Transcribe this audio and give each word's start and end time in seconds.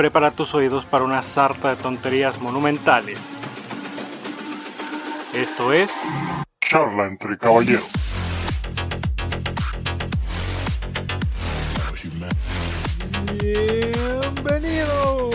prepara 0.00 0.30
tus 0.30 0.54
oídos 0.54 0.86
para 0.86 1.04
una 1.04 1.20
sarta 1.20 1.76
de 1.76 1.82
tonterías 1.82 2.40
monumentales. 2.40 3.18
Esto 5.34 5.74
es... 5.74 5.90
Charla 6.58 7.06
entre 7.06 7.36
caballeros. 7.36 7.92
Bienvenidos 13.42 15.34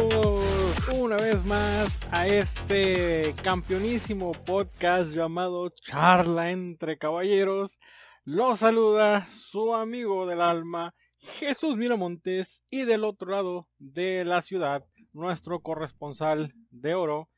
una 0.98 1.18
vez 1.18 1.46
más 1.46 2.00
a 2.10 2.26
este 2.26 3.36
campeonísimo 3.44 4.32
podcast 4.32 5.12
llamado 5.12 5.70
Charla 5.70 6.50
entre 6.50 6.98
Caballeros. 6.98 7.78
Los 8.24 8.58
saluda 8.62 9.28
su 9.32 9.76
amigo 9.76 10.26
del 10.26 10.42
alma, 10.42 10.96
Jesús 11.26 11.76
Miramontes, 11.76 12.62
y 12.70 12.84
del 12.84 13.04
otro 13.04 13.32
lado 13.32 13.68
de 13.78 14.26
la 14.26 14.42
ciudad, 14.42 14.86
nuestro 15.14 15.62
corresponsal 15.62 16.54
de 16.70 16.96
oro, 16.96 17.30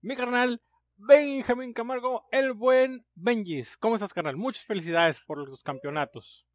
mi 0.00 0.16
carnal 0.16 0.60
Benjamín 0.96 1.72
Camargo, 1.72 2.24
el 2.30 2.52
buen 2.52 3.04
Benjis. 3.14 3.76
¿Cómo 3.76 3.96
estás, 3.96 4.12
carnal? 4.12 4.36
Muchas 4.36 4.64
felicidades 4.64 5.18
por 5.26 5.38
los 5.46 5.62
campeonatos. 5.62 6.46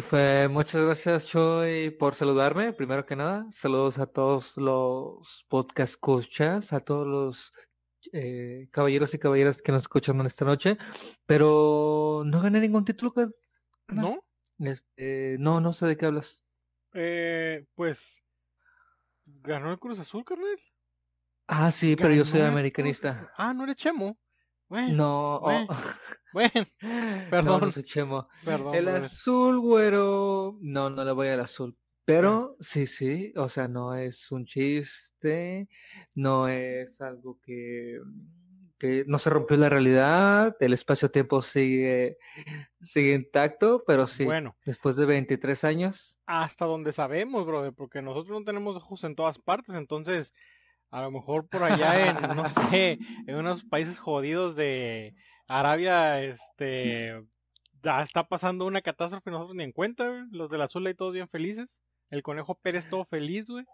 Fue, 0.00 0.46
muchas 0.48 0.84
gracias 0.84 1.24
Choy 1.24 1.90
por 1.90 2.14
saludarme, 2.14 2.72
primero 2.72 3.04
que 3.04 3.16
nada. 3.16 3.46
Saludos 3.50 3.98
a 3.98 4.06
todos 4.06 4.56
los 4.56 5.44
podcast 5.48 5.94
escuchas, 5.94 6.72
a 6.72 6.80
todos 6.80 7.06
los 7.06 7.52
eh, 8.12 8.68
caballeros 8.70 9.12
y 9.14 9.18
caballeras 9.18 9.60
que 9.60 9.72
nos 9.72 9.82
escuchan 9.82 10.24
esta 10.24 10.44
noche. 10.44 10.78
Pero 11.26 12.22
no 12.24 12.40
gané 12.40 12.60
ningún 12.60 12.84
título. 12.84 13.12
¿No? 13.88 14.25
Este, 14.58 15.36
no, 15.38 15.60
no 15.60 15.72
sé 15.72 15.86
de 15.86 15.96
qué 15.96 16.06
hablas. 16.06 16.44
Eh, 16.94 17.66
pues... 17.74 18.22
¿Ganó 19.24 19.72
el 19.72 19.78
Cruz 19.78 19.98
Azul, 19.98 20.24
carnal? 20.24 20.58
Ah, 21.48 21.70
sí, 21.70 21.96
pero 21.96 22.14
yo 22.14 22.24
soy 22.24 22.40
americanista. 22.40 23.32
Ah, 23.36 23.52
no 23.52 23.64
eres 23.64 23.76
Chemo. 23.76 24.16
Bueno, 24.68 24.94
No, 24.96 25.36
oh, 25.36 25.40
bueno, 25.40 25.68
bueno, 26.32 26.66
no, 26.82 27.30
perdón, 27.30 27.60
no 27.60 27.72
soy 27.72 27.84
chemo. 27.84 28.28
perdón. 28.44 28.74
El 28.74 28.84
brother. 28.86 29.04
azul, 29.04 29.60
güero. 29.60 30.58
No, 30.60 30.90
no 30.90 31.04
le 31.04 31.12
voy 31.12 31.28
al 31.28 31.40
azul. 31.40 31.76
Pero 32.04 32.56
sí, 32.60 32.86
sí, 32.86 33.32
o 33.36 33.48
sea, 33.48 33.68
no 33.68 33.94
es 33.94 34.30
un 34.30 34.44
chiste, 34.44 35.68
no 36.14 36.48
es 36.48 37.00
algo 37.00 37.40
que, 37.44 37.98
que 38.78 39.04
no 39.06 39.18
se 39.18 39.30
rompió 39.30 39.56
la 39.56 39.68
realidad, 39.68 40.56
el 40.60 40.72
espacio-tiempo 40.72 41.40
sigue, 41.42 42.18
sigue 42.80 43.14
intacto, 43.14 43.82
pero 43.86 44.06
sí, 44.06 44.24
Bueno, 44.24 44.56
después 44.64 44.96
de 44.96 45.06
23 45.06 45.64
años, 45.64 46.18
hasta 46.26 46.64
donde 46.66 46.92
sabemos, 46.92 47.46
brother, 47.46 47.72
porque 47.72 48.02
nosotros 48.02 48.38
no 48.38 48.44
tenemos 48.44 48.76
ojos 48.76 49.04
en 49.04 49.14
todas 49.14 49.38
partes, 49.38 49.74
entonces 49.74 50.34
a 50.90 51.02
lo 51.02 51.10
mejor 51.10 51.48
por 51.48 51.62
allá 51.62 52.08
en, 52.10 52.36
no 52.36 52.48
sé, 52.48 52.98
en 53.26 53.36
unos 53.36 53.64
países 53.64 53.98
jodidos 53.98 54.56
de 54.56 55.14
Arabia, 55.48 56.22
este, 56.22 57.14
ya 57.82 58.02
está 58.02 58.28
pasando 58.28 58.66
una 58.66 58.82
catástrofe 58.82 59.30
y 59.30 59.32
nosotros 59.32 59.56
ni 59.56 59.64
en 59.64 59.72
cuenta, 59.72 60.08
güey. 60.08 60.22
los 60.32 60.50
del 60.50 60.62
azul 60.62 60.86
ahí 60.86 60.94
todos 60.94 61.12
bien 61.12 61.28
felices, 61.28 61.82
el 62.10 62.22
conejo 62.22 62.58
Pérez 62.60 62.88
todo 62.88 63.04
feliz, 63.04 63.46
güey, 63.48 63.64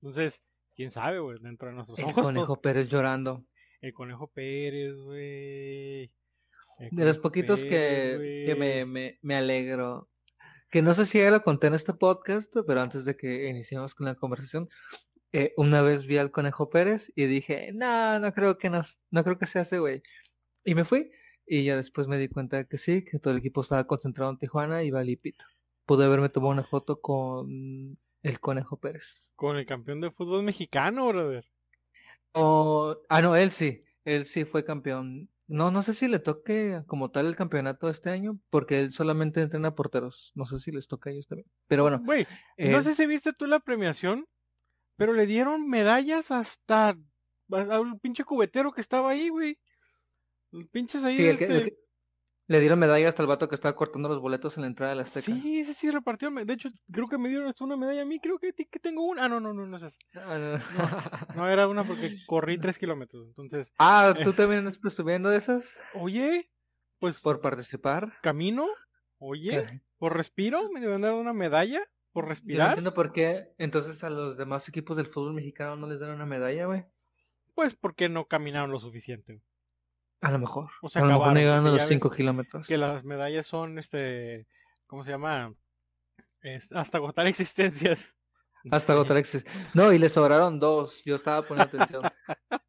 entonces, 0.00 0.42
quién 0.74 0.90
sabe, 0.90 1.18
güey, 1.18 1.38
dentro 1.40 1.68
de 1.68 1.74
nuestros 1.74 1.98
el 1.98 2.04
ojos, 2.06 2.22
conejo 2.24 2.46
todos- 2.46 2.58
Pérez 2.60 2.88
llorando. 2.88 3.44
El 3.80 3.92
conejo 3.92 4.28
Pérez, 4.28 4.94
güey. 4.96 6.12
De 6.90 7.04
los 7.04 7.18
poquitos 7.18 7.60
que, 7.60 7.68
Pérez, 7.70 8.46
que 8.46 8.54
me, 8.56 8.84
me, 8.84 9.18
me 9.22 9.34
alegro. 9.34 10.08
Que 10.70 10.82
no 10.82 10.94
sé 10.94 11.06
si 11.06 11.18
ya 11.18 11.30
lo 11.30 11.42
conté 11.42 11.68
en 11.68 11.74
este 11.74 11.94
podcast, 11.94 12.54
pero 12.66 12.80
antes 12.80 13.04
de 13.04 13.16
que 13.16 13.48
iniciemos 13.48 13.94
con 13.94 14.06
la 14.06 14.14
conversación, 14.14 14.68
eh, 15.32 15.52
una 15.56 15.82
vez 15.82 16.06
vi 16.06 16.18
al 16.18 16.30
Conejo 16.30 16.70
Pérez 16.70 17.12
y 17.14 17.26
dije, 17.26 17.70
no, 17.74 18.18
no 18.18 18.32
creo 18.32 18.58
que 18.58 18.70
nos, 18.70 19.00
no 19.10 19.22
creo 19.24 19.38
que 19.38 19.46
sea 19.46 19.62
ese 19.62 19.78
güey. 19.78 20.02
Y 20.64 20.74
me 20.74 20.84
fui 20.84 21.10
y 21.46 21.64
ya 21.64 21.76
después 21.76 22.08
me 22.08 22.18
di 22.18 22.28
cuenta 22.28 22.64
que 22.64 22.78
sí, 22.78 23.04
que 23.04 23.18
todo 23.18 23.32
el 23.32 23.40
equipo 23.40 23.60
estaba 23.60 23.86
concentrado 23.86 24.30
en 24.30 24.38
Tijuana 24.38 24.82
y 24.82 24.90
valí 24.90 25.16
pito. 25.16 25.44
Pude 25.84 26.04
haberme 26.04 26.28
tomado 26.28 26.52
una 26.52 26.64
foto 26.64 27.00
con 27.00 27.98
el 28.22 28.40
Conejo 28.40 28.78
Pérez. 28.78 29.30
Con 29.36 29.56
el 29.56 29.66
campeón 29.66 30.00
de 30.00 30.10
fútbol 30.10 30.42
mexicano, 30.42 31.06
brother. 31.08 31.44
O, 32.38 32.96
ah, 33.08 33.22
no, 33.22 33.34
él 33.34 33.50
sí, 33.50 33.80
él 34.04 34.26
sí 34.26 34.44
fue 34.44 34.64
campeón. 34.64 35.30
No, 35.48 35.70
no 35.70 35.82
sé 35.82 35.94
si 35.94 36.06
le 36.08 36.18
toque 36.18 36.82
como 36.86 37.10
tal 37.10 37.26
el 37.26 37.36
campeonato 37.36 37.88
este 37.88 38.10
año, 38.10 38.38
porque 38.50 38.80
él 38.80 38.92
solamente 38.92 39.40
entrena 39.40 39.74
porteros. 39.74 40.32
No 40.34 40.44
sé 40.44 40.60
si 40.60 40.70
les 40.72 40.86
toca 40.86 41.08
a 41.08 41.12
ellos 41.12 41.26
también. 41.26 41.48
Pero 41.66 41.82
bueno, 41.84 42.00
Güey, 42.04 42.26
no 42.58 42.80
eh, 42.80 42.82
sé 42.82 42.94
si 42.94 43.06
viste 43.06 43.32
tú 43.32 43.46
la 43.46 43.60
premiación, 43.60 44.26
pero 44.96 45.12
le 45.12 45.24
dieron 45.26 45.66
medallas 45.68 46.30
hasta 46.30 46.96
a 47.50 47.80
un 47.80 47.98
pinche 48.00 48.24
cubetero 48.24 48.72
que 48.72 48.80
estaba 48.80 49.10
ahí, 49.10 49.28
güey. 49.28 49.58
Pinches 50.72 51.04
ahí, 51.04 51.16
sí, 51.16 51.26
el 51.26 51.38
que- 51.38 51.44
el 51.44 51.52
este, 51.56 51.70
que- 51.70 51.76
le 52.48 52.60
dieron 52.60 52.78
medalla 52.78 53.08
hasta 53.08 53.22
el 53.22 53.28
vato 53.28 53.48
que 53.48 53.54
estaba 53.56 53.74
cortando 53.74 54.08
los 54.08 54.20
boletos 54.20 54.56
en 54.56 54.62
la 54.62 54.66
entrada 54.68 54.90
de 54.90 54.96
la 54.96 55.02
Azteca. 55.02 55.32
Sí, 55.32 55.60
ese 55.60 55.74
sí 55.74 55.90
repartió. 55.90 56.30
De 56.30 56.52
hecho, 56.52 56.68
creo 56.92 57.08
que 57.08 57.18
me 57.18 57.28
dieron 57.28 57.48
hasta 57.48 57.64
una 57.64 57.76
medalla 57.76 58.02
a 58.02 58.04
mí. 58.04 58.20
Creo 58.20 58.38
que, 58.38 58.52
que 58.52 58.78
tengo 58.78 59.02
una. 59.04 59.24
Ah, 59.24 59.28
no, 59.28 59.40
no, 59.40 59.52
no, 59.52 59.66
no 59.66 59.76
es 59.76 59.82
esa. 59.82 59.96
Ah, 60.14 60.38
no. 60.38 61.34
No, 61.34 61.48
era 61.48 61.66
una 61.68 61.84
porque 61.84 62.16
corrí 62.26 62.58
tres 62.58 62.78
kilómetros. 62.78 63.28
Entonces, 63.28 63.72
Ah, 63.78 64.14
¿tú 64.22 64.32
también 64.32 64.60
estás 64.66 64.78
presumiendo 64.78 65.28
de 65.28 65.38
esas? 65.38 65.76
oye, 65.94 66.50
pues 66.98 67.20
Por 67.20 67.40
participar. 67.40 68.12
camino, 68.22 68.66
oye, 69.18 69.66
¿Qué? 69.66 69.80
por 69.98 70.16
respiro, 70.16 70.70
me 70.70 70.80
deben 70.80 71.00
dar 71.02 71.14
una 71.14 71.32
medalla 71.32 71.82
por 72.12 72.24
Yo 72.24 72.28
no 72.28 72.34
respirar. 72.34 72.68
entiendo 72.70 72.94
por 72.94 73.12
qué 73.12 73.54
entonces 73.58 74.02
a 74.04 74.08
los 74.10 74.36
demás 74.38 74.68
equipos 74.68 74.96
del 74.96 75.06
fútbol 75.06 75.34
mexicano 75.34 75.76
no 75.76 75.86
les 75.88 75.98
dan 76.00 76.12
una 76.12 76.24
medalla, 76.26 76.66
güey. 76.66 76.84
Pues 77.54 77.74
porque 77.74 78.08
no 78.08 78.26
caminaron 78.26 78.70
lo 78.70 78.78
suficiente. 78.78 79.40
A 80.26 80.30
lo 80.32 80.38
mejor. 80.40 80.70
O 80.82 80.88
sea, 80.88 81.02
a 81.02 81.04
lo 81.04 81.12
mejor 81.18 81.34
llegaron 81.34 81.66
a 81.66 81.70
los 81.70 81.78
ya 81.80 81.86
5 81.86 82.08
ves 82.08 82.16
kilómetros. 82.16 82.66
que 82.66 82.76
las 82.76 83.04
medallas 83.04 83.46
son, 83.46 83.78
este, 83.78 84.46
¿cómo 84.86 85.04
se 85.04 85.10
llama? 85.10 85.54
Es 86.40 86.72
hasta 86.72 86.98
agotar 86.98 87.26
existencias. 87.26 88.14
Hasta 88.70 88.92
Sí. 88.92 88.98
agotar 88.98 89.16
exis- 89.18 89.46
No, 89.74 89.92
y 89.92 89.98
le 89.98 90.08
sobraron 90.08 90.58
dos. 90.58 91.00
Yo 91.04 91.14
estaba 91.16 91.42
poniendo 91.46 91.76
atención. 91.76 92.02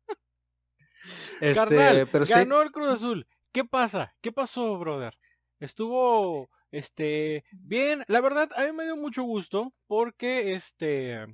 Este, 1.39 1.53
Carnal, 1.55 2.09
pero 2.11 2.25
sí, 2.25 2.33
ganó 2.33 2.61
el 2.61 2.71
Cruz 2.71 2.89
Azul. 2.89 3.27
¿Qué 3.51 3.63
pasa? 3.63 4.13
¿Qué 4.21 4.31
pasó, 4.31 4.77
brother? 4.77 5.17
Estuvo, 5.59 6.49
este, 6.71 7.45
bien. 7.51 8.03
La 8.07 8.21
verdad, 8.21 8.49
a 8.57 8.63
mí 8.65 8.71
me 8.73 8.83
dio 8.85 8.95
mucho 8.97 9.23
gusto 9.23 9.73
porque, 9.87 10.53
este, 10.53 11.25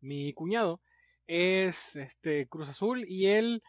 mi 0.00 0.32
cuñado 0.34 0.80
es, 1.26 1.96
este, 1.96 2.46
Cruz 2.48 2.68
Azul 2.68 3.04
y 3.08 3.26
él, 3.26 3.62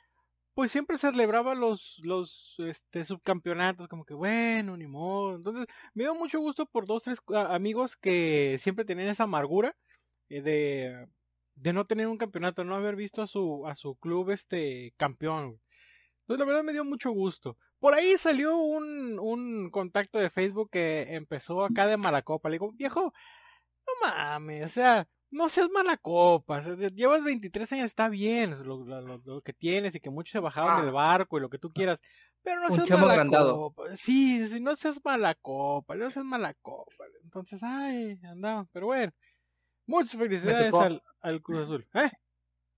pues 0.57 0.71
siempre 0.71 0.97
celebraba 0.97 1.53
los, 1.53 1.99
los, 2.03 2.55
este, 2.57 3.05
subcampeonatos, 3.05 3.87
como 3.87 4.03
que, 4.05 4.15
bueno, 4.15 4.75
ni 4.75 4.87
modo. 4.87 5.35
Entonces, 5.35 5.67
me 5.93 6.05
dio 6.05 6.15
mucho 6.15 6.39
gusto 6.39 6.65
por 6.65 6.87
dos, 6.87 7.03
tres 7.03 7.19
amigos 7.47 7.95
que 7.95 8.57
siempre 8.59 8.83
tenían 8.83 9.09
esa 9.09 9.25
amargura 9.25 9.77
eh, 10.29 10.41
de, 10.41 11.07
de 11.53 11.73
no 11.73 11.85
tener 11.85 12.07
un 12.07 12.17
campeonato, 12.17 12.63
no 12.63 12.73
haber 12.75 12.95
visto 12.95 13.21
a 13.21 13.27
su, 13.27 13.67
a 13.67 13.75
su 13.75 13.97
club, 13.97 14.31
este, 14.31 14.95
campeón. 14.97 15.61
Entonces, 16.21 16.39
la 16.39 16.45
verdad 16.45 16.63
me 16.63 16.73
dio 16.73 16.83
mucho 16.83 17.11
gusto. 17.11 17.55
Por 17.77 17.93
ahí 17.93 18.17
salió 18.17 18.57
un, 18.57 19.19
un 19.19 19.69
contacto 19.69 20.17
de 20.17 20.31
Facebook 20.31 20.71
que 20.71 21.13
empezó 21.13 21.63
acá 21.65 21.85
de 21.85 21.97
mala 21.97 22.23
copa. 22.23 22.49
Le 22.49 22.55
digo, 22.55 22.71
viejo, 22.71 23.13
no 23.85 23.93
mames, 24.07 24.65
o 24.65 24.69
sea, 24.69 25.07
no 25.31 25.49
seas 25.49 25.69
mala 25.69 25.97
copa. 25.97 26.61
de- 26.61 26.89
llevas 26.91 27.23
23 27.23 27.71
años, 27.73 27.85
está 27.85 28.09
bien 28.09 28.51
lo, 28.65 28.83
lo- 28.85 29.01
lo- 29.01 29.21
lo 29.23 29.41
que 29.41 29.53
tienes 29.53 29.93
y 29.95 29.99
que 29.99 30.09
muchos 30.09 30.31
se 30.31 30.39
bajaron 30.39 30.71
Ah. 30.71 30.81
del 30.81 30.91
barco 30.91 31.37
y 31.37 31.41
lo 31.41 31.49
que 31.49 31.59
tú 31.59 31.71
quieras. 31.71 31.99
Pero 32.43 32.61
no 32.61 32.67
Un 32.73 32.87
seas 32.87 32.99
mala 32.99 33.13
agrandado. 33.13 33.55
copa. 33.57 33.83
Sí, 33.97 34.47
sí, 34.47 34.59
no 34.61 34.75
seas 34.75 34.99
mala 35.03 35.35
copa, 35.35 35.95
no 35.95 36.09
seas 36.11 36.25
mala 36.25 36.53
copa. 36.61 37.03
Entonces, 37.23 37.59
ay, 37.61 38.17
andaba. 38.23 38.65
Pero 38.71 38.85
bueno, 38.85 39.11
muchas 39.85 40.17
felicidades 40.19 40.73
al, 40.73 41.03
al 41.21 41.41
Cruz 41.41 41.63
Azul. 41.63 41.87
¿Eh? 41.93 42.09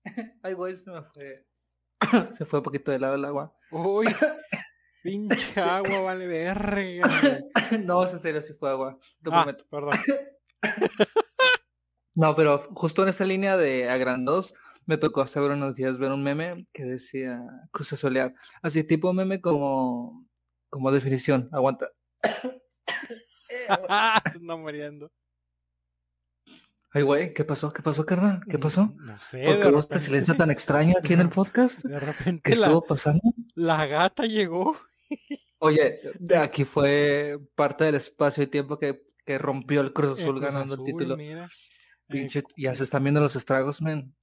Ay, 0.42 0.54
güey, 0.54 0.76
se 0.76 0.90
me 0.90 1.02
fue. 1.02 1.46
se 2.36 2.44
fue 2.46 2.58
un 2.60 2.64
poquito 2.64 2.90
de 2.90 2.98
lado 2.98 3.14
el 3.14 3.24
agua. 3.26 3.54
Uy, 3.70 4.06
pinche 5.02 5.60
agua, 5.60 6.00
vale 6.00 6.26
verga. 6.26 7.42
no, 7.84 8.04
es 8.04 8.12
en 8.14 8.20
serio, 8.20 8.42
sí 8.42 8.54
fue 8.54 8.70
agua. 8.70 8.98
Te 9.22 9.30
Ah, 9.32 9.44
prometo. 9.44 9.64
perdón. 9.70 9.92
No, 12.14 12.34
pero 12.34 12.68
justo 12.74 13.02
en 13.02 13.08
esa 13.10 13.24
línea 13.24 13.56
de 13.56 13.88
agrandos, 13.88 14.54
me 14.86 14.98
tocó 14.98 15.22
hace 15.22 15.40
unos 15.40 15.74
días 15.74 15.98
ver 15.98 16.10
un 16.10 16.22
meme 16.22 16.66
que 16.72 16.84
decía 16.84 17.40
Cruz 17.70 17.92
Azulear. 17.92 18.34
Así 18.62 18.82
tipo 18.84 19.12
meme 19.12 19.40
como, 19.40 20.26
como 20.68 20.90
definición. 20.90 21.48
Aguanta. 21.52 21.90
no 24.40 24.58
muriendo. 24.58 25.10
Ay, 26.92 27.02
güey, 27.02 27.32
¿qué 27.32 27.44
pasó? 27.44 27.72
¿Qué 27.72 27.82
pasó, 27.82 28.04
carnal? 28.04 28.40
¿Qué 28.48 28.58
pasó? 28.58 28.92
No 28.98 29.16
sé, 29.20 29.44
¿Por 29.44 29.60
qué 29.60 29.68
hubo 29.68 29.78
este 29.78 29.94
repente, 29.94 30.00
silencio 30.00 30.36
tan 30.36 30.50
extraño 30.50 30.94
aquí 30.98 31.12
en 31.12 31.20
el 31.20 31.28
podcast? 31.30 31.84
de 31.84 32.00
¿Qué 32.00 32.00
repente 32.00 32.56
la, 32.56 32.66
estuvo 32.66 32.82
pasando? 32.84 33.22
la 33.54 33.86
gata 33.86 34.24
llegó. 34.24 34.76
Oye, 35.58 36.00
de 36.18 36.36
aquí 36.36 36.64
fue 36.64 37.38
parte 37.54 37.84
del 37.84 37.94
espacio 37.94 38.42
y 38.42 38.48
tiempo 38.48 38.78
que, 38.78 39.04
que 39.24 39.38
rompió 39.38 39.82
el 39.82 39.92
Cruz 39.92 40.18
El 40.18 40.24
Azul 40.24 40.40
Cruz 40.40 40.40
ganando 40.40 40.74
el 40.74 40.80
Azul, 40.80 40.86
título. 40.86 41.16
mira. 41.16 41.48
Pinche, 42.10 42.42
ya 42.56 42.74
se 42.74 42.84
están 42.84 43.02
viendo 43.04 43.20
los 43.20 43.36
estragos, 43.36 43.80
men. 43.80 44.14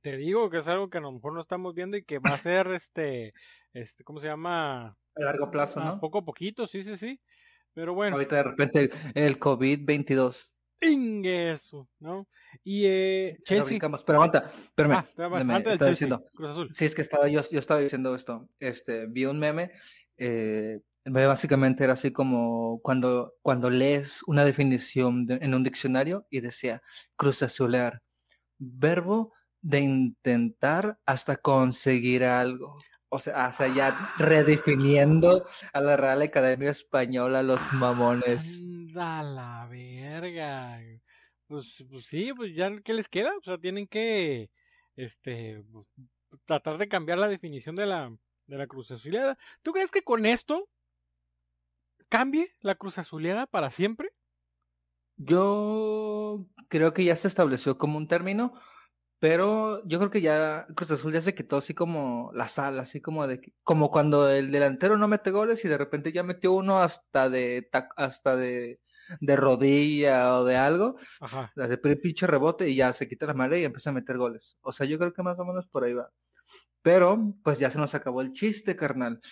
Te 0.00 0.16
digo 0.16 0.50
que 0.50 0.58
es 0.58 0.66
algo 0.66 0.90
que 0.90 0.98
a 0.98 1.00
lo 1.00 1.12
mejor 1.12 1.32
no 1.32 1.40
estamos 1.40 1.74
viendo 1.74 1.96
y 1.96 2.04
que 2.04 2.18
va 2.18 2.30
a 2.34 2.38
ser 2.38 2.66
este, 2.68 3.32
este, 3.72 4.04
¿cómo 4.04 4.20
se 4.20 4.26
llama? 4.26 4.96
A 5.16 5.20
largo 5.22 5.50
plazo, 5.50 5.80
Ah, 5.80 5.84
¿no? 5.84 6.00
Poco 6.00 6.18
a 6.18 6.24
poquito, 6.24 6.66
sí, 6.66 6.82
sí, 6.82 6.96
sí. 6.96 7.20
Pero 7.72 7.94
bueno, 7.94 8.16
Ahorita 8.16 8.36
de 8.36 8.42
repente 8.42 8.90
el 9.14 9.38
COVID-22. 9.38 10.50
¡ingue 10.80 11.52
eso, 11.52 11.88
¿no? 11.98 12.28
Y 12.62 12.84
eh, 12.86 13.38
Chelsea. 13.44 13.78
Pero 13.80 14.18
aguanta, 14.18 14.50
espérame. 14.54 14.92
Ah, 14.92 15.06
espérame, 15.08 15.50
antes 15.50 15.78
del 15.78 15.90
diciendo. 15.90 16.24
Cruz 16.34 16.50
Azul. 16.50 16.70
Sí, 16.74 16.84
es 16.84 16.94
que 16.94 17.02
estaba 17.02 17.26
yo, 17.28 17.40
yo 17.50 17.58
estaba 17.58 17.80
diciendo 17.80 18.14
esto. 18.14 18.48
Este, 18.60 19.06
vi 19.06 19.24
un 19.24 19.38
meme. 19.38 19.72
eh, 20.18 20.80
básicamente 21.04 21.84
era 21.84 21.94
así 21.94 22.12
como 22.12 22.80
cuando, 22.82 23.34
cuando 23.42 23.70
lees 23.70 24.22
una 24.26 24.44
definición 24.44 25.26
de- 25.26 25.38
en 25.42 25.54
un 25.54 25.62
diccionario 25.62 26.26
y 26.30 26.40
decía 26.40 26.82
cruz 27.16 27.42
verbo 28.58 29.32
de 29.60 29.80
intentar 29.80 30.98
hasta 31.06 31.36
conseguir 31.36 32.24
algo. 32.24 32.78
O 33.08 33.18
sea, 33.18 33.46
sea, 33.52 33.68
ya 33.68 34.12
redefiniendo 34.18 35.46
a 35.72 35.80
la 35.80 35.96
Real 35.96 36.22
Academia 36.22 36.70
Española 36.70 37.42
los 37.42 37.60
mamones. 37.72 38.46
Anda 38.46 39.22
la 39.22 39.66
verga. 39.70 40.80
Pues, 41.46 41.84
pues 41.88 42.06
sí, 42.06 42.32
pues 42.34 42.54
ya 42.54 42.70
qué 42.80 42.94
les 42.94 43.08
queda, 43.08 43.32
o 43.36 43.42
sea, 43.42 43.58
tienen 43.58 43.86
que 43.86 44.50
este 44.96 45.62
tratar 46.46 46.78
de 46.78 46.88
cambiar 46.88 47.18
la 47.18 47.28
definición 47.28 47.76
de 47.76 47.86
la 47.86 48.12
de 48.46 48.58
la 48.58 48.66
cruz 48.66 48.90
azuleada. 48.90 49.38
¿Tú 49.62 49.72
crees 49.72 49.90
que 49.90 50.02
con 50.02 50.26
esto 50.26 50.68
cambie 52.08 52.54
la 52.60 52.74
cruz 52.76 52.98
azuleada 52.98 53.46
para 53.46 53.70
siempre? 53.70 54.10
Yo 55.16 56.46
creo 56.68 56.92
que 56.92 57.04
ya 57.04 57.16
se 57.16 57.28
estableció 57.28 57.78
como 57.78 57.98
un 57.98 58.08
término, 58.08 58.54
pero 59.20 59.86
yo 59.86 59.98
creo 59.98 60.10
que 60.10 60.20
ya 60.20 60.66
Cruz 60.76 60.90
Azul 60.90 61.12
ya 61.12 61.20
se 61.20 61.34
quitó 61.34 61.58
así 61.58 61.74
como 61.74 62.30
la 62.34 62.48
sal, 62.48 62.80
así 62.80 63.00
como 63.00 63.26
de 63.26 63.40
como 63.62 63.90
cuando 63.90 64.28
el 64.30 64.50
delantero 64.52 64.98
no 64.98 65.08
mete 65.08 65.30
goles 65.30 65.64
y 65.64 65.68
de 65.68 65.78
repente 65.78 66.12
ya 66.12 66.22
metió 66.24 66.52
uno 66.52 66.82
hasta 66.82 67.30
de 67.30 67.68
hasta 67.96 68.36
de, 68.36 68.80
de 69.20 69.36
rodilla 69.36 70.38
o 70.38 70.44
de 70.44 70.56
algo, 70.56 70.96
Ajá. 71.20 71.52
de 71.54 71.96
pinche 71.96 72.26
rebote 72.26 72.68
y 72.68 72.76
ya 72.76 72.92
se 72.92 73.08
quita 73.08 73.26
la 73.26 73.34
madre 73.34 73.60
y 73.60 73.64
empieza 73.64 73.90
a 73.90 73.92
meter 73.94 74.18
goles. 74.18 74.58
O 74.62 74.72
sea, 74.72 74.86
yo 74.86 74.98
creo 74.98 75.12
que 75.12 75.22
más 75.22 75.38
o 75.38 75.44
menos 75.44 75.68
por 75.68 75.84
ahí 75.84 75.94
va. 75.94 76.10
Pero 76.84 77.34
pues 77.42 77.58
ya 77.58 77.70
se 77.70 77.78
nos 77.78 77.94
acabó 77.94 78.20
el 78.20 78.34
chiste, 78.34 78.76
carnal. 78.76 79.22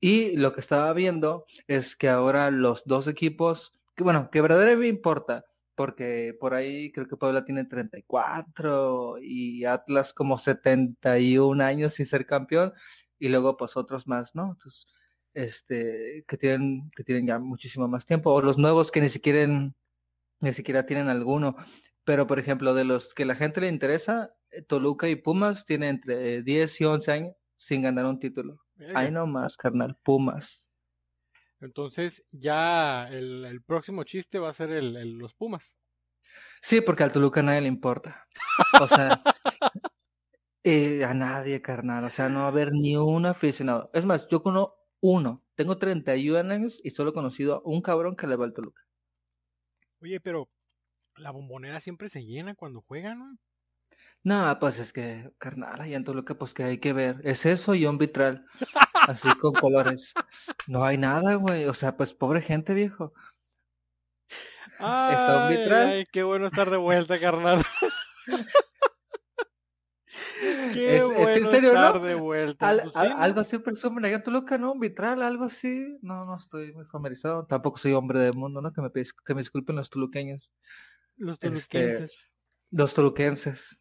Y 0.00 0.36
lo 0.36 0.54
que 0.54 0.60
estaba 0.60 0.92
viendo 0.92 1.44
es 1.66 1.96
que 1.96 2.08
ahora 2.08 2.52
los 2.52 2.84
dos 2.84 3.08
equipos, 3.08 3.72
que 3.96 4.04
bueno, 4.04 4.30
que 4.30 4.40
verdaderamente 4.40 4.92
me 4.92 4.96
importa, 4.96 5.44
porque 5.74 6.36
por 6.38 6.54
ahí 6.54 6.92
creo 6.92 7.08
que 7.08 7.16
Puebla 7.16 7.44
tiene 7.44 7.64
34 7.64 9.16
y 9.20 9.64
Atlas 9.64 10.12
como 10.14 10.38
71 10.38 11.64
años 11.64 11.94
sin 11.94 12.06
ser 12.06 12.26
campeón 12.26 12.72
y 13.18 13.28
luego 13.28 13.56
pues 13.56 13.76
otros 13.76 14.06
más, 14.06 14.36
¿no? 14.36 14.52
Entonces, 14.52 14.86
este, 15.34 16.24
que 16.28 16.36
tienen, 16.36 16.90
que 16.96 17.02
tienen 17.02 17.26
ya 17.26 17.40
muchísimo 17.40 17.88
más 17.88 18.06
tiempo, 18.06 18.32
o 18.32 18.40
los 18.40 18.56
nuevos 18.56 18.92
que 18.92 19.00
ni 19.00 19.08
siquiera, 19.08 19.48
ni 20.40 20.52
siquiera 20.52 20.86
tienen 20.86 21.08
alguno. 21.08 21.56
Pero 22.04 22.28
por 22.28 22.38
ejemplo, 22.38 22.72
de 22.74 22.84
los 22.84 23.14
que 23.14 23.24
la 23.24 23.34
gente 23.34 23.60
le 23.60 23.68
interesa, 23.68 24.32
Toluca 24.66 25.08
y 25.08 25.16
Pumas 25.16 25.64
tienen 25.64 25.90
entre 25.90 26.42
10 26.42 26.80
y 26.80 26.84
11 26.84 27.12
años 27.12 27.34
sin 27.56 27.82
ganar 27.82 28.06
un 28.06 28.18
título. 28.18 28.58
Ahí 28.94 29.10
nomás, 29.10 29.56
carnal, 29.56 29.96
Pumas. 30.02 30.66
Entonces 31.60 32.24
ya 32.30 33.08
el, 33.10 33.44
el 33.44 33.62
próximo 33.62 34.04
chiste 34.04 34.38
va 34.38 34.48
a 34.48 34.54
ser 34.54 34.70
el, 34.70 34.96
el- 34.96 35.18
los 35.18 35.34
Pumas. 35.34 35.76
Sí, 36.62 36.80
porque 36.80 37.02
al 37.02 37.12
Toluca 37.12 37.40
a 37.40 37.42
nadie 37.42 37.60
le 37.62 37.68
importa. 37.68 38.26
O 38.80 38.88
sea, 38.88 39.22
eh, 40.64 41.04
a 41.04 41.14
nadie, 41.14 41.62
carnal. 41.62 42.04
O 42.04 42.10
sea, 42.10 42.28
no 42.28 42.40
va 42.40 42.44
a 42.46 42.48
haber 42.48 42.72
ni 42.72 42.96
un 42.96 43.26
aficionado. 43.26 43.90
Es 43.94 44.04
más, 44.04 44.26
yo 44.28 44.42
conozco 44.42 44.76
uno. 45.00 45.42
Tengo 45.54 45.78
31 45.78 46.50
años 46.50 46.78
y 46.82 46.90
solo 46.90 47.10
he 47.10 47.14
conocido 47.14 47.56
a 47.56 47.62
un 47.64 47.82
cabrón 47.82 48.16
que 48.16 48.26
le 48.26 48.36
va 48.36 48.44
al 48.44 48.52
Toluca. 48.52 48.82
Oye, 50.00 50.20
pero 50.20 50.48
la 51.16 51.30
bombonera 51.30 51.80
siempre 51.80 52.08
se 52.08 52.24
llena 52.24 52.54
cuando 52.54 52.82
juegan, 52.82 53.18
¿no? 53.18 53.38
No, 54.22 54.54
pues 54.60 54.78
es 54.78 54.92
que, 54.92 55.30
carnal, 55.38 55.80
allá 55.80 55.96
en 55.96 56.04
Toluca, 56.04 56.34
pues 56.34 56.52
que 56.52 56.62
hay 56.64 56.78
que 56.78 56.92
ver. 56.92 57.20
Es 57.24 57.46
eso 57.46 57.74
y 57.74 57.86
un 57.86 57.96
vitral. 57.98 58.44
Así 59.08 59.28
con 59.40 59.54
colores. 59.54 60.12
No 60.66 60.84
hay 60.84 60.98
nada, 60.98 61.34
güey. 61.36 61.64
O 61.64 61.74
sea, 61.74 61.96
pues 61.96 62.12
pobre 62.12 62.42
gente, 62.42 62.74
viejo. 62.74 63.14
Está 64.72 65.46
un 65.46 65.52
Ay, 65.52 65.56
vitral. 65.56 65.86
ay, 65.88 66.04
qué 66.12 66.22
bueno 66.22 66.46
estar 66.46 66.70
de 66.70 66.76
vuelta, 66.76 67.18
carnal. 67.18 67.62
qué 70.72 70.96
Es- 70.96 71.02
es 71.02 71.06
bueno 71.08 71.28
en 71.46 71.50
serio, 71.50 71.72
¿no? 71.74 71.86
estar 71.86 72.02
de 72.02 72.14
vuelta. 72.14 72.68
Al- 72.68 72.82
Pues 72.82 72.92
sí, 72.94 73.08
¿no? 73.10 73.18
algo 73.18 73.40
así 73.40 73.58
presumen 73.58 74.04
allá 74.04 74.16
en 74.16 74.22
Toluca, 74.22 74.58
¿no? 74.58 74.72
Un 74.72 74.80
vitral, 74.80 75.22
algo 75.22 75.44
así. 75.44 75.98
No, 76.02 76.24
no 76.24 76.36
estoy 76.36 76.72
muy 76.72 76.84
familiarizado. 76.86 77.46
Tampoco 77.46 77.78
soy 77.78 77.92
hombre 77.92 78.18
del 78.20 78.34
mundo, 78.34 78.60
¿no? 78.60 78.72
Que 78.72 78.80
me, 78.82 78.90
que 78.92 79.34
me 79.34 79.40
disculpen 79.40 79.76
los 79.76 79.90
toluqueños. 79.90 80.50
Los 81.16 81.34
este, 81.34 81.48
toluquenses. 81.48 82.30
Los 82.70 82.94
toluquenses. 82.94 83.79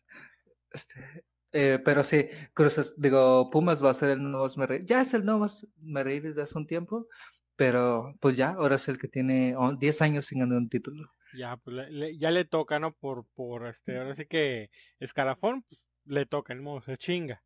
Este, 0.71 1.25
eh, 1.51 1.79
pero 1.83 2.03
sí, 2.03 2.29
Cruz, 2.53 2.93
digo, 2.97 3.49
Pumas 3.49 3.83
va 3.83 3.91
a 3.91 3.93
ser 3.93 4.11
el 4.11 4.23
nuevo. 4.23 4.47
Ya 4.85 5.01
es 5.01 5.13
el 5.13 5.25
nuevo 5.25 5.45
Esmeralda 5.47 6.29
desde 6.29 6.41
hace 6.43 6.57
un 6.57 6.67
tiempo. 6.67 7.07
Pero 7.55 8.15
pues 8.21 8.37
ya, 8.37 8.51
ahora 8.51 8.75
es 8.77 8.87
el 8.87 8.97
que 8.97 9.09
tiene 9.09 9.55
oh, 9.57 9.75
10 9.75 10.01
años 10.01 10.25
sin 10.27 10.39
ganar 10.39 10.57
un 10.57 10.69
título. 10.69 11.11
Ya, 11.31 11.57
pues 11.57 11.75
le- 11.89 12.17
ya 12.17 12.31
le 12.31 12.45
toca, 12.45 12.79
¿no? 12.79 12.93
Por, 12.93 13.25
por 13.35 13.67
este, 13.67 13.97
ahora 13.97 14.15
sí 14.15 14.25
que 14.25 14.69
escalafón, 14.99 15.63
pues, 15.63 15.79
le 16.05 16.25
toca, 16.25 16.53
el 16.53 16.61
modo, 16.61 16.81
se 16.81 16.97
chinga. 16.97 17.43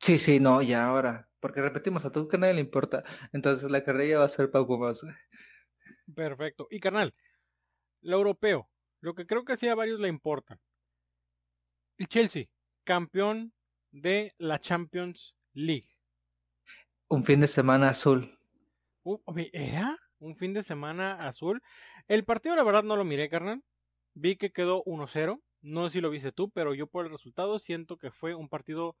Sí, 0.00 0.18
sí, 0.18 0.38
no, 0.40 0.62
ya 0.62 0.86
ahora. 0.86 1.28
Porque 1.40 1.60
repetimos, 1.62 2.04
a 2.04 2.12
Toluca 2.12 2.38
nadie 2.38 2.54
le 2.54 2.60
importa. 2.60 3.04
Entonces 3.32 3.70
la 3.70 3.82
carrera 3.84 4.20
va 4.20 4.24
a 4.26 4.28
ser 4.28 4.50
para 4.50 4.66
Pumas. 4.66 5.00
Perfecto. 6.14 6.66
Y 6.70 6.80
carnal, 6.80 7.14
lo 8.02 8.18
europeo, 8.18 8.70
lo 9.00 9.14
que 9.14 9.26
creo 9.26 9.44
que 9.44 9.56
sí 9.58 9.68
a 9.68 9.74
varios 9.76 10.00
le 10.00 10.08
importa. 10.08 10.60
El 11.96 12.08
Chelsea, 12.08 12.46
campeón 12.82 13.52
de 13.92 14.34
la 14.38 14.58
Champions 14.58 15.36
League. 15.52 15.88
Un 17.06 17.22
fin 17.22 17.40
de 17.40 17.46
semana 17.46 17.90
azul. 17.90 18.36
Uh, 19.04 19.20
¿Era 19.52 19.96
un 20.18 20.34
fin 20.34 20.54
de 20.54 20.64
semana 20.64 21.28
azul? 21.28 21.62
El 22.08 22.24
partido, 22.24 22.56
la 22.56 22.64
verdad, 22.64 22.82
no 22.82 22.96
lo 22.96 23.04
miré, 23.04 23.28
carnal. 23.28 23.62
Vi 24.14 24.34
que 24.36 24.50
quedó 24.50 24.82
1-0. 24.84 25.40
No 25.62 25.86
sé 25.86 25.92
si 25.92 26.00
lo 26.00 26.10
viste 26.10 26.32
tú, 26.32 26.50
pero 26.50 26.74
yo 26.74 26.88
por 26.88 27.06
el 27.06 27.12
resultado 27.12 27.60
siento 27.60 27.96
que 27.96 28.10
fue 28.10 28.34
un 28.34 28.48
partido 28.48 28.96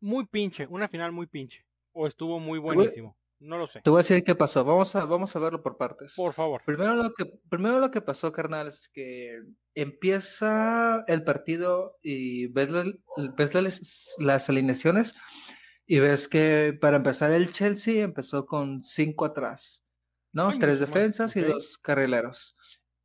muy 0.00 0.24
pinche, 0.26 0.66
una 0.68 0.88
final 0.88 1.10
muy 1.10 1.26
pinche. 1.26 1.66
O 1.92 2.06
estuvo 2.06 2.38
muy 2.38 2.60
buenísimo. 2.60 3.16
No 3.42 3.58
lo 3.58 3.66
sé. 3.66 3.80
Te 3.82 3.90
voy 3.90 3.98
a 4.00 4.02
decir 4.02 4.22
qué 4.22 4.34
pasó. 4.34 4.64
Vamos 4.64 4.94
a, 4.94 5.04
vamos 5.04 5.34
a 5.34 5.38
verlo 5.40 5.62
por 5.62 5.76
partes. 5.76 6.14
Por 6.14 6.32
favor. 6.32 6.62
Primero 6.64 6.94
lo 6.94 7.12
que, 7.12 7.24
primero 7.48 7.80
lo 7.80 7.90
que 7.90 8.00
pasó, 8.00 8.30
carnal, 8.30 8.68
es 8.68 8.88
que 8.88 9.42
empieza 9.74 11.04
el 11.08 11.24
partido 11.24 11.98
y 12.02 12.46
ves, 12.46 12.70
la- 12.70 12.92
ves 13.36 13.54
las, 13.54 14.14
las 14.18 14.48
alineaciones 14.48 15.14
y 15.86 15.98
ves 15.98 16.28
que 16.28 16.76
para 16.80 16.98
empezar 16.98 17.32
el 17.32 17.52
Chelsea 17.52 18.02
empezó 18.04 18.46
con 18.46 18.84
cinco 18.84 19.24
atrás, 19.24 19.84
¿no? 20.32 20.50
Ay, 20.50 20.58
Tres 20.58 20.78
no, 20.80 20.86
defensas 20.86 21.34
y 21.36 21.40
dos 21.40 21.78
carrileros. 21.78 22.56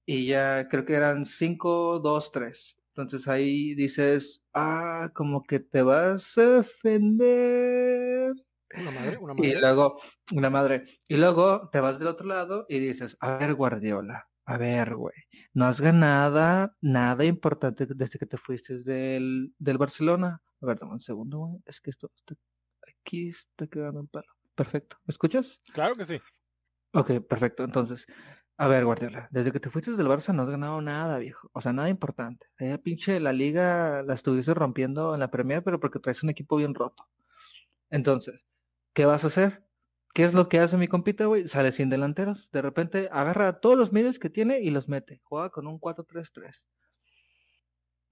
Y 0.05 0.27
ya 0.27 0.67
creo 0.69 0.85
que 0.85 0.93
eran 0.93 1.25
cinco, 1.25 1.99
dos, 1.99 2.31
tres. 2.31 2.75
Entonces 2.89 3.27
ahí 3.27 3.75
dices, 3.75 4.43
ah, 4.53 5.09
como 5.13 5.43
que 5.43 5.59
te 5.59 5.81
vas 5.81 6.37
a 6.37 6.45
defender. 6.61 8.33
Una 8.75 8.91
madre, 8.91 9.17
una 9.17 9.33
Y 9.33 9.37
madre. 9.37 9.61
luego, 9.61 9.99
una 10.33 10.49
madre. 10.49 10.85
Y 11.07 11.17
luego 11.17 11.69
te 11.71 11.79
vas 11.79 11.99
del 11.99 12.07
otro 12.09 12.27
lado 12.27 12.65
y 12.67 12.79
dices, 12.79 13.17
a 13.21 13.37
ver, 13.37 13.53
Guardiola, 13.55 14.27
a 14.45 14.57
ver, 14.57 14.95
güey, 14.95 15.15
no 15.53 15.65
has 15.65 15.79
ganado 15.81 16.71
nada 16.81 17.23
importante 17.25 17.85
desde 17.89 18.19
que 18.19 18.25
te 18.25 18.37
fuiste 18.37 18.81
del, 18.83 19.53
del 19.57 19.77
Barcelona. 19.77 20.41
A 20.61 20.65
ver, 20.65 20.77
dame 20.79 20.93
un 20.93 21.01
segundo, 21.01 21.37
güey. 21.39 21.61
Es 21.65 21.79
que 21.81 21.91
esto 21.91 22.11
está, 22.15 22.35
aquí 22.89 23.29
está 23.29 23.67
quedando 23.67 23.99
en 24.01 24.07
palo. 24.07 24.27
Perfecto. 24.55 24.97
¿Me 25.05 25.11
escuchas? 25.11 25.61
Claro 25.73 25.95
que 25.95 26.05
sí. 26.05 26.19
Ok, 26.93 27.11
perfecto. 27.27 27.63
Entonces, 27.63 28.05
a 28.57 28.67
ver, 28.67 28.85
Guardiola, 28.85 29.27
desde 29.31 29.51
que 29.51 29.59
te 29.59 29.69
fuiste 29.69 29.91
del 29.91 30.07
Barça 30.07 30.33
no 30.33 30.43
has 30.43 30.49
ganado 30.49 30.81
nada, 30.81 31.19
viejo. 31.19 31.49
O 31.53 31.61
sea, 31.61 31.73
nada 31.73 31.89
importante. 31.89 32.47
Eh, 32.59 32.77
pinche 32.79 33.19
la 33.19 33.31
liga 33.33 34.01
la 34.03 34.13
estuviste 34.15 34.53
rompiendo 34.53 35.13
en 35.13 35.19
la 35.19 35.29
Premier, 35.29 35.63
pero 35.63 35.79
porque 35.79 35.99
traes 35.99 36.23
un 36.23 36.29
equipo 36.31 36.55
bien 36.57 36.73
roto. 36.73 37.07
Entonces, 37.89 38.45
¿qué 38.97 39.05
vas 39.05 39.23
a 39.23 39.27
hacer? 39.27 39.63
¿Qué 40.15 40.23
es 40.23 40.33
lo 40.33 40.49
que 40.49 40.57
hace 40.57 40.75
mi 40.75 40.87
compita, 40.87 41.27
güey? 41.27 41.47
Sale 41.47 41.71
sin 41.71 41.87
delanteros. 41.87 42.49
De 42.51 42.63
repente 42.63 43.09
agarra 43.11 43.59
todos 43.59 43.77
los 43.77 43.93
medios 43.93 44.17
que 44.17 44.31
tiene 44.31 44.59
y 44.59 44.71
los 44.71 44.89
mete. 44.89 45.21
Juega 45.23 45.51
con 45.51 45.67
un 45.67 45.79
4-3-3. 45.79 46.65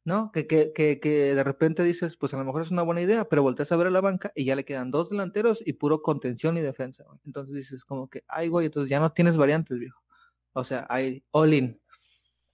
¿No? 0.04 0.32
Que, 0.32 0.46
que, 0.46 0.74
que, 0.74 1.00
que 1.00 1.34
de 1.34 1.44
repente 1.44 1.84
dices, 1.84 2.18
pues 2.18 2.36
a 2.36 2.38
lo 2.38 2.46
mejor 2.46 2.62
es 2.62 2.70
una 2.70 2.84
buena 2.84 3.02
idea, 3.02 3.28
pero 3.28 3.42
volteas 3.42 3.72
a 3.72 3.78
ver 3.78 3.88
a 3.88 3.90
la 3.90 4.00
banca 4.00 4.32
y 4.36 4.46
ya 4.46 4.56
le 4.56 4.64
quedan 4.64 4.92
dos 4.92 5.10
delanteros 5.10 5.64
y 5.66 5.74
puro 5.74 6.04
contención 6.04 6.56
y 6.56 6.62
defensa. 6.62 7.04
güey. 7.04 7.18
Entonces 7.26 7.56
dices 7.56 7.84
como 7.84 8.08
que, 8.08 8.24
ay, 8.28 8.50
güey, 8.50 8.68
entonces 8.68 8.88
ya 8.88 9.00
no 9.00 9.12
tienes 9.12 9.38
variantes, 9.38 9.80
viejo. 9.80 10.04
O 10.54 10.64
sea, 10.64 10.86
hay 10.88 11.24
all 11.32 11.52
in. 11.52 11.82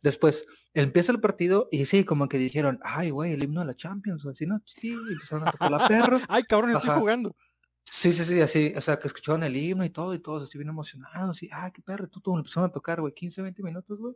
Después 0.02 0.46
empieza 0.74 1.12
el 1.12 1.20
partido 1.20 1.68
y 1.70 1.84
sí, 1.84 2.06
como 2.06 2.30
que 2.30 2.38
dijeron, 2.38 2.80
ay, 2.82 3.10
güey, 3.10 3.34
el 3.34 3.44
himno 3.44 3.60
de 3.60 3.68
la 3.68 3.76
Champions, 3.76 4.26
o 4.26 4.30
así, 4.30 4.46
¿no? 4.46 4.62
Sí, 4.64 4.94
empezaron 5.12 5.46
a 5.50 5.52
tocar 5.52 5.70
la 5.70 5.86
perro. 5.90 6.18
Ay, 6.30 6.44
cabrón, 6.44 6.72
estoy 6.72 6.98
jugando. 6.98 7.36
Sí, 7.84 8.12
sí, 8.12 8.24
sí, 8.24 8.42
así, 8.42 8.74
o 8.76 8.82
sea, 8.82 9.00
que 9.00 9.08
escucharon 9.08 9.44
el 9.44 9.56
himno 9.56 9.84
y 9.84 9.90
todo, 9.90 10.14
y 10.14 10.20
todos 10.20 10.44
así 10.48 10.58
bien 10.58 10.70
emocionados, 10.70 11.44
y, 11.44 11.50
ah, 11.52 11.72
qué 11.74 11.82
perro, 11.82 12.08
tú, 12.08 12.22
tú, 12.22 12.38
empezaron 12.38 12.70
a 12.70 12.74
tocar, 12.74 13.02
güey, 13.02 13.14
15, 13.14 13.42
20 13.42 13.64
minutos, 13.64 14.00
güey. 14.00 14.16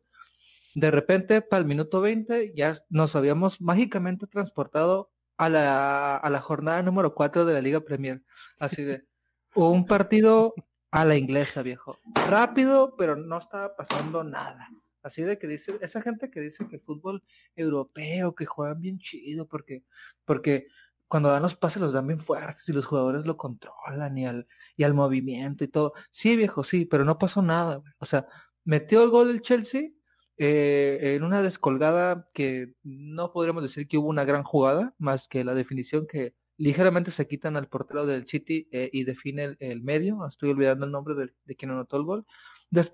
De 0.75 0.91
repente, 0.91 1.41
para 1.41 1.61
el 1.61 1.65
minuto 1.65 2.01
20, 2.01 2.53
ya 2.55 2.75
nos 2.89 3.15
habíamos 3.15 3.61
mágicamente 3.61 4.27
transportado 4.27 5.11
a 5.37 5.49
la, 5.49 6.17
a 6.17 6.29
la 6.29 6.41
jornada 6.41 6.81
número 6.83 7.13
4 7.15 7.45
de 7.45 7.53
la 7.53 7.61
Liga 7.61 7.81
Premier. 7.81 8.21
Así 8.59 8.83
de, 8.83 9.05
un 9.53 9.85
partido 9.85 10.53
a 10.91 11.05
la 11.05 11.15
inglesa, 11.15 11.61
viejo. 11.61 11.99
Rápido, 12.27 12.95
pero 12.97 13.15
no 13.15 13.37
estaba 13.37 13.75
pasando 13.75 14.23
nada. 14.23 14.69
Así 15.01 15.21
de 15.21 15.37
que 15.37 15.47
dice, 15.47 15.77
esa 15.81 16.01
gente 16.01 16.31
que 16.31 16.39
dice 16.39 16.67
que 16.67 16.79
fútbol 16.79 17.23
europeo, 17.55 18.33
que 18.33 18.45
juegan 18.45 18.81
bien 18.81 18.97
chido, 18.97 19.47
porque, 19.47 19.83
porque 20.25 20.67
cuando 21.15 21.29
dan 21.29 21.43
los 21.43 21.55
pases 21.55 21.81
los 21.81 21.93
dan 21.93 22.07
bien 22.07 22.19
fuertes 22.19 22.67
y 22.67 22.73
los 22.73 22.85
jugadores 22.85 23.25
lo 23.25 23.37
controlan 23.37 24.17
y 24.17 24.25
al, 24.25 24.47
y 24.75 24.83
al 24.83 24.93
movimiento 24.93 25.63
y 25.63 25.69
todo. 25.69 25.93
Sí, 26.11 26.35
viejo, 26.35 26.65
sí, 26.65 26.83
pero 26.83 27.05
no 27.05 27.17
pasó 27.17 27.41
nada. 27.41 27.81
O 27.99 28.05
sea, 28.05 28.27
metió 28.65 29.01
el 29.01 29.09
gol 29.11 29.29
el 29.29 29.41
Chelsea 29.41 29.91
eh, 30.37 31.13
en 31.15 31.23
una 31.23 31.41
descolgada 31.41 32.27
que 32.33 32.73
no 32.83 33.31
podríamos 33.31 33.63
decir 33.63 33.87
que 33.87 33.97
hubo 33.97 34.09
una 34.09 34.25
gran 34.25 34.43
jugada, 34.43 34.93
más 34.97 35.29
que 35.29 35.45
la 35.45 35.53
definición 35.53 36.05
que 36.05 36.35
ligeramente 36.57 37.11
se 37.11 37.29
quitan 37.29 37.55
al 37.55 37.69
portero 37.69 38.05
del 38.05 38.27
City 38.27 38.67
eh, 38.73 38.89
y 38.91 39.05
define 39.05 39.55
el, 39.59 39.83
medio. 39.83 40.27
Estoy 40.27 40.49
olvidando 40.49 40.85
el 40.85 40.91
nombre 40.91 41.15
de, 41.15 41.33
de 41.45 41.55
quien 41.55 41.71
anotó 41.71 41.95
el 41.95 42.03
gol. 42.03 42.25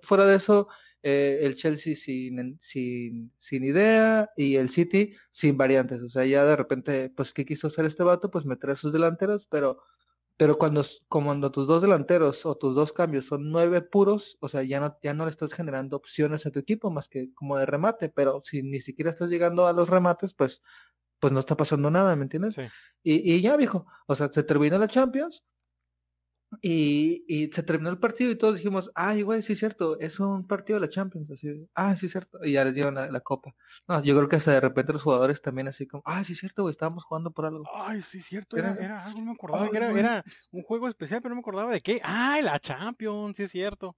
Fuera 0.04 0.28
de 0.28 0.36
eso, 0.36 0.68
eh, 1.04 1.40
el 1.42 1.56
Chelsea 1.56 1.96
sin, 1.96 2.58
sin, 2.60 3.32
sin 3.40 3.64
idea 3.64 4.30
y 4.38 4.56
el 4.56 4.70
City 4.70 5.16
sin 5.32 5.58
variantes. 5.58 6.02
O 6.02 6.10
sea, 6.10 6.26
ya 6.26 6.46
de 6.46 6.56
repente, 6.56 7.10
pues, 7.10 7.34
¿qué 7.34 7.46
quiso 7.46 7.68
hacer 7.68 7.86
este 7.86 8.04
vato? 8.04 8.30
Pues 8.30 8.46
meter 8.46 8.72
a 8.72 8.76
sus 8.76 8.94
delanteros, 8.94 9.48
pero, 9.48 9.80
pero 10.38 10.58
cuando, 10.58 10.86
cuando 11.08 11.52
tus 11.52 11.68
dos 11.68 11.82
delanteros 11.82 12.46
o 12.46 12.56
tus 12.56 12.76
dos 12.76 12.94
cambios 12.94 13.26
son 13.26 13.52
nueve 13.52 13.82
puros, 13.82 14.38
o 14.42 14.48
sea, 14.48 14.64
ya 14.64 14.80
no, 14.80 14.98
ya 15.02 15.14
no 15.14 15.26
le 15.26 15.32
estás 15.32 15.54
generando 15.54 15.98
opciones 15.98 16.46
a 16.46 16.52
tu 16.52 16.60
equipo 16.60 16.92
más 16.92 17.08
que 17.08 17.34
como 17.34 17.58
de 17.58 17.66
remate, 17.66 18.10
pero 18.10 18.42
si 18.44 18.64
ni 18.64 18.80
siquiera 18.80 19.10
estás 19.10 19.30
llegando 19.30 19.68
a 19.68 19.74
los 19.74 19.90
remates, 19.90 20.34
pues, 20.34 20.62
pues 21.20 21.34
no 21.34 21.40
está 21.40 21.56
pasando 21.56 21.92
nada, 21.92 22.16
¿me 22.16 22.24
entiendes? 22.24 22.56
Sí. 22.56 22.64
Y, 23.04 23.34
y 23.34 23.42
ya, 23.42 23.58
viejo, 23.58 23.86
o 24.08 24.16
sea, 24.16 24.32
se 24.32 24.44
terminó 24.44 24.78
la 24.78 24.88
Champions 24.88 25.44
y, 26.62 27.24
y 27.28 27.52
se 27.52 27.64
terminó 27.64 27.90
el 27.90 28.00
partido 28.00 28.32
y 28.32 28.38
todos 28.38 28.58
dijimos, 28.58 28.92
ay, 28.96 29.22
güey, 29.22 29.42
sí 29.42 29.54
es 29.54 29.60
cierto, 29.60 30.00
es 30.00 30.20
un 30.20 30.46
partido 30.48 30.80
de 30.80 30.86
la 30.88 30.92
Champions, 30.92 31.30
así, 31.32 31.68
ah, 31.76 31.96
sí 31.96 32.08
es 32.08 32.12
cierto, 32.12 32.40
y 32.44 32.54
ya 32.54 32.66
les 32.66 32.74
dieron 32.74 32.96
la, 32.96 33.10
la 33.10 33.22
copa. 33.22 33.56
No, 33.88 34.04
yo 34.04 34.16
creo 34.16 34.28
que 34.28 34.36
hasta 34.36 34.52
de 34.52 34.60
repente 34.60 34.94
los 34.94 35.02
jugadores 35.04 35.42
también 35.42 35.68
así 35.68 35.88
como, 35.88 36.04
ah, 36.06 36.24
sí 36.24 36.34
es 36.34 36.40
cierto, 36.40 36.64
güey, 36.64 36.72
estábamos 36.72 37.04
jugando 37.06 37.32
por 37.32 37.46
algo. 37.46 37.64
Ay, 37.74 38.02
sí, 38.02 38.22
cierto, 38.22 38.58
Era- 38.58 38.76
era, 38.80 39.06
algo, 39.06 39.20
no 39.20 39.26
me 39.26 39.32
acordaba 39.32 39.64
Ay, 39.64 39.70
que 39.72 39.78
era, 39.78 39.92
era 39.92 40.24
un 40.52 40.64
juego 40.64 40.88
especial, 40.90 41.22
pero 41.22 41.30
no 41.30 41.36
me 41.38 41.42
acordaba 41.42 41.72
de 41.72 41.82
qué. 41.82 42.02
Ay, 42.04 42.42
la 42.44 42.60
Champions, 42.60 43.38
sí 43.38 43.44
es 43.44 43.52
cierto. 43.52 43.96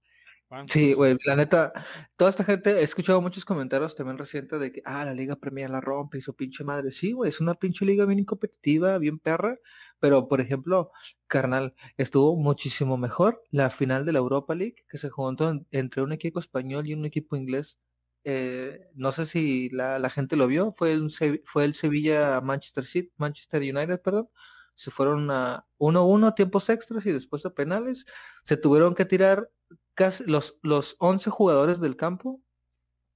Sí, 0.68 0.92
güey, 0.94 1.16
la 1.24 1.36
neta, 1.36 1.72
toda 2.16 2.30
esta 2.30 2.44
gente, 2.44 2.70
he 2.78 2.82
escuchado 2.82 3.20
muchos 3.20 3.44
comentarios 3.44 3.94
también 3.94 4.18
recientes 4.18 4.60
de 4.60 4.72
que, 4.72 4.82
ah, 4.84 5.04
la 5.04 5.14
Liga 5.14 5.36
Premier 5.36 5.70
la 5.70 5.80
rompe 5.80 6.18
y 6.18 6.20
su 6.20 6.34
pinche 6.34 6.64
madre. 6.64 6.92
Sí, 6.92 7.12
güey, 7.12 7.30
es 7.30 7.40
una 7.40 7.54
pinche 7.54 7.84
liga 7.84 8.04
bien 8.06 8.24
competitiva, 8.24 8.98
bien 8.98 9.18
perra, 9.18 9.58
pero 10.00 10.28
por 10.28 10.40
ejemplo, 10.40 10.90
carnal, 11.26 11.74
estuvo 11.96 12.36
muchísimo 12.36 12.96
mejor 12.96 13.42
la 13.50 13.70
final 13.70 14.04
de 14.04 14.12
la 14.12 14.18
Europa 14.18 14.54
League 14.54 14.84
que 14.88 14.98
se 14.98 15.10
jugó 15.10 15.30
en- 15.50 15.66
entre 15.70 16.02
un 16.02 16.12
equipo 16.12 16.40
español 16.40 16.86
y 16.86 16.94
un 16.94 17.04
equipo 17.04 17.36
inglés. 17.36 17.78
Eh, 18.24 18.80
no 18.94 19.12
sé 19.12 19.26
si 19.26 19.68
la, 19.70 19.98
la 19.98 20.10
gente 20.10 20.36
lo 20.36 20.46
vio, 20.46 20.72
fue 20.72 20.92
el, 20.92 21.10
Se- 21.10 21.42
fue 21.44 21.64
el 21.64 21.74
Sevilla 21.74 22.40
Manchester 22.40 22.84
City, 22.86 23.12
Manchester 23.16 23.60
United, 23.62 24.00
perdón. 24.02 24.28
Se 24.76 24.90
fueron 24.90 25.30
a 25.30 25.66
1-1 25.78 26.34
tiempos 26.34 26.68
extras 26.68 27.06
y 27.06 27.12
después 27.12 27.46
a 27.46 27.54
penales. 27.54 28.06
Se 28.44 28.56
tuvieron 28.56 28.94
que 28.94 29.04
tirar 29.04 29.48
casi 29.94 30.24
los, 30.24 30.58
los 30.62 30.96
11 30.98 31.30
jugadores 31.30 31.80
del 31.80 31.96
campo 31.96 32.40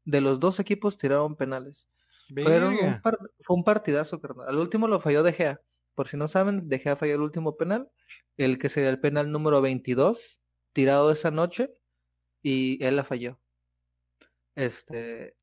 de 0.05 0.21
los 0.21 0.41
dos 0.41 0.59
equipos 0.61 0.97
tiraron 0.99 1.37
penales. 1.37 1.89
Fueron 2.43 2.73
un 2.75 2.77
verga. 2.81 3.01
par- 3.03 3.19
fue 3.41 3.57
un 3.57 3.65
partidazo, 3.65 4.21
carnal. 4.21 4.49
Al 4.49 4.59
último 4.59 4.89
lo 4.89 5.01
falló 5.01 5.23
De 5.23 5.33
Gea. 5.33 5.61
Por 5.95 6.09
si 6.09 6.17
no 6.17 6.29
saben, 6.29 6.69
De 6.69 6.79
Gea 6.79 6.97
falló 6.97 7.15
el 7.15 7.23
último 7.23 7.57
penal, 7.57 7.91
el 8.37 8.59
que 8.59 8.69
sería 8.69 8.91
el 8.91 9.01
penal 9.01 9.33
número 9.33 9.61
22, 9.61 10.39
tirado 10.73 11.11
esa 11.11 11.31
noche, 11.31 11.73
y 12.43 12.83
él 12.85 12.97
la 12.97 13.05
falló. 13.05 13.41
Este, 14.55 15.37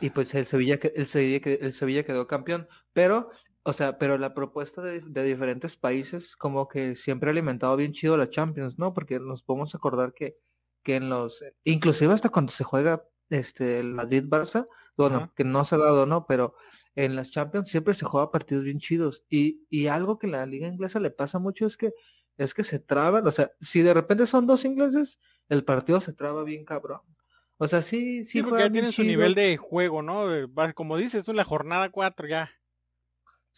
y 0.00 0.10
pues 0.10 0.34
el 0.34 0.46
Sevilla, 0.46 0.78
el 0.94 1.06
Sevilla, 1.06 1.40
el 1.44 1.72
Sevilla 1.72 2.04
quedó 2.04 2.26
campeón. 2.26 2.68
Pero, 2.92 3.30
o 3.62 3.72
sea, 3.72 3.98
pero 3.98 4.18
la 4.18 4.34
propuesta 4.34 4.82
de, 4.82 5.00
de 5.00 5.22
diferentes 5.22 5.76
países 5.76 6.36
como 6.36 6.68
que 6.68 6.96
siempre 6.96 7.28
ha 7.28 7.32
alimentado 7.32 7.76
bien 7.76 7.92
chido 7.92 8.16
la 8.16 8.30
Champions, 8.30 8.78
¿no? 8.78 8.92
Porque 8.94 9.18
nos 9.20 9.42
podemos 9.42 9.74
acordar 9.74 10.12
que, 10.14 10.36
que 10.82 10.96
en 10.96 11.08
los, 11.08 11.44
inclusive 11.64 12.12
hasta 12.12 12.28
cuando 12.30 12.52
se 12.52 12.64
juega 12.64 13.04
este 13.30 13.78
el 13.80 13.94
Madrid-Barça, 13.94 14.68
bueno, 14.96 15.16
Ajá. 15.16 15.32
que 15.36 15.44
no 15.44 15.64
se 15.64 15.74
ha 15.76 15.78
dado, 15.78 16.06
¿no? 16.06 16.26
Pero 16.26 16.54
en 16.94 17.14
las 17.14 17.30
Champions 17.30 17.68
siempre 17.68 17.94
se 17.94 18.04
juega 18.04 18.30
partidos 18.30 18.64
bien 18.64 18.78
chidos. 18.80 19.24
Y, 19.28 19.66
y 19.70 19.86
algo 19.86 20.18
que 20.18 20.26
la 20.26 20.44
liga 20.46 20.66
inglesa 20.66 20.98
le 21.00 21.10
pasa 21.10 21.38
mucho 21.38 21.66
es 21.66 21.76
que 21.76 21.92
es 22.36 22.54
que 22.54 22.64
se 22.64 22.78
traban, 22.78 23.26
o 23.26 23.32
sea, 23.32 23.50
si 23.60 23.82
de 23.82 23.92
repente 23.92 24.24
son 24.26 24.46
dos 24.46 24.64
ingleses, 24.64 25.18
el 25.48 25.64
partido 25.64 26.00
se 26.00 26.12
traba 26.12 26.44
bien 26.44 26.64
cabrón. 26.64 27.00
O 27.56 27.66
sea, 27.66 27.82
sí, 27.82 28.22
sí, 28.22 28.38
Sí, 28.38 28.42
porque 28.42 28.62
ya 28.62 28.70
tienen 28.70 28.92
su 28.92 29.02
nivel 29.02 29.34
de 29.34 29.56
juego, 29.56 30.02
¿no? 30.02 30.26
Como 30.74 30.96
dices, 30.96 31.28
es 31.28 31.34
la 31.34 31.44
jornada 31.44 31.90
4 31.90 32.28
ya. 32.28 32.50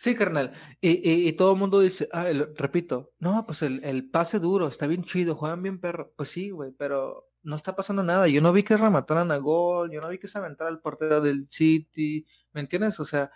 Sí, 0.03 0.15
carnal. 0.15 0.53
Y, 0.81 0.93
y, 1.11 1.29
y 1.29 1.33
todo 1.35 1.53
el 1.53 1.59
mundo 1.59 1.79
dice, 1.81 2.09
ah, 2.13 2.27
el- 2.31 2.57
repito, 2.57 3.13
no, 3.19 3.45
pues 3.47 3.61
el, 3.61 3.85
el 3.85 4.09
pase 4.11 4.39
duro, 4.39 4.67
está 4.69 4.87
bien 4.87 5.05
chido, 5.05 5.37
juegan 5.37 5.63
bien 5.63 5.79
perro. 5.79 6.15
Pues 6.17 6.31
sí, 6.31 6.49
güey, 6.49 6.73
pero 6.73 7.29
no 7.43 7.55
está 7.57 7.77
pasando 7.77 8.03
nada. 8.03 8.27
Yo 8.27 8.41
no 8.41 8.51
vi 8.55 8.63
que 8.63 8.79
remataran 8.79 9.31
a 9.31 9.37
gol, 9.37 9.91
yo 9.93 10.01
no 10.01 10.09
vi 10.09 10.17
que 10.19 10.27
se 10.27 10.39
aventara 10.39 10.71
el 10.71 10.81
portero 10.81 11.21
del 11.21 11.47
City, 11.51 12.25
¿me 12.55 12.63
entiendes? 12.63 12.99
O 12.99 13.05
sea, 13.05 13.31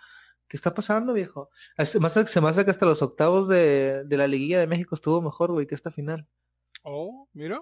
¿qué 0.47 0.57
está 0.57 0.73
pasando, 0.73 1.13
viejo? 1.13 1.51
Es- 1.77 1.99
más 1.99 2.13
se 2.13 2.41
me 2.41 2.49
hace 2.49 2.65
que 2.65 2.71
hasta 2.71 2.87
los 2.87 3.03
octavos 3.03 3.47
de, 3.47 4.03
de 4.05 4.17
la 4.17 4.25
liguilla 4.27 4.59
de 4.59 4.65
México 4.67 4.95
estuvo 4.95 5.21
mejor, 5.21 5.51
güey, 5.51 5.67
que 5.67 5.75
esta 5.75 5.91
final. 5.91 6.27
Oh, 6.83 7.29
mira. 7.33 7.61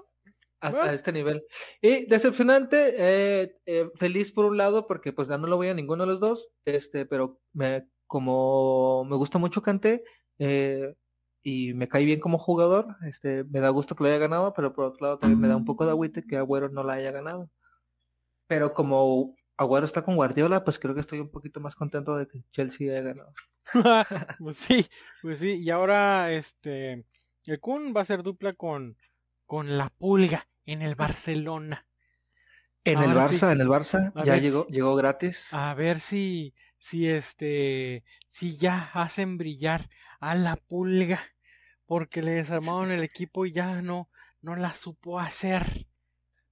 hasta 0.61 0.77
Bueno. 0.77 0.93
este 0.93 1.11
nivel. 1.11 1.43
Y 1.81 2.05
decepcionante, 2.05 2.95
eh, 2.97 3.57
eh, 3.65 3.89
feliz 3.95 4.31
por 4.31 4.45
un 4.45 4.55
lado, 4.55 4.87
porque 4.87 5.11
pues 5.11 5.27
ya 5.27 5.37
no 5.37 5.47
lo 5.47 5.57
voy 5.57 5.67
a 5.67 5.73
ninguno 5.73 6.05
de 6.05 6.11
los 6.13 6.21
dos, 6.21 6.49
este, 6.63 7.05
pero 7.05 7.41
me, 7.51 7.85
como 8.07 9.05
me 9.05 9.15
gusta 9.15 9.37
mucho 9.39 9.61
Kanté, 9.61 10.03
eh, 10.39 10.95
y 11.43 11.73
me 11.73 11.89
cae 11.89 12.05
bien 12.05 12.21
como 12.21 12.37
jugador, 12.37 12.95
este, 13.05 13.43
me 13.43 13.59
da 13.59 13.69
gusto 13.69 13.95
que 13.95 14.03
lo 14.03 14.09
haya 14.09 14.17
ganado, 14.17 14.53
pero 14.53 14.73
por 14.73 14.85
otro 14.85 15.05
lado 15.05 15.19
también 15.19 15.41
me 15.41 15.49
da 15.49 15.57
un 15.57 15.65
poco 15.65 15.85
de 15.85 15.91
agüite 15.91 16.25
que 16.25 16.37
Agüero 16.37 16.69
no 16.69 16.83
la 16.83 16.93
haya 16.93 17.11
ganado. 17.11 17.49
Pero 18.47 18.73
como 18.73 19.35
Agüero 19.57 19.85
está 19.85 20.03
con 20.03 20.15
Guardiola, 20.15 20.63
pues 20.63 20.79
creo 20.79 20.93
que 20.93 21.01
estoy 21.01 21.19
un 21.19 21.29
poquito 21.29 21.59
más 21.59 21.75
contento 21.75 22.15
de 22.15 22.27
que 22.27 22.43
Chelsea 22.51 22.91
haya 22.91 23.01
ganado. 23.01 23.33
pues 24.39 24.57
sí, 24.57 24.87
pues 25.21 25.39
sí. 25.39 25.61
Y 25.61 25.69
ahora, 25.69 26.31
este, 26.31 27.05
el 27.45 27.59
Kun 27.59 27.93
va 27.95 28.01
a 28.01 28.05
ser 28.05 28.23
dupla 28.23 28.53
con, 28.53 28.97
con 29.45 29.77
la 29.77 29.89
Pulga 29.89 30.47
en 30.65 30.81
el 30.81 30.95
Barcelona. 30.95 31.85
En 32.85 32.99
el 32.99 33.11
sí. 33.11 33.15
Barça, 33.15 33.51
en 33.51 33.61
el 33.61 33.67
Barça, 33.67 34.11
A 34.15 34.25
ya 34.25 34.33
ver 34.33 34.41
llegó, 34.41 34.67
llegó 34.67 34.95
gratis. 34.95 35.47
A 35.51 35.73
ver 35.73 35.99
si, 35.99 36.53
si 36.83 37.07
este, 37.07 38.03
si 38.27 38.57
ya 38.57 38.89
hacen 38.93 39.37
brillar 39.37 39.89
a 40.19 40.35
la 40.35 40.57
Pulga, 40.57 41.19
porque 41.85 42.21
le 42.21 42.31
desarmaron 42.31 42.91
el 42.91 43.03
equipo 43.03 43.45
y 43.45 43.53
ya 43.53 43.81
no, 43.81 44.09
no 44.41 44.55
la 44.57 44.73
supo 44.75 45.17
hacer. 45.19 45.87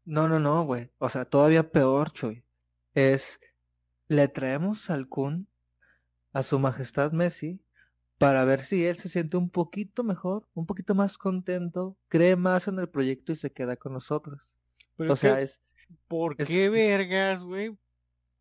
No, 0.06 0.30
no, 0.30 0.40
no, 0.40 0.64
güey. 0.64 0.90
O 1.00 1.10
sea, 1.10 1.26
todavía 1.26 1.70
peor, 1.70 2.12
Chuy. 2.14 2.44
Es, 2.94 3.40
le 4.08 4.28
traemos 4.30 4.90
al 4.90 5.08
Kun 5.10 5.48
a 6.34 6.44
su 6.44 6.60
majestad 6.60 7.12
Messi 7.12 7.60
para 8.18 8.46
ver 8.46 8.62
si 8.62 8.86
él 8.86 8.98
se 9.00 9.10
siente 9.10 9.36
un 9.36 9.50
poquito 9.50 10.04
mejor, 10.04 10.48
un 10.54 10.66
poquito 10.66 10.96
más 10.96 11.18
contento, 11.18 11.98
cree 12.08 12.38
más 12.38 12.68
en 12.70 12.80
el 12.80 12.88
proyecto 12.88 13.32
y 13.34 13.36
se 13.36 13.52
queda 13.52 13.76
con 13.76 13.94
nosotros. 13.94 14.40
Pero 14.96 15.12
O 15.14 15.16
sea, 15.18 15.36
¿qué- 15.38 15.44
es, 15.44 15.62
¿por 16.08 16.36
es- 16.38 16.48
qué 16.48 16.70
vergas, 16.70 17.44
güey? 17.44 17.78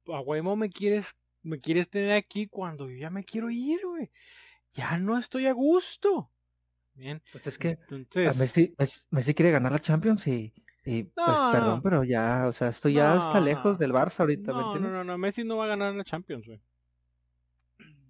A 0.06 0.20
huevo 0.20 0.54
me 0.56 0.70
quieres, 0.70 1.14
me 1.42 1.61
quieres 1.61 1.88
tener 1.90 2.12
aquí 2.12 2.49
cuando 2.49 2.88
yo 2.90 2.97
ya 2.97 3.11
me 3.11 3.25
quiero 3.25 3.50
ir, 3.50 3.80
güey. 3.85 4.11
Ya 4.75 4.99
no 4.99 5.18
estoy 5.18 5.47
a 5.47 5.52
gusto. 5.52 6.30
Bien, 6.94 7.23
pues 7.32 7.47
es 7.47 7.59
que 7.59 7.78
a 8.23 8.35
entonces, 8.35 8.37
Messi, 8.37 8.75
Messi, 8.78 9.00
Messi 9.11 9.35
quiere 9.35 9.50
ganar 9.52 9.73
la 9.73 9.78
Champions 9.80 10.26
y, 10.26 10.52
y 10.85 11.04
pues 11.04 11.38
perdón, 11.52 11.76
no. 11.76 11.82
pero 11.82 12.04
ya, 12.04 12.47
o 12.49 12.52
sea, 12.52 12.68
esto 12.68 12.88
ya 12.88 13.16
está 13.16 13.40
No, 13.40 13.40
lejos 13.40 13.78
no. 13.78 13.78
del 13.78 13.92
Barça 13.92 14.20
ahorita, 14.20 14.52
¿me 14.52 14.61
no, 14.61 14.78
no, 14.78 14.90
no, 14.90 15.04
no, 15.04 15.18
Messi 15.18 15.44
no 15.44 15.56
va 15.56 15.64
a 15.64 15.68
ganar 15.68 15.94
la 15.94 16.04
Champions, 16.04 16.47
güey. 16.47 16.61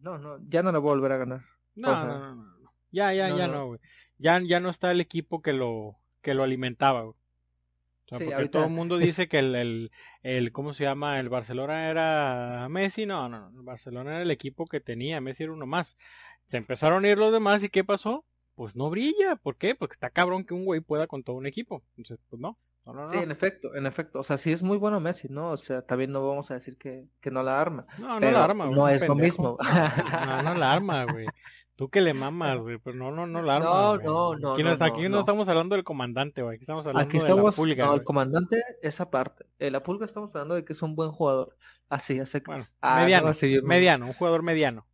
No, 0.00 0.18
no, 0.18 0.38
ya 0.48 0.62
no 0.62 0.72
la 0.72 0.78
voy 0.78 0.90
a 0.90 0.94
volver 0.94 1.12
a 1.12 1.16
ganar. 1.18 1.44
No, 1.74 1.96
O 1.96 1.96
sea, 2.00 2.18
no, 2.18 2.34
no. 2.34 2.72
Ya, 2.90 3.12
ya, 3.12 3.28
ya 3.30 3.46
no. 3.48 3.54
no, 3.54 3.66
güey. 3.68 3.80
Ya, 4.18 4.40
ya 4.40 4.60
no 4.60 4.70
está 4.70 4.90
el 4.90 5.00
equipo 5.00 5.42
que 5.42 5.52
lo, 5.52 5.98
que 6.22 6.34
lo 6.34 6.42
alimentaba, 6.42 7.02
güey. 7.02 7.16
O 8.10 8.16
sea, 8.16 8.18
Sí, 8.18 8.24
porque 8.24 8.34
ahorita 8.34 8.52
todo 8.58 8.64
el 8.64 8.72
mundo 8.72 8.98
dice 8.98 9.28
que 9.28 9.38
el, 9.38 9.54
el, 9.54 9.92
el, 10.22 10.50
¿cómo 10.50 10.74
se 10.74 10.82
llama? 10.82 11.20
El 11.20 11.28
Barcelona 11.28 11.88
era 11.88 12.66
Messi. 12.68 13.06
No, 13.06 13.28
no. 13.28 13.50
El 13.54 13.62
Barcelona 13.62 14.10
era 14.10 14.22
el 14.22 14.30
equipo 14.32 14.66
que 14.66 14.80
tenía. 14.80 15.20
Messi 15.20 15.44
era 15.44 15.52
uno 15.52 15.66
más. 15.66 15.96
Se 16.46 16.56
empezaron 16.56 17.04
a 17.04 17.08
ir 17.08 17.18
los 17.18 17.32
demás 17.32 17.62
y 17.62 17.68
¿qué 17.68 17.84
pasó? 17.84 18.24
Pues 18.56 18.74
no 18.74 18.90
brilla. 18.90 19.36
¿Por 19.36 19.56
qué? 19.56 19.76
Porque 19.76 19.94
está 19.94 20.10
cabrón 20.10 20.44
que 20.44 20.54
un 20.54 20.64
güey 20.64 20.80
pueda 20.80 21.06
con 21.06 21.22
todo 21.22 21.36
un 21.36 21.46
equipo. 21.46 21.84
Entonces, 21.96 22.18
pues 22.28 22.40
no. 22.40 22.58
No, 22.84 22.94
no, 22.94 23.02
no. 23.02 23.08
Sí, 23.10 23.18
en 23.18 23.30
efecto, 23.30 23.76
en 23.76 23.86
efecto. 23.86 24.18
O 24.18 24.24
sea, 24.24 24.38
sí 24.38 24.50
es 24.50 24.60
muy 24.60 24.76
bueno 24.76 24.98
Messi, 24.98 25.28
¿no? 25.28 25.50
O 25.50 25.56
sea, 25.56 25.82
también 25.82 26.10
no 26.10 26.26
vamos 26.26 26.50
a 26.50 26.54
decir 26.54 26.76
que, 26.76 27.06
que 27.20 27.30
no 27.30 27.44
la 27.44 27.60
arma. 27.60 27.86
No, 27.98 28.18
no 28.18 28.30
la 28.30 28.44
arma, 28.44 28.64
güey. 28.64 28.76
no 28.76 28.88
es 28.88 29.06
lo 29.06 29.14
mismo. 29.14 29.56
No, 29.62 30.42
no 30.42 30.54
la 30.54 30.72
arma, 30.72 31.04
güey. 31.04 31.26
Tú 31.80 31.88
que 31.88 32.02
le 32.02 32.12
mamas, 32.12 32.58
güey. 32.58 32.76
Pero 32.78 32.94
no, 32.96 33.10
no, 33.10 33.26
no 33.26 33.40
la 33.40 33.56
arma. 33.56 33.64
No, 33.66 33.96
no, 33.96 34.36
no, 34.36 34.52
Aquí 34.52 34.62
no, 34.62 34.72
está- 34.72 34.84
aquí 34.84 35.02
no, 35.04 35.08
no, 35.08 35.14
no. 35.16 35.20
estamos 35.20 35.48
hablando 35.48 35.74
del 35.76 35.82
comandante, 35.84 36.42
güey. 36.42 36.56
Aquí 36.56 36.64
estamos 36.64 36.86
hablando 36.86 37.08
Aquí 37.08 37.16
de 37.16 37.24
estamos, 37.24 37.44
la 37.46 37.52
pulga, 37.52 37.86
no, 37.86 37.94
el 37.94 38.04
comandante, 38.04 38.62
esa 38.82 39.10
parte. 39.10 39.46
Eh, 39.58 39.70
la 39.70 39.82
pulga 39.82 40.04
estamos 40.04 40.28
hablando 40.34 40.56
de 40.56 40.64
que 40.66 40.74
es 40.74 40.82
un 40.82 40.94
buen 40.94 41.10
jugador. 41.10 41.56
Así, 41.88 42.20
hace 42.20 42.40
Bueno, 42.40 42.66
Ah, 42.82 43.00
mediano, 43.00 43.32
no, 43.32 43.62
mediano, 43.66 44.06
un 44.08 44.12
jugador 44.12 44.42
mediano. 44.42 44.86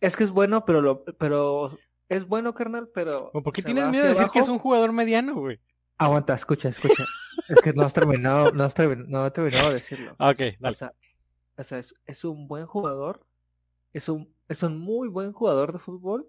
Es 0.00 0.16
que 0.16 0.24
es 0.24 0.30
bueno, 0.30 0.64
pero 0.64 0.80
lo, 0.82 1.04
pero 1.04 1.78
es 2.08 2.26
bueno, 2.26 2.52
carnal, 2.52 2.90
pero. 2.92 3.30
¿Por 3.30 3.52
qué 3.52 3.62
tienes 3.62 3.86
miedo 3.86 4.02
de 4.02 4.10
decir 4.10 4.24
que 4.32 4.40
es 4.40 4.42
abajo. 4.46 4.52
un 4.54 4.58
jugador 4.58 4.90
mediano, 4.92 5.36
güey? 5.36 5.60
Aguanta, 5.98 6.34
escucha, 6.34 6.68
escucha. 6.70 7.04
es 7.48 7.60
que 7.60 7.72
no 7.72 7.82
has 7.84 7.92
terminado, 7.92 8.50
no 8.50 8.64
has 8.64 8.74
terminado, 8.74 9.08
no 9.08 9.24
he 9.26 9.30
terminado 9.30 9.68
de 9.68 9.74
decirlo. 9.74 10.16
Ah, 10.18 10.30
Ok, 10.30 10.40
O 10.40 10.56
dale. 10.58 10.76
sea, 10.76 10.92
o 11.56 11.62
sea, 11.62 11.78
es, 11.78 11.94
es 12.06 12.24
un 12.24 12.48
buen 12.48 12.66
jugador, 12.66 13.24
es 13.92 14.08
un, 14.08 14.31
es 14.48 14.62
un 14.62 14.78
muy 14.78 15.08
buen 15.08 15.32
jugador 15.32 15.72
de 15.72 15.78
fútbol, 15.78 16.28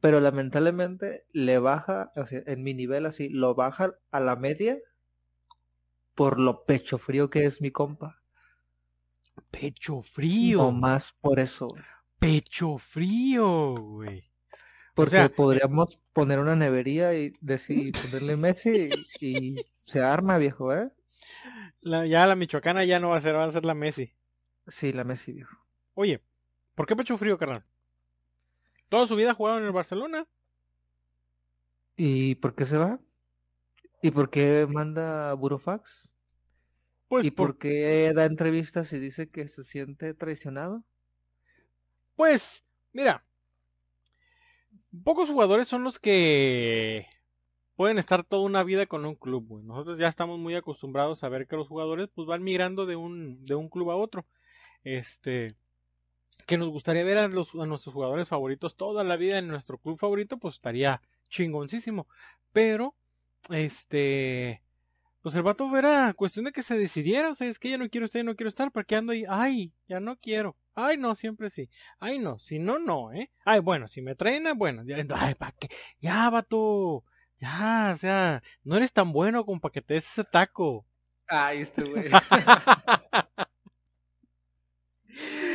pero 0.00 0.20
lamentablemente 0.20 1.26
le 1.32 1.58
baja, 1.58 2.12
o 2.16 2.26
sea, 2.26 2.42
en 2.46 2.62
mi 2.62 2.74
nivel 2.74 3.06
así, 3.06 3.28
lo 3.28 3.54
baja 3.54 3.94
a 4.10 4.20
la 4.20 4.36
media 4.36 4.78
por 6.16 6.40
lo 6.40 6.64
pecho 6.64 6.98
frío 6.98 7.30
que 7.30 7.44
es 7.44 7.60
mi 7.60 7.70
compa. 7.70 8.20
Pecho 9.50 10.02
No 10.38 10.70
frío. 10.70 10.70
más 10.70 11.10
por 11.20 11.40
eso. 11.40 11.88
Pecho 12.18 12.78
frío, 12.78 13.76
güey. 13.76 14.24
Porque 14.94 15.30
sea, 15.30 15.30
podríamos 15.30 16.00
poner 16.14 16.38
una 16.40 16.56
nevería 16.56 17.14
y 17.14 17.34
decir, 17.40 17.98
ponerle 17.98 18.36
Messi 18.38 19.08
y, 19.20 19.26
y 19.26 19.66
se 19.86 20.02
arma, 20.02 20.38
viejo, 20.38 20.74
¿eh? 20.74 20.90
La- 21.82 22.04
ya 22.04 22.26
la 22.26 22.34
michoacana 22.34 22.84
ya 22.84 22.98
no 22.98 23.10
va 23.10 23.18
a 23.18 23.20
ser, 23.20 23.36
va 23.36 23.44
a 23.44 23.52
ser 23.52 23.64
la 23.64 23.74
Messi. 23.74 24.12
Sí, 24.68 24.92
la 24.92 25.04
Messi, 25.04 25.32
viejo. 25.32 25.56
Oye, 25.94 26.22
¿por 26.74 26.86
qué 26.86 26.96
pecho 26.96 27.16
frío, 27.18 27.38
carnal? 27.38 27.64
Toda 28.88 29.06
su 29.06 29.14
vida 29.14 29.32
ha 29.32 29.34
jugado 29.34 29.58
en 29.58 29.64
el 29.66 29.72
Barcelona. 29.72 30.26
¿Y 31.96 32.36
por 32.36 32.54
qué 32.54 32.66
se 32.66 32.76
va? 32.78 33.00
¿Y 34.02 34.12
por 34.12 34.30
qué 34.30 34.66
manda 34.70 35.34
Burofax? 35.34 36.08
Pues, 37.08 37.24
¿Y 37.24 37.30
por- 37.30 37.54
por 37.54 37.58
qué 37.58 38.12
da 38.14 38.24
entrevistas 38.26 38.92
y 38.92 38.98
dice 39.00 39.28
que 39.30 39.48
se 39.48 39.64
siente 39.64 40.14
traicionado? 40.14 40.84
pues, 42.16 42.64
mira. 42.92 43.24
Pocos 45.04 45.28
jugadores 45.30 45.68
son 45.68 45.82
los 45.84 45.98
que 45.98 47.06
pueden 47.76 47.98
estar 47.98 48.24
toda 48.24 48.42
una 48.44 48.62
vida 48.64 48.86
con 48.86 49.04
un 49.06 49.14
club, 49.16 49.46
güey. 49.48 49.64
Nosotros 49.64 49.98
ya 49.98 50.08
estamos 50.08 50.38
muy 50.38 50.54
acostumbrados 50.54 51.24
a 51.24 51.28
ver 51.28 51.46
que 51.48 51.56
los 51.56 51.68
jugadores 51.68 52.08
pues 52.14 52.26
van 52.28 52.42
migrando 52.44 52.86
de 52.86 52.96
un, 52.96 53.44
de 53.44 53.54
un 53.56 53.68
club 53.68 53.90
a 53.90 53.96
otro. 53.96 54.26
Este, 54.84 55.56
que 56.46 56.58
nos 56.58 56.68
gustaría 56.68 57.04
ver 57.04 57.18
a, 57.18 57.28
los, 57.28 57.54
a 57.54 57.66
nuestros 57.66 57.94
jugadores 57.94 58.28
favoritos 58.28 58.76
toda 58.76 59.04
la 59.04 59.16
vida 59.16 59.38
en 59.38 59.48
nuestro 59.48 59.78
club 59.78 59.98
favorito, 59.98 60.38
pues 60.38 60.54
estaría 60.54 61.00
chingoncísimo. 61.28 62.06
Pero, 62.52 62.94
este, 63.50 64.62
pues 65.24 65.34
el 65.34 65.42
vato 65.42 65.74
era 65.76 66.12
cuestión 66.12 66.44
de 66.44 66.52
que 66.52 66.62
se 66.62 66.76
decidiera, 66.76 67.30
o 67.30 67.34
sea, 67.34 67.48
es 67.48 67.58
que 67.58 67.70
ya 67.70 67.78
no 67.78 67.88
quiero 67.88 68.04
estar, 68.04 68.20
ya 68.20 68.24
no 68.24 68.36
quiero 68.36 68.50
estar, 68.50 68.70
porque 68.70 68.94
ando 68.96 69.12
ahí, 69.12 69.24
ay, 69.26 69.72
ya 69.88 69.98
no 69.98 70.16
quiero, 70.16 70.54
ay, 70.74 70.98
no, 70.98 71.14
siempre 71.14 71.48
sí, 71.48 71.70
ay, 71.98 72.18
no, 72.18 72.38
si 72.38 72.58
no, 72.58 72.78
no, 72.78 73.10
¿eh? 73.12 73.30
Ay, 73.44 73.60
bueno, 73.60 73.88
si 73.88 74.02
me 74.02 74.14
traen, 74.14 74.46
bueno, 74.56 74.82
ya, 74.84 74.96
ay, 75.16 75.34
¿para 75.34 75.52
qué? 75.52 75.68
Ya, 75.98 76.28
vato, 76.28 77.04
ya, 77.38 77.92
o 77.94 77.96
sea, 77.96 78.42
no 78.64 78.76
eres 78.76 78.92
tan 78.92 79.12
bueno 79.12 79.46
como 79.46 79.60
para 79.60 79.72
que 79.72 79.80
te 79.80 79.94
des 79.94 80.06
ese 80.06 80.24
taco. 80.24 80.84
Ay, 81.26 81.62
este 81.62 81.84
güey. 81.84 82.04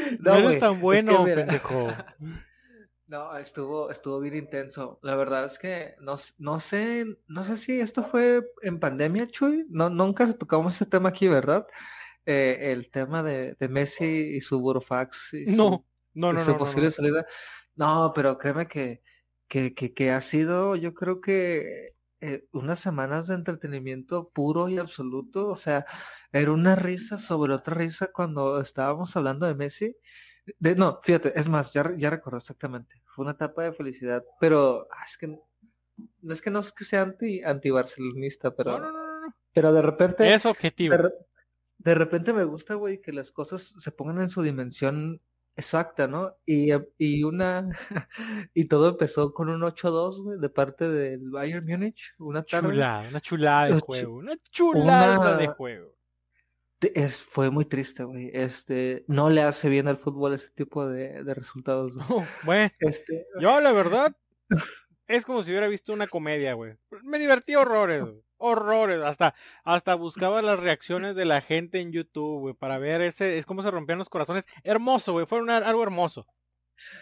No, 0.20 0.34
eres 0.36 0.44
güey, 0.46 0.60
tan 0.60 0.72
es 0.72 0.78
que 0.78 0.82
bueno, 0.82 1.24
mira, 1.24 1.36
pendejo. 1.36 1.88
No, 3.08 3.36
estuvo, 3.38 3.90
estuvo 3.90 4.20
bien 4.20 4.36
intenso. 4.36 5.00
La 5.02 5.16
verdad 5.16 5.46
es 5.46 5.58
que 5.58 5.96
no, 6.00 6.16
no 6.38 6.60
sé, 6.60 7.06
no 7.28 7.44
sé 7.44 7.58
si 7.58 7.80
esto 7.82 8.04
fue 8.04 8.44
en 8.62 8.80
pandemia, 8.80 9.28
Chuy. 9.28 9.66
No, 9.70 9.90
nunca 9.90 10.32
tocamos 10.34 10.76
ese 10.76 10.86
tema 10.86 11.10
aquí, 11.10 11.28
¿verdad? 11.28 11.66
Eh, 12.28 12.72
el 12.72 12.92
tema 12.92 13.24
de, 13.24 13.56
de 13.60 13.68
Messi 13.68 14.36
y 14.38 14.42
su 14.42 14.60
burofax 14.60 15.34
y 15.34 15.46
su- 15.46 15.52
No, 15.58 15.88
no, 16.14 16.32
y 16.32 16.34
no, 16.36 16.40
su 16.42 16.46
no, 16.52 16.54
no, 16.54 16.60
posible 16.60 16.86
no. 16.86 16.92
salida. 16.92 17.26
No, 17.76 18.12
pero 18.14 18.38
créeme 18.38 18.68
que, 18.68 19.02
que, 19.48 19.74
que, 19.74 19.92
que 19.92 20.12
ha 20.12 20.22
sido, 20.22 20.76
yo 20.76 20.94
creo 20.94 21.20
que 21.20 21.96
eh, 22.22 22.48
unas 22.52 22.80
semanas 22.80 23.28
de 23.28 23.36
entretenimiento 23.36 24.30
puro 24.30 24.70
y 24.70 24.78
absoluto. 24.78 25.48
O 25.50 25.56
sea, 25.56 25.86
era 26.32 26.52
una 26.52 26.76
risa 26.76 27.18
sobre 27.18 27.54
otra 27.54 27.76
risa 27.76 28.12
cuando 28.12 28.60
estábamos 28.62 29.16
hablando 29.16 29.46
de 29.46 29.56
Messi. 29.56 29.96
De, 30.60 30.76
no, 30.76 31.00
fíjate, 31.04 31.38
es 31.40 31.48
más, 31.48 31.72
ya, 31.74 31.94
ya 31.98 32.10
recuerdo 32.10 32.38
exactamente. 32.40 33.02
Fue 33.06 33.24
una 33.24 33.34
etapa 33.34 33.64
de 33.64 33.74
felicidad, 33.74 34.24
pero 34.40 34.88
ah, 34.92 35.06
es 35.08 35.18
que 35.18 35.28
no 35.28 36.34
es 36.34 36.42
que 36.42 36.50
no 36.50 36.60
es 36.60 36.72
que 36.72 36.86
sea 36.86 37.02
anti, 37.04 37.44
anti-barcelonista, 37.44 38.56
pero, 38.56 38.72
No, 38.72 38.80
no, 38.80 38.92
no, 38.92 39.06
no, 39.06 39.22
no. 39.28 39.36
pero 39.54 39.74
de 39.74 39.82
repente, 39.82 40.34
Es 40.34 40.46
objetivo. 40.46 40.96
de, 40.98 41.12
de 41.78 41.96
repente 41.96 42.34
me 42.34 42.44
gusta, 42.46 42.76
güey, 42.76 43.02
que 43.02 43.12
las 43.12 43.32
cosas 43.32 43.74
se 43.78 43.92
pongan 43.92 44.22
en 44.22 44.30
su 44.30 44.42
dimensión 44.42 45.22
exacta, 45.60 46.08
¿no? 46.08 46.36
Y, 46.46 46.72
eh, 46.72 46.90
y 46.98 47.24
una, 47.24 47.70
y 48.54 48.68
todo 48.68 48.90
empezó 48.90 49.34
con 49.34 49.50
un 49.50 49.62
8-2, 49.62 50.24
güey, 50.24 50.40
de 50.40 50.50
parte 50.50 50.90
del 50.90 51.30
Bayern 51.30 51.66
Múnich, 51.66 52.14
una 52.18 52.44
tarde. 52.44 52.70
Chulada, 52.70 53.08
una 53.10 53.22
chulada 53.22 53.68
de 53.68 53.80
juego, 53.80 54.16
una 54.16 54.36
chulada 54.52 55.20
una- 55.20 55.38
de 55.38 55.48
juego. 55.48 55.96
Es, 56.96 57.18
fue 57.18 57.50
muy 57.50 57.66
triste, 57.66 58.06
güey. 58.06 58.32
Este, 58.34 59.04
no 59.08 59.30
le 59.30 59.42
hace 59.42 59.68
bien 59.68 59.90
al 59.90 59.98
fútbol 59.98 60.34
ese 60.34 60.50
tipo 60.52 60.88
de, 60.88 61.26
de 61.26 61.34
resultados, 61.34 61.94
güey. 61.96 62.26
bueno, 62.44 62.72
Este, 62.80 63.28
yo 63.42 63.60
la 63.60 63.74
verdad 63.74 64.16
es 65.08 65.26
como 65.26 65.44
si 65.44 65.50
hubiera 65.52 65.68
visto 65.68 65.92
una 65.92 66.08
comedia, 66.08 66.54
güey. 66.54 66.78
Me 67.04 67.20
divertí 67.20 67.54
horrores. 67.56 68.04
Horrores. 68.40 69.02
Hasta, 69.02 69.36
hasta 69.64 69.94
buscaba 69.96 70.42
las 70.42 70.60
reacciones 70.60 71.16
de 71.16 71.26
la 71.26 71.42
gente 71.42 71.80
en 71.82 71.92
YouTube, 71.92 72.40
güey, 72.40 72.54
para 72.56 72.78
ver 72.80 73.02
ese, 73.02 73.38
es 73.38 73.46
como 73.46 73.62
se 73.64 73.72
rompían 73.72 74.00
los 74.00 74.10
corazones. 74.10 74.46
Hermoso, 74.64 75.14
güey, 75.14 75.26
fue 75.28 75.40
una- 75.42 75.58
algo 75.58 75.84
hermoso. 75.84 76.26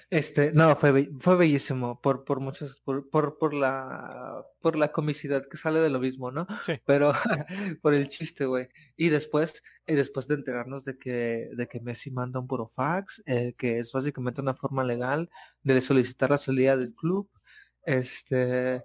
Este, 0.10 0.52
no, 0.54 0.76
fue, 0.76 1.10
fue 1.20 1.36
bellísimo 1.36 2.02
por, 2.02 2.24
por 2.26 2.40
muchos, 2.40 2.82
por, 2.82 3.10
por, 3.12 3.38
por 3.38 3.54
la, 3.54 4.44
por 4.60 4.76
la 4.76 4.92
comicidad 4.92 5.48
que 5.50 5.58
sale 5.58 5.80
de 5.80 5.90
lo 5.92 6.00
mismo, 6.00 6.32
¿no? 6.32 6.48
Sí. 6.66 6.82
Pero 6.86 7.14
por 7.82 7.94
el 7.94 8.10
chiste, 8.10 8.46
güey. 8.46 8.70
Y 8.96 9.10
después, 9.10 9.62
y 9.86 9.94
después 9.94 10.28
de 10.28 10.36
enterarnos 10.36 10.84
de 10.84 10.98
que, 10.98 11.50
de 11.54 11.68
que 11.68 11.80
Messi 11.80 12.10
manda 12.12 12.40
un 12.40 12.48
burofax, 12.48 13.22
eh, 13.28 13.54
que 13.58 13.80
es 13.80 13.92
básicamente 13.92 14.42
una 14.42 14.56
forma 14.56 14.84
legal 14.84 15.30
de 15.62 15.80
solicitar 15.82 16.32
la 16.32 16.38
salida 16.40 16.76
del 16.76 16.94
club, 16.96 17.30
este, 17.84 18.84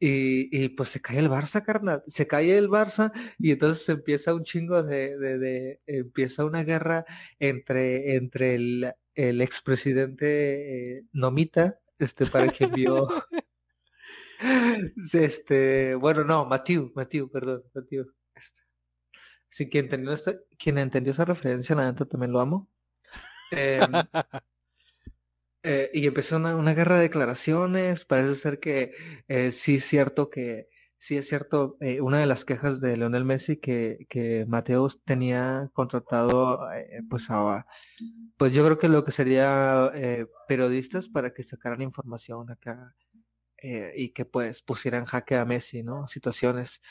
y, 0.00 0.64
y 0.64 0.68
pues 0.70 0.90
se 0.90 1.00
cae 1.00 1.18
el 1.18 1.30
Barça, 1.30 1.64
carnal, 1.64 2.02
se 2.06 2.26
cae 2.26 2.56
el 2.58 2.68
Barça 2.68 3.12
y 3.38 3.52
entonces 3.52 3.88
empieza 3.88 4.34
un 4.34 4.44
chingo 4.44 4.82
de, 4.82 5.16
de, 5.18 5.38
de 5.38 5.80
empieza 5.86 6.44
una 6.44 6.62
guerra 6.64 7.04
entre, 7.38 8.16
entre 8.16 8.54
el, 8.56 8.92
el 9.14 9.40
expresidente 9.40 10.98
eh, 10.98 11.04
Nomita, 11.12 11.78
este, 11.98 12.26
para 12.26 12.48
quien 12.48 12.72
vio, 12.72 13.08
este, 15.12 15.94
bueno, 15.94 16.24
no, 16.24 16.44
Matiu, 16.46 16.92
Matiu, 16.94 17.30
perdón, 17.30 17.62
Matiu. 17.74 18.12
Este. 18.34 18.60
Sí, 19.50 19.68
quien 19.70 19.86
entendió, 19.86 20.12
esta- 20.14 20.38
quien 20.58 20.78
entendió 20.78 21.12
esa 21.12 21.24
referencia, 21.24 21.76
la 21.76 21.86
neta 21.90 22.06
también 22.06 22.32
lo 22.32 22.40
amo. 22.40 22.68
Em, 23.52 23.92
eh, 25.64 25.90
y 25.94 26.06
empezó 26.06 26.36
una, 26.36 26.54
una 26.56 26.74
guerra 26.74 26.96
de 26.96 27.02
declaraciones. 27.02 28.04
Parece 28.04 28.34
ser 28.36 28.60
que 28.60 28.92
eh, 29.28 29.52
sí 29.52 29.76
es 29.76 29.86
cierto 29.86 30.30
que 30.30 30.68
sí 30.98 31.16
es 31.16 31.28
cierto. 31.28 31.76
eh, 31.80 32.00
una 32.00 32.18
de 32.20 32.26
las 32.26 32.44
quejas 32.44 32.80
de 32.80 32.96
Leonel 32.96 33.24
Messi 33.24 33.56
que, 33.56 34.06
que 34.08 34.44
Mateus 34.46 35.02
tenía 35.04 35.70
contratado, 35.72 36.60
pues 37.10 37.30
a, 37.30 37.66
pues 38.36 38.52
yo 38.52 38.64
creo 38.64 38.78
que 38.78 38.88
lo 38.88 39.04
que 39.04 39.12
sería 39.12 39.92
periodistas 40.48 41.08
para 41.08 41.32
que 41.32 41.42
sacaran 41.42 41.82
información 41.82 42.50
acá 42.50 42.94
y 43.96 44.10
que 44.10 44.24
pues 44.26 44.62
pusieran 44.62 45.06
jaque 45.06 45.36
a 45.36 45.44
Messi, 45.44 45.82
¿no? 45.82 46.06
Situaciones. 46.08 46.82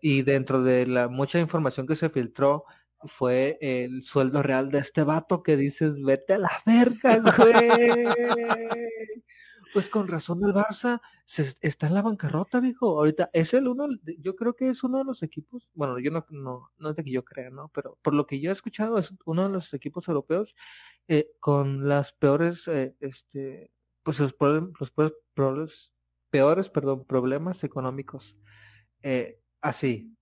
Y 0.00 0.22
dentro 0.22 0.62
de 0.62 0.86
la 0.86 1.08
mucha 1.08 1.38
información 1.40 1.86
que 1.86 1.96
se 1.96 2.10
filtró 2.10 2.64
fue 3.06 3.58
el 3.60 4.02
sueldo 4.02 4.42
real 4.42 4.70
de 4.70 4.78
este 4.78 5.02
vato 5.02 5.42
que 5.42 5.56
dices, 5.56 6.00
vete 6.00 6.34
a 6.34 6.38
la 6.38 6.50
verga. 6.64 7.22
Pues 9.72 9.90
con 9.90 10.08
razón 10.08 10.42
el 10.42 10.54
Barça 10.54 11.02
se, 11.26 11.54
está 11.60 11.88
en 11.88 11.94
la 11.94 12.00
bancarrota, 12.00 12.60
viejo. 12.60 12.98
Ahorita 12.98 13.28
es 13.34 13.52
el 13.52 13.68
uno, 13.68 13.88
yo 14.20 14.34
creo 14.34 14.54
que 14.56 14.70
es 14.70 14.82
uno 14.84 14.98
de 14.98 15.04
los 15.04 15.22
equipos, 15.22 15.70
bueno, 15.74 15.98
yo 15.98 16.10
no, 16.10 16.24
no, 16.30 16.70
no 16.78 16.90
es 16.90 16.96
de 16.96 17.04
que 17.04 17.10
yo 17.10 17.24
crea, 17.24 17.50
¿no? 17.50 17.70
Pero 17.74 17.98
por 18.00 18.14
lo 18.14 18.26
que 18.26 18.40
yo 18.40 18.48
he 18.48 18.52
escuchado, 18.54 18.96
es 18.96 19.14
uno 19.26 19.42
de 19.42 19.50
los 19.50 19.74
equipos 19.74 20.08
europeos 20.08 20.54
eh, 21.08 21.30
con 21.40 21.88
las 21.88 22.12
peores, 22.14 22.66
eh, 22.68 22.96
este, 23.00 23.70
pues 24.02 24.18
los, 24.18 24.34
los 24.40 24.90
peores, 25.34 25.92
peores, 26.30 26.70
perdón, 26.70 27.04
problemas 27.04 27.62
económicos. 27.64 28.38
Eh, 29.02 29.40
así, 29.60 30.16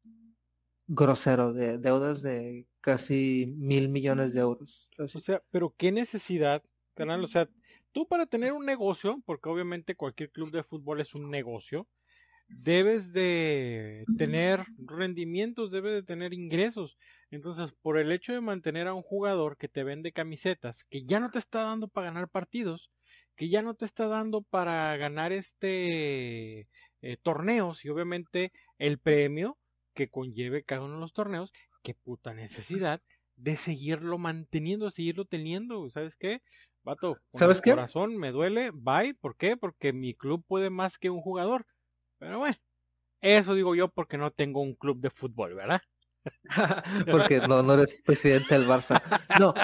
grosero, 0.86 1.52
de 1.52 1.78
deudas 1.78 2.22
de 2.22 2.66
casi 2.80 3.46
mil 3.56 3.88
millones 3.88 4.34
de 4.34 4.40
euros. 4.40 4.88
O 4.98 5.08
sea, 5.08 5.42
pero 5.50 5.74
qué 5.76 5.92
necesidad, 5.92 6.62
canal, 6.94 7.24
o 7.24 7.28
sea, 7.28 7.48
tú 7.92 8.06
para 8.06 8.26
tener 8.26 8.52
un 8.52 8.66
negocio, 8.66 9.22
porque 9.24 9.48
obviamente 9.48 9.94
cualquier 9.94 10.30
club 10.30 10.50
de 10.50 10.62
fútbol 10.62 11.00
es 11.00 11.14
un 11.14 11.30
negocio, 11.30 11.88
debes 12.48 13.12
de 13.12 14.04
tener 14.18 14.64
rendimientos, 14.78 15.70
debes 15.70 15.94
de 15.94 16.02
tener 16.02 16.34
ingresos. 16.34 16.98
Entonces, 17.30 17.72
por 17.82 17.98
el 17.98 18.12
hecho 18.12 18.32
de 18.32 18.40
mantener 18.40 18.86
a 18.86 18.94
un 18.94 19.02
jugador 19.02 19.56
que 19.56 19.68
te 19.68 19.82
vende 19.82 20.12
camisetas, 20.12 20.84
que 20.84 21.04
ya 21.04 21.20
no 21.20 21.30
te 21.30 21.38
está 21.38 21.62
dando 21.62 21.88
para 21.88 22.08
ganar 22.08 22.28
partidos, 22.28 22.90
que 23.34 23.48
ya 23.48 23.62
no 23.62 23.74
te 23.74 23.84
está 23.84 24.06
dando 24.06 24.42
para 24.42 24.96
ganar 24.96 25.32
este 25.32 26.68
eh, 27.00 27.16
torneos 27.22 27.84
y 27.84 27.88
obviamente 27.88 28.52
el 28.78 28.98
premio 28.98 29.58
que 29.94 30.08
conlleve 30.08 30.64
cada 30.64 30.82
uno 30.82 30.94
de 30.94 31.00
los 31.00 31.12
torneos, 31.12 31.52
qué 31.82 31.94
puta 31.94 32.34
necesidad 32.34 33.00
de 33.36 33.56
seguirlo 33.56 34.18
manteniendo, 34.18 34.90
seguirlo 34.90 35.24
teniendo, 35.24 35.88
¿sabes 35.90 36.16
qué? 36.16 36.42
Vato, 36.82 37.18
¿sabes 37.32 37.62
qué? 37.62 37.70
corazón 37.70 38.16
me 38.18 38.30
duele, 38.30 38.70
bye, 38.74 39.14
¿por 39.14 39.36
qué? 39.36 39.56
Porque 39.56 39.92
mi 39.94 40.14
club 40.14 40.44
puede 40.46 40.68
más 40.68 40.98
que 40.98 41.08
un 41.08 41.22
jugador. 41.22 41.66
Pero 42.18 42.38
bueno, 42.38 42.56
eso 43.22 43.54
digo 43.54 43.74
yo 43.74 43.88
porque 43.88 44.18
no 44.18 44.30
tengo 44.30 44.60
un 44.60 44.74
club 44.74 45.00
de 45.00 45.08
fútbol, 45.08 45.54
¿verdad? 45.54 45.80
porque 47.10 47.40
no, 47.40 47.62
no 47.62 47.74
eres 47.74 48.02
presidente 48.02 48.54
del 48.54 48.68
Barça. 48.68 49.02
No. 49.40 49.54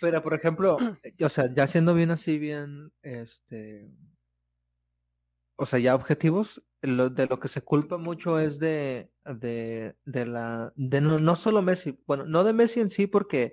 Pero 0.00 0.22
por 0.22 0.34
ejemplo, 0.34 0.78
o 1.20 1.28
sea, 1.28 1.48
ya 1.54 1.66
siendo 1.66 1.94
bien 1.94 2.10
así, 2.10 2.38
bien, 2.38 2.92
este, 3.02 3.88
o 5.60 5.66
sea, 5.66 5.78
ya 5.78 5.94
objetivos, 5.94 6.62
lo, 6.80 7.10
de 7.10 7.26
lo 7.26 7.38
que 7.38 7.48
se 7.48 7.60
culpa 7.60 7.98
mucho 7.98 8.38
es 8.38 8.58
de, 8.58 9.10
de, 9.26 9.94
de 10.06 10.26
la, 10.26 10.72
de 10.74 11.02
no, 11.02 11.18
no, 11.18 11.36
solo 11.36 11.60
Messi, 11.60 11.98
bueno, 12.06 12.24
no 12.24 12.44
de 12.44 12.54
Messi 12.54 12.80
en 12.80 12.88
sí, 12.88 13.06
porque, 13.06 13.52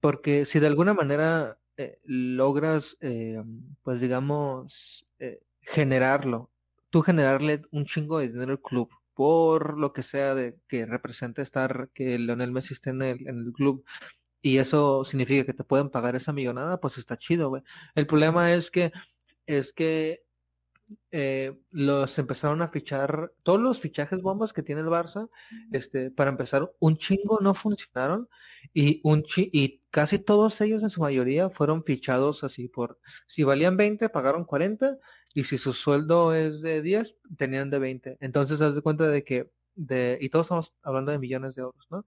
porque 0.00 0.44
si 0.44 0.60
de 0.60 0.68
alguna 0.68 0.94
manera 0.94 1.58
eh, 1.76 1.98
logras, 2.04 2.96
eh, 3.00 3.42
pues 3.82 4.00
digamos, 4.00 5.08
eh, 5.18 5.40
generarlo, 5.60 6.52
tú 6.90 7.02
generarle 7.02 7.62
un 7.72 7.84
chingo 7.84 8.20
de 8.20 8.28
dinero 8.28 8.52
al 8.52 8.62
club, 8.62 8.88
por 9.14 9.76
lo 9.76 9.92
que 9.92 10.04
sea 10.04 10.36
de 10.36 10.56
que 10.68 10.86
represente 10.86 11.42
estar, 11.42 11.90
que 11.94 12.16
Leonel 12.16 12.52
Messi 12.52 12.74
esté 12.74 12.90
en 12.90 13.02
el, 13.02 13.28
en 13.28 13.38
el 13.40 13.52
club, 13.52 13.84
y 14.40 14.58
eso 14.58 15.04
significa 15.04 15.44
que 15.44 15.52
te 15.54 15.64
pueden 15.64 15.90
pagar 15.90 16.14
esa 16.14 16.32
millonada, 16.32 16.78
pues 16.80 16.96
está 16.96 17.18
chido, 17.18 17.48
güey. 17.48 17.62
El 17.96 18.06
problema 18.06 18.54
es 18.54 18.70
que, 18.70 18.92
es 19.46 19.72
que 19.72 20.27
eh, 21.10 21.58
los 21.70 22.18
empezaron 22.18 22.62
a 22.62 22.68
fichar, 22.68 23.32
todos 23.42 23.60
los 23.60 23.80
fichajes 23.80 24.20
bombas 24.22 24.52
que 24.52 24.62
tiene 24.62 24.80
el 24.80 24.88
Barça, 24.88 25.28
este, 25.72 26.10
para 26.10 26.30
empezar, 26.30 26.70
un 26.78 26.96
chingo 26.98 27.40
no 27.40 27.54
funcionaron 27.54 28.28
y 28.74 29.00
un 29.04 29.24
y 29.36 29.82
casi 29.90 30.18
todos 30.18 30.60
ellos 30.60 30.82
en 30.82 30.90
su 30.90 31.00
mayoría 31.00 31.50
fueron 31.50 31.84
fichados 31.84 32.44
así 32.44 32.68
por, 32.68 32.98
si 33.26 33.42
valían 33.42 33.76
20, 33.76 34.08
pagaron 34.08 34.44
40 34.44 34.98
y 35.34 35.44
si 35.44 35.58
su 35.58 35.72
sueldo 35.72 36.34
es 36.34 36.60
de 36.62 36.82
10, 36.82 37.16
tenían 37.36 37.70
de 37.70 37.78
20. 37.78 38.16
Entonces, 38.20 38.60
haz 38.60 38.74
de 38.74 38.82
cuenta 38.82 39.08
de 39.08 39.24
que, 39.24 39.50
de, 39.74 40.18
y 40.20 40.30
todos 40.30 40.46
estamos 40.46 40.74
hablando 40.82 41.12
de 41.12 41.18
millones 41.18 41.54
de 41.54 41.62
euros, 41.62 41.86
¿no? 41.90 42.06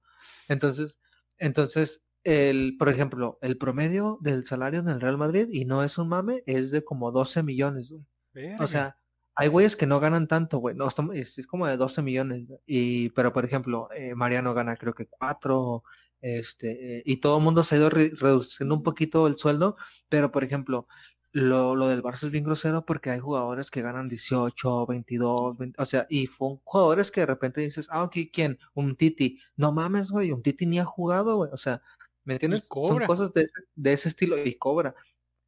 Entonces, 0.50 1.00
entonces, 1.38 2.02
el, 2.24 2.76
por 2.78 2.90
ejemplo, 2.90 3.40
el 3.42 3.58
promedio 3.58 4.20
del 4.22 4.46
salario 4.46 4.80
en 4.82 4.90
el 4.90 5.02
Real 5.02 5.18
Madrid, 5.18 5.48
y 5.52 5.66
no 5.66 5.84
es 5.84 5.98
un 5.98 6.10
mame, 6.10 6.44
es 6.46 6.72
de 6.72 6.84
como 6.84 7.12
12 7.12 7.44
millones, 7.44 7.90
güey. 7.90 8.06
O 8.60 8.68
sea, 8.68 8.98
hay 9.36 9.48
güeyes 9.48 9.76
que 9.76 9.88
no 9.88 10.00
ganan 10.00 10.28
tanto, 10.28 10.60
güey. 10.60 10.76
No, 10.76 10.88
es, 11.14 11.38
es, 11.38 11.48
como 11.48 11.68
de 11.68 11.78
12 11.78 12.02
millones. 12.02 12.48
Y, 12.66 13.10
pero 13.10 13.34
por 13.34 13.46
ejemplo, 13.46 13.90
eh, 13.96 14.16
Mariano 14.16 14.54
gana 14.54 14.76
creo 14.76 14.94
que 14.94 15.08
4, 15.08 15.84
este, 16.22 16.98
eh, 17.00 17.04
y 17.06 17.18
todo 17.18 17.38
el 17.38 17.44
mundo 17.44 17.64
se 17.64 17.76
ha 17.76 17.78
ido 17.80 17.90
reduciendo 17.90 18.76
un 18.76 18.84
poquito 18.84 19.28
el 19.28 19.38
sueldo, 19.38 19.78
pero 20.10 20.32
por 20.32 20.44
ejemplo, 20.44 20.88
lo, 21.32 21.76
lo 21.76 21.88
del 21.88 22.04
Barça 22.04 22.26
es 22.26 22.32
bien 22.32 22.44
grosero 22.44 22.86
porque 22.86 23.10
hay 23.10 23.20
jugadores 23.20 23.72
que 23.72 23.82
ganan 23.82 24.10
18, 24.10 24.86
22, 24.86 25.58
o 25.78 25.86
sea, 25.86 26.06
y 26.10 26.28
son 26.28 26.60
jugadores 26.64 27.10
que 27.10 27.22
de 27.22 27.28
repente 27.28 27.62
dices, 27.62 27.88
ah, 27.90 28.04
ok, 28.04 28.18
¿quién? 28.34 28.60
Un 28.74 28.96
Titi. 28.98 29.40
No 29.56 29.72
mames, 29.72 30.12
güey, 30.12 30.32
un 30.32 30.44
Titi 30.44 30.66
ni 30.66 30.80
ha 30.80 30.86
jugado, 30.86 31.38
güey. 31.38 31.50
O 31.54 31.58
sea, 31.58 31.82
¿me 32.26 32.34
entiendes? 32.34 32.68
Son 32.70 33.00
cosas 33.06 33.34
de, 33.34 33.48
de 33.76 33.94
ese 33.94 34.10
estilo 34.10 34.38
y 34.44 34.56
cobra 34.56 34.94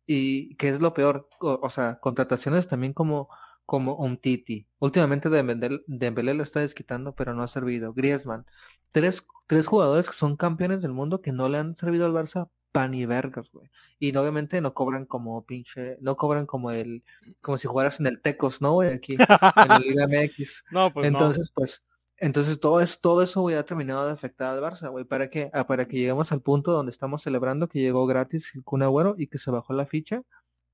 y 0.05 0.55
que 0.55 0.69
es 0.69 0.79
lo 0.79 0.93
peor, 0.93 1.29
o, 1.39 1.69
sea, 1.69 1.99
contrataciones 1.99 2.67
también 2.67 2.93
como 2.93 3.29
como 3.65 3.95
un 3.95 4.17
Titi. 4.17 4.67
Últimamente 4.79 5.29
Dembélé 5.29 6.33
lo 6.33 6.43
está 6.43 6.59
desquitando, 6.59 7.15
pero 7.15 7.33
no 7.33 7.43
ha 7.43 7.47
servido. 7.47 7.93
Griezmann. 7.93 8.45
Tres, 8.91 9.25
tres 9.47 9.67
jugadores 9.67 10.09
que 10.09 10.15
son 10.15 10.35
campeones 10.35 10.81
del 10.81 10.91
mundo 10.91 11.21
que 11.21 11.31
no 11.31 11.47
le 11.49 11.57
han 11.59 11.77
servido 11.77 12.05
al 12.05 12.11
Barça 12.13 12.49
pan 12.73 12.93
y 12.93 13.05
vergas, 13.05 13.49
güey. 13.51 13.69
Y 13.99 14.15
obviamente 14.17 14.59
no 14.59 14.73
cobran 14.73 15.05
como 15.05 15.45
pinche, 15.45 15.97
no 16.01 16.17
cobran 16.17 16.45
como 16.45 16.71
el, 16.71 17.03
como 17.39 17.57
si 17.57 17.67
jugaras 17.67 17.99
en 18.01 18.07
el 18.07 18.21
Tecos, 18.21 18.61
¿no, 18.61 18.73
güey? 18.73 18.91
Aquí, 18.91 19.13
en 19.13 19.71
el 19.71 19.81
Liga 20.07 20.07
MX. 20.07 20.65
No, 20.71 20.91
pues 20.91 21.07
Entonces, 21.07 21.51
pues, 21.53 21.83
entonces 22.23 22.59
todo 22.59 22.81
eso, 22.81 22.97
todo 23.01 23.21
eso 23.21 23.41
güey, 23.41 23.55
ha 23.55 23.65
terminado 23.65 24.05
de 24.05 24.13
afectar 24.13 24.53
al 24.53 24.61
Barça, 24.61 24.89
güey, 24.89 25.05
para 25.05 25.29
que, 25.29 25.49
ah, 25.53 25.67
para 25.67 25.85
que 25.87 25.97
lleguemos 25.97 26.31
al 26.31 26.41
punto 26.41 26.71
donde 26.71 26.91
estamos 26.91 27.21
celebrando 27.21 27.67
que 27.67 27.79
llegó 27.79 28.05
gratis 28.07 28.51
el 28.55 28.63
Kun 28.63 28.81
Agüero 28.81 29.15
y 29.17 29.27
que 29.27 29.37
se 29.37 29.51
bajó 29.51 29.73
la 29.73 29.85
ficha, 29.85 30.21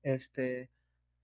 este, 0.02 0.70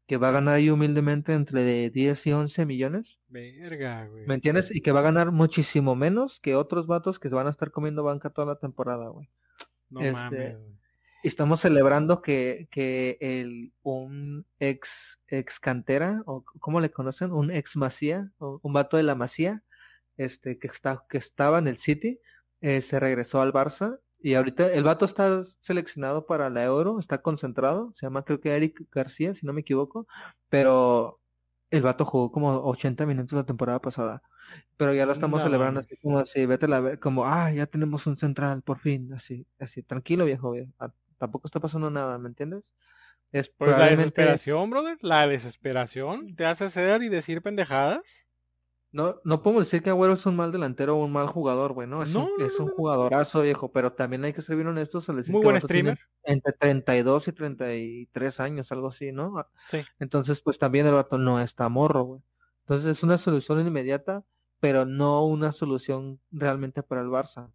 que 0.07 0.17
va 0.17 0.31
a 0.31 0.33
ganar 0.33 0.55
ahí 0.55 0.69
humildemente 0.69 1.33
entre 1.33 1.91
10 1.91 2.27
y 2.27 2.33
11 2.33 2.67
millones. 2.67 3.21
Verga, 3.29 4.07
güey. 4.07 4.27
¿Me 4.27 4.35
entiendes? 4.35 4.75
Y 4.75 4.81
que 4.81 4.93
va 4.93 5.01
a 5.01 5.05
ganar 5.05 5.33
muchísimo 5.33 5.95
menos 5.95 6.41
que 6.41 6.57
otros 6.57 6.87
vatos 6.87 7.19
que 7.19 7.29
van 7.29 7.47
a 7.47 7.51
estar 7.51 7.71
comiendo 7.71 8.03
banca 8.03 8.31
toda 8.31 8.49
la 8.49 8.59
temporada, 8.59 9.09
güey. 9.09 9.29
No 9.91 10.01
este, 10.01 10.13
mames, 10.13 10.57
estamos 11.23 11.61
celebrando 11.61 12.23
que, 12.23 12.69
que 12.71 13.19
el, 13.21 13.73
un 13.83 14.47
ex, 14.59 15.21
ex 15.27 15.59
cantera, 15.59 16.23
o 16.27 16.45
¿cómo 16.61 16.81
le 16.81 16.91
conocen? 16.91 17.33
Un 17.33 17.51
ex 17.51 17.77
masía, 17.77 18.31
o 18.39 18.61
un 18.63 18.73
vato 18.73 18.97
de 18.97 19.03
la 19.03 19.15
masía, 19.15 19.63
este, 20.17 20.59
que, 20.59 20.69
está, 20.69 21.05
que 21.09 21.19
estaba 21.19 21.59
en 21.59 21.69
el 21.69 21.79
City, 21.79 22.21
eh, 22.61 22.83
se 22.83 23.01
regresó 23.01 23.41
al 23.41 23.53
Barça 23.53 24.01
y 24.19 24.35
ahorita 24.35 24.73
el 24.73 24.85
vato 24.85 25.05
está 25.05 25.43
seleccionado 25.61 26.27
para 26.27 26.51
la 26.51 26.65
Euro, 26.65 26.99
está 26.99 27.23
concentrado, 27.23 27.93
se 27.95 28.07
llama 28.07 28.25
creo 28.25 28.41
que 28.41 28.57
Eric 28.57 28.89
García, 28.91 29.35
si 29.35 29.47
no 29.47 29.53
me 29.53 29.61
equivoco, 29.61 30.07
pero 30.49 31.21
el 31.71 31.83
vato 31.83 32.05
jugó 32.05 32.33
como 32.33 32.61
80 32.65 33.07
minutos 33.07 33.33
la 33.33 33.45
temporada 33.45 33.81
pasada. 33.81 34.23
Pero 34.77 34.95
ya 34.95 35.07
lo 35.07 35.13
estamos 35.13 35.43
celebrando 35.43 35.81
así 35.81 35.97
como 35.97 36.19
así, 36.19 36.47
vete 36.47 36.73
a 36.73 36.81
ver, 36.81 36.99
como, 37.01 37.25
ah, 37.27 37.51
ya 37.53 37.67
tenemos 37.67 38.07
un 38.07 38.17
central, 38.17 38.63
por 38.63 38.79
fin, 38.79 39.13
así, 39.13 39.47
así, 39.59 39.83
tranquilo 39.83 40.25
viejo, 40.25 40.55
ah, 40.79 40.93
tampoco 41.19 41.49
está 41.49 41.61
pasando 41.61 41.91
nada, 41.91 42.19
¿me 42.19 42.29
entiendes? 42.29 42.63
Es 43.33 43.49
pues 43.49 43.71
la 43.71 43.91
desesperación, 43.91 44.71
brother, 44.71 44.99
la 45.01 45.27
desesperación 45.27 46.37
te 46.37 46.47
hace 46.47 46.71
ceder 46.71 47.03
y 47.03 47.09
decir 47.09 47.43
pendejadas. 47.43 48.01
No, 48.93 49.21
no 49.25 49.43
podemos 49.43 49.67
decir 49.67 49.83
que 49.83 49.91
Agüero 49.91 50.15
es 50.15 50.25
un 50.25 50.37
mal 50.37 50.53
delantero 50.53 50.97
o 50.97 51.05
un 51.05 51.13
mal 51.13 51.27
jugador, 51.27 51.73
güey, 51.73 51.87
¿no? 51.87 52.03
Es, 52.03 52.15
un, 52.15 52.31
es 52.39 52.59
un 52.59 52.69
jugadorazo, 52.69 53.43
viejo, 53.43 53.71
pero 53.71 53.93
también 53.93 54.25
hay 54.25 54.33
que 54.33 54.43
ser 54.43 54.57
bien 54.57 54.69
honestos 54.69 55.07
decir 55.09 55.33
Muy 55.35 55.43
buen 55.43 55.61
streamer. 55.61 55.99
Entre 56.23 56.53
32 56.53 57.29
y 57.29 57.33
33 57.33 58.41
años, 58.41 58.73
algo 58.73 58.89
así, 58.89 59.13
¿no? 59.13 59.39
Ah, 59.39 59.51
sí. 59.69 59.83
Entonces, 59.99 60.41
pues 60.41 60.59
también 60.59 60.87
el 60.87 60.95
vato 60.95 61.19
no 61.19 61.41
está 61.41 61.69
morro, 61.69 62.03
güey. 62.05 62.23
Entonces 62.61 62.97
es 62.97 63.03
una 63.03 63.19
solución 63.19 63.65
inmediata, 63.67 64.25
pero 64.61 64.87
no 64.87 65.27
una 65.27 65.53
solución 65.53 66.21
realmente 66.31 66.83
para 66.83 67.03
el 67.03 67.09
Barça. 67.09 67.53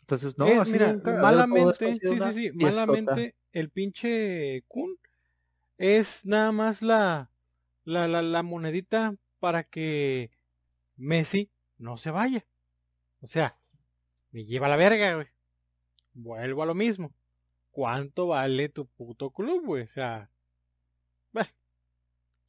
Entonces, 0.00 0.38
no, 0.38 0.46
así 0.60 0.72
mira, 0.72 0.98
malamente, 1.04 1.94
sí, 1.94 2.00
sí, 2.02 2.32
sí, 2.32 2.50
malamente 2.54 3.36
el 3.52 3.70
pinche 3.70 4.64
Kun 4.68 4.96
es 5.76 6.24
nada 6.24 6.52
más 6.52 6.82
la, 6.82 7.30
la, 7.84 8.08
la, 8.08 8.22
la 8.22 8.42
monedita 8.42 9.16
para 9.38 9.64
que 9.64 10.30
Messi 10.98 11.50
no 11.78 11.96
se 11.96 12.10
vaya. 12.10 12.44
O 13.20 13.26
sea, 13.26 13.54
me 14.32 14.44
lleva 14.44 14.66
a 14.66 14.70
la 14.70 14.76
verga, 14.76 15.14
güey. 15.14 15.26
Vuelvo 16.14 16.62
a 16.62 16.66
lo 16.66 16.74
mismo. 16.74 17.12
¿Cuánto 17.70 18.26
vale 18.26 18.68
tu 18.68 18.86
puto 18.86 19.30
club, 19.30 19.64
güey? 19.64 19.84
O 19.84 19.88
sea, 19.88 20.28
bueno, 21.32 21.48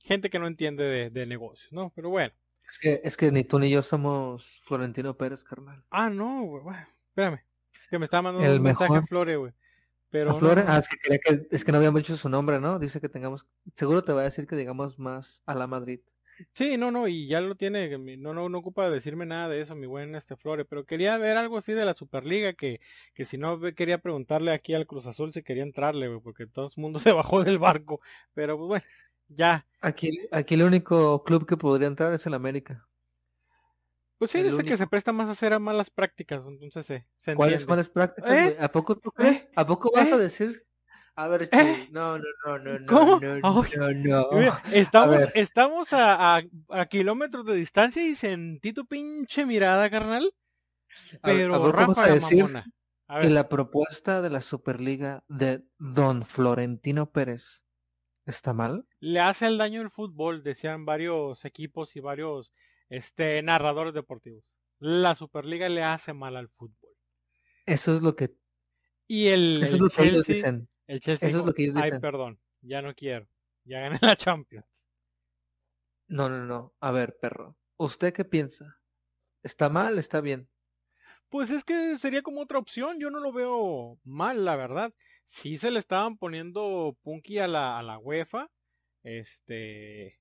gente 0.03 0.29
que 0.29 0.39
no 0.39 0.47
entiende 0.47 0.83
de, 0.83 1.09
de 1.09 1.25
negocios, 1.25 1.71
¿no? 1.71 1.91
Pero 1.95 2.09
bueno. 2.09 2.33
Es 2.67 2.77
que, 2.77 3.01
es 3.03 3.17
que 3.17 3.31
ni 3.31 3.43
tú 3.43 3.59
ni 3.59 3.69
yo 3.69 3.81
somos 3.81 4.59
Florentino 4.63 5.15
Pérez, 5.15 5.43
carnal. 5.43 5.83
Ah, 5.89 6.09
no, 6.09 6.43
güey. 6.43 6.63
Bueno, 6.63 6.87
espérame. 7.09 7.39
Que 7.89 7.97
me 7.97 8.05
está 8.05 8.21
mandando 8.21 8.47
el 8.47 8.57
un 8.57 8.63
mejor... 8.63 8.89
mensaje 8.89 9.07
Flore, 9.07 9.35
güey. 9.37 9.53
Pero 10.11 10.39
no. 10.39 10.49
Ah, 10.67 10.77
es 10.79 10.87
que, 10.87 10.97
quería 10.97 11.19
que- 11.19 11.47
es 11.51 11.63
que 11.63 11.71
no 11.71 11.77
habíamos 11.77 12.01
dicho 12.01 12.17
su 12.17 12.29
nombre, 12.29 12.59
¿no? 12.59 12.79
Dice 12.79 12.99
que 12.99 13.09
tengamos, 13.09 13.45
seguro 13.75 14.03
te 14.03 14.11
va 14.13 14.21
a 14.21 14.25
decir 14.25 14.47
que 14.47 14.55
digamos 14.55 14.97
más 14.97 15.43
a 15.45 15.53
la 15.53 15.67
Madrid. 15.67 15.99
Sí, 16.53 16.77
no, 16.77 16.89
no, 16.91 17.07
y 17.07 17.27
ya 17.27 17.41
lo 17.41 17.55
tiene, 17.55 17.97
no, 18.17 18.33
no, 18.33 18.47
no 18.49 18.57
ocupa 18.59 18.89
decirme 18.89 19.25
nada 19.25 19.49
de 19.49 19.61
eso, 19.61 19.75
mi 19.75 19.87
buen 19.87 20.15
este 20.15 20.37
Flore, 20.37 20.63
pero 20.65 20.85
quería 20.85 21.17
ver 21.17 21.35
algo 21.37 21.57
así 21.57 21.73
de 21.73 21.83
la 21.85 21.93
Superliga, 21.93 22.53
que, 22.53 22.79
que 23.13 23.25
si 23.25 23.37
no 23.37 23.59
quería 23.75 23.97
preguntarle 23.97 24.51
aquí 24.53 24.73
al 24.73 24.87
Cruz 24.87 25.05
Azul 25.05 25.33
si 25.33 25.43
quería 25.43 25.63
entrarle, 25.63 26.09
porque 26.21 26.47
todo 26.47 26.67
el 26.67 26.81
mundo 26.81 26.99
se 27.11 27.11
bajó 27.11 27.43
del 27.43 27.59
barco, 27.59 27.99
pero 28.33 28.57
pues 28.57 28.67
bueno, 28.67 28.85
ya, 29.27 29.67
Aquí, 29.81 30.17
aquí 30.31 30.53
el 30.53 30.63
único 30.63 31.23
club 31.25 31.45
que 31.45 31.57
podría 31.57 31.87
entrar 31.89 32.13
es 32.13 32.25
el 32.25 32.33
América. 32.33 32.87
pues 34.17 34.31
sí, 34.31 34.43
dice 34.43 34.63
que 34.63 34.75
se 34.77 34.87
presta 34.87 35.13
más 35.13 35.29
a 35.29 35.31
hacer 35.31 35.53
a 35.53 35.59
malas 35.59 35.89
prácticas, 35.89 36.43
entonces 36.45 36.85
se, 36.85 37.05
se 37.17 37.35
¿Cuáles 37.35 37.67
malas 37.67 37.89
prácticas, 37.89 38.31
¿Eh? 38.31 38.57
¿A 38.59 38.69
poco 38.71 38.97
tú 38.97 39.11
crees? 39.11 39.47
¿A 39.55 39.65
poco 39.65 39.91
vas 39.93 40.09
¿Eh? 40.09 40.13
a 40.13 40.17
decir? 40.17 40.65
A 41.19 41.27
ver, 41.27 41.49
¿Eh? 41.51 41.89
No, 41.91 42.17
no, 42.17 42.23
no, 42.45 42.59
no, 42.59 42.79
no, 42.79 42.85
¿Cómo? 42.85 43.19
no, 43.19 43.91
no, 43.91 43.93
no. 43.93 44.27
Mira, 44.31 44.63
estamos, 44.71 45.17
ver. 45.17 45.33
estamos 45.35 45.91
a, 45.91 46.37
a, 46.37 46.43
a 46.69 46.85
kilómetros 46.85 47.45
de 47.45 47.55
distancia 47.55 48.01
y 48.07 48.15
sentí 48.15 48.71
tu 48.71 48.85
pinche 48.85 49.45
mirada, 49.45 49.89
carnal, 49.89 50.33
A 51.21 51.27
pero 51.27 51.55
¿a 51.55 51.83
a 51.83 52.07
decir 52.07 52.37
mamona. 52.37 52.65
A 53.09 53.19
que 53.19 53.29
la 53.29 53.49
propuesta 53.49 54.21
de 54.21 54.29
la 54.29 54.39
Superliga 54.39 55.25
de 55.27 55.65
Don 55.77 56.23
Florentino 56.23 57.11
Pérez 57.11 57.63
está 58.25 58.53
mal? 58.53 58.85
le 59.01 59.19
hace 59.19 59.47
el 59.47 59.57
daño 59.57 59.81
el 59.81 59.89
fútbol, 59.89 60.41
decían 60.41 60.85
varios 60.85 61.43
equipos 61.43 61.97
y 61.97 61.99
varios 61.99 62.53
este 62.87 63.43
narradores 63.43 63.93
deportivos. 63.93 64.45
La 64.79 65.15
Superliga 65.15 65.67
le 65.67 65.83
hace 65.83 66.13
mal 66.13 66.37
al 66.37 66.47
fútbol. 66.47 66.95
Eso 67.65 67.93
es 67.93 68.01
lo 68.01 68.15
que, 68.15 68.37
Y 69.05 69.27
el, 69.27 69.63
eso 69.63 69.75
el 69.75 69.75
es 69.75 69.81
lo 69.81 69.89
que 69.89 70.03
ellos 70.03 70.25
Chelsea, 70.25 70.35
dicen. 70.35 70.68
El 70.89 70.99
Chelsea 70.99 71.29
eso 71.29 71.39
es 71.39 71.45
lo 71.45 71.53
que 71.53 71.63
ellos 71.63 71.75
ay, 71.75 71.83
dicen". 71.83 72.01
perdón, 72.01 72.41
ya 72.61 72.81
no 72.81 72.93
quiero. 72.93 73.27
Ya 73.63 73.79
gané 73.81 73.97
la 74.01 74.15
Champions. 74.17 74.83
No, 76.09 76.27
no, 76.27 76.43
no. 76.45 76.75
A 76.81 76.91
ver, 76.91 77.17
perro. 77.21 77.57
¿Usted 77.77 78.13
qué 78.13 78.25
piensa? 78.25 78.81
¿Está 79.43 79.69
mal? 79.69 79.99
¿Está 79.99 80.21
bien? 80.21 80.49
Pues 81.29 81.51
es 81.51 81.63
que 81.63 81.97
sería 81.97 82.21
como 82.21 82.41
otra 82.41 82.57
opción, 82.59 82.99
yo 82.99 83.09
no 83.11 83.19
lo 83.19 83.31
veo 83.31 83.99
mal, 84.03 84.45
la 84.45 84.55
verdad. 84.55 84.93
Sí 85.25 85.57
se 85.57 85.69
le 85.71 85.79
estaban 85.79 86.17
poniendo 86.17 86.97
punky 87.03 87.37
a 87.39 87.47
la, 87.47 87.77
a 87.79 87.83
la 87.83 87.99
UEFA, 87.99 88.49
este, 89.03 90.19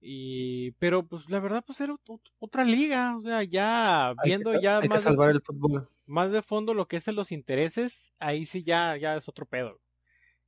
y, 0.00 0.72
pero 0.72 1.06
pues 1.08 1.30
la 1.30 1.40
verdad 1.40 1.64
pues 1.66 1.80
era 1.80 1.94
ot- 1.94 2.32
otra 2.40 2.64
liga, 2.64 3.16
o 3.16 3.20
sea, 3.20 3.42
ya 3.44 4.14
Hay 4.16 4.32
que 4.32 4.42
viendo 4.42 4.54
ya 4.56 4.82
hay 4.82 4.88
que 4.88 4.88
más 4.88 5.04
de, 5.04 5.18
el 5.30 5.40
fútbol. 5.42 5.88
más 6.06 6.32
de 6.32 6.42
fondo 6.42 6.74
lo 6.74 6.88
que 6.88 6.98
es 6.98 7.08
en 7.08 7.16
los 7.16 7.32
intereses, 7.32 8.12
ahí 8.20 8.46
sí 8.46 8.64
ya, 8.64 8.96
ya 8.98 9.16
es 9.16 9.28
otro 9.28 9.46
pedo. 9.46 9.80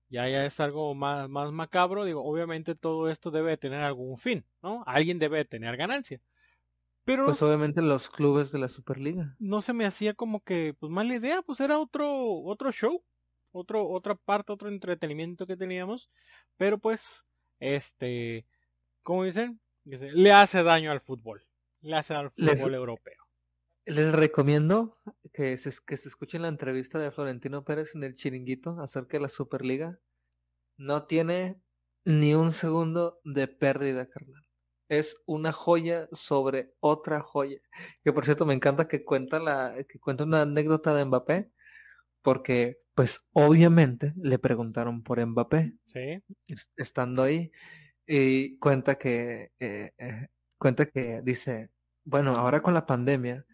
Ya, 0.09 0.29
ya 0.29 0.47
es 0.47 0.61
algo 0.61 0.95
más, 0.95 1.29
más 1.29 1.51
macabro, 1.53 2.05
digo, 2.05 2.25
obviamente 2.25 2.75
todo 2.75 3.11
esto 3.11 3.31
debe 3.31 3.51
de 3.51 3.57
tener 3.57 3.81
algún 3.81 4.16
fin, 4.16 4.45
¿no? 4.62 4.85
Alguien 4.87 5.19
debe 5.19 5.38
de 5.38 5.45
tener 5.45 5.77
ganancia. 5.77 6.21
Pero 7.05 7.27
Pues 7.27 7.42
obviamente 7.42 7.83
los 7.83 8.11
clubes 8.11 8.53
de 8.53 8.59
la 8.59 8.69
Superliga. 8.69 9.37
no 9.38 9.62
se 9.62 9.73
me 9.73 9.85
hacía 9.85 10.14
como 10.14 10.40
que 10.40 10.75
pues 10.79 10.90
mala 10.90 11.14
idea, 11.14 11.42
pues 11.42 11.61
era 11.61 11.79
otro 11.79 12.09
otro 12.42 12.73
show, 12.73 13.03
otro 13.53 13.88
otra 13.88 14.14
parte, 14.14 14.53
otro 14.53 14.69
entretenimiento 14.69 15.47
que 15.47 15.57
teníamos, 15.57 16.11
pero 16.57 16.79
pues 16.79 17.05
este, 17.61 18.47
como 19.03 19.25
dicen, 19.25 19.61
Dice, 19.85 20.11
le 20.12 20.33
hace 20.33 20.62
daño 20.64 20.90
al 20.90 21.01
fútbol, 21.01 21.47
le 21.81 21.97
hace 21.97 22.14
al 22.14 22.33
Les- 22.37 22.59
fútbol 22.59 22.75
europeo. 22.75 23.26
Les 23.87 24.12
recomiendo 24.12 24.99
que 25.33 25.57
se, 25.59 25.72
que 25.87 25.96
se 25.96 26.09
escuchen 26.09 26.42
la 26.42 26.49
entrevista 26.49 26.99
de 26.99 27.11
Florentino 27.12 27.64
Pérez 27.64 27.94
en 27.94 28.03
el 28.05 28.16
chiringuito 28.16 28.81
acerca 28.81 29.16
de 29.16 29.22
la 29.22 29.29
Superliga. 29.29 29.99
No 30.79 31.07
tiene 31.07 31.61
ni 32.05 32.35
un 32.35 32.53
segundo 32.53 33.20
de 33.25 33.49
pérdida, 33.49 34.09
carnal. 34.09 34.44
Es 34.88 35.16
una 35.27 35.53
joya 35.53 36.09
sobre 36.12 36.75
otra 36.81 37.20
joya. 37.20 37.61
Que 38.05 38.12
por 38.12 38.25
cierto 38.25 38.46
me 38.46 38.55
encanta 38.55 38.88
que 38.88 39.05
cuenta 39.05 39.40
la, 39.40 39.75
que 39.88 39.99
cuenta 40.01 40.25
una 40.25 40.42
anécdota 40.42 40.94
de 40.94 41.05
Mbappé, 41.07 41.53
porque 42.22 42.79
pues 42.94 43.27
obviamente 43.33 44.14
le 44.16 44.38
preguntaron 44.38 45.03
por 45.03 45.25
Mbappé 45.25 45.75
Sí, 45.92 46.22
es- 46.49 46.70
estando 46.77 47.22
ahí 47.22 47.51
y 48.07 48.59
cuenta 48.59 48.96
que 48.96 49.53
eh, 49.61 49.92
eh, 49.99 50.29
cuenta 50.59 50.87
que 50.87 51.20
dice 51.25 51.70
bueno 52.05 52.37
ahora 52.37 52.62
con 52.62 52.75
la 52.75 52.87
pandemia 52.87 53.46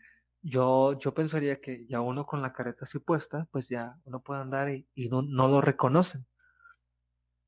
yo 0.42 0.98
yo 0.98 1.14
pensaría 1.14 1.60
que 1.60 1.86
ya 1.88 2.00
uno 2.00 2.26
con 2.26 2.42
la 2.42 2.52
careta 2.52 2.84
así 2.84 2.98
puesta 2.98 3.48
pues 3.52 3.68
ya 3.68 3.98
uno 4.04 4.20
puede 4.22 4.40
andar 4.42 4.70
y, 4.70 4.86
y 4.94 5.08
no, 5.08 5.22
no 5.22 5.48
lo 5.48 5.60
reconocen 5.60 6.26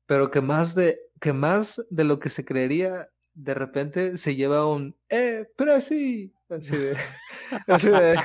pero 0.05 0.31
que 0.31 0.41
más 0.41 0.75
de 0.75 0.99
que 1.19 1.33
más 1.33 1.81
de 1.89 2.03
lo 2.03 2.19
que 2.19 2.29
se 2.29 2.45
creería 2.45 3.09
de 3.33 3.53
repente 3.53 4.17
se 4.17 4.35
lleva 4.35 4.65
un 4.67 4.95
eh 5.09 5.47
presi 5.57 6.33
así 6.49 6.75
de 6.77 6.95
así 7.67 7.89
de 7.89 8.17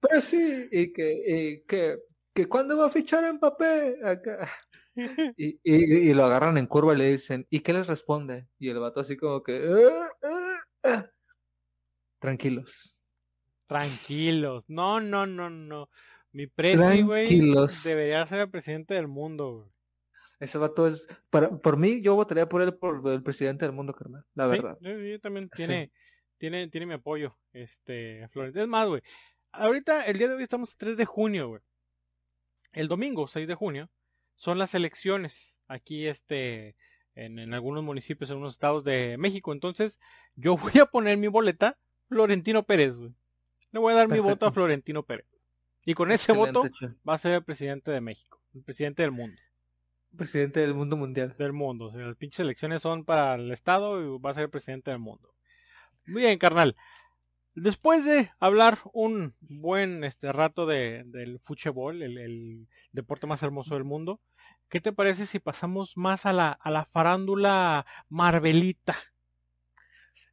presi 0.00 0.68
y 0.72 0.92
que 0.92 1.22
y 1.26 1.62
que 1.66 1.98
que 2.34 2.48
cuándo 2.48 2.76
va 2.78 2.86
a 2.86 2.90
fichar 2.90 3.24
a 3.24 3.32
Mbappé 3.32 3.98
acá 4.04 4.50
y, 5.36 5.60
y, 5.64 6.10
y 6.10 6.14
lo 6.14 6.24
agarran 6.24 6.58
en 6.58 6.66
curva 6.66 6.94
y 6.94 6.98
le 6.98 7.12
dicen, 7.12 7.46
¿y 7.50 7.60
qué 7.60 7.72
les 7.72 7.86
responde? 7.86 8.48
Y 8.58 8.70
el 8.70 8.78
vato 8.80 9.00
así 9.00 9.16
como 9.16 9.42
que, 9.42 9.62
"Ah, 9.92 10.08
ah, 10.24 10.60
ah". 10.84 11.10
tranquilos. 12.18 12.94
Tranquilos, 13.70 14.64
no, 14.68 15.00
no, 15.00 15.26
no, 15.26 15.48
no. 15.48 15.88
Mi 16.32 16.46
presi, 16.48 17.02
güey, 17.02 17.26
debería 17.84 18.26
ser 18.26 18.40
el 18.40 18.50
presidente 18.50 18.94
del 18.94 19.06
mundo, 19.08 19.52
güey. 19.58 19.68
Ese 20.40 20.58
vato 20.58 20.88
es, 20.88 21.06
para, 21.28 21.50
por 21.50 21.76
mí, 21.76 22.00
yo 22.02 22.14
votaría 22.16 22.48
por 22.48 22.62
él 22.62 22.74
por 22.74 23.06
el 23.12 23.22
presidente 23.22 23.64
del 23.64 23.74
mundo, 23.74 23.92
carnal, 23.92 24.24
la 24.34 24.46
Sí, 24.46 24.50
verdad. 24.50 24.78
yo, 24.80 24.98
yo 24.98 25.20
también 25.20 25.46
Sí. 25.46 25.56
tiene, 25.56 25.92
tiene, 26.38 26.68
tiene 26.68 26.86
mi 26.86 26.94
apoyo, 26.94 27.36
este, 27.52 28.26
Florentino. 28.32 28.62
Es 28.64 28.68
más, 28.68 28.88
güey, 28.88 29.02
ahorita, 29.52 30.06
el 30.06 30.18
día 30.18 30.28
de 30.28 30.34
hoy 30.34 30.42
estamos 30.42 30.76
3 30.76 30.96
de 30.96 31.04
junio, 31.04 31.48
güey. 31.48 31.60
El 32.72 32.88
domingo, 32.88 33.28
6 33.28 33.46
de 33.46 33.54
junio, 33.54 33.90
son 34.34 34.58
las 34.58 34.74
elecciones 34.74 35.58
aquí, 35.68 36.06
este, 36.06 36.74
en, 37.14 37.38
en 37.38 37.52
algunos 37.54 37.84
municipios, 37.84 38.30
en 38.30 38.38
unos 38.38 38.54
estados 38.54 38.82
de 38.82 39.16
México. 39.18 39.52
Entonces, 39.52 40.00
yo 40.36 40.56
voy 40.74 40.80
a 40.80 40.86
poner 40.86 41.18
mi 41.18 41.28
boleta 41.28 41.78
Florentino 42.08 42.64
Pérez, 42.64 42.96
güey. 42.96 43.12
Le 43.72 43.78
voy 43.78 43.92
a 43.92 43.96
dar 43.96 44.08
mi 44.08 44.18
voto 44.18 44.46
a. 44.46 44.52
Florentino 44.52 45.02
Pérez. 45.02 45.26
Y 45.84 45.94
con 45.94 46.12
ese 46.12 46.32
voto 46.32 46.64
va 47.08 47.14
a 47.14 47.18
ser 47.18 47.34
el 47.34 47.44
presidente 47.44 47.90
de 47.90 48.00
México, 48.00 48.42
el 48.54 48.62
presidente 48.62 49.02
del 49.02 49.12
mundo. 49.12 49.40
Presidente 50.16 50.60
del 50.60 50.74
mundo 50.74 50.96
mundial. 50.96 51.34
del 51.38 51.52
mundo. 51.52 51.86
O 51.86 51.90
sea, 51.90 52.02
las 52.02 52.16
pinches 52.16 52.40
elecciones 52.40 52.82
son 52.82 53.04
para 53.04 53.34
el 53.34 53.50
Estado 53.50 54.00
y 54.02 54.20
va 54.20 54.30
a 54.30 54.34
ser 54.34 54.44
el 54.44 54.50
presidente 54.50 54.90
del 54.90 55.00
mundo. 55.00 55.32
Muy 56.06 56.22
bien, 56.22 56.38
carnal. 56.38 56.76
Después 57.54 58.04
de 58.04 58.30
hablar 58.38 58.78
un 58.92 59.34
buen 59.40 60.04
este 60.04 60.32
rato 60.32 60.66
de, 60.66 61.02
del 61.06 61.38
fútbol, 61.40 62.02
el, 62.02 62.18
el 62.18 62.68
deporte 62.92 63.26
más 63.26 63.42
hermoso 63.42 63.74
del 63.74 63.84
mundo, 63.84 64.20
¿qué 64.68 64.80
te 64.80 64.92
parece 64.92 65.26
si 65.26 65.38
pasamos 65.38 65.96
más 65.96 66.26
a 66.26 66.32
la, 66.32 66.50
a 66.52 66.70
la 66.70 66.84
farándula 66.84 67.86
Marvelita? 68.08 68.96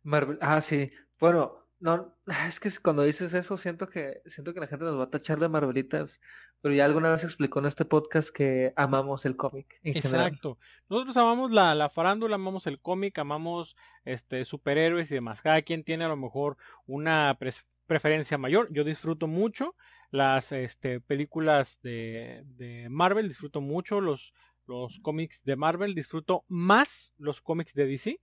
Marvel, 0.03 0.37
ah, 0.41 0.61
sí. 0.61 0.91
Bueno, 1.19 1.66
no, 1.79 2.15
es 2.47 2.59
que 2.59 2.71
cuando 2.81 3.03
dices 3.03 3.33
eso 3.33 3.57
siento 3.57 3.89
que 3.89 4.21
siento 4.25 4.53
que 4.53 4.59
la 4.59 4.67
gente 4.67 4.85
nos 4.85 4.99
va 4.99 5.03
a 5.03 5.09
tachar 5.09 5.39
de 5.39 5.49
Marvelitas, 5.49 6.19
pero 6.61 6.73
ya 6.73 6.85
alguna 6.85 7.11
vez 7.11 7.23
explicó 7.23 7.59
en 7.59 7.67
este 7.67 7.85
podcast 7.85 8.29
que 8.29 8.73
amamos 8.75 9.25
el 9.25 9.35
cómic. 9.35 9.79
Exacto. 9.83 10.57
Nosotros 10.89 11.15
amamos 11.17 11.51
la, 11.51 11.75
la 11.75 11.89
farándula, 11.89 12.35
amamos 12.35 12.65
el 12.67 12.79
cómic, 12.79 13.17
amamos 13.19 13.75
este 14.05 14.43
superhéroes 14.43 15.11
y 15.11 15.15
demás. 15.15 15.41
Cada 15.41 15.61
quien 15.61 15.83
tiene 15.83 16.05
a 16.05 16.09
lo 16.09 16.17
mejor 16.17 16.57
una 16.87 17.37
preferencia 17.85 18.37
mayor. 18.37 18.69
Yo 18.71 18.83
disfruto 18.83 19.27
mucho 19.27 19.75
las 20.09 20.51
este, 20.51 20.99
películas 20.99 21.79
de, 21.83 22.43
de 22.57 22.87
Marvel, 22.89 23.27
disfruto 23.27 23.61
mucho 23.61 24.01
los, 24.01 24.33
los 24.65 24.99
cómics 24.99 25.43
de 25.43 25.55
Marvel, 25.55 25.93
disfruto 25.93 26.43
más 26.47 27.13
los 27.17 27.41
cómics 27.41 27.73
de 27.73 27.85
DC. 27.85 28.19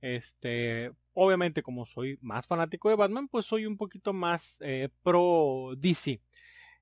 Este, 0.00 0.92
obviamente 1.22 1.62
como 1.62 1.84
soy 1.86 2.18
más 2.22 2.46
fanático 2.46 2.88
de 2.88 2.96
Batman, 2.96 3.28
pues 3.28 3.44
soy 3.46 3.66
un 3.66 3.76
poquito 3.76 4.12
más 4.14 4.56
eh, 4.60 4.88
pro 5.02 5.72
DC. 5.76 6.20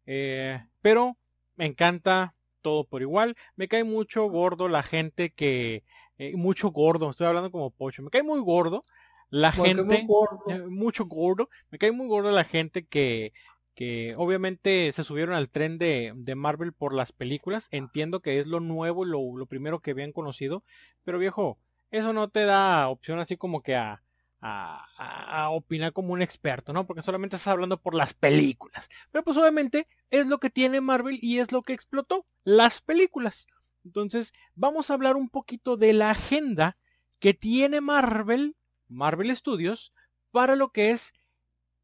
Eh, 0.06 0.60
pero 0.80 1.16
me 1.56 1.66
encanta 1.66 2.34
todo 2.62 2.84
por 2.84 3.02
igual. 3.02 3.36
Me 3.56 3.66
cae 3.68 3.84
mucho 3.84 4.24
gordo 4.26 4.68
la 4.68 4.82
gente 4.84 5.30
que... 5.30 5.82
eh, 6.18 6.36
mucho 6.36 6.70
gordo, 6.70 7.10
estoy 7.10 7.26
hablando 7.26 7.50
como 7.50 7.70
pocho. 7.70 8.02
Me 8.02 8.10
cae 8.10 8.22
muy 8.22 8.40
gordo 8.40 8.82
la 9.30 9.52
Porque 9.52 9.74
gente... 9.74 10.06
eh, 10.48 10.58
mucho 10.68 11.06
gordo. 11.06 11.48
Me 11.70 11.78
cae 11.78 11.92
muy 11.92 12.06
gordo 12.08 12.30
la 12.30 12.44
gente 12.44 12.86
que... 12.86 13.32
que 13.74 14.14
obviamente 14.16 14.92
se 14.92 15.04
subieron 15.04 15.34
al 15.34 15.50
tren 15.50 15.78
de, 15.78 16.12
de 16.16 16.34
Marvel 16.36 16.72
por 16.72 16.94
las 16.94 17.12
películas. 17.12 17.66
Entiendo 17.72 18.20
que 18.20 18.38
es 18.40 18.46
lo 18.46 18.60
nuevo, 18.60 19.04
lo, 19.04 19.36
lo 19.36 19.46
primero 19.46 19.80
que 19.80 19.90
habían 19.92 20.12
conocido. 20.12 20.64
Pero 21.04 21.18
viejo, 21.18 21.58
eso 21.90 22.12
no 22.12 22.28
te 22.28 22.44
da 22.44 22.88
opción 22.88 23.18
así 23.18 23.36
como 23.36 23.62
que 23.62 23.74
a, 23.76 24.02
a, 24.40 25.48
opinar 25.50 25.92
como 25.92 26.12
un 26.12 26.22
experto, 26.22 26.72
¿no? 26.72 26.86
Porque 26.86 27.02
solamente 27.02 27.36
estás 27.36 27.52
hablando 27.52 27.80
por 27.80 27.94
las 27.94 28.14
películas. 28.14 28.88
Pero 29.10 29.24
pues 29.24 29.36
obviamente 29.36 29.88
es 30.10 30.26
lo 30.26 30.38
que 30.38 30.50
tiene 30.50 30.80
Marvel 30.80 31.18
y 31.20 31.38
es 31.38 31.52
lo 31.52 31.62
que 31.62 31.72
explotó, 31.72 32.26
las 32.44 32.80
películas. 32.80 33.46
Entonces, 33.84 34.32
vamos 34.54 34.90
a 34.90 34.94
hablar 34.94 35.16
un 35.16 35.28
poquito 35.28 35.76
de 35.76 35.92
la 35.92 36.10
agenda 36.10 36.76
que 37.18 37.34
tiene 37.34 37.80
Marvel, 37.80 38.56
Marvel 38.88 39.34
Studios, 39.34 39.92
para 40.30 40.56
lo 40.56 40.70
que 40.70 40.90
es 40.90 41.12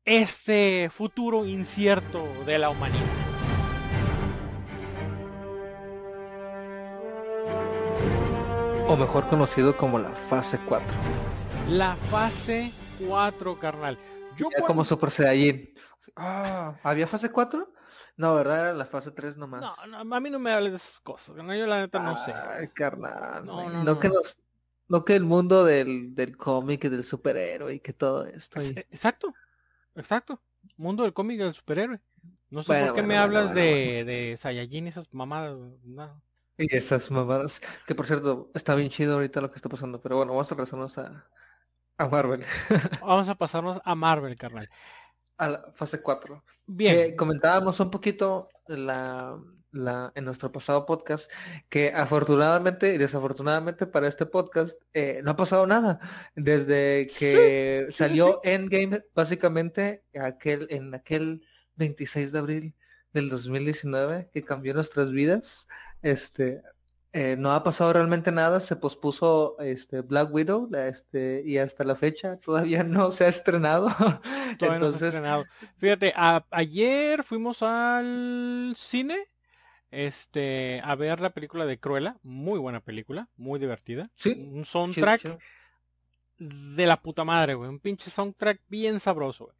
este 0.04 0.90
futuro 0.90 1.46
incierto 1.46 2.26
de 2.44 2.58
la 2.58 2.70
humanidad. 2.70 3.02
O 8.86 8.96
mejor 8.96 9.26
conocido 9.28 9.76
como 9.76 9.98
la 9.98 10.10
fase 10.28 10.58
4. 10.66 11.33
La 11.68 11.96
fase 12.10 12.72
4, 13.06 13.58
carnal. 13.58 13.98
Yo 14.36 14.46
cuando- 14.50 14.66
como 14.66 14.84
Super 14.84 15.10
Saiyajin. 15.10 15.74
Ah, 16.16 16.76
¿había 16.82 17.06
fase 17.06 17.30
4? 17.30 17.72
No, 18.16 18.34
¿verdad? 18.34 18.60
Era 18.60 18.72
la 18.74 18.84
fase 18.86 19.10
3 19.10 19.36
nomás. 19.36 19.60
No, 19.60 20.04
no, 20.04 20.14
a 20.14 20.20
mí 20.20 20.30
no 20.30 20.38
me 20.38 20.52
hables 20.52 20.72
de 20.72 20.76
esas 20.76 21.00
cosas. 21.00 21.34
carnal, 21.34 21.58
Yo 21.58 21.66
la 21.66 21.78
neta 21.80 21.98
no 22.00 22.24
sé. 22.24 22.32
Ay, 22.32 22.68
carnal. 22.68 23.44
No, 23.44 23.68
no, 23.68 23.70
No, 23.70 23.84
no. 23.84 23.98
que 23.98 24.10
no 24.88 25.04
que 25.04 25.16
el 25.16 25.24
mundo 25.24 25.64
del, 25.64 26.14
del 26.14 26.36
cómic 26.36 26.84
y 26.84 26.88
del 26.90 27.04
superhéroe 27.04 27.74
y 27.74 27.80
que 27.80 27.92
todo 27.92 28.26
esto. 28.26 28.62
y- 28.62 28.68
Exacto, 28.90 29.32
exacto. 29.96 30.40
Mundo 30.76 31.02
del 31.02 31.12
cómic 31.12 31.38
del 31.38 31.54
superhéroe. 31.54 32.00
No 32.50 32.62
sé 32.62 32.66
Bueno, 32.68 32.86
por 32.88 32.94
qué 32.96 33.00
bueno, 33.02 33.08
me 33.08 33.14
bueno, 33.14 33.22
hablas 33.40 33.54
de, 33.54 34.04
de 34.04 34.36
Saiyajin 34.38 34.86
y 34.86 34.90
esas 34.90 35.12
mamadas. 35.12 35.56
no. 35.82 36.22
Y 36.56 36.76
esas 36.76 37.10
mamadas. 37.10 37.60
Que 37.86 37.94
por 37.96 38.06
cierto, 38.06 38.50
está 38.54 38.76
bien 38.76 38.88
chido 38.90 39.14
ahorita 39.14 39.40
lo 39.40 39.50
que 39.50 39.56
está 39.56 39.68
pasando. 39.68 40.00
Pero 40.00 40.18
bueno, 40.18 40.32
vamos 40.32 40.50
a 40.52 40.54
regresarnos 40.54 40.96
a, 40.98 41.26
a 41.98 42.08
Marvel. 42.08 42.44
Vamos 43.00 43.28
a 43.28 43.34
pasarnos 43.34 43.80
a 43.84 43.94
Marvel, 43.94 44.34
carnal. 44.36 44.68
A 45.36 45.48
la 45.48 45.72
fase 45.74 46.00
4. 46.00 46.44
Bien. 46.66 46.96
Que 46.96 47.16
comentábamos 47.16 47.78
un 47.80 47.90
poquito 47.90 48.48
la, 48.66 49.38
la, 49.72 50.12
en 50.14 50.24
nuestro 50.24 50.50
pasado 50.52 50.86
podcast 50.86 51.30
que 51.68 51.88
afortunadamente 51.88 52.94
y 52.94 52.98
desafortunadamente 52.98 53.86
para 53.86 54.08
este 54.08 54.26
podcast 54.26 54.80
eh, 54.92 55.20
no 55.24 55.32
ha 55.32 55.36
pasado 55.36 55.66
nada. 55.66 56.00
Desde 56.34 57.08
que 57.18 57.86
sí, 57.86 57.92
sí, 57.92 57.98
salió 57.98 58.40
Endgame, 58.44 59.04
básicamente 59.14 60.04
aquel, 60.18 60.66
en 60.70 60.94
aquel 60.94 61.46
26 61.76 62.32
de 62.32 62.38
abril 62.38 62.74
del 63.12 63.28
2019 63.28 64.30
que 64.32 64.44
cambió 64.44 64.74
nuestras 64.74 65.10
vidas. 65.10 65.68
Este, 66.02 66.62
eh, 67.16 67.36
no 67.38 67.52
ha 67.52 67.62
pasado 67.62 67.92
realmente 67.92 68.32
nada, 68.32 68.58
se 68.60 68.74
pospuso 68.76 69.56
este 69.60 70.00
Black 70.00 70.34
Widow 70.34 70.68
este, 70.74 71.42
y 71.46 71.58
hasta 71.58 71.84
la 71.84 71.94
fecha 71.94 72.36
todavía 72.38 72.82
no 72.84 73.10
se 73.12 73.24
ha 73.24 73.28
estrenado. 73.28 73.86
Todavía 74.58 74.58
no 74.58 74.58
se 74.58 74.64
ha 74.64 74.74
Entonces, 74.74 75.02
estrenado. 75.02 75.44
Fíjate, 75.78 76.12
a- 76.16 76.44
ayer 76.50 77.22
fuimos 77.22 77.62
al 77.62 78.74
cine 78.76 79.28
este, 79.90 80.80
a 80.84 80.94
ver 80.96 81.20
la 81.20 81.30
película 81.30 81.66
de 81.66 81.78
Cruella. 81.78 82.18
Muy 82.24 82.58
buena 82.58 82.80
película, 82.80 83.28
muy 83.36 83.60
divertida. 83.60 84.10
Sí, 84.16 84.32
Un 84.52 84.64
soundtrack 84.64 85.38
de 86.38 86.86
la 86.86 87.00
puta 87.00 87.24
madre, 87.24 87.54
güey. 87.54 87.68
Un 87.70 87.78
pinche 87.78 88.10
soundtrack 88.10 88.60
bien 88.68 88.98
sabroso, 88.98 89.44
güey. 89.46 89.56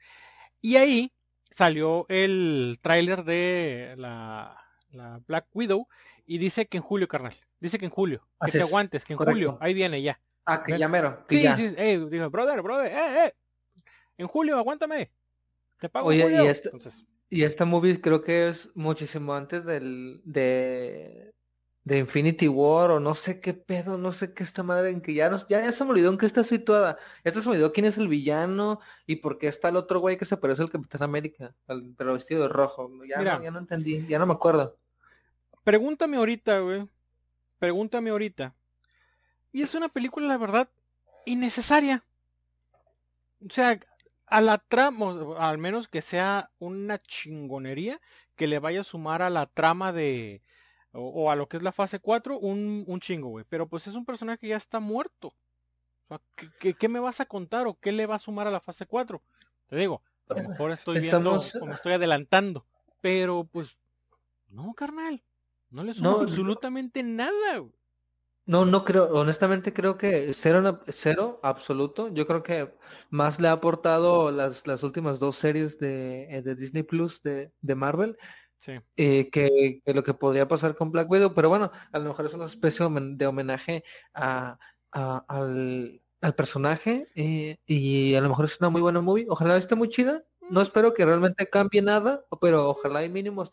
Y 0.60 0.76
ahí 0.76 1.12
salió 1.50 2.04
el 2.08 2.78
tráiler 2.82 3.22
de 3.22 3.94
la, 3.96 4.63
la 4.94 5.20
Black 5.26 5.46
Widow 5.54 5.86
y 6.26 6.38
dice 6.38 6.66
que 6.66 6.76
en 6.78 6.82
julio, 6.82 7.08
carnal. 7.08 7.34
Dice 7.60 7.78
que 7.78 7.84
en 7.86 7.90
julio. 7.90 8.20
Que 8.20 8.26
Así 8.46 8.52
te 8.52 8.58
es, 8.58 8.64
aguantes, 8.64 9.04
que 9.04 9.12
en 9.14 9.16
correcto. 9.18 9.34
julio. 9.34 9.58
Ahí 9.60 9.74
viene 9.74 10.00
ya. 10.02 10.20
Ah, 10.46 10.62
que 10.62 10.78
ya 10.78 10.88
mero, 10.88 11.24
que 11.26 11.36
Sí, 11.36 11.42
ya. 11.42 11.56
sí. 11.56 11.74
eh, 11.76 12.06
dijo, 12.10 12.30
brother, 12.30 12.60
brother, 12.62 12.92
eh, 12.92 13.26
eh. 13.26 13.32
En 14.18 14.26
julio, 14.26 14.56
aguántame. 14.58 15.10
Te 15.80 15.88
pago 15.88 16.12
en 16.12 16.18
Oye, 16.22 16.26
y 16.34 16.36
julio. 16.36 16.50
este- 16.50 16.68
Entonces, 16.68 17.04
Y 17.30 17.42
esta 17.42 17.64
movie 17.64 18.00
creo 18.00 18.22
que 18.22 18.48
es 18.48 18.68
muchísimo 18.74 19.34
antes 19.34 19.64
del 19.64 20.20
de 20.24 21.30
de 21.86 21.98
Infinity 21.98 22.48
War 22.48 22.90
o 22.92 22.98
no 23.00 23.14
sé 23.14 23.40
qué 23.42 23.52
pedo, 23.52 23.98
no 23.98 24.14
sé 24.14 24.32
qué 24.32 24.42
esta 24.42 24.62
madre 24.62 24.88
en 24.88 25.02
que 25.02 25.12
ya 25.12 25.28
nos, 25.28 25.46
ya, 25.48 25.60
ya 25.60 25.70
se 25.70 25.84
me 25.84 25.90
olvidó 25.90 26.10
en 26.10 26.16
qué 26.16 26.24
está 26.24 26.42
situada. 26.42 26.96
Ya 27.24 27.30
se 27.30 27.40
me 27.40 27.48
olvidó 27.50 27.72
quién 27.74 27.84
es 27.84 27.98
el 27.98 28.08
villano 28.08 28.80
y 29.06 29.16
por 29.16 29.36
qué 29.36 29.48
está 29.48 29.68
el 29.68 29.76
otro 29.76 30.00
güey 30.00 30.16
que 30.16 30.24
se 30.24 30.38
parece 30.38 30.62
al 30.62 30.70
Capitán 30.70 31.02
América, 31.02 31.54
al- 31.66 31.92
pero 31.98 32.14
vestido 32.14 32.42
de 32.44 32.48
rojo. 32.48 32.90
Ya, 33.06 33.18
Mira. 33.18 33.36
no, 33.36 33.44
ya 33.44 33.50
no 33.50 33.58
entendí, 33.58 34.06
ya 34.06 34.18
no 34.18 34.24
me 34.26 34.32
acuerdo. 34.32 34.78
Pregúntame 35.64 36.16
ahorita, 36.16 36.60
güey. 36.60 36.88
Pregúntame 37.58 38.10
ahorita. 38.10 38.54
Y 39.52 39.62
es 39.62 39.74
una 39.74 39.88
película, 39.88 40.26
la 40.26 40.38
verdad, 40.38 40.68
innecesaria. 41.24 42.04
O 43.46 43.50
sea, 43.50 43.78
a 44.26 44.40
la 44.40 44.58
trama, 44.58 45.36
al 45.38 45.58
menos 45.58 45.88
que 45.88 46.02
sea 46.02 46.50
una 46.58 46.98
chingonería 46.98 48.00
que 48.36 48.46
le 48.46 48.58
vaya 48.58 48.80
a 48.80 48.84
sumar 48.84 49.22
a 49.22 49.30
la 49.30 49.46
trama 49.46 49.92
de, 49.92 50.42
o, 50.92 51.02
o 51.08 51.30
a 51.30 51.36
lo 51.36 51.48
que 51.48 51.56
es 51.58 51.62
la 51.62 51.72
fase 51.72 52.00
4, 52.00 52.38
un, 52.38 52.84
un 52.86 53.00
chingo, 53.00 53.28
güey. 53.28 53.44
Pero 53.48 53.68
pues 53.68 53.86
es 53.86 53.94
un 53.94 54.04
personaje 54.04 54.38
que 54.38 54.48
ya 54.48 54.56
está 54.56 54.80
muerto. 54.80 55.28
O 55.28 56.08
sea, 56.08 56.20
¿qué, 56.36 56.48
qué, 56.58 56.74
qué 56.74 56.88
me 56.88 57.00
vas 57.00 57.20
a 57.20 57.26
contar 57.26 57.66
o 57.66 57.78
qué 57.78 57.92
le 57.92 58.06
va 58.06 58.16
a 58.16 58.18
sumar 58.20 58.46
a 58.46 58.50
la 58.50 58.60
fase 58.60 58.86
4? 58.86 59.22
Te 59.68 59.76
digo, 59.76 60.02
a 60.28 60.34
lo 60.34 60.48
mejor 60.48 60.72
estoy 60.72 60.98
estamos- 60.98 61.52
viendo 61.52 61.64
o 61.64 61.68
me 61.68 61.74
estoy 61.74 61.92
adelantando. 61.92 62.66
Pero 63.00 63.44
pues, 63.44 63.76
no, 64.48 64.74
carnal. 64.74 65.22
No 65.74 65.82
le 65.82 65.92
suma 65.92 66.10
No, 66.10 66.16
no. 66.18 66.22
absolutamente 66.22 67.02
nada. 67.02 67.58
güey. 67.58 67.72
No, 68.46 68.64
no 68.66 68.84
creo, 68.84 69.08
honestamente 69.14 69.72
creo 69.72 69.96
que 69.96 70.32
cero, 70.34 70.80
cero 70.88 71.40
absoluto. 71.42 72.08
Yo 72.12 72.26
creo 72.26 72.42
que 72.42 72.74
más 73.10 73.40
le 73.40 73.48
ha 73.48 73.52
aportado 73.52 74.30
las, 74.30 74.66
las 74.66 74.82
últimas 74.82 75.18
dos 75.18 75.36
series 75.36 75.78
de, 75.78 76.24
eh, 76.30 76.42
de 76.42 76.54
Disney 76.54 76.82
Plus 76.82 77.22
de, 77.22 77.52
de 77.60 77.74
Marvel 77.74 78.16
Sí. 78.58 78.72
eh, 78.96 79.28
que, 79.30 79.80
que 79.84 79.92
lo 79.94 80.04
que 80.04 80.14
podría 80.14 80.46
pasar 80.48 80.74
con 80.76 80.90
Black 80.90 81.10
Widow, 81.10 81.34
pero 81.34 81.48
bueno, 81.50 81.70
a 81.92 81.98
lo 81.98 82.04
mejor 82.08 82.24
es 82.26 82.34
una 82.34 82.44
especie 82.46 82.80
de 82.80 82.86
homen- 82.90 83.16
de 83.16 83.26
homenaje 83.26 83.84
a, 84.14 84.58
a- 84.92 85.24
al, 85.28 86.00
al 86.22 86.34
personaje 86.34 87.08
eh, 87.14 87.56
y 87.66 88.14
a 88.14 88.20
lo 88.22 88.28
mejor 88.30 88.44
es 88.46 88.58
una 88.60 88.70
muy 88.70 88.80
buena 88.80 89.00
movie. 89.02 89.26
Ojalá 89.28 89.56
esté 89.58 89.74
muy 89.74 89.88
chida. 89.88 90.22
No 90.50 90.60
espero 90.60 90.94
que 90.94 91.04
realmente 91.04 91.48
cambie 91.48 91.82
nada, 91.82 92.24
pero 92.40 92.68
ojalá 92.68 93.04
y 93.04 93.08
mínimo 93.08 93.44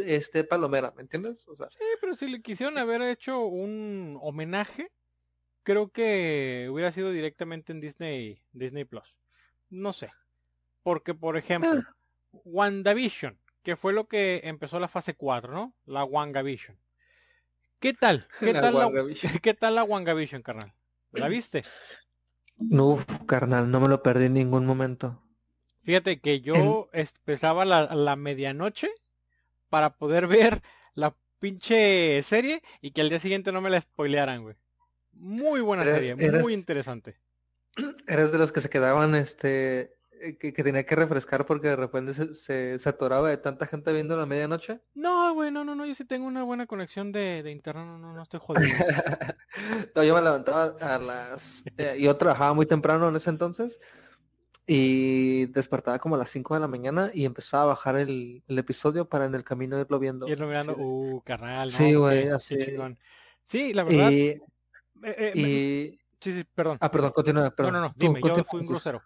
esté, 0.00 0.44
palomera, 0.44 0.92
¿me 0.96 1.02
entiendes? 1.02 1.46
O 1.48 1.54
sea, 1.54 1.68
Sí, 1.70 1.84
pero 2.00 2.14
si 2.14 2.28
le 2.28 2.40
quisieron 2.40 2.78
haber 2.78 3.02
hecho 3.02 3.40
un 3.46 4.18
homenaje, 4.22 4.90
creo 5.62 5.90
que 5.90 6.68
hubiera 6.70 6.90
sido 6.92 7.10
directamente 7.10 7.72
en 7.72 7.80
Disney, 7.80 8.42
Disney 8.52 8.84
Plus. 8.84 9.14
No 9.68 9.92
sé. 9.92 10.10
Porque, 10.82 11.14
por 11.14 11.36
ejemplo, 11.36 11.82
WandaVision, 12.32 13.38
que 13.62 13.76
fue 13.76 13.92
lo 13.92 14.08
que 14.08 14.40
empezó 14.44 14.80
la 14.80 14.88
fase 14.88 15.14
4, 15.14 15.52
¿no? 15.52 15.74
La 15.84 16.04
WandaVision. 16.04 16.78
¿Qué 17.78 17.92
tal? 17.92 18.26
¿Qué 18.40 18.52
La 18.52 18.60
tal 18.60 18.74
la. 18.74 18.90
¿Qué 19.42 19.54
tal 19.54 19.74
la 19.74 19.84
WandaVision, 19.84 20.42
carnal? 20.42 20.72
¿La 21.12 21.28
viste? 21.28 21.64
Uf, 22.58 23.04
carnal, 23.26 23.70
no 23.70 23.80
me 23.80 23.88
lo 23.88 24.02
perdí 24.02 24.26
en 24.26 24.34
ningún 24.34 24.66
momento. 24.66 25.22
Fíjate 25.82 26.20
que 26.20 26.40
yo 26.40 26.88
empezaba 26.92 27.64
la, 27.64 27.94
la 27.94 28.16
medianoche 28.16 28.90
para 29.68 29.90
poder 29.96 30.26
ver 30.28 30.62
la 30.94 31.14
pinche 31.38 32.22
serie 32.24 32.62
y 32.80 32.90
que 32.90 33.00
al 33.00 33.08
día 33.10 33.20
siguiente 33.20 33.52
no 33.52 33.60
me 33.60 33.70
la 33.70 33.80
spoilearan, 33.80 34.42
güey. 34.42 34.56
Muy 35.12 35.60
buena 35.60 35.82
Eres- 35.84 35.94
serie, 35.94 36.14
eres- 36.18 36.42
muy 36.42 36.52
interesante. 36.54 37.18
Eres 38.06 38.32
de 38.32 38.38
los 38.38 38.52
que 38.52 38.60
se 38.60 38.68
quedaban, 38.70 39.14
este, 39.14 39.94
eh, 40.20 40.36
que, 40.38 40.52
que 40.52 40.62
tenía 40.64 40.84
que 40.84 40.96
refrescar 40.96 41.46
porque 41.46 41.68
de 41.68 41.76
repente 41.76 42.12
se, 42.14 42.34
se, 42.34 42.78
se 42.78 42.88
atoraba 42.88 43.28
de 43.28 43.36
tanta 43.36 43.66
gente 43.66 43.92
viendo 43.92 44.14
a 44.14 44.18
la 44.18 44.26
medianoche. 44.26 44.80
No, 44.94 45.32
güey, 45.34 45.50
no, 45.50 45.64
no, 45.64 45.74
no, 45.74 45.86
yo 45.86 45.94
sí 45.94 46.04
tengo 46.04 46.26
una 46.26 46.42
buena 46.42 46.66
conexión 46.66 47.12
de, 47.12 47.42
de 47.42 47.52
internet, 47.52 47.84
no, 47.86 47.98
no, 47.98 48.12
no 48.14 48.22
estoy 48.22 48.40
jodido. 48.40 48.68
No, 49.94 50.04
yo 50.04 50.14
me 50.14 50.22
levantaba 50.22 50.76
a 50.80 50.98
las... 50.98 51.64
eh, 51.78 51.96
yo 52.00 52.16
trabajaba 52.16 52.54
muy 52.54 52.66
temprano 52.66 53.08
en 53.08 53.16
ese 53.16 53.30
entonces 53.30 53.80
y 54.70 55.46
despertaba 55.46 55.98
como 55.98 56.14
a 56.14 56.18
las 56.18 56.28
5 56.28 56.52
de 56.52 56.60
la 56.60 56.68
mañana 56.68 57.10
y 57.14 57.24
empezaba 57.24 57.62
a 57.62 57.66
bajar 57.68 57.96
el, 57.96 58.44
el 58.46 58.58
episodio 58.58 59.08
para 59.08 59.24
en 59.24 59.34
el 59.34 59.42
camino 59.42 59.80
irlo 59.80 59.98
viendo. 59.98 60.28
Y 60.28 60.32
irlo 60.32 60.46
mirando, 60.46 60.74
Sí, 60.74 60.80
uh, 60.82 61.22
carnal, 61.24 61.72
no, 61.72 61.78
Sí, 61.78 61.94
güey, 61.94 62.28
así. 62.28 62.56
Sí, 63.42 63.72
la 63.72 63.84
verdad. 63.84 64.10
y, 64.10 64.28
eh, 64.28 64.42
eh, 65.02 65.32
y- 65.34 66.00
sí, 66.20 66.32
sí, 66.32 66.44
perdón. 66.54 66.76
Ah, 66.82 66.90
perdón, 66.90 67.12
continúa, 67.12 67.44
no, 67.44 67.54
perdón. 67.54 67.72
no, 67.72 67.80
no, 67.80 67.94
Tú, 67.94 68.00
dime, 68.00 68.14
yo 68.20 68.20
continúa, 68.20 68.44
fui 68.44 68.60
un 68.60 68.66
grosero. 68.66 69.02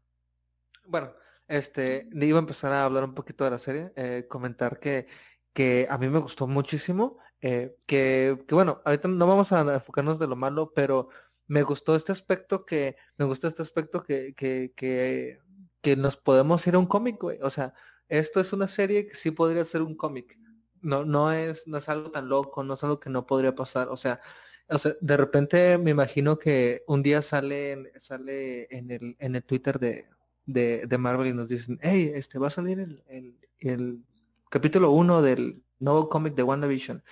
Bueno, 0.84 1.12
este, 1.46 2.08
le 2.10 2.26
iba 2.26 2.38
a 2.38 2.40
empezar 2.40 2.72
a 2.72 2.84
hablar 2.84 3.04
un 3.04 3.14
poquito 3.14 3.44
de 3.44 3.50
la 3.50 3.58
serie, 3.58 3.92
eh, 3.94 4.26
comentar 4.28 4.80
que, 4.80 5.06
que 5.52 5.86
a 5.88 5.96
mí 5.96 6.08
me 6.08 6.18
gustó 6.18 6.48
muchísimo, 6.48 7.18
eh, 7.40 7.76
que, 7.86 8.36
que 8.48 8.54
bueno, 8.56 8.82
ahorita 8.84 9.06
no 9.06 9.28
vamos 9.28 9.52
a 9.52 9.60
enfocarnos 9.74 10.18
de 10.18 10.26
lo 10.26 10.34
malo, 10.34 10.72
pero 10.74 11.08
me 11.46 11.62
gustó 11.62 11.94
este 11.94 12.12
aspecto 12.12 12.64
que, 12.64 12.96
me 13.16 13.26
gusta 13.26 13.46
este 13.46 13.62
aspecto 13.62 14.02
que, 14.02 14.34
que, 14.34 14.72
que, 14.74 15.38
que 15.82 15.96
nos 15.96 16.16
podemos 16.16 16.66
ir 16.66 16.74
a 16.76 16.78
un 16.78 16.86
cómic, 16.86 17.20
güey. 17.20 17.38
O 17.42 17.50
sea, 17.50 17.74
esto 18.08 18.40
es 18.40 18.52
una 18.52 18.68
serie 18.68 19.06
que 19.06 19.14
sí 19.14 19.30
podría 19.30 19.64
ser 19.64 19.82
un 19.82 19.96
cómic. 19.96 20.38
No, 20.80 21.04
no 21.04 21.32
es, 21.32 21.66
no 21.66 21.78
es 21.78 21.88
algo 21.88 22.10
tan 22.10 22.28
loco, 22.28 22.64
no 22.64 22.74
es 22.74 22.84
algo 22.84 23.00
que 23.00 23.10
no 23.10 23.26
podría 23.26 23.54
pasar. 23.54 23.88
O 23.88 23.96
sea, 23.96 24.20
o 24.68 24.78
sea, 24.78 24.94
de 25.00 25.16
repente 25.16 25.78
me 25.78 25.90
imagino 25.90 26.38
que 26.38 26.82
un 26.86 27.02
día 27.02 27.22
sale, 27.22 27.92
sale 28.00 28.68
en 28.70 28.90
el, 28.90 29.16
en 29.18 29.36
el 29.36 29.44
Twitter 29.44 29.78
de, 29.78 30.06
de, 30.46 30.86
de 30.86 30.98
Marvel 30.98 31.28
y 31.28 31.32
nos 31.34 31.48
dicen, 31.48 31.78
hey, 31.82 32.12
este 32.14 32.38
va 32.38 32.48
a 32.48 32.50
salir 32.50 32.80
el, 32.80 33.02
el, 33.08 33.38
el 33.58 34.04
capítulo 34.50 34.90
uno 34.90 35.22
del 35.22 35.62
nuevo 35.78 36.08
cómic 36.08 36.34
de 36.34 36.42
WandaVision. 36.42 37.02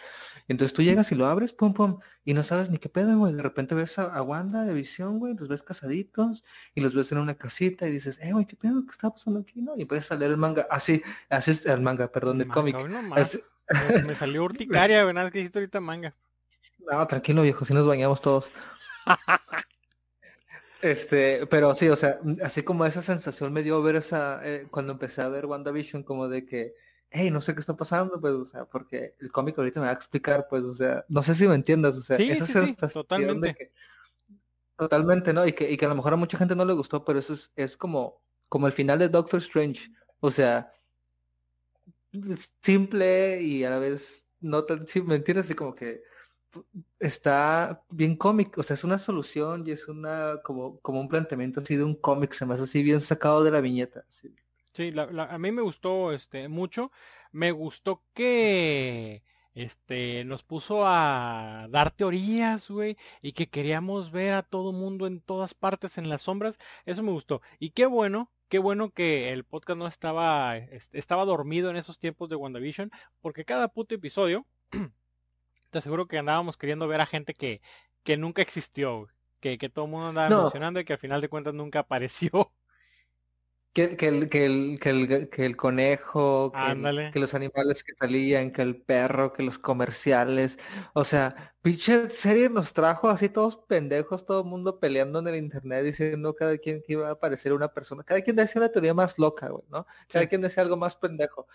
Entonces 0.50 0.74
tú 0.74 0.82
llegas 0.82 1.12
y 1.12 1.14
lo 1.14 1.26
abres, 1.26 1.52
pum, 1.52 1.72
pum, 1.72 2.00
y 2.24 2.34
no 2.34 2.42
sabes 2.42 2.70
ni 2.70 2.78
qué 2.78 2.88
pedo, 2.88 3.16
güey. 3.16 3.34
De 3.34 3.42
repente 3.42 3.76
ves 3.76 4.00
a, 4.00 4.12
a 4.12 4.20
Wanda 4.20 4.64
de 4.64 4.74
visión, 4.74 5.20
güey, 5.20 5.36
los 5.36 5.46
ves 5.46 5.62
casaditos 5.62 6.44
y 6.74 6.80
los 6.80 6.92
ves 6.92 7.12
en 7.12 7.18
una 7.18 7.36
casita 7.36 7.86
y 7.86 7.92
dices, 7.92 8.18
eh, 8.20 8.32
güey, 8.32 8.46
¿qué 8.46 8.56
pedo? 8.56 8.84
¿Qué 8.84 8.90
está 8.90 9.10
pasando 9.10 9.38
aquí? 9.38 9.62
¿No? 9.62 9.76
Y 9.76 9.82
empiezas 9.82 10.10
a 10.10 10.16
leer 10.16 10.32
el 10.32 10.38
manga, 10.38 10.66
así, 10.68 11.04
así 11.28 11.52
es 11.52 11.66
el 11.66 11.80
manga, 11.80 12.10
perdón, 12.10 12.40
el 12.40 12.48
Manga, 12.48 12.60
cómic. 12.60 12.76
Me, 12.82 14.02
me 14.02 14.14
salió 14.16 14.42
urticaria, 14.44 15.04
güey, 15.04 15.14
nada 15.14 15.30
que 15.30 15.38
dijiste 15.38 15.60
ahorita 15.60 15.80
manga. 15.80 16.16
No, 16.90 17.06
tranquilo, 17.06 17.42
viejo, 17.42 17.64
si 17.64 17.72
nos 17.72 17.86
bañamos 17.86 18.20
todos. 18.20 18.50
Este, 20.82 21.46
pero 21.46 21.76
sí, 21.76 21.88
o 21.90 21.96
sea, 21.96 22.18
así 22.42 22.62
como 22.62 22.86
esa 22.86 23.02
sensación 23.02 23.52
me 23.52 23.62
dio 23.62 23.80
ver 23.82 23.96
esa, 23.96 24.40
eh, 24.42 24.66
cuando 24.68 24.94
empecé 24.94 25.20
a 25.20 25.28
ver 25.28 25.46
WandaVision, 25.46 26.02
como 26.02 26.26
de 26.26 26.44
que, 26.44 26.74
hey, 27.10 27.30
no 27.30 27.40
sé 27.40 27.54
qué 27.54 27.60
está 27.60 27.76
pasando, 27.76 28.20
pues, 28.20 28.32
o 28.34 28.46
sea, 28.46 28.64
porque 28.66 29.16
el 29.20 29.32
cómic 29.32 29.58
ahorita 29.58 29.80
me 29.80 29.86
va 29.86 29.92
a 29.92 29.94
explicar, 29.94 30.46
pues, 30.48 30.62
o 30.64 30.74
sea, 30.74 31.04
no 31.08 31.22
sé 31.22 31.34
si 31.34 31.46
me 31.48 31.54
entiendas, 31.54 31.96
o 31.96 32.02
sea, 32.02 32.18
Sí, 32.18 32.26
esa 32.26 32.46
sí, 32.46 32.54
sí, 32.54 32.78
sensación 32.78 33.40
de 33.40 33.50
totalmente. 33.50 33.54
que- 33.54 33.72
totalmente, 34.76 35.32
¿no? 35.32 35.46
Y 35.46 35.52
que, 35.52 35.70
y 35.70 35.76
que 35.76 35.84
a 35.86 35.88
lo 35.88 35.94
mejor 35.94 36.12
a 36.14 36.16
mucha 36.16 36.38
gente 36.38 36.56
no 36.56 36.64
le 36.64 36.72
gustó, 36.72 37.04
pero 37.04 37.18
eso 37.18 37.34
es, 37.34 37.50
es 37.56 37.76
como, 37.76 38.22
como 38.48 38.66
el 38.66 38.72
final 38.72 38.98
de 38.98 39.08
Doctor 39.08 39.40
Strange, 39.40 39.90
o 40.20 40.30
sea, 40.30 40.72
simple 42.62 43.42
y 43.42 43.64
a 43.64 43.70
la 43.70 43.78
vez 43.78 44.26
no 44.40 44.64
tan 44.64 44.86
simple, 44.86 45.10
¿me 45.10 45.16
entiendes? 45.16 45.46
Así 45.46 45.54
como 45.54 45.74
que 45.74 46.02
está 46.98 47.84
bien 47.90 48.16
cómic, 48.16 48.58
o 48.58 48.62
sea, 48.62 48.74
es 48.74 48.84
una 48.84 48.98
solución 48.98 49.64
y 49.66 49.72
es 49.72 49.88
una 49.88 50.40
como, 50.44 50.80
como 50.80 51.00
un 51.00 51.08
planteamiento 51.08 51.60
así 51.60 51.76
de 51.76 51.84
un 51.84 51.94
cómic, 51.96 52.32
se 52.34 52.46
me 52.46 52.54
hace 52.54 52.64
así 52.64 52.82
bien 52.82 53.00
sacado 53.00 53.44
de 53.44 53.50
la 53.50 53.60
viñeta. 53.60 54.04
así. 54.08 54.34
Sí, 54.72 54.90
la- 54.92 55.06
la- 55.06 55.24
a 55.24 55.38
mí 55.38 55.50
me 55.52 55.62
gustó 55.62 56.12
este 56.12 56.48
mucho. 56.48 56.92
Me 57.32 57.50
gustó 57.52 58.02
que 58.14 59.22
este 59.54 60.24
nos 60.24 60.42
puso 60.44 60.86
a 60.86 61.66
dar 61.70 61.90
teorías, 61.90 62.70
güey, 62.70 62.96
y 63.20 63.32
que 63.32 63.48
queríamos 63.48 64.10
ver 64.12 64.32
a 64.34 64.42
todo 64.42 64.72
mundo 64.72 65.06
en 65.06 65.20
todas 65.20 65.54
partes 65.54 65.98
en 65.98 66.08
las 66.08 66.22
sombras. 66.22 66.56
Eso 66.86 67.02
me 67.02 67.10
gustó. 67.12 67.42
Y 67.58 67.70
qué 67.70 67.86
bueno, 67.86 68.30
qué 68.48 68.58
bueno 68.60 68.90
que 68.90 69.32
el 69.32 69.44
podcast 69.44 69.78
no 69.78 69.86
estaba 69.88 70.56
este, 70.56 70.98
estaba 70.98 71.24
dormido 71.24 71.70
en 71.70 71.76
esos 71.76 71.98
tiempos 71.98 72.28
de 72.28 72.36
WandaVision, 72.36 72.90
porque 73.20 73.44
cada 73.44 73.68
puto 73.68 73.94
episodio 73.96 74.46
te 75.70 75.78
aseguro 75.78 76.06
que 76.06 76.18
andábamos 76.18 76.56
queriendo 76.56 76.86
ver 76.88 77.00
a 77.00 77.06
gente 77.06 77.34
que 77.34 77.60
que 78.04 78.16
nunca 78.16 78.40
existió, 78.42 79.08
que 79.40 79.58
que 79.58 79.68
todo 79.68 79.84
el 79.86 79.90
mundo 79.90 80.08
andaba 80.08 80.28
No. 80.30 80.42
mencionando 80.44 80.80
y 80.80 80.84
que 80.84 80.92
al 80.94 80.98
final 81.00 81.20
de 81.20 81.28
cuentas 81.28 81.54
nunca 81.54 81.80
apareció. 81.80 82.52
Que, 83.72 83.96
que 83.96 84.08
el, 84.08 84.28
que 84.28 84.46
el, 84.46 84.78
que 84.80 84.90
el, 84.90 85.30
que 85.30 85.46
el 85.46 85.56
conejo, 85.56 86.50
que, 87.12 87.20
los 87.20 87.34
animales 87.34 87.84
que 87.84 87.92
salían, 87.94 88.50
que 88.50 88.62
el 88.62 88.82
perro, 88.82 89.32
que 89.32 89.44
los 89.44 89.60
comerciales, 89.60 90.58
o 90.92 91.04
sea, 91.04 91.54
pinche 91.62 92.10
serie 92.10 92.48
nos 92.50 92.72
trajo 92.72 93.08
así 93.10 93.28
todos 93.28 93.58
pendejos, 93.58 94.26
todo 94.26 94.40
el 94.40 94.46
mundo 94.48 94.80
peleando 94.80 95.20
en 95.20 95.28
el 95.28 95.36
internet 95.36 95.84
diciendo 95.84 96.34
cada 96.34 96.58
quien 96.58 96.82
que 96.82 96.94
iba 96.94 97.08
a 97.08 97.12
aparecer 97.12 97.52
una 97.52 97.68
persona, 97.72 98.02
cada 98.02 98.22
quien 98.22 98.34
decía 98.34 98.60
una 98.60 98.72
teoría 98.72 98.92
más 98.92 99.18
loca, 99.20 99.48
güey, 99.48 99.64
¿no? 99.70 99.86
Cada 100.10 100.24
Sí. 100.24 100.28
quien 100.28 100.40
decía 100.42 100.64
algo 100.64 100.76
más 100.76 100.96
pendejo. 100.96 101.46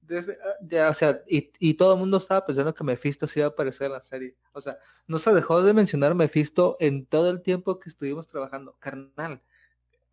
Desde, 0.00 0.34
ah, 0.44 0.56
ya, 0.62 0.90
o 0.90 0.94
sea, 0.94 1.22
y, 1.26 1.50
y 1.58 1.74
todo 1.74 1.94
el 1.94 1.98
mundo 1.98 2.18
estaba 2.18 2.44
pensando 2.46 2.74
que 2.74 2.84
Mephisto 2.84 3.26
sí 3.26 3.40
iba 3.40 3.46
a 3.46 3.50
aparecer 3.50 3.86
en 3.86 3.92
la 3.94 4.02
serie. 4.02 4.36
O 4.52 4.60
sea, 4.60 4.78
no 5.06 5.18
se 5.18 5.32
dejó 5.34 5.62
de 5.62 5.72
mencionar 5.72 6.14
Mephisto 6.14 6.76
en 6.78 7.06
todo 7.06 7.30
el 7.30 7.40
tiempo 7.42 7.78
que 7.80 7.88
estuvimos 7.88 8.28
trabajando. 8.28 8.76
Carnal, 8.78 9.42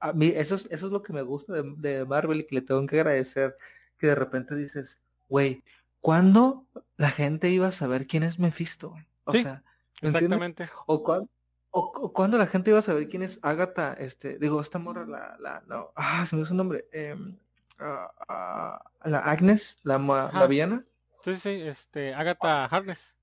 a 0.02 0.14
mí 0.14 0.28
eso 0.36 0.56
es, 0.56 0.68
eso 0.72 0.88
es 0.88 0.92
lo 0.92 1.02
que 1.04 1.14
me 1.14 1.22
gusta 1.22 1.54
de, 1.54 1.64
de 1.78 2.06
Marvel 2.06 2.42
y 2.42 2.46
que 2.46 2.56
le 2.56 2.62
tengo 2.62 2.86
que 2.86 3.00
agradecer, 3.00 3.56
que 3.98 4.08
de 4.08 4.16
repente 4.16 4.56
dices, 4.56 5.00
güey, 5.30 5.64
¿cuándo 6.00 6.66
la 6.98 7.12
gente 7.12 7.50
iba 7.50 7.68
a 7.68 7.72
saber 7.72 8.08
quién 8.08 8.24
es 8.24 8.40
Mephisto? 8.40 8.96
O 9.26 9.32
Sí, 9.32 9.44
sea. 9.44 9.64
Exactamente. 10.02 10.70
O, 10.88 11.04
cuán- 11.04 11.30
o, 11.70 11.80
o 11.96 12.12
cuándo 12.12 12.38
la 12.38 12.48
gente 12.48 12.72
iba 12.72 12.80
a 12.80 12.82
saber 12.82 13.08
quién 13.08 13.22
es 13.24 13.40
Agatha, 13.44 13.94
este, 13.94 14.38
digo, 14.40 14.60
esta 14.60 14.80
morra, 14.80 15.06
la, 15.06 15.38
la, 15.40 15.64
no, 15.68 15.92
ah, 15.96 16.26
se 16.26 16.36
me 16.36 16.42
hizo 16.42 16.50
su 16.50 16.56
nombre, 16.56 16.86
em, 16.92 17.38
ah, 17.80 18.12
ah, 18.28 18.92
la 19.06 19.20
Agnes, 19.20 19.78
la, 19.84 19.98
ma- 20.00 20.24
la 20.24 20.30
Ajá. 20.40 20.48
villana. 20.48 20.86
Sí, 21.24 21.36
sí, 21.36 21.50
este, 21.62 22.14
Agatha 22.14 22.66
Harkness. 22.66 23.16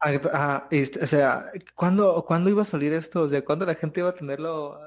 Agatha, 0.00 0.30
ah, 0.34 0.68
este, 0.70 1.02
o 1.04 1.06
sea, 1.06 1.52
¿cuándo, 1.74 2.24
¿cuándo 2.26 2.50
iba 2.50 2.62
a 2.62 2.64
salir 2.64 2.92
esto? 2.92 3.22
O 3.22 3.28
sea, 3.28 3.44
¿cuándo 3.44 3.64
la 3.66 3.74
gente 3.74 4.00
iba 4.00 4.08
a 4.10 4.14
tenerlo, 4.14 4.78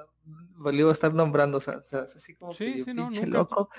a 0.89 0.91
estar 0.91 1.13
nombrando? 1.13 1.57
O 1.57 1.61
sea, 1.61 1.77
o 1.77 1.81
sea, 1.81 2.01
así 2.01 2.35
como 2.35 2.53
Sí, 2.53 2.65
que 2.73 2.79
yo, 2.79 2.85
sí, 2.85 2.93
no, 2.93 3.07
pinche 3.09 3.25
nunca. 3.25 3.37
loco. 3.39 3.69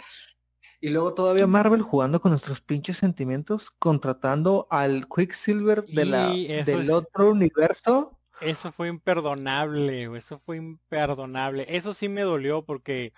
Y 0.80 0.90
luego 0.90 1.14
todavía 1.14 1.46
Marvel 1.46 1.80
jugando 1.82 2.20
con 2.20 2.30
nuestros 2.32 2.60
pinches 2.60 2.98
sentimientos, 2.98 3.70
contratando 3.70 4.66
al 4.70 5.06
Quicksilver 5.08 5.84
de 5.86 6.04
la, 6.04 6.26
del 6.28 6.80
es- 6.82 6.90
otro 6.90 7.30
universo. 7.30 8.18
Eso 8.40 8.72
fue 8.72 8.88
imperdonable, 8.88 10.04
eso 10.16 10.40
fue 10.44 10.56
imperdonable. 10.58 11.64
Eso 11.68 11.94
sí 11.94 12.08
me 12.08 12.22
dolió 12.22 12.64
porque, 12.64 13.12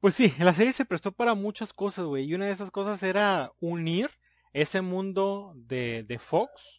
pues 0.00 0.14
sí, 0.14 0.34
la 0.38 0.52
serie 0.52 0.72
se 0.72 0.84
prestó 0.84 1.12
para 1.12 1.34
muchas 1.34 1.72
cosas, 1.72 2.04
güey. 2.04 2.24
Y 2.24 2.34
una 2.34 2.46
de 2.46 2.52
esas 2.52 2.70
cosas 2.70 3.02
era 3.02 3.52
unir 3.60 4.10
ese 4.52 4.80
mundo 4.82 5.52
de, 5.56 6.04
de 6.06 6.18
Fox 6.18 6.77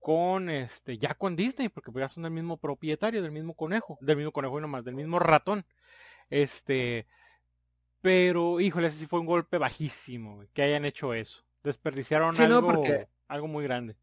con 0.00 0.48
este, 0.50 0.98
ya 0.98 1.14
con 1.14 1.36
Disney, 1.36 1.68
porque 1.68 1.90
pues 1.92 2.02
ya 2.04 2.08
son 2.08 2.22
del 2.22 2.32
mismo 2.32 2.56
propietario, 2.56 3.22
del 3.22 3.32
mismo 3.32 3.54
conejo, 3.54 3.98
del 4.00 4.16
mismo 4.16 4.32
conejo 4.32 4.58
y 4.58 4.62
nomás, 4.62 4.84
del 4.84 4.94
mismo 4.94 5.18
ratón. 5.18 5.64
Este, 6.30 7.06
pero, 8.00 8.60
híjole, 8.60 8.88
ese 8.88 8.98
sí 8.98 9.06
fue 9.06 9.20
un 9.20 9.26
golpe 9.26 9.58
bajísimo, 9.58 10.44
que 10.52 10.62
hayan 10.62 10.84
hecho 10.84 11.14
eso. 11.14 11.44
Desperdiciaron 11.64 12.34
Sí, 12.34 12.42
no, 12.46 12.56
algo, 12.58 12.68
porque- 12.74 13.08
algo 13.26 13.48
muy 13.48 13.64
grande. 13.64 13.96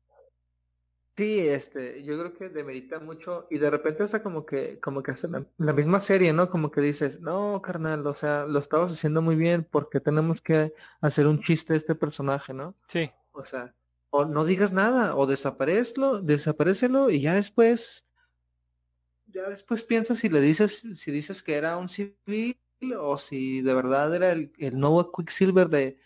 Sí, 1.17 1.39
este, 1.47 2.03
yo 2.03 2.19
creo 2.19 2.33
que 2.33 2.49
demerita 2.49 2.99
mucho 2.99 3.47
y 3.49 3.57
de 3.57 3.69
repente 3.69 4.03
o 4.03 4.07
sea 4.09 4.21
como 4.21 4.45
que, 4.45 4.81
como 4.81 5.01
que 5.01 5.11
hacen 5.11 5.31
la, 5.31 5.45
la 5.57 5.71
misma 5.71 6.01
serie, 6.01 6.33
¿no? 6.33 6.49
Como 6.49 6.71
que 6.71 6.81
dices, 6.81 7.21
no, 7.21 7.61
carnal, 7.61 8.05
o 8.05 8.15
sea, 8.15 8.45
lo 8.45 8.59
estabas 8.59 8.91
haciendo 8.91 9.21
muy 9.21 9.37
bien 9.37 9.63
porque 9.63 10.01
tenemos 10.01 10.41
que 10.41 10.73
hacer 10.99 11.25
un 11.27 11.39
chiste 11.41 11.71
de 11.71 11.77
este 11.77 11.95
personaje, 11.95 12.53
¿no? 12.53 12.75
Sí, 12.89 13.09
O 13.31 13.45
sea, 13.45 13.73
o 14.09 14.25
no 14.25 14.45
digas 14.45 14.71
nada, 14.73 15.15
o 15.15 15.27
desaparecelo, 15.27 16.21
desaparecelo 16.21 17.09
y 17.11 17.21
ya 17.21 17.35
después, 17.35 18.05
ya 19.27 19.49
después 19.49 19.83
piensas 19.83 20.19
si 20.19 20.29
le 20.29 20.41
dices, 20.41 20.83
si 20.97 21.11
dices 21.11 21.43
que 21.43 21.55
era 21.55 21.77
un 21.77 21.89
civil 21.89 22.57
o 22.97 23.17
si 23.17 23.61
de 23.61 23.73
verdad 23.73 24.13
era 24.15 24.31
el, 24.31 24.51
el 24.57 24.79
nuevo 24.79 25.11
Quicksilver 25.11 25.69
de, 25.69 25.97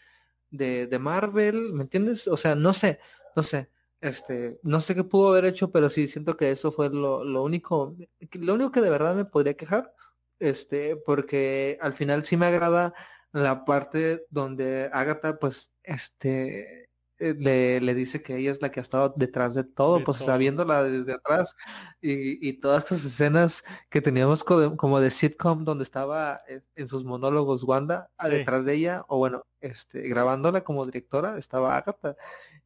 de, 0.51 0.87
de 0.87 0.99
Marvel, 0.99 1.73
¿me 1.73 1.83
entiendes? 1.83 2.27
O 2.29 2.37
sea, 2.37 2.55
no 2.55 2.73
sé, 2.73 2.99
no 3.35 3.43
sé, 3.43 3.71
este, 4.01 4.59
no 4.63 4.81
sé 4.81 4.95
qué 4.95 5.05
pudo 5.05 5.29
haber 5.31 5.45
hecho, 5.45 5.71
pero 5.71 5.89
sí 5.89 6.07
siento 6.09 6.37
que 6.37 6.51
eso 6.51 6.71
fue 6.73 6.89
lo, 6.91 7.23
lo 7.25 7.43
único, 7.43 7.95
lo 8.33 8.55
único 8.55 8.71
que 8.71 8.81
de 8.81 8.91
verdad 8.91 9.15
me 9.15 9.25
podría 9.25 9.55
quejar, 9.55 9.93
este, 10.39 10.97
porque 10.97 11.79
al 11.81 11.93
final 11.93 12.25
sí 12.25 12.37
me 12.37 12.47
agrada 12.47 12.93
la 13.33 13.65
parte 13.65 14.25
donde 14.31 14.89
Agatha, 14.93 15.39
pues, 15.39 15.71
este, 15.83 16.88
le, 17.19 17.81
le 17.81 17.93
dice 17.95 18.21
que 18.21 18.37
ella 18.37 18.51
es 18.51 18.61
la 18.61 18.71
que 18.71 18.79
ha 18.79 18.83
estado 18.83 19.13
detrás 19.17 19.53
de 19.55 19.63
todo, 19.63 19.99
De 19.99 20.05
pues, 20.05 20.19
todo. 20.19 20.37
viéndola 20.37 20.83
desde 20.83 21.13
atrás 21.13 21.55
y, 22.01 22.47
y 22.47 22.53
todas 22.53 22.83
estas 22.83 23.05
escenas 23.05 23.63
que 23.89 24.01
teníamos 24.01 24.43
como 24.43 24.99
de 24.99 25.11
sitcom 25.11 25.63
donde 25.65 25.83
estaba 25.83 26.41
eh, 26.47 26.61
en 26.75 26.87
sus 26.87 27.03
monólogos 27.03 27.63
Wanda 27.63 28.09
a 28.17 28.27
Sí. 28.27 28.31
detrás 28.31 28.65
de 28.65 28.73
ella, 28.75 29.05
o 29.07 29.17
bueno, 29.17 29.43
este, 29.61 30.01
grabándola 30.07 30.63
como 30.63 30.85
directora, 30.85 31.37
estaba 31.37 31.77
Agatha. 31.77 32.15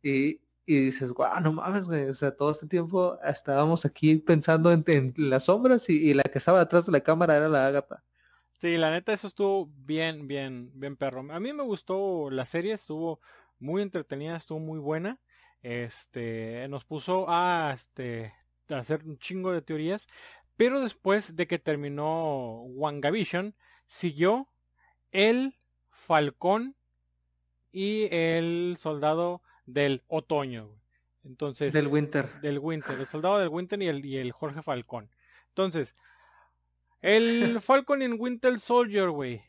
Y, 0.02 0.42
y 0.66 0.86
dices, 0.86 1.12
guau, 1.12 1.42
no 1.42 1.54
mames, 1.54 1.86
güey. 1.86 2.06
O 2.10 2.14
sea, 2.14 2.36
todo 2.36 2.52
este 2.52 2.68
tiempo 2.68 3.18
estábamos 3.24 3.86
aquí 3.86 4.18
pensando 4.18 4.72
en, 4.72 4.84
en 4.88 5.14
las 5.18 5.46
sombras 5.46 5.90
y, 5.90 6.10
y 6.10 6.14
la 6.14 6.24
que 6.24 6.38
estaba 6.40 6.60
detrás 6.60 6.86
de 6.86 6.92
la 6.94 7.02
cámara 7.02 7.36
era 7.38 7.50
la 7.50 7.68
Agatha. 7.68 8.04
Sí, 8.62 8.78
la 8.78 8.92
neta 8.92 9.12
eso 9.14 9.28
estuvo 9.28 9.68
bien, 9.76 10.28
bien, 10.28 10.72
bien 10.74 10.96
perro. 10.96 11.20
A 11.32 11.40
mí 11.40 11.52
me 11.52 11.64
gustó 11.64 12.30
la 12.30 12.46
serie, 12.46 12.74
estuvo 12.74 13.20
muy 13.64 13.82
entretenida, 13.82 14.36
estuvo 14.36 14.60
muy 14.60 14.78
buena. 14.78 15.20
Este, 15.62 16.68
nos 16.68 16.84
puso 16.84 17.26
a, 17.30 17.72
este, 17.74 18.34
a 18.70 18.78
hacer 18.78 19.04
un 19.06 19.18
chingo 19.18 19.54
de 19.54 19.62
teorías, 19.62 20.08
pero 20.58 20.82
después 20.82 21.36
de 21.36 21.48
que 21.48 21.58
terminó 21.58 22.64
WandaVision, 22.64 23.56
siguió 23.88 24.50
el 25.12 25.58
Falcón 25.90 26.76
y 27.72 28.08
el 28.12 28.76
Soldado 28.78 29.42
del 29.66 30.04
Otoño. 30.08 30.70
Entonces, 31.24 31.74
Del 31.74 31.88
Winter. 31.88 32.30
del 32.42 32.60
Winter, 32.60 33.00
el 33.00 33.08
soldado 33.08 33.40
del 33.40 33.48
Winter 33.48 33.82
y 33.82 33.88
el, 33.88 34.06
y 34.06 34.18
el 34.18 34.34
Jorge 34.34 34.62
Falcón. 34.62 35.10
Entonces, 35.48 35.96
el 37.02 37.62
Falcon 37.62 38.02
en 38.02 38.20
Winter 38.20 38.60
Soldier, 38.60 39.10
güey. 39.10 39.42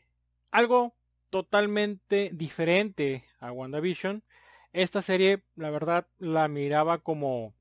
Algo 0.51 0.95
totalmente 1.35 2.31
diferente 2.33 3.25
a 3.41 3.51
WandaVision. 3.51 4.23
Esta 4.71 5.01
serie, 5.01 5.43
la 5.57 5.69
verdad, 5.69 6.07
la 6.17 6.47
miraba 6.47 6.99
como 6.99 7.53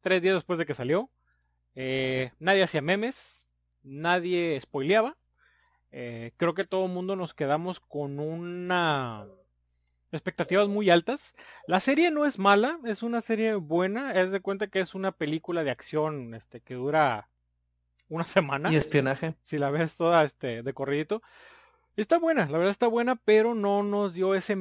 tres 0.00 0.20
días 0.20 0.34
después 0.34 0.58
de 0.58 0.66
que 0.66 0.74
salió. 0.74 1.08
Eh, 1.76 2.32
nadie 2.40 2.64
hacía 2.64 2.82
memes, 2.82 3.44
nadie 3.84 4.58
spoileaba. 4.60 5.16
Eh, 5.92 6.32
creo 6.36 6.54
que 6.54 6.64
todo 6.64 6.86
el 6.86 6.90
mundo 6.90 7.14
nos 7.14 7.34
quedamos 7.34 7.78
con 7.78 8.18
una 8.18 9.28
expectativas 10.10 10.66
muy 10.66 10.90
altas. 10.90 11.36
La 11.68 11.78
serie 11.78 12.10
no 12.10 12.26
es 12.26 12.40
mala, 12.40 12.80
es 12.84 13.04
una 13.04 13.20
serie 13.20 13.54
buena. 13.54 14.10
Es 14.10 14.32
de 14.32 14.40
cuenta 14.40 14.66
que 14.66 14.80
es 14.80 14.96
una 14.96 15.12
película 15.12 15.62
de 15.62 15.70
acción 15.70 16.34
este, 16.34 16.60
que 16.60 16.74
dura 16.74 17.28
una 18.08 18.24
semana. 18.26 18.72
Y 18.72 18.74
espionaje. 18.74 19.36
Si 19.44 19.56
la 19.56 19.70
ves 19.70 19.96
toda 19.96 20.24
este, 20.24 20.64
de 20.64 20.74
corridito. 20.74 21.22
Está 21.94 22.18
buena, 22.18 22.46
la 22.46 22.56
verdad 22.56 22.70
está 22.70 22.86
buena, 22.86 23.16
pero 23.16 23.54
no 23.54 23.82
nos 23.82 24.14
dio 24.14 24.34
ese 24.34 24.56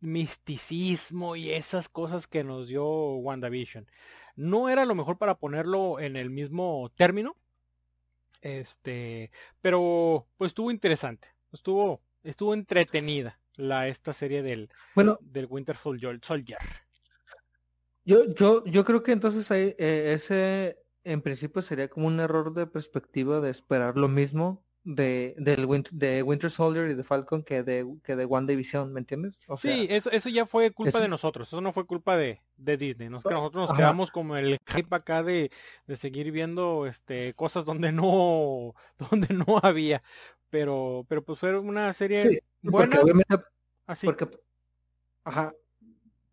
misticismo 0.00 1.34
y 1.34 1.50
esas 1.50 1.88
cosas 1.88 2.26
que 2.26 2.44
nos 2.44 2.68
dio 2.68 2.84
WandaVision. 2.84 3.86
No 4.34 4.68
era 4.68 4.84
lo 4.84 4.94
mejor 4.94 5.16
para 5.16 5.38
ponerlo 5.38 5.98
en 6.00 6.16
el 6.16 6.28
mismo 6.28 6.92
término. 6.94 7.34
Este, 8.42 9.30
pero 9.62 10.26
pues 10.36 10.50
estuvo 10.50 10.70
interesante. 10.70 11.28
Estuvo, 11.50 12.02
estuvo 12.22 12.52
entretenida 12.52 13.40
la 13.54 13.88
esta 13.88 14.12
serie 14.12 14.42
del, 14.42 14.68
bueno, 14.94 15.18
del 15.22 15.46
Winter 15.48 15.78
Soldier. 15.78 16.20
Yo, 18.04 18.34
yo, 18.34 18.64
yo 18.66 18.84
creo 18.84 19.02
que 19.02 19.12
entonces 19.12 19.50
hay, 19.50 19.74
eh, 19.78 20.12
ese 20.14 20.78
en 21.04 21.22
principio 21.22 21.62
sería 21.62 21.88
como 21.88 22.06
un 22.06 22.20
error 22.20 22.52
de 22.52 22.66
perspectiva 22.66 23.40
de 23.40 23.50
esperar 23.50 23.96
lo 23.96 24.08
mismo 24.08 24.65
de, 24.86 25.34
del 25.36 25.66
Winter, 25.66 25.92
de 25.92 26.22
Winter 26.22 26.50
Soldier 26.50 26.88
y 26.88 26.94
de 26.94 27.02
Falcon 27.02 27.42
que 27.42 27.64
de, 27.64 27.84
que 28.04 28.14
de 28.14 28.24
One 28.24 28.46
Division, 28.46 28.92
¿me 28.92 29.00
entiendes? 29.00 29.36
sí, 29.56 29.88
eso, 29.90 30.10
eso 30.12 30.28
ya 30.28 30.46
fue 30.46 30.70
culpa 30.70 31.00
de 31.00 31.08
nosotros, 31.08 31.48
eso 31.48 31.60
no 31.60 31.72
fue 31.72 31.86
culpa 31.86 32.16
de, 32.16 32.40
de 32.56 32.76
Disney. 32.76 33.08
Nos, 33.08 33.24
nosotros 33.24 33.68
nos 33.68 33.76
quedamos 33.76 34.12
como 34.12 34.36
el 34.36 34.58
hype 34.64 34.94
acá 34.94 35.24
de, 35.24 35.50
de, 35.88 35.96
seguir 35.96 36.30
viendo 36.30 36.86
este 36.86 37.34
cosas 37.34 37.64
donde 37.64 37.90
no, 37.90 38.74
donde 39.10 39.34
no 39.34 39.58
había. 39.60 40.04
Pero, 40.50 41.04
pero 41.08 41.24
pues 41.24 41.40
fue 41.40 41.58
una 41.58 41.92
serie 41.92 42.44
buena. 42.62 43.00
así. 43.86 44.06
Porque, 44.06 44.28
ajá. 45.24 45.52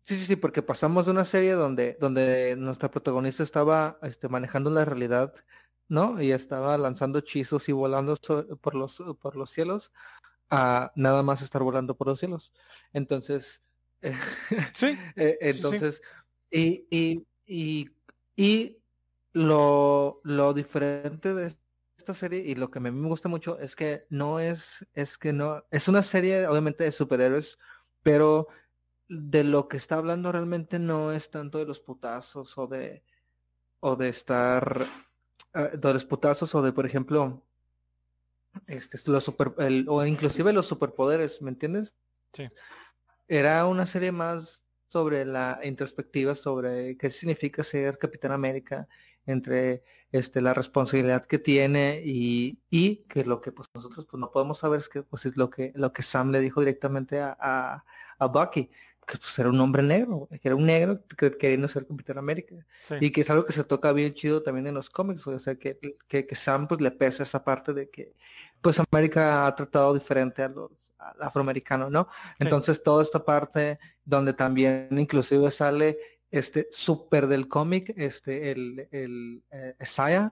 Sí, 0.04 0.16
sí, 0.16 0.26
sí, 0.26 0.36
porque 0.36 0.62
pasamos 0.62 1.06
de 1.06 1.12
una 1.12 1.24
serie 1.24 1.54
donde, 1.54 1.96
donde 1.98 2.54
nuestra 2.56 2.90
protagonista 2.90 3.42
estaba 3.42 3.98
este, 4.02 4.28
manejando 4.28 4.70
la 4.70 4.84
realidad 4.84 5.34
¿no? 5.88 6.20
Y 6.22 6.32
estaba 6.32 6.78
lanzando 6.78 7.18
hechizos 7.20 7.68
y 7.68 7.72
volando 7.72 8.16
por 8.60 8.74
los, 8.74 9.02
por 9.20 9.36
los 9.36 9.50
cielos 9.50 9.92
a 10.50 10.92
nada 10.96 11.22
más 11.22 11.42
estar 11.42 11.62
volando 11.62 11.96
por 11.96 12.08
los 12.08 12.20
cielos. 12.20 12.52
Entonces, 12.92 13.62
sí, 14.74 14.98
eh, 15.16 15.38
entonces, 15.40 16.02
Y, 16.50 16.86
y, 16.90 17.26
y, 17.46 17.90
y 18.36 18.78
lo, 19.32 20.20
lo 20.24 20.54
diferente 20.54 21.34
de 21.34 21.56
esta 21.98 22.14
serie 22.14 22.40
y 22.40 22.54
lo 22.54 22.70
que 22.70 22.78
a 22.78 22.82
mí 22.82 22.90
me 22.90 23.08
gusta 23.08 23.28
mucho 23.28 23.58
es 23.58 23.76
que 23.76 24.06
no 24.10 24.40
es, 24.40 24.86
es 24.94 25.18
que 25.18 25.32
no, 25.32 25.64
es 25.70 25.88
una 25.88 26.02
serie 26.02 26.46
obviamente 26.46 26.84
de 26.84 26.92
superhéroes, 26.92 27.58
pero 28.02 28.48
de 29.08 29.44
lo 29.44 29.68
que 29.68 29.76
está 29.78 29.96
hablando 29.96 30.32
realmente 30.32 30.78
no 30.78 31.12
es 31.12 31.30
tanto 31.30 31.58
de 31.58 31.66
los 31.66 31.80
putazos 31.80 32.56
o 32.58 32.66
de, 32.66 33.04
o 33.80 33.96
de 33.96 34.08
estar 34.10 34.86
Ah, 35.54 35.70
de 35.72 35.92
los 35.92 36.04
putazos 36.04 36.52
o 36.56 36.62
de, 36.62 36.72
por 36.72 36.84
ejemplo, 36.84 37.40
este, 38.66 38.98
los 39.10 39.22
super, 39.22 39.54
o 39.86 40.04
inclusive 40.04 40.52
los 40.52 40.66
superpoderes, 40.66 41.40
¿me 41.40 41.50
entiendes? 41.50 41.92
Sí. 42.32 42.48
Era 43.28 43.64
una 43.66 43.86
serie 43.86 44.10
más 44.10 44.64
sobre 44.88 45.24
la 45.24 45.60
introspectiva, 45.62 46.34
sobre 46.34 46.96
qué 46.96 47.08
significa 47.08 47.62
ser 47.62 47.98
Capitán 47.98 48.32
América, 48.32 48.88
entre 49.26 49.84
este, 50.10 50.40
la 50.40 50.54
responsabilidad 50.54 51.24
que 51.24 51.38
tiene 51.38 52.02
y, 52.04 52.60
y 52.68 53.04
que 53.04 53.24
lo 53.24 53.40
que 53.40 53.52
pues 53.52 53.68
nosotros 53.74 54.06
pues, 54.10 54.20
no 54.20 54.32
podemos 54.32 54.58
saber 54.58 54.80
es 54.80 54.88
que 54.88 55.02
pues 55.02 55.24
es 55.24 55.36
lo 55.36 55.50
que 55.50 55.72
lo 55.76 55.92
que 55.92 56.02
Sam 56.02 56.30
le 56.30 56.40
dijo 56.40 56.60
directamente 56.60 57.20
a, 57.20 57.36
a, 57.40 57.84
a 58.18 58.26
Bucky 58.26 58.70
que 59.06 59.18
pues, 59.18 59.38
era 59.38 59.48
un 59.48 59.60
hombre 59.60 59.82
negro, 59.82 60.28
que 60.30 60.48
era 60.48 60.56
un 60.56 60.66
negro 60.66 61.00
que 61.16 61.36
queriendo 61.36 61.68
ser 61.68 61.86
Capitán 61.86 62.18
América. 62.18 62.54
Y 63.00 63.10
que 63.10 63.22
es 63.22 63.30
algo 63.30 63.44
que 63.44 63.52
se 63.52 63.64
toca 63.64 63.92
bien 63.92 64.14
chido 64.14 64.42
también 64.42 64.66
en 64.66 64.74
los 64.74 64.90
cómics, 64.90 65.26
o 65.26 65.38
sea, 65.38 65.56
que, 65.56 65.78
que, 66.08 66.26
que 66.26 66.34
Sam 66.34 66.68
pues 66.68 66.80
le 66.80 66.90
pesa 66.90 67.22
esa 67.22 67.44
parte 67.44 67.72
de 67.72 67.90
que 67.90 68.14
pues 68.60 68.80
América 68.90 69.46
ha 69.46 69.54
tratado 69.54 69.92
diferente 69.92 70.42
a 70.42 70.48
los 70.48 70.70
afroamericanos, 71.20 71.90
¿no? 71.90 72.08
Entonces 72.38 72.82
toda 72.82 73.02
esta 73.02 73.24
parte 73.24 73.78
donde 74.04 74.32
también 74.32 74.88
inclusive 74.96 75.50
sale 75.50 75.98
este 76.30 76.68
súper 76.72 77.26
del 77.26 77.46
cómic, 77.46 77.92
este, 77.96 78.50
el, 78.50 78.88
el 78.90 79.42
eh, 79.50 79.74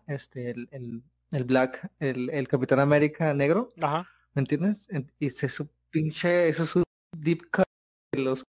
este, 0.07 0.51
el, 0.51 0.69
el, 0.73 1.03
el, 1.31 1.45
Black, 1.45 1.91
el, 2.01 2.31
el 2.31 2.49
Capitán 2.49 2.81
América 2.81 3.35
negro, 3.35 3.73
Ajá. 3.81 4.09
¿me 4.35 4.41
entiendes? 4.41 4.89
Y 5.19 5.31
se 5.31 5.49
su 5.49 5.69
pinche, 5.91 6.49
eso 6.49 6.65
es 6.65 6.75
un 6.75 6.85
deep 7.13 7.51
cut 7.51 7.67
los 8.13 8.45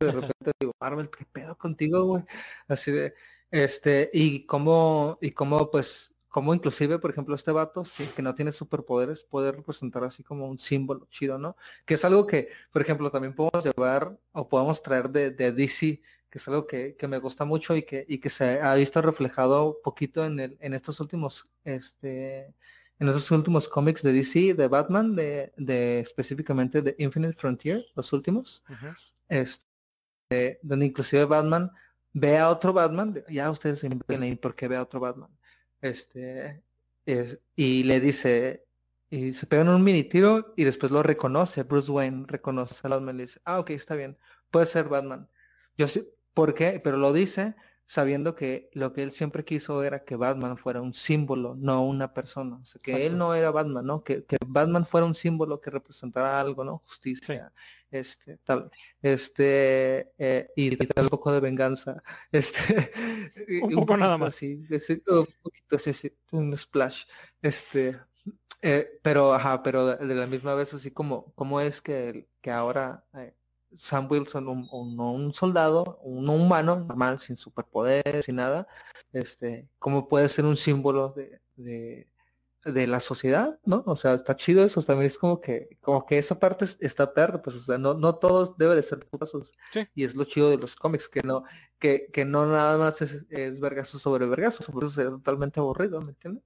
de 0.00 0.12
repente 0.12 0.52
digo, 0.58 0.72
Marvel, 0.80 1.10
¿qué 1.10 1.24
pedo 1.26 1.56
contigo, 1.56 2.04
güey? 2.04 2.24
Así 2.68 2.90
de, 2.90 3.14
este, 3.50 4.10
y 4.12 4.46
cómo, 4.46 5.18
y 5.20 5.32
cómo, 5.32 5.70
pues, 5.70 6.12
como 6.28 6.54
inclusive, 6.54 6.98
por 6.98 7.10
ejemplo, 7.10 7.34
este 7.34 7.52
vato, 7.52 7.84
sí, 7.84 8.08
que 8.16 8.22
no 8.22 8.34
tiene 8.34 8.52
superpoderes, 8.52 9.24
puede 9.24 9.52
representar 9.52 10.04
así 10.04 10.22
como 10.22 10.48
un 10.48 10.58
símbolo 10.58 11.06
chido, 11.10 11.38
¿no? 11.38 11.56
Que 11.84 11.94
es 11.94 12.04
algo 12.04 12.26
que, 12.26 12.48
por 12.72 12.82
ejemplo, 12.82 13.10
también 13.10 13.34
podemos 13.34 13.64
llevar 13.64 14.16
o 14.32 14.48
podemos 14.48 14.82
traer 14.82 15.10
de, 15.10 15.30
de 15.32 15.52
DC, 15.52 16.00
que 16.30 16.38
es 16.38 16.48
algo 16.48 16.66
que, 16.66 16.96
que, 16.96 17.08
me 17.08 17.18
gusta 17.18 17.44
mucho 17.44 17.76
y 17.76 17.82
que, 17.82 18.06
y 18.08 18.18
que 18.18 18.30
se 18.30 18.60
ha 18.60 18.74
visto 18.76 19.02
reflejado 19.02 19.80
poquito 19.82 20.24
en, 20.24 20.38
el, 20.40 20.56
en 20.60 20.74
estos 20.74 21.00
últimos, 21.00 21.50
este, 21.64 22.54
en 23.00 23.08
esos 23.08 23.30
últimos 23.30 23.66
cómics 23.66 24.02
de 24.02 24.12
DC, 24.12 24.54
de 24.54 24.68
Batman, 24.68 25.16
de, 25.16 25.52
de 25.56 26.00
específicamente 26.00 26.82
de 26.82 26.94
Infinite 26.98 27.32
Frontier, 27.32 27.84
los 27.96 28.12
últimos, 28.12 28.62
este, 29.26 30.60
donde 30.62 30.84
inclusive 30.84 31.24
Batman 31.24 31.72
ve 32.12 32.36
a 32.36 32.50
otro 32.50 32.74
Batman, 32.74 33.24
ya 33.30 33.50
ustedes 33.50 33.78
se 33.78 33.88
ahí 34.20 34.36
por 34.36 34.54
qué 34.54 34.68
ve 34.68 34.76
a 34.76 34.82
otro 34.82 35.00
Batman, 35.00 35.30
este, 35.80 36.62
y 37.56 37.84
le 37.84 38.00
dice, 38.00 38.66
y 39.08 39.32
se 39.32 39.46
pegan 39.46 39.70
un 39.70 39.82
mini 39.82 40.04
tiro 40.04 40.52
y 40.54 40.64
después 40.64 40.92
lo 40.92 41.02
reconoce, 41.02 41.62
Bruce 41.62 41.90
Wayne 41.90 42.26
reconoce 42.28 42.74
a 42.82 42.88
Batman 42.88 43.18
y 43.18 43.22
dice, 43.22 43.40
ah, 43.46 43.60
ok, 43.60 43.70
está 43.70 43.94
bien, 43.94 44.18
puede 44.50 44.66
ser 44.66 44.90
Batman. 44.90 45.26
Yo 45.78 45.88
sé, 45.88 46.06
¿por 46.34 46.52
qué? 46.52 46.80
Pero 46.84 46.98
lo 46.98 47.14
dice 47.14 47.56
sabiendo 47.90 48.36
que 48.36 48.70
lo 48.72 48.92
que 48.92 49.02
él 49.02 49.10
siempre 49.10 49.44
quiso 49.44 49.82
era 49.82 50.04
que 50.04 50.14
Batman 50.14 50.56
fuera 50.56 50.80
un 50.80 50.94
símbolo, 50.94 51.56
no 51.56 51.84
una 51.84 52.14
persona. 52.14 52.60
O 52.62 52.64
sea, 52.64 52.80
que 52.80 53.04
él 53.04 53.18
no 53.18 53.34
era 53.34 53.50
Batman, 53.50 53.84
¿no? 53.84 54.04
Que, 54.04 54.24
que, 54.24 54.36
Batman 54.46 54.86
fuera 54.86 55.06
un 55.06 55.16
símbolo 55.16 55.60
que 55.60 55.70
representara 55.70 56.40
algo, 56.40 56.62
¿no? 56.62 56.78
Justicia, 56.86 57.52
este, 57.90 58.36
tal, 58.44 58.70
este, 59.02 60.12
eh, 60.18 60.50
y 60.54 60.70
un 61.00 61.08
poco 61.08 61.32
de 61.32 61.40
venganza, 61.40 62.00
este, 62.30 62.92
un, 63.60 63.74
poco 63.74 63.96
nada 63.96 64.16
más. 64.16 64.36
Así, 64.36 64.54
un 65.08 65.26
poquito 65.42 65.74
así, 65.74 66.12
un 66.30 66.56
splash, 66.56 67.06
este, 67.42 67.98
eh, 68.62 69.00
pero, 69.02 69.34
ajá, 69.34 69.64
pero 69.64 69.96
de, 69.96 70.14
la 70.14 70.28
misma 70.28 70.54
vez 70.54 70.72
así 70.74 70.92
como, 70.92 71.32
cómo 71.34 71.60
es 71.60 71.82
que, 71.82 72.28
que 72.40 72.52
ahora 72.52 73.04
eh, 73.14 73.34
Sam 73.76 74.08
Wilson, 74.10 74.48
un, 74.48 74.68
un, 75.00 75.34
soldado, 75.34 75.98
un 76.02 76.28
humano 76.28 76.76
normal, 76.76 77.20
sin 77.20 77.36
superpoderes, 77.36 78.24
sin 78.24 78.36
nada, 78.36 78.66
este, 79.12 79.68
cómo 79.78 80.08
puede 80.08 80.28
ser 80.28 80.44
un 80.44 80.56
símbolo 80.56 81.10
de, 81.10 81.40
de, 81.56 82.08
de, 82.64 82.86
la 82.86 83.00
sociedad, 83.00 83.58
¿no? 83.64 83.82
O 83.86 83.96
sea, 83.96 84.14
está 84.14 84.36
chido 84.36 84.64
eso, 84.64 84.82
también 84.82 85.06
es 85.06 85.18
como 85.18 85.40
que, 85.40 85.78
como 85.80 86.06
que 86.06 86.18
esa 86.18 86.38
parte 86.38 86.66
está 86.80 87.14
perro, 87.14 87.42
pues, 87.42 87.56
o 87.56 87.60
sea, 87.60 87.78
no, 87.78 87.94
no 87.94 88.16
todos 88.16 88.56
debe 88.56 88.74
de 88.76 88.82
ser 88.82 89.06
putazos. 89.06 89.52
Y 89.94 90.04
es 90.04 90.14
lo 90.14 90.24
chido 90.24 90.50
de 90.50 90.58
los 90.58 90.76
cómics, 90.76 91.08
que 91.08 91.22
no, 91.22 91.44
que, 91.78 92.08
que 92.12 92.24
no 92.24 92.46
nada 92.46 92.78
más 92.78 93.02
es, 93.02 93.26
es 93.30 93.60
vergazo 93.60 93.98
sobre 93.98 94.26
vergazo, 94.26 94.64
por 94.72 94.84
eso 94.84 94.94
sería 94.94 95.10
totalmente 95.10 95.60
aburrido, 95.60 96.00
¿me 96.00 96.10
entiendes? 96.10 96.44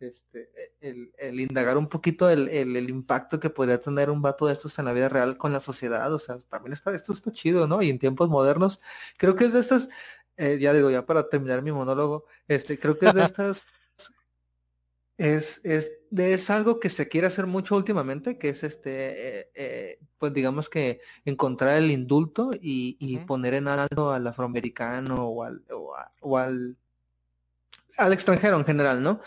Este, 0.00 0.50
el, 0.80 1.12
el, 1.18 1.40
indagar 1.40 1.78
un 1.78 1.88
poquito 1.88 2.28
el, 2.28 2.48
el, 2.48 2.90
impacto 2.90 3.40
que 3.40 3.50
podría 3.50 3.80
tener 3.80 4.10
un 4.10 4.20
vato 4.22 4.46
de 4.46 4.52
estos 4.52 4.78
en 4.78 4.84
la 4.84 4.92
vida 4.92 5.08
real 5.08 5.38
con 5.38 5.52
la 5.52 5.60
sociedad, 5.60 6.12
o 6.12 6.18
sea, 6.18 6.38
también 6.50 6.72
está, 6.74 6.94
esto 6.94 7.12
está 7.12 7.32
chido, 7.32 7.66
¿no? 7.66 7.82
Y 7.82 7.90
en 7.90 7.98
tiempos 7.98 8.28
modernos, 8.28 8.80
creo 9.16 9.36
que 9.36 9.46
es 9.46 9.52
de 9.54 9.60
estas, 9.60 9.88
eh, 10.36 10.58
ya 10.60 10.72
digo, 10.72 10.90
ya 10.90 11.06
para 11.06 11.28
terminar 11.28 11.62
mi 11.62 11.72
monólogo, 11.72 12.26
este, 12.48 12.78
creo 12.78 12.98
que 12.98 13.06
es 13.06 13.14
de 13.14 13.24
estas, 13.24 13.66
es, 15.16 15.60
es, 15.64 15.92
es 16.14 16.50
algo 16.50 16.78
que 16.78 16.90
se 16.90 17.08
quiere 17.08 17.26
hacer 17.28 17.46
mucho 17.46 17.76
últimamente, 17.76 18.38
que 18.38 18.50
es 18.50 18.62
este, 18.64 19.40
eh, 19.40 19.50
eh, 19.54 19.98
pues 20.18 20.34
digamos 20.34 20.68
que 20.68 21.00
encontrar 21.24 21.78
el 21.78 21.90
indulto 21.90 22.50
y, 22.52 22.96
y 23.00 23.18
poner 23.20 23.54
en 23.54 23.68
alto 23.68 24.12
al 24.12 24.26
afroamericano 24.26 25.26
o 25.26 25.42
al, 25.42 25.64
o 26.20 26.36
al 26.38 26.76
al 27.96 28.12
extranjero 28.12 28.56
en 28.58 28.64
general, 28.64 29.02
¿no? 29.02 29.20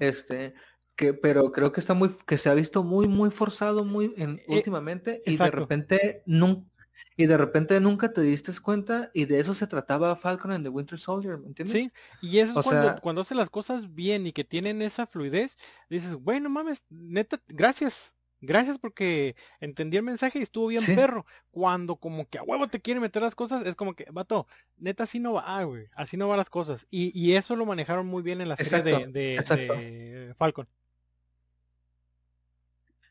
Este, 0.00 0.54
que, 0.96 1.14
pero 1.14 1.52
creo 1.52 1.72
que 1.72 1.80
está 1.80 1.94
muy, 1.94 2.10
que 2.26 2.38
se 2.38 2.48
ha 2.48 2.54
visto 2.54 2.82
muy, 2.82 3.06
muy 3.08 3.30
forzado 3.30 3.84
muy 3.84 4.14
en, 4.16 4.38
eh, 4.38 4.44
últimamente 4.48 5.22
y 5.26 5.36
de 5.36 5.50
repente 5.50 6.22
nunca, 6.26 6.70
y 7.18 7.26
de 7.26 7.36
repente 7.38 7.80
nunca 7.80 8.12
te 8.12 8.20
diste 8.22 8.52
cuenta 8.60 9.10
y 9.14 9.24
de 9.26 9.40
eso 9.40 9.54
se 9.54 9.66
trataba 9.66 10.16
Falcon 10.16 10.50
and 10.52 10.64
the 10.64 10.68
Winter 10.70 10.98
Soldier, 10.98 11.38
¿me 11.38 11.48
entiendes? 11.48 11.72
Sí, 11.72 11.90
y 12.20 12.38
eso 12.38 12.56
O 12.56 12.60
es 12.60 12.64
cuando, 12.64 12.88
sea- 12.88 13.00
cuando 13.00 13.20
hace 13.22 13.34
las 13.34 13.50
cosas 13.50 13.94
bien 13.94 14.26
y 14.26 14.32
que 14.32 14.44
tienen 14.44 14.82
esa 14.82 15.06
fluidez, 15.06 15.56
dices, 15.88 16.14
bueno, 16.14 16.50
mames, 16.50 16.84
neta, 16.90 17.40
gracias. 17.48 18.12
Gracias 18.42 18.78
porque 18.78 19.34
entendí 19.60 19.96
el 19.96 20.02
mensaje 20.02 20.38
y 20.38 20.42
estuvo 20.42 20.66
bien 20.66 20.82
Sí. 20.82 20.94
perro. 20.94 21.24
Cuando 21.50 21.96
como 21.96 22.28
que 22.28 22.38
a 22.38 22.42
huevo 22.42 22.68
te 22.68 22.80
quieren 22.80 23.00
meter 23.02 23.22
las 23.22 23.34
cosas, 23.34 23.64
es 23.64 23.74
como 23.74 23.94
que, 23.94 24.06
vato, 24.10 24.46
neta 24.76 25.04
así 25.04 25.18
no 25.18 25.32
va, 25.34 25.62
güey. 25.64 25.86
Así 25.94 26.16
no 26.16 26.28
van 26.28 26.36
las 26.38 26.50
cosas. 26.50 26.86
Y, 26.90 27.18
y 27.18 27.34
eso 27.34 27.56
lo 27.56 27.64
manejaron 27.66 28.06
muy 28.06 28.22
bien 28.22 28.40
en 28.42 28.48
la 28.50 28.56
serie 28.56 28.82
de, 28.82 28.90
Exacto, 28.92 29.12
de- 29.12 29.34
exacto. 29.36 29.72
de 29.74 30.34
Falcon. 30.36 30.68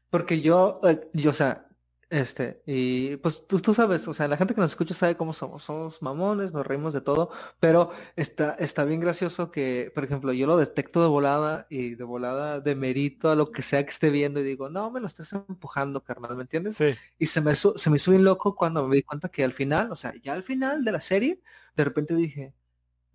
Porque 0.10 0.42
yo, 0.42 0.80
eh, 0.88 1.10
yo, 1.14 1.32
o 1.32 1.34
sea, 1.34 1.65
este, 2.10 2.62
y 2.68 3.18
pues 3.18 3.48
tú, 3.48 3.60
tú 3.60 3.74
sabes, 3.74 4.08
o 4.08 4.14
sea, 4.14 4.28
la 4.28 4.38
gente 4.38 4.54
que 4.54 4.62
nos 4.62 4.72
escucha 4.72 4.94
sabe 4.94 5.18
cómo 5.18 5.34
somos, 5.34 5.64
somos 5.64 6.02
mamones, 6.02 6.54
nos 6.54 6.66
reímos 6.66 6.94
de 6.94 7.02
todo, 7.02 7.32
pero 7.60 7.92
está, 8.16 8.56
está 8.60 8.84
bien 8.86 9.00
gracioso 9.00 9.52
que, 9.52 9.92
por 9.94 10.04
ejemplo, 10.04 10.32
yo 10.32 10.46
lo 10.46 10.58
detecto 10.58 11.02
de 11.02 11.08
volada 11.08 11.66
y 11.70 11.96
de 11.96 12.04
volada 12.04 12.60
demerito 12.60 13.32
a 13.32 13.36
lo 13.36 13.52
que 13.52 13.64
sea 13.64 13.84
que 13.84 13.92
esté 13.92 14.12
viendo 14.12 14.40
y 14.40 14.44
digo, 14.44 14.70
no, 14.70 14.92
me 14.92 15.00
lo 15.00 15.08
estás 15.08 15.34
empujando, 15.34 16.04
carnal, 16.04 16.36
¿me 16.36 16.44
entiendes? 16.44 16.78
Sí. 16.78 16.96
Y 17.18 17.26
se 17.26 17.42
me, 17.42 17.56
se 17.56 17.90
me 17.90 17.98
hizo 17.98 18.12
bien 18.12 18.24
loco 18.24 18.56
cuando 18.56 18.88
me 18.88 18.98
di 18.98 19.04
cuenta 19.04 19.30
que 19.30 19.44
al 19.44 19.54
final, 19.54 19.92
o 19.92 19.96
sea, 19.96 20.14
ya 20.24 20.34
al 20.34 20.44
final 20.44 20.86
de 20.86 20.92
la 20.92 21.02
serie, 21.02 21.42
de 21.76 21.84
repente 21.84 22.16
dije, 22.16 22.54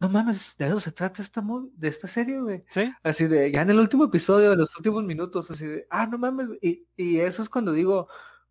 no 0.01 0.09
mames, 0.09 0.57
de 0.59 0.67
eso 0.67 0.81
se 0.81 0.93
trata 0.93 1.23
esta 1.23 1.43
movie, 1.43 1.71
de 1.77 1.89
esta 1.89 2.09
serie, 2.09 2.41
güey. 2.41 2.65
Sí. 2.71 2.91
Así 3.03 3.27
de, 3.27 3.53
ya 3.53 3.63
en 3.63 3.71
el 3.71 3.79
último 3.79 4.05
episodio, 4.05 4.51
de 4.51 4.57
los 4.57 4.75
últimos 4.77 5.05
minutos, 5.05 5.51
así 5.51 5.67
de, 5.67 5.87
ah, 5.91 6.07
no 6.07 6.17
mames, 6.19 6.49
y, 6.63 6.87
y 6.97 7.21
eso 7.21 7.43
es 7.43 7.51
cuando 7.51 7.73
digo, 7.73 8.09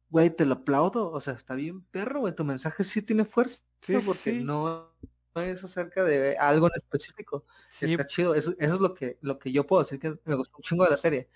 güey, 0.09 0.29
te 0.35 0.45
lo 0.45 0.55
aplaudo, 0.55 1.11
o 1.11 1.21
sea, 1.21 1.33
está 1.33 1.55
bien 1.55 1.83
perro, 1.85 2.21
güey, 2.21 2.35
tu 2.35 2.43
mensaje 2.43 2.83
sí 2.83 3.01
tiene 3.01 3.25
fuerza, 3.25 3.61
Sí, 3.81 3.97
porque 4.05 4.31
sí. 4.31 4.43
no, 4.43 4.91
no 5.35 5.41
es 5.41 5.63
acerca 5.63 6.03
de 6.03 6.37
algo 6.37 6.67
en 6.67 6.73
específico, 6.75 7.45
Sí, 7.67 7.85
está 7.85 8.07
chido, 8.07 8.35
eso, 8.35 8.53
eso 8.59 8.75
es 8.75 8.81
lo 8.81 8.93
que, 8.93 9.17
lo 9.21 9.39
que 9.39 9.51
yo 9.51 9.65
puedo 9.67 9.83
decir 9.83 9.99
que 9.99 10.17
me 10.25 10.35
gustó 10.35 10.57
un 10.57 10.63
chingo 10.63 10.83
de 10.85 10.89
la 10.91 10.97
serie. 10.97 11.29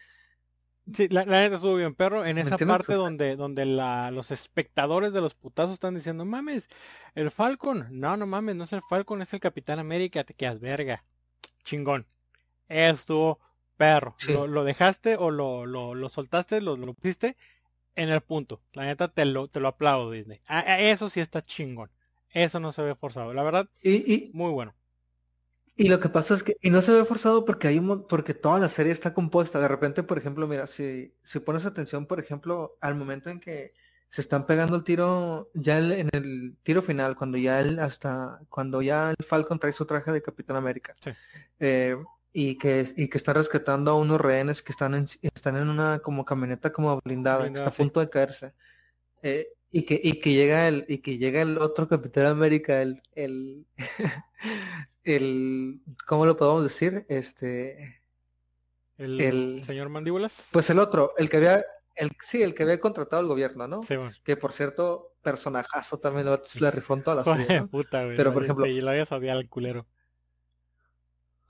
Sí, 0.93 1.07
la, 1.07 1.23
la 1.25 1.39
neta 1.41 1.55
estuvo 1.55 1.75
bien, 1.77 1.95
perro, 1.95 2.25
en 2.25 2.35
¿Me 2.35 2.41
esa 2.41 2.57
parte 2.57 2.93
donde, 2.95 3.37
donde 3.37 3.65
la, 3.65 4.11
los 4.11 4.31
espectadores 4.31 5.13
de 5.13 5.21
los 5.21 5.33
putazos 5.33 5.73
están 5.73 5.95
diciendo, 5.95 6.25
mames, 6.25 6.67
el 7.15 7.31
Falcon, 7.31 7.87
no, 7.89 8.17
no 8.17 8.27
mames, 8.27 8.55
no 8.57 8.65
es 8.65 8.73
el 8.73 8.81
Falcon, 8.89 9.21
es 9.21 9.33
el 9.33 9.39
Capitán 9.39 9.79
América, 9.79 10.25
te 10.25 10.33
quedas 10.33 10.59
verga, 10.59 11.01
chingón. 11.63 12.07
Estuvo 12.69 13.39
perro, 13.77 14.15
Sí. 14.17 14.33
lo, 14.33 14.47
lo 14.47 14.63
dejaste 14.65 15.17
o 15.17 15.31
lo, 15.31 15.65
lo, 15.65 15.95
lo 15.95 16.09
soltaste, 16.09 16.61
lo, 16.61 16.77
lo 16.77 16.93
pusiste 16.93 17.37
en 17.95 18.09
el 18.09 18.21
punto. 18.21 18.61
La 18.73 18.85
neta 18.85 19.07
te 19.07 19.25
lo, 19.25 19.47
te 19.47 19.59
lo 19.59 19.67
aplaudo, 19.69 20.11
Disney. 20.11 20.41
A- 20.47 20.59
a- 20.59 20.79
eso 20.79 21.09
sí 21.09 21.19
está 21.19 21.43
chingón. 21.45 21.89
Eso 22.31 22.59
no 22.59 22.71
se 22.71 22.81
ve 22.81 22.95
forzado. 22.95 23.33
La 23.33 23.43
verdad, 23.43 23.69
Y, 23.81 24.13
y, 24.13 24.31
muy 24.33 24.51
bueno. 24.51 24.73
Y 25.75 25.89
lo 25.89 25.99
que 25.99 26.09
pasa 26.09 26.35
es 26.35 26.43
que, 26.43 26.55
y 26.61 26.69
no 26.69 26.81
se 26.81 26.91
ve 26.91 27.03
forzado 27.05 27.45
porque 27.45 27.67
hay 27.67 27.79
un, 27.79 28.07
porque 28.07 28.33
toda 28.35 28.59
la 28.59 28.69
serie 28.69 28.91
está 28.93 29.13
compuesta. 29.13 29.59
De 29.59 29.67
repente, 29.67 30.03
por 30.03 30.17
ejemplo, 30.19 30.47
mira, 30.47 30.67
si, 30.67 31.13
si 31.23 31.39
pones 31.39 31.65
atención, 31.65 32.05
por 32.05 32.19
ejemplo, 32.19 32.77
al 32.79 32.95
momento 32.95 33.29
en 33.31 33.39
que 33.39 33.73
se 34.09 34.21
están 34.21 34.45
pegando 34.45 34.75
el 34.75 34.83
tiro, 34.83 35.49
ya 35.55 35.79
el- 35.79 35.91
en 35.93 36.09
el 36.13 36.57
tiro 36.61 36.83
final, 36.83 37.15
cuando 37.15 37.37
ya 37.39 37.59
el, 37.59 37.79
hasta, 37.79 38.39
cuando 38.49 38.81
ya 38.83 39.09
el 39.17 39.25
Falcon 39.25 39.57
trae 39.59 39.73
su 39.73 39.85
traje 39.87 40.11
de 40.11 40.21
Capitán 40.21 40.57
América, 40.57 40.95
Sí. 41.03 41.11
eh, 41.59 41.97
y 42.33 42.57
que, 42.57 42.91
y 42.97 43.07
que 43.09 43.17
está 43.17 43.31
rescatando 43.33 43.91
a 43.91 43.95
unos 43.95 44.19
rehenes 44.19 44.61
que 44.63 44.71
están 44.71 44.95
en, 44.95 45.05
están 45.21 45.55
en 45.55 45.69
una 45.69 45.99
como 45.99 46.25
camioneta 46.25 46.71
como 46.73 46.99
blindada, 47.01 47.43
que 47.47 47.53
está 47.59 47.69
a 47.69 47.71
punto 47.71 47.99
de 47.99 48.09
caerse. 48.09 48.53
Eh, 49.21 49.47
y 49.71 49.83
que, 49.83 49.99
y 50.03 50.19
que 50.19 50.33
llega 50.33 50.67
el, 50.67 50.85
y 50.87 50.97
que 50.99 51.17
llega 51.17 51.41
el 51.41 51.57
otro 51.57 51.87
Capitán 51.87 52.25
América, 52.25 52.81
el, 52.81 53.01
el, 53.15 53.65
el, 55.03 55.81
¿cómo 56.07 56.25
lo 56.25 56.37
podemos 56.37 56.63
decir? 56.63 57.05
Este, 57.09 58.01
El, 58.97 59.21
el- 59.21 59.63
señor 59.65 59.89
Mandíbulas. 59.89 60.49
pues 60.51 60.69
el 60.69 60.79
otro, 60.79 61.13
el 61.17 61.29
que 61.29 61.37
había, 61.37 61.63
el, 61.95 62.11
sí, 62.25 62.41
el 62.41 62.53
que 62.53 62.63
había 62.63 62.79
contratado 62.79 63.21
el 63.21 63.27
gobierno, 63.27 63.67
¿no? 63.67 63.83
Sí, 63.83 63.95
bueno. 63.95 64.11
Que 64.23 64.37
por 64.37 64.53
cierto, 64.53 65.13
personajazo 65.21 65.99
también 65.99 66.25
lo- 66.27 66.41
la 66.59 66.71
rifó 66.71 66.93
en 66.95 67.03
toda 67.03 67.17
la 67.17 67.23
Joder, 67.23 67.41
serie, 67.41 67.61
¿no? 67.61 67.67
puta, 67.67 68.05
güey. 68.05 68.17
Pero, 68.17 68.33
por 68.33 68.43
ejemplo- 68.43 68.65
Y 68.67 68.79
había 68.87 69.05
sabía 69.05 69.33
al 69.33 69.47
culero. 69.49 69.85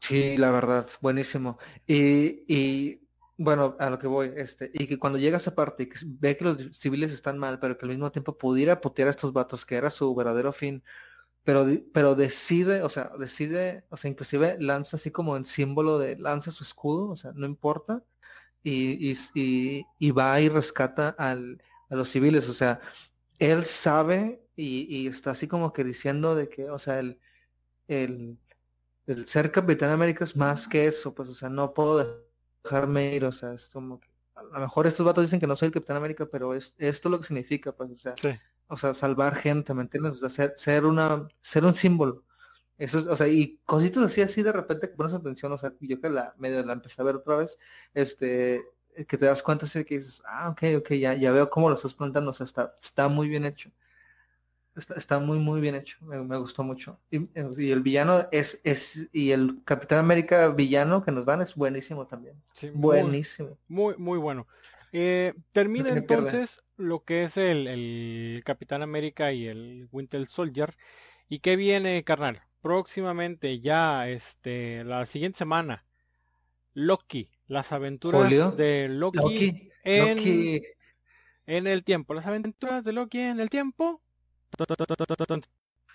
Sí, 0.03 0.35
la 0.37 0.51
verdad, 0.51 0.89
buenísimo. 1.01 1.57
Y, 1.87 2.43
y 2.53 3.07
bueno, 3.37 3.77
a 3.79 3.89
lo 3.89 3.97
que 3.99 4.07
voy, 4.07 4.33
este, 4.35 4.69
y 4.73 4.85
que 4.87 4.99
cuando 4.99 5.17
llega 5.17 5.37
a 5.37 5.39
esa 5.39 5.55
parte 5.55 5.83
y 5.83 5.89
que 5.89 5.97
ve 6.03 6.35
que 6.35 6.43
los 6.43 6.57
civiles 6.77 7.11
están 7.13 7.37
mal, 7.37 7.57
pero 7.59 7.77
que 7.77 7.85
al 7.85 7.91
mismo 7.91 8.11
tiempo 8.11 8.37
pudiera 8.37 8.81
putear 8.81 9.07
a 9.07 9.11
estos 9.11 9.31
vatos, 9.31 9.65
que 9.65 9.75
era 9.75 9.89
su 9.89 10.13
verdadero 10.13 10.51
fin, 10.51 10.83
pero, 11.43 11.65
pero 11.93 12.15
decide, 12.15 12.83
o 12.83 12.89
sea, 12.89 13.11
decide, 13.19 13.85
o 13.89 13.97
sea, 13.97 14.11
inclusive 14.11 14.57
lanza 14.59 14.97
así 14.97 15.11
como 15.11 15.37
en 15.37 15.45
símbolo 15.45 15.99
de, 15.99 16.17
lanza 16.17 16.51
su 16.51 16.63
escudo, 16.65 17.09
o 17.11 17.15
sea, 17.17 17.33
no 17.35 17.45
importa, 17.47 18.03
y, 18.63 19.11
y, 19.13 19.17
y, 19.35 19.85
y 19.99 20.11
va 20.11 20.41
y 20.41 20.49
rescata 20.49 21.09
al, 21.17 21.63
a 21.89 21.95
los 21.95 22.09
civiles, 22.09 22.49
o 22.49 22.53
sea, 22.53 22.81
él 23.39 23.65
sabe 23.65 24.43
y, 24.55 24.85
y 25.03 25.07
está 25.07 25.31
así 25.31 25.47
como 25.47 25.73
que 25.73 25.83
diciendo 25.85 26.35
de 26.35 26.49
que, 26.49 26.69
o 26.71 26.79
sea, 26.79 26.99
el, 26.99 27.19
el, 27.87 28.37
el 29.07 29.27
ser 29.27 29.51
Capitán 29.51 29.91
América 29.91 30.23
es 30.23 30.35
más 30.35 30.67
que 30.67 30.87
eso, 30.87 31.13
pues, 31.13 31.29
o 31.29 31.35
sea, 31.35 31.49
no 31.49 31.73
puedo 31.73 32.23
dejarme 32.63 33.15
ir, 33.15 33.25
o 33.25 33.31
sea, 33.31 33.53
es 33.53 33.69
como 33.69 33.99
que, 33.99 34.07
a 34.35 34.43
lo 34.43 34.59
mejor 34.59 34.87
estos 34.87 35.05
vatos 35.05 35.23
dicen 35.23 35.39
que 35.39 35.47
no 35.47 35.55
soy 35.55 35.67
el 35.67 35.73
Capitán 35.73 35.97
América, 35.97 36.27
pero 36.31 36.53
es 36.53 36.73
esto 36.77 37.09
lo 37.09 37.19
que 37.19 37.27
significa, 37.27 37.71
pues, 37.75 37.91
o 37.91 37.97
sea, 37.97 38.15
Sí. 38.21 38.29
o 38.67 38.77
sea, 38.77 38.93
salvar 38.93 39.35
gente, 39.35 39.73
¿me 39.73 39.81
entiendes? 39.83 40.13
O 40.13 40.15
sea, 40.17 40.29
ser, 40.29 40.53
ser 40.57 40.85
una, 40.85 41.27
ser 41.41 41.65
un 41.65 41.73
símbolo. 41.75 42.23
Eso 42.77 42.99
es, 42.99 43.07
o 43.07 43.15
sea, 43.17 43.27
y 43.27 43.59
cositas 43.65 44.03
así, 44.05 44.21
así 44.21 44.41
de 44.43 44.51
repente 44.51 44.89
que 44.89 44.95
pones 44.95 45.13
atención, 45.13 45.51
o 45.51 45.57
sea, 45.57 45.73
yo 45.79 46.01
que 46.01 46.09
la 46.09 46.33
medio 46.37 46.63
la 46.65 46.73
empecé 46.73 47.01
a 47.01 47.05
ver 47.05 47.15
otra 47.17 47.37
vez, 47.37 47.57
este, 47.93 48.63
que 49.07 49.17
te 49.17 49.25
das 49.25 49.43
cuenta 49.43 49.65
así 49.65 49.83
que 49.83 49.99
dices, 49.99 50.21
ah, 50.25 50.49
ok, 50.49 50.63
ok, 50.79 50.93
ya, 50.93 51.13
ya 51.15 51.31
veo 51.31 51.49
cómo 51.49 51.69
lo 51.69 51.75
estás 51.75 51.93
planteando, 51.93 52.31
o 52.31 52.33
sea, 52.33 52.45
está, 52.45 52.75
está 52.81 53.07
muy 53.09 53.27
bien 53.29 53.45
hecho. 53.45 53.71
Está, 54.75 54.95
está 54.95 55.19
muy, 55.19 55.37
muy 55.37 55.61
bien 55.61 55.75
hecho, 55.75 55.97
me, 56.01 56.21
me 56.23 56.37
gustó 56.37 56.63
mucho. 56.63 56.99
Y, 57.11 57.29
y 57.57 57.71
el 57.71 57.81
villano 57.81 58.27
es, 58.31 58.59
es, 58.63 59.07
y 59.11 59.31
el 59.31 59.61
Capitán 59.65 59.99
América 59.99 60.49
villano 60.49 61.03
que 61.03 61.11
nos 61.11 61.25
dan 61.25 61.41
es 61.41 61.55
buenísimo 61.55 62.07
también. 62.07 62.35
Sí, 62.53 62.71
Buenísimo. 62.73 63.57
Muy, 63.67 63.95
muy 63.97 64.17
bueno. 64.17 64.47
Eh, 64.91 65.33
termina 65.51 65.85
pierde. 65.85 65.99
entonces 65.99 66.63
lo 66.77 67.03
que 67.03 67.23
es 67.23 67.37
el, 67.37 67.67
el 67.67 68.41
Capitán 68.45 68.81
América 68.81 69.31
y 69.31 69.47
el 69.47 69.87
Winter 69.91 70.27
Soldier. 70.27 70.75
¿Y 71.29 71.39
qué 71.39 71.55
viene, 71.55 72.03
carnal? 72.03 72.43
Próximamente, 72.61 73.59
ya, 73.59 74.07
este, 74.07 74.83
la 74.83 75.05
siguiente 75.05 75.39
semana, 75.39 75.85
Loki, 76.73 77.29
las 77.47 77.71
aventuras 77.71 78.29
de 78.55 78.87
Loki, 78.89 79.17
Loki, 79.17 79.69
en, 79.83 80.17
Loki, 80.17 80.63
en 81.47 81.67
el 81.67 81.83
tiempo. 81.83 82.13
Las 82.13 82.27
aventuras 82.27 82.83
de 82.83 82.93
Loki 82.93 83.19
en 83.19 83.39
el 83.39 83.49
tiempo. 83.49 84.02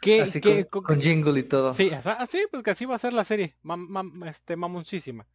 ¿Qué, 0.00 0.22
así 0.22 0.40
qué- 0.40 0.66
con, 0.66 1.00
jingle 1.00 1.40
y 1.40 1.42
todo. 1.42 1.74
Sí, 1.74 1.90
así 1.90 2.46
pues 2.50 2.62
que 2.62 2.70
así 2.70 2.84
va 2.84 2.94
a 2.94 2.98
ser 3.00 3.12
la 3.12 3.24
serie, 3.24 3.56
mam- 3.64 3.88
mam- 3.88 4.28
este, 4.28 4.56
mamoncísima. 4.56 5.26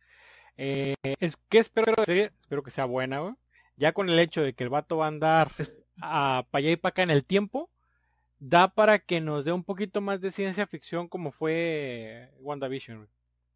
Eh, 0.56 0.96
es, 1.20 1.36
¿Qué 1.50 1.58
espero 1.58 1.88
de 1.92 1.96
la 1.98 2.06
serie? 2.06 2.32
Espero 2.42 2.64
que 2.64 2.72
sea 2.72 2.86
buena, 2.86 3.20
güey. 3.20 3.34
Ya 3.76 3.92
con 3.92 4.10
el 4.10 4.20
hecho 4.20 4.42
de 4.42 4.54
que 4.54 4.64
el 4.64 4.70
vato 4.70 4.98
va 4.98 5.06
a 5.06 5.08
andar 5.10 5.52
a 6.02 6.46
para 6.50 6.60
allá 6.60 6.72
y 6.72 6.76
para 6.78 6.92
acá 6.92 7.04
en 7.04 7.10
el 7.10 7.26
tiempo, 7.26 7.70
da 8.40 8.68
para 8.70 9.00
que 9.00 9.20
nos 9.20 9.46
dé 9.46 9.52
un 9.52 9.64
poquito 9.64 10.00
más 10.00 10.22
de 10.22 10.32
ciencia 10.32 10.68
ficción 10.68 11.08
como 11.08 11.32
fue 11.32 12.30
WandaVision, 12.40 12.98
güey. 12.98 13.10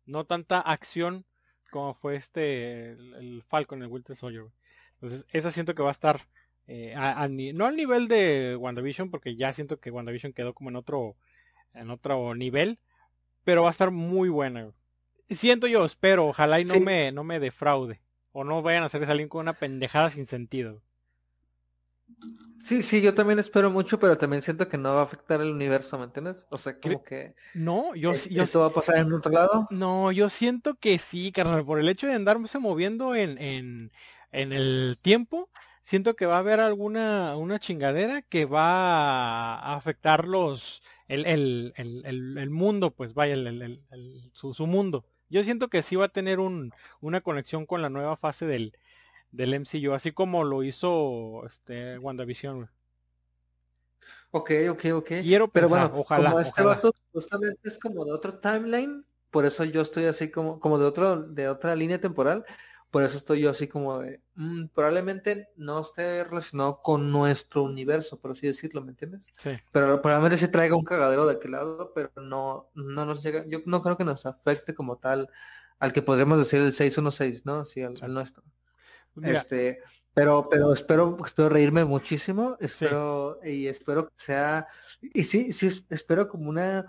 No 0.05 0.25
tanta 0.25 0.59
acción 0.59 1.25
como 1.71 1.93
fue 1.93 2.15
este, 2.15 2.91
el, 2.91 3.13
el 3.15 3.43
Falcon, 3.47 3.81
el 3.81 3.89
Winter 3.89 4.15
Soldier, 4.17 4.43
güey. 4.43 4.53
Entonces, 4.95 5.25
esa 5.31 5.51
siento 5.51 5.75
que 5.75 5.83
va 5.83 5.89
a 5.89 5.91
estar, 5.91 6.21
eh, 6.67 6.93
a- 6.95 7.23
a 7.23 7.27
ni- 7.27 7.53
no 7.53 7.65
al 7.65 7.75
nivel 7.75 8.07
de 8.07 8.55
WandaVision, 8.59 9.09
porque 9.11 9.35
ya 9.35 9.53
siento 9.53 9.79
que 9.79 9.91
WandaVision 9.91 10.33
quedó 10.33 10.53
como 10.53 10.69
en 10.69 10.75
otro, 10.77 11.15
en 11.73 11.89
otro 11.91 12.35
nivel, 12.35 12.79
pero 13.45 13.63
va 13.63 13.69
a 13.69 13.71
estar 13.71 13.91
muy 13.91 14.29
buena. 14.29 14.71
Siento 15.29 15.67
yo, 15.67 15.85
espero, 15.85 16.27
ojalá 16.27 16.59
y 16.59 16.65
no 16.65 16.75
Sí. 16.75 16.81
me, 16.81 17.11
no 17.13 17.23
me 17.23 17.39
defraude. 17.39 18.01
O 18.33 18.43
no 18.43 18.61
vayan 18.61 18.83
a 18.83 18.87
hacer 18.87 19.05
salir 19.05 19.29
con 19.29 19.41
una 19.41 19.53
pendejada 19.53 20.09
sin 20.11 20.27
sentido. 20.27 20.81
Sí, 22.63 22.83
sí, 22.83 23.01
yo 23.01 23.13
también 23.13 23.39
espero 23.39 23.71
mucho, 23.71 23.97
pero 23.99 24.17
también 24.17 24.41
siento 24.41 24.67
que 24.67 24.77
no 24.77 24.93
va 24.95 25.01
a 25.01 25.03
afectar 25.03 25.39
el 25.41 25.51
universo, 25.51 25.97
¿me 25.97 26.05
entiendes? 26.05 26.45
O 26.49 26.57
sea, 26.57 26.77
como 26.79 27.01
que 27.03 27.33
No, 27.53 27.95
yo, 27.95 28.13
yo 28.13 28.43
esto 28.43 28.59
va 28.59 28.67
a 28.67 28.73
pasar 28.73 28.97
en 28.97 29.13
otro 29.13 29.31
lado. 29.31 29.67
No, 29.69 30.11
yo 30.11 30.29
siento 30.29 30.75
que 30.75 30.99
sí, 30.99 31.31
carnal, 31.31 31.65
por 31.65 31.79
el 31.79 31.89
hecho 31.89 32.07
de 32.07 32.13
andarse 32.13 32.59
moviendo 32.59 33.15
en, 33.15 33.37
en, 33.37 33.91
en 34.31 34.53
el 34.53 34.97
tiempo, 35.01 35.49
siento 35.87 36.17
que 36.17 36.25
va 36.25 36.35
a 36.35 36.39
haber 36.39 36.59
alguna 36.59 37.37
una 37.37 37.59
chingadera 37.59 38.21
que 38.21 38.43
va 38.45 39.55
a 39.55 39.75
afectar 39.75 40.27
los 40.27 40.83
el, 41.07 41.25
el, 41.25 41.73
el, 41.77 42.05
el, 42.05 42.37
el 42.37 42.49
mundo, 42.49 42.91
pues 42.91 43.13
vaya, 43.13 43.37
su, 44.33 44.53
su 44.53 44.67
mundo. 44.67 45.05
Yo 45.29 45.43
siento 45.43 45.69
que 45.69 45.81
sí 45.83 45.95
va 45.95 46.05
a 46.05 46.09
tener 46.09 46.39
un, 46.41 46.73
una 46.99 47.21
conexión 47.21 47.65
con 47.65 47.81
la 47.81 47.89
nueva 47.89 48.17
fase 48.17 48.45
del, 48.45 48.73
del 49.31 49.53
MCU, 49.53 49.93
así 49.93 50.11
como 50.11 50.43
lo 50.43 50.61
hizo 50.63 51.45
este 51.45 51.97
WandaVision. 51.99 52.69
Ok, 54.31 54.51
ok, 54.71 54.85
ok. 54.93 55.07
Quiero 55.21 55.47
Pero 55.47 55.69
bueno, 55.69 55.89
ojalá, 55.95 56.31
como 56.31 56.41
este 56.41 56.61
ojalá. 56.61 56.75
vato 56.75 56.93
justamente 57.13 57.59
es 57.63 57.79
como 57.79 58.03
de 58.03 58.11
otro 58.11 58.37
timeline, 58.39 59.05
por 59.31 59.45
eso 59.45 59.63
yo 59.63 59.81
estoy 59.81 60.05
así 60.05 60.29
como, 60.31 60.59
como 60.59 60.77
de 60.77 60.85
otro, 60.85 61.21
de 61.21 61.47
otra 61.47 61.75
línea 61.75 61.99
temporal, 62.01 62.43
por 62.91 63.03
eso 63.03 63.17
estoy 63.17 63.41
yo 63.41 63.49
así 63.49 63.67
como 63.67 63.99
de, 63.99 64.21
mm, 64.35 64.67
probablemente 64.67 65.49
no 65.57 65.81
esté 65.81 66.23
relacionado 66.23 66.81
con 66.81 67.11
nuestro 67.11 67.63
universo, 67.63 68.19
por 68.19 68.31
así 68.31 68.47
decirlo, 68.47 68.81
¿me 68.81 68.91
entiendes? 68.91 69.25
Sí. 69.37 69.51
Pero 69.71 70.01
probablemente 70.01 70.37
sí 70.45 70.51
traiga 70.51 70.75
un 70.75 70.83
cagadero 70.85 71.25
de 71.25 71.35
aquel 71.35 71.51
lado, 71.51 71.91
pero 71.93 72.11
no, 72.15 72.69
no 72.73 73.05
nos 73.05 73.21
llega, 73.23 73.45
yo 73.47 73.59
no 73.65 73.81
creo 73.81 73.97
que 73.97 74.05
nos 74.05 74.25
afecte 74.25 74.73
como 74.73 74.97
tal 74.97 75.29
al 75.79 75.93
que 75.93 76.01
podríamos 76.01 76.39
decir 76.39 76.59
el 76.61 76.73
616, 76.73 77.45
¿no? 77.45 77.65
Sí, 77.65 77.81
al, 77.83 77.97
Sí. 77.97 78.05
al 78.05 78.13
nuestro. 78.13 78.43
Mira, 79.15 79.39
Este, 79.39 79.81
pero, 80.13 80.47
pero 80.49 80.73
espero, 80.73 81.17
espero 81.25 81.49
reírme 81.49 81.85
muchísimo, 81.85 82.57
espero, 82.59 83.39
y 83.43 83.67
espero 83.67 84.07
que 84.07 84.13
sea, 84.15 84.67
y 85.01 85.23
sí, 85.23 85.51
sí, 85.53 85.67
es- 85.67 85.83
espero 85.89 86.27
como 86.27 86.49
una, 86.49 86.85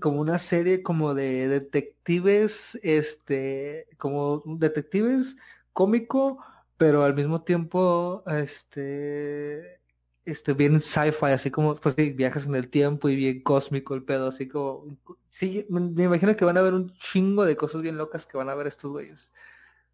como 0.00 0.20
una 0.20 0.38
serie 0.38 0.82
como 0.82 1.14
de 1.14 1.48
detectives, 1.48 2.78
este, 2.82 3.88
como 3.98 4.42
detectives 4.46 5.36
cómico, 5.72 6.38
pero 6.76 7.04
al 7.04 7.14
mismo 7.14 7.42
tiempo, 7.42 8.22
este, 8.26 9.80
este, 10.24 10.52
bien 10.54 10.80
sci-fi, 10.80 11.26
así 11.26 11.50
como, 11.50 11.76
pues 11.76 11.94
sí, 11.96 12.10
viajes 12.10 12.46
en 12.46 12.54
el 12.54 12.68
tiempo 12.68 13.08
y 13.08 13.16
bien 13.16 13.42
cósmico 13.42 13.94
el 13.94 14.02
pedo, 14.04 14.28
así 14.28 14.48
como, 14.48 14.84
sí, 15.30 15.66
me, 15.68 16.04
imagino 16.04 16.36
que 16.36 16.44
van 16.44 16.58
a 16.58 16.62
ver 16.62 16.74
un 16.74 16.92
chingo 16.98 17.44
de 17.44 17.56
cosas 17.56 17.82
bien 17.82 17.96
locas 17.96 18.26
que 18.26 18.36
van 18.36 18.48
a 18.48 18.54
ver 18.54 18.66
estos 18.66 18.90
güeyes. 18.90 19.30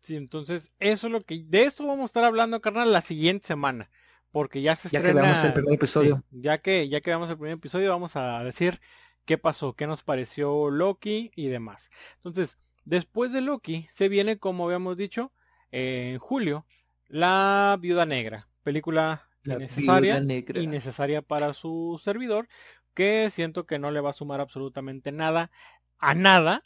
sí, 0.02 0.16
entonces 0.16 0.72
eso 0.80 1.06
es 1.06 1.12
lo 1.12 1.20
que 1.22 1.44
de 1.46 1.64
esto 1.64 1.86
vamos 1.86 2.04
a 2.04 2.06
estar 2.06 2.24
hablando, 2.24 2.60
carnal, 2.60 2.92
la 2.92 3.02
siguiente 3.02 3.46
semana, 3.46 3.90
porque 4.30 4.62
ya 4.62 4.76
se 4.76 4.88
Ya 4.90 5.02
que 5.02 5.12
veamos 5.12 5.44
el 5.44 5.52
estrena, 5.54 5.74
sí, 5.74 5.74
episodio. 5.74 6.24
ya 6.30 6.58
que 6.58 6.88
ya 6.88 7.00
que 7.00 7.10
veamos 7.10 7.30
el 7.30 7.36
primer 7.36 7.54
episodio, 7.54 7.90
vamos 7.90 8.16
a 8.16 8.42
decir 8.44 8.80
qué 9.24 9.38
pasó, 9.38 9.74
qué 9.74 9.86
nos 9.86 10.02
pareció 10.02 10.70
Loki 10.70 11.30
y 11.36 11.48
demás. 11.48 11.90
Entonces, 12.16 12.58
después 12.84 13.32
de 13.32 13.40
Loki 13.40 13.86
se 13.90 14.08
viene, 14.08 14.38
como 14.38 14.64
habíamos 14.66 14.96
dicho, 14.96 15.32
en 15.70 16.18
julio, 16.18 16.66
La 17.08 17.78
Viuda 17.80 18.06
Negra, 18.06 18.48
película 18.62 19.28
La 19.44 19.54
innecesaria, 19.54 20.20
Negra. 20.20 20.60
innecesaria 20.60 21.22
para 21.22 21.54
su 21.54 22.00
servidor, 22.02 22.48
que 22.94 23.30
siento 23.32 23.66
que 23.66 23.78
no 23.78 23.90
le 23.90 24.00
va 24.00 24.10
a 24.10 24.14
sumar 24.14 24.40
absolutamente 24.40 25.12
nada 25.12 25.50
a 25.98 26.14
nada, 26.14 26.62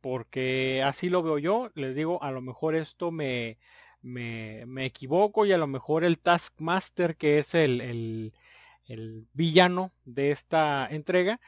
porque 0.00 0.82
así 0.84 1.08
lo 1.10 1.22
veo 1.22 1.38
yo, 1.38 1.70
les 1.74 1.94
digo, 1.94 2.22
a 2.22 2.30
lo 2.30 2.40
mejor 2.40 2.74
esto 2.74 3.10
me, 3.10 3.58
me, 4.02 4.64
me 4.66 4.84
equivoco 4.84 5.44
y 5.46 5.52
a 5.52 5.58
lo 5.58 5.66
mejor 5.66 6.04
el 6.04 6.18
Taskmaster, 6.18 7.16
que 7.16 7.38
es 7.38 7.54
el, 7.54 7.80
el, 7.80 8.34
el 8.86 9.26
villano 9.32 9.92
de 10.04 10.30
esta 10.30 10.86
entrega, 10.90 11.40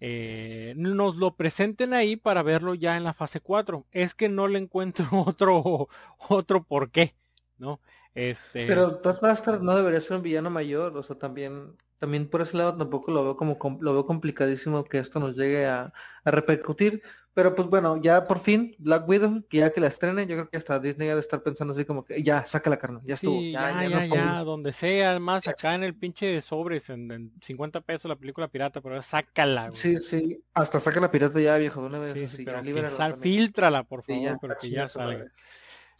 eh, 0.00 0.74
nos 0.76 1.16
lo 1.16 1.36
presenten 1.36 1.94
ahí 1.94 2.16
para 2.16 2.42
verlo 2.42 2.74
ya 2.74 2.96
en 2.96 3.04
la 3.04 3.14
fase 3.14 3.40
4. 3.40 3.86
Es 3.92 4.14
que 4.14 4.28
no 4.28 4.48
le 4.48 4.58
encuentro 4.58 5.06
otro, 5.12 5.88
otro 6.28 6.64
por 6.64 6.90
qué, 6.90 7.16
¿no? 7.58 7.80
Este, 8.14 8.64
Pero 8.64 9.00
Taskmaster 9.00 9.60
no 9.62 9.76
debería 9.76 10.00
ser 10.00 10.16
un 10.18 10.22
villano 10.22 10.50
mayor, 10.50 10.96
o 10.96 11.02
sea, 11.02 11.16
también, 11.18 11.76
también 11.98 12.28
por 12.28 12.42
ese 12.42 12.56
lado 12.56 12.76
tampoco 12.76 13.10
lo 13.12 13.22
veo 13.24 13.36
como 13.36 13.58
com- 13.58 13.78
lo 13.80 13.92
veo 13.92 14.06
complicadísimo 14.06 14.84
que 14.84 14.98
esto 14.98 15.20
nos 15.20 15.36
llegue 15.36 15.66
a, 15.66 15.92
a 16.24 16.30
repercutir. 16.30 17.02
Pero 17.36 17.54
pues 17.54 17.68
bueno, 17.68 18.00
ya 18.00 18.24
por 18.26 18.38
fin, 18.40 18.74
Black 18.78 19.06
Widow, 19.06 19.44
que 19.50 19.58
ya 19.58 19.70
que 19.70 19.78
la 19.78 19.88
estrenen, 19.88 20.26
yo 20.26 20.36
creo 20.36 20.48
que 20.48 20.56
hasta 20.56 20.80
Disney 20.80 21.10
ha 21.10 21.14
de 21.14 21.20
estar 21.20 21.42
pensando 21.42 21.74
así 21.74 21.84
como 21.84 22.02
que 22.02 22.22
ya, 22.22 22.46
saca 22.46 22.70
la 22.70 22.78
carne, 22.78 23.00
ya 23.04 23.14
estuvo, 23.14 23.40
Sí, 23.42 23.52
ya, 23.52 23.72
ya, 23.72 23.82
ya, 23.82 23.88
ya, 23.90 24.06
no 24.06 24.14
ya, 24.14 24.44
donde 24.44 24.72
sea, 24.72 25.10
además 25.10 25.46
acá 25.46 25.74
en 25.74 25.82
el 25.84 25.94
pinche 25.94 26.40
sobres, 26.40 26.88
en, 26.88 27.12
en 27.12 27.32
50 27.42 27.82
pesos 27.82 28.08
la 28.08 28.16
película 28.16 28.48
pirata, 28.48 28.80
pero 28.80 29.02
sácala, 29.02 29.68
güey. 29.68 29.82
Sí, 29.82 29.98
sí, 30.00 30.44
hasta 30.54 30.80
saca 30.80 30.98
la 30.98 31.10
pirata 31.10 31.38
ya, 31.38 31.58
viejo, 31.58 31.82
de 31.82 31.86
una 31.88 31.98
vez, 31.98 32.14
Sí, 32.14 32.24
así, 32.24 32.38
sí, 32.38 32.44
ya, 32.44 32.52
pero 32.52 32.62
que 32.62 32.68
libéralo 32.68 32.96
sal- 32.96 33.18
fíltrala, 33.18 33.82
por 33.82 34.02
favor, 34.02 34.22
ya, 34.24 34.38
pero 34.40 34.56
que 34.58 34.70
ya 34.70 34.88
salga. 34.88 35.26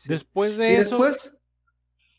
Después 0.06 0.54
Y 0.54 0.56
de 0.56 0.78
eso, 0.78 0.98
después, 0.98 1.32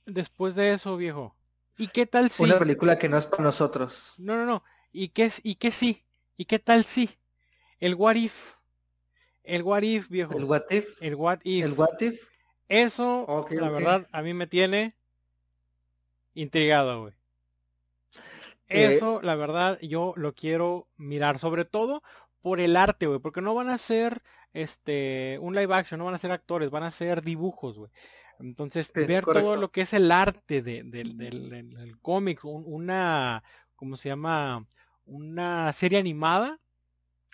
después 0.06 0.54
de 0.54 0.74
eso, 0.74 0.96
viejo. 0.96 1.36
¿Y 1.76 1.88
qué 1.88 2.06
tal 2.06 2.30
si? 2.30 2.44
una 2.44 2.60
película 2.60 3.00
que 3.00 3.10
no 3.10 3.18
es 3.18 3.26
para 3.26 3.44
nosotros. 3.44 4.14
No, 4.20 4.36
no, 4.36 4.46
no. 4.46 4.64
¿Y 4.92 5.10
qué, 5.10 5.32
y 5.44 5.56
qué 5.56 5.72
sí? 5.72 6.06
¿Y 6.38 6.46
qué 6.46 6.60
tal 6.60 6.84
si? 6.84 7.10
El 7.80 7.96
what 7.96 8.16
if. 8.16 8.57
El 9.48 9.64
what 9.64 9.82
if, 9.84 10.10
viejo. 10.10 10.38
El 10.38 10.44
What 10.44 10.64
If, 10.70 11.02
El 11.02 11.16
what 11.16 11.40
if. 11.44 11.64
el 11.64 11.74
What 11.74 12.00
If, 12.02 12.22
Eso, 12.68 13.46
la 13.50 13.70
verdad, 13.70 14.08
a 14.12 14.22
mí 14.22 14.34
me 14.34 14.46
tiene 14.46 14.96
intrigado, 16.34 17.02
güey. 17.02 17.14
Eh, 18.68 18.96
Eso, 18.96 19.22
la 19.22 19.36
verdad, 19.36 19.80
yo 19.82 20.14
lo 20.18 20.34
quiero 20.36 20.90
mirar, 20.98 21.40
sobre 21.40 21.64
todo 21.64 22.04
por 22.42 22.60
el 22.60 22.76
arte, 22.76 23.08
güey, 23.08 23.20
porque 23.20 23.42
no 23.42 23.56
van 23.56 23.70
a 23.70 23.78
ser 23.78 24.22
este 24.52 25.38
un 25.42 25.56
live 25.56 25.74
action, 25.74 25.98
no 25.98 26.06
van 26.06 26.16
a 26.16 26.20
ser 26.20 26.32
actores, 26.32 26.70
van 26.70 26.84
a 26.84 26.92
ser 26.92 27.22
dibujos, 27.22 27.78
güey. 27.78 27.92
Entonces, 28.40 28.92
Sí, 28.94 29.06
ver 29.06 29.24
todo 29.24 29.56
lo 29.56 29.72
que 29.72 29.82
es 29.82 29.94
el 29.94 30.12
arte 30.12 30.62
de- 30.62 30.84
del, 30.84 31.18
del- 31.18 31.50
del- 31.50 31.70
del 31.74 32.00
cómic, 32.00 32.44
un- 32.44 32.64
una, 32.68 33.44
¿cómo 33.78 33.96
se 33.96 34.10
llama? 34.10 34.68
Una 35.06 35.72
serie 35.74 35.98
animada. 35.98 36.60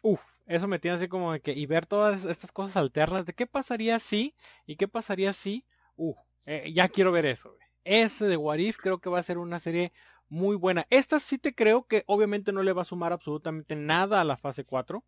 Uf, 0.03 0.21
eso 0.45 0.67
me 0.67 0.79
tiene 0.79 0.97
así 0.97 1.07
como 1.07 1.31
de 1.33 1.41
que, 1.41 1.53
y 1.53 1.65
ver 1.65 1.85
todas 1.85 2.25
estas 2.25 2.51
cosas 2.51 2.77
alternas, 2.77 3.25
de 3.25 3.33
qué 3.33 3.47
pasaría 3.47 3.99
si, 3.99 4.35
y 4.65 4.75
qué 4.77 4.87
pasaría 4.87 5.33
si, 5.33 5.65
uf, 5.95 6.17
eh, 6.45 6.71
ya 6.73 6.89
quiero 6.89 7.11
ver 7.11 7.25
eso. 7.25 7.55
Ese 7.83 8.25
de 8.25 8.37
What 8.37 8.57
If 8.59 8.77
creo 8.77 8.99
que 8.99 9.09
va 9.09 9.19
a 9.19 9.23
ser 9.23 9.37
una 9.37 9.59
serie 9.59 9.93
muy 10.29 10.55
buena. 10.55 10.85
Esta 10.89 11.19
sí 11.19 11.37
te 11.37 11.53
creo 11.55 11.85
que 11.87 12.03
obviamente 12.07 12.51
no 12.53 12.63
le 12.63 12.73
va 12.73 12.81
a 12.83 12.85
sumar 12.85 13.13
absolutamente 13.13 13.75
nada 13.75 14.21
a 14.21 14.23
la 14.23 14.37
fase 14.37 14.63
4, 14.65 15.03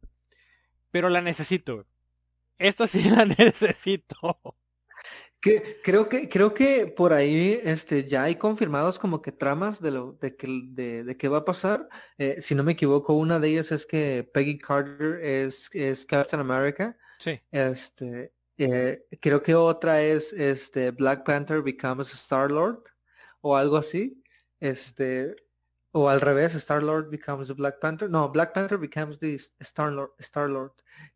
pero 0.92 1.10
la 1.10 1.22
necesito. 1.22 1.76
güey. 1.76 1.86
Esta 2.60 2.88
sí 2.88 3.04
la 3.10 3.26
necesito. 3.26 4.56
Que, 5.46 5.80
creo 5.84 6.10
que 6.10 6.28
creo 6.28 6.56
que 6.56 6.88
por 6.88 7.14
ahí 7.14 7.62
este 7.64 8.08
ya 8.10 8.24
hay 8.24 8.34
confirmados 8.34 8.98
como 8.98 9.22
que 9.22 9.32
tramas 9.32 9.80
de 9.80 9.92
lo 9.92 10.14
de 10.14 10.36
que 10.36 10.48
de, 10.70 11.04
de 11.04 11.18
qué 11.18 11.30
va 11.30 11.38
a 11.38 11.46
pasar. 11.46 11.88
Eh, 12.18 12.42
si 12.42 12.56
no 12.56 12.64
me 12.64 12.72
equivoco, 12.72 13.14
una 13.14 13.40
de 13.40 13.50
ellas 13.50 13.72
es 13.72 13.86
que 13.86 14.28
Peggy 14.34 14.58
Carter 14.58 15.24
es, 15.24 15.70
es 15.72 16.04
Captain 16.08 16.40
America. 16.40 16.98
Sí, 17.20 17.40
Este 17.52 18.34
eh, 18.58 19.06
creo 19.22 19.44
que 19.44 19.54
otra 19.54 20.02
es 20.02 20.34
este 20.34 20.90
Black 20.90 21.24
Panther 21.24 21.62
becomes 21.62 22.12
Star 22.12 22.50
Lord 22.50 22.84
o 23.42 23.56
algo 23.56 23.78
así. 23.78 24.24
Este 24.60 25.36
o 25.92 26.10
al 26.10 26.22
revés, 26.22 26.56
Star 26.56 26.82
Lord 26.82 27.12
becomes 27.12 27.50
the 27.50 27.54
Black 27.54 27.80
Panther. 27.80 28.10
No, 28.10 28.30
Black 28.30 28.52
Panther 28.52 28.80
becomes 28.80 29.20
the 29.20 29.40
Star 29.60 29.92
Lord, 29.92 30.10
Star 30.18 30.50
Lord. 30.50 30.72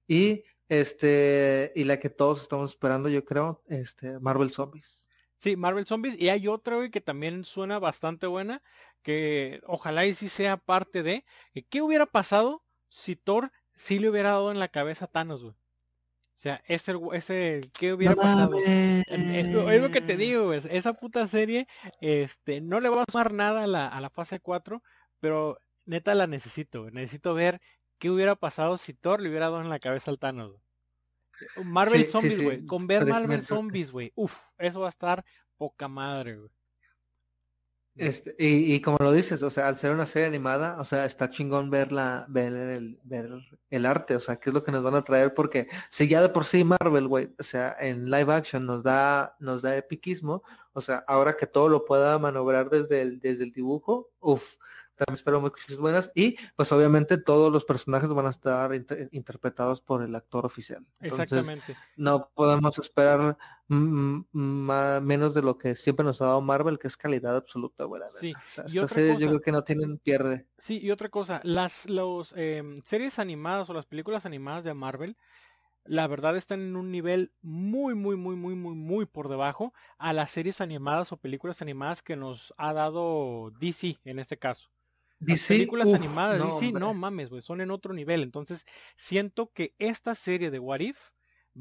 Y 0.08 0.44
este 0.70 1.72
y 1.76 1.84
la 1.86 2.00
que 2.00 2.10
todos 2.10 2.42
estamos 2.42 2.72
esperando, 2.72 3.10
yo 3.10 3.26
creo, 3.26 3.64
este 3.68 4.20
Marvel 4.20 4.52
Zombies. 4.52 5.06
sí, 5.38 5.56
Marvel 5.58 5.86
Zombies. 5.86 6.16
Y 6.20 6.30
hay 6.30 6.48
otra, 6.48 6.78
güey, 6.78 6.92
que 6.92 7.02
también 7.02 7.44
suena 7.44 7.80
bastante 7.80 8.28
buena, 8.28 8.62
que 9.02 9.62
ojalá 9.68 10.06
y 10.06 10.14
sí 10.14 10.30
sea 10.30 10.58
parte 10.58 11.04
de, 11.04 11.26
¿qué 11.70 11.82
hubiera 11.82 12.06
pasado 12.06 12.64
si 12.90 13.16
Thor 13.16 13.52
sí 13.76 14.00
le 14.00 14.10
hubiera 14.10 14.32
dado 14.32 14.52
en 14.52 14.60
la 14.60 14.68
cabeza 14.70 15.06
a 15.06 15.08
Thanos, 15.10 15.44
güey? 15.44 15.56
O 15.56 16.42
sea, 16.42 16.64
ese, 16.68 16.94
ese, 17.14 17.70
¿qué 17.78 17.92
hubiera 17.94 18.16
pasado? 18.16 18.58
Es 18.66 19.48
lo, 19.48 19.70
es 19.72 19.82
lo 19.82 19.92
que 19.92 20.00
te 20.00 20.16
digo, 20.16 20.46
güey. 20.46 20.62
Esa 20.70 20.94
puta 20.94 21.28
serie, 21.28 21.68
este, 22.00 22.62
no 22.62 22.80
le 22.80 22.88
va 22.88 23.02
a 23.02 23.06
sumar 23.12 23.34
nada 23.34 23.64
a 23.66 23.68
la, 23.68 23.88
a 23.88 24.00
la 24.00 24.10
fase 24.10 24.40
4, 24.40 24.82
pero 25.20 25.60
neta 25.84 26.16
la 26.16 26.28
necesito. 26.28 26.90
Necesito 26.92 27.34
ver 27.34 27.60
qué 28.00 28.10
hubiera 28.10 28.36
pasado 28.36 28.78
si 28.78 28.94
Thor 28.94 29.22
le 29.22 29.30
hubiera 29.30 29.50
dado 29.50 29.62
en 29.62 29.70
la 29.70 29.80
cabeza 29.80 30.10
al 30.10 30.20
Thanos. 30.20 30.56
Marvel 31.64 32.06
Sí, 32.06 32.10
Zombies, 32.10 32.38
sí, 32.38 32.44
güey. 32.44 32.66
Con 32.66 32.88
ver 32.88 33.06
Marvel 33.06 33.30
definitivamente. 33.30 33.46
Zombies, 33.48 33.92
güey. 33.92 34.12
Uf, 34.16 34.36
eso 34.58 34.82
va 34.82 34.88
a 34.88 34.90
estar 34.90 35.24
poca 35.58 35.88
madre, 35.88 36.38
güey. 36.38 36.50
Este, 37.96 38.34
y, 38.40 38.76
y 38.76 38.82
como 38.82 38.98
lo 39.02 39.12
dices, 39.12 39.44
o 39.44 39.50
sea, 39.50 39.68
al 39.68 39.78
ser 39.78 39.92
una 39.92 40.06
serie 40.06 40.28
animada, 40.28 40.80
o 40.80 40.86
sea, 40.86 41.04
está 41.06 41.30
chingón 41.30 41.70
verla, 41.70 42.26
ver 42.30 42.54
el, 42.54 42.98
ver 43.04 43.30
el 43.70 43.86
arte, 43.86 44.16
o 44.16 44.22
sea, 44.22 44.38
qué 44.38 44.52
es 44.52 44.54
lo 44.54 44.64
que 44.64 44.72
nos 44.72 44.84
van 44.84 44.96
a 44.96 45.02
traer, 45.02 45.34
porque 45.34 45.68
si 45.90 46.08
ya 46.08 46.22
de 46.22 46.30
por 46.30 46.46
sí 46.46 46.64
Marvel, 46.64 47.08
güey, 47.10 47.36
o 47.38 47.44
sea, 47.44 47.76
en 47.78 48.10
live 48.10 48.34
action 48.34 48.66
nos 48.66 48.84
da, 48.84 49.36
nos 49.40 49.62
da 49.62 49.76
epiquismo, 49.76 50.44
o 50.72 50.80
sea, 50.80 51.04
ahora 51.08 51.36
que 51.36 51.46
todo 51.46 51.68
lo 51.68 51.84
pueda 51.84 52.18
manobrar 52.20 52.70
desde 52.70 53.02
el, 53.02 53.20
desde 53.20 53.44
el 53.44 53.52
dibujo, 53.52 54.10
uff, 54.22 54.56
también 55.00 55.16
espero 55.18 55.42
muchas 55.42 55.78
buenas, 55.78 56.12
y 56.14 56.36
pues 56.56 56.72
obviamente 56.72 57.18
todos 57.18 57.52
los 57.52 57.66
personajes 57.66 58.10
van 58.10 58.28
a 58.28 58.30
estar 58.30 58.74
inter- 58.76 59.10
interpretados 59.12 59.82
por 59.82 60.04
el 60.04 60.14
actor 60.16 60.46
oficial. 60.46 60.86
Entonces, 61.00 61.32
Exactamente. 61.32 61.76
no 61.96 62.30
podemos 62.36 62.78
esperar 62.80 63.38
menos 63.70 65.34
de 65.34 65.42
lo 65.42 65.58
que 65.58 65.76
siempre 65.76 66.06
nos 66.06 66.22
ha 66.22 66.26
dado 66.26 66.42
Marvel, 66.42 66.80
que 66.80 66.88
es 66.88 66.98
calidad 66.98 67.36
absoluta, 67.36 67.84
güey. 67.86 68.02
Sí, 68.20 68.34
O 68.34 68.50
sea, 68.50 68.64
y 68.66 68.68
estas 68.68 68.84
otra 68.84 68.96
series 68.96 69.14
cosa- 69.16 69.22
yo 69.24 69.28
creo 69.30 69.42
que 69.42 69.52
no 69.52 69.64
tienen 69.64 69.98
pierde. 69.98 70.48
Sí, 70.60 70.80
y 70.82 70.92
otra 70.92 71.10
cosa, 71.10 71.42
las 71.44 71.86
los, 71.90 72.34
em, 72.36 72.82
series 72.84 73.20
animadas 73.20 73.70
o 73.70 73.74
las 73.74 73.86
películas 73.86 74.26
animadas 74.26 74.64
de 74.64 74.74
Marvel, 74.74 75.18
la 75.86 76.08
verdad 76.08 76.38
están 76.38 76.60
en 76.62 76.76
un 76.76 76.92
nivel 76.92 77.32
muy, 77.42 77.96
muy, 77.96 78.16
muy, 78.16 78.36
muy, 78.36 78.54
muy, 78.56 78.76
muy 78.76 79.06
por 79.06 79.28
debajo 79.30 79.74
a 79.98 80.14
las 80.14 80.30
series 80.32 80.62
animadas 80.62 81.12
o 81.12 81.18
películas 81.18 81.62
animadas 81.62 82.04
que 82.04 82.16
nos 82.16 82.54
ha 82.58 82.74
dado 82.74 83.52
DC 83.60 83.98
en 84.06 84.20
este 84.20 84.38
caso. 84.38 84.70
Las 85.20 85.44
películas 85.44 85.88
uf, 85.88 85.96
animadas, 85.96 86.40
no, 86.40 86.62
DC, 86.62 86.72
no 86.72 86.94
mames, 86.94 87.30
güey, 87.30 87.42
son 87.42 87.62
en 87.62 87.72
otro 87.72 87.94
nivel. 87.94 88.24
Entonces, 88.24 88.66
siento 88.96 89.52
que 89.52 89.76
esta 89.78 90.16
serie 90.16 90.50
de 90.52 90.60
What 90.60 90.80
If 90.80 90.98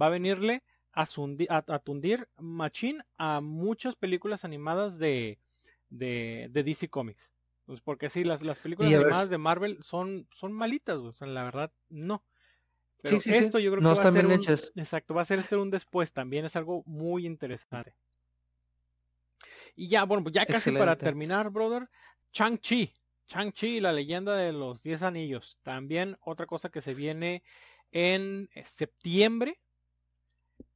va 0.01 0.07
a 0.07 0.11
venirle 0.11 0.63
a, 0.93 1.07
sundi- 1.07 1.47
a, 1.51 1.65
a 1.75 1.79
tundir 1.81 2.29
machín 2.37 3.03
a 3.17 3.41
muchas 3.41 3.97
películas 3.97 4.45
animadas 4.45 4.99
de, 4.99 5.41
de, 5.91 6.49
de 6.51 6.63
DC 6.63 6.89
Comics. 6.89 7.33
Pues 7.67 7.81
porque 7.81 8.11
sí, 8.11 8.25
las, 8.25 8.43
las 8.43 8.59
películas 8.61 8.93
ver- 8.93 9.03
animadas 9.03 9.29
de 9.31 9.39
Marvel 9.39 9.83
son, 9.83 10.29
son 10.33 10.53
malitas, 10.53 10.99
güey. 10.99 11.11
O 11.11 11.13
sea, 11.13 11.27
la 11.27 11.45
verdad, 11.45 11.73
no. 11.89 12.25
Pero 13.03 13.19
Sí, 13.19 13.33
sí, 13.33 13.33
sí. 13.35 13.39
esto 13.39 13.59
yo 13.59 13.71
creo 13.73 13.83
No 13.83 13.91
que 13.91 13.95
va 13.95 14.03
a 14.05 14.13
ser 14.13 14.27
un, 14.27 14.33
hechas. 14.33 14.73
exacto, 14.77 15.15
va 15.15 15.23
a 15.23 15.25
ser 15.25 15.39
este 15.41 15.57
un 15.57 15.71
después 15.71 16.13
también, 16.13 16.45
es 16.45 16.57
algo 16.57 16.83
muy 16.87 17.27
interesante. 17.27 17.97
Y 19.77 19.89
ya, 19.89 20.05
bueno, 20.05 20.23
pues 20.25 20.35
ya 20.35 20.47
casi 20.47 20.73
para 20.73 20.97
terminar, 20.97 21.51
brother, 21.51 21.89
Chang-Chi. 22.33 22.95
Chang-Chi, 23.29 23.81
la 23.81 23.93
leyenda 23.93 24.35
de 24.35 24.53
los 24.53 24.83
10 24.83 25.03
anillos. 25.03 25.59
También 25.63 26.17
otra 26.21 26.47
cosa 26.47 26.71
que 26.71 26.81
se 26.81 26.95
viene 26.95 27.43
en 27.93 28.49
eh, 28.55 28.65
septiembre. 28.67 29.61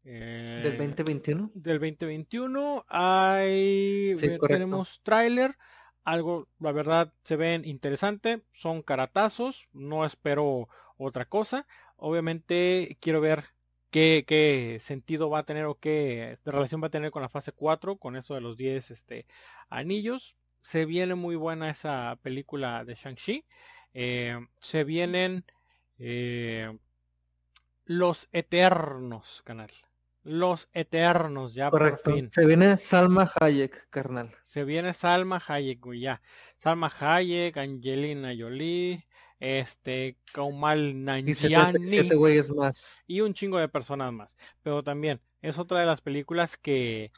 Del 0.04 0.66
eh, 0.66 0.76
2021. 0.78 1.50
del 1.54 1.78
2021 1.78 2.84
hay 2.88 4.14
Sí, 4.16 4.30
tenemos 4.48 5.00
tráiler 5.04 5.56
algo 6.02 6.48
la 6.58 6.72
verdad 6.72 7.12
se 7.22 7.36
ven 7.36 7.64
interesante 7.64 8.42
son 8.52 8.82
caratazos 8.82 9.68
no 9.72 10.04
espero 10.04 10.68
otra 10.96 11.24
cosa 11.26 11.68
obviamente 11.96 12.98
quiero 13.00 13.20
ver 13.20 13.44
qué, 13.90 14.24
qué 14.26 14.80
sentido 14.82 15.30
va 15.30 15.40
a 15.40 15.46
tener 15.46 15.66
o 15.66 15.76
qué 15.76 16.38
relación 16.44 16.82
va 16.82 16.88
a 16.88 16.90
tener 16.90 17.12
con 17.12 17.22
la 17.22 17.28
fase 17.28 17.52
4 17.52 17.96
con 17.96 18.16
eso 18.16 18.34
de 18.34 18.40
los 18.40 18.56
10 18.56 18.90
este 18.90 19.26
anillos 19.68 20.34
se 20.62 20.86
viene 20.86 21.14
muy 21.14 21.36
buena 21.36 21.70
esa 21.70 22.18
película 22.22 22.84
de 22.84 22.94
Shang-Chi 22.94 23.44
Eh, 23.94 24.38
se 24.60 24.84
vienen 24.84 25.44
eh, 25.98 26.76
los 27.84 28.28
eternos 28.32 29.42
canal 29.44 29.70
los 30.24 30.68
Eternos, 30.72 31.54
ya 31.54 31.70
Correcto. 31.70 32.02
por 32.04 32.14
fin. 32.14 32.30
Se 32.30 32.46
viene 32.46 32.76
Salma 32.76 33.30
Hayek, 33.40 33.88
carnal. 33.90 34.30
Se 34.46 34.64
viene 34.64 34.94
Salma 34.94 35.42
Hayek, 35.46 35.80
güey, 35.80 36.00
ya. 36.00 36.22
Salma 36.58 36.92
Hayek, 37.00 37.56
Angelina 37.56 38.32
Jolie, 38.38 39.06
este, 39.40 40.18
Kaumal 40.32 40.90
Y 40.90 40.94
Nanjiani 40.94 41.34
77 41.34 42.14
güeyes 42.14 42.50
más. 42.50 43.00
y 43.06 43.20
un 43.20 43.34
chingo 43.34 43.58
de 43.58 43.68
personas 43.68 44.12
más. 44.12 44.36
Pero 44.62 44.82
también 44.84 45.20
es 45.42 45.58
otra 45.58 45.80
de 45.80 45.86
las 45.86 46.00
películas 46.00 46.56
que, 46.56 47.10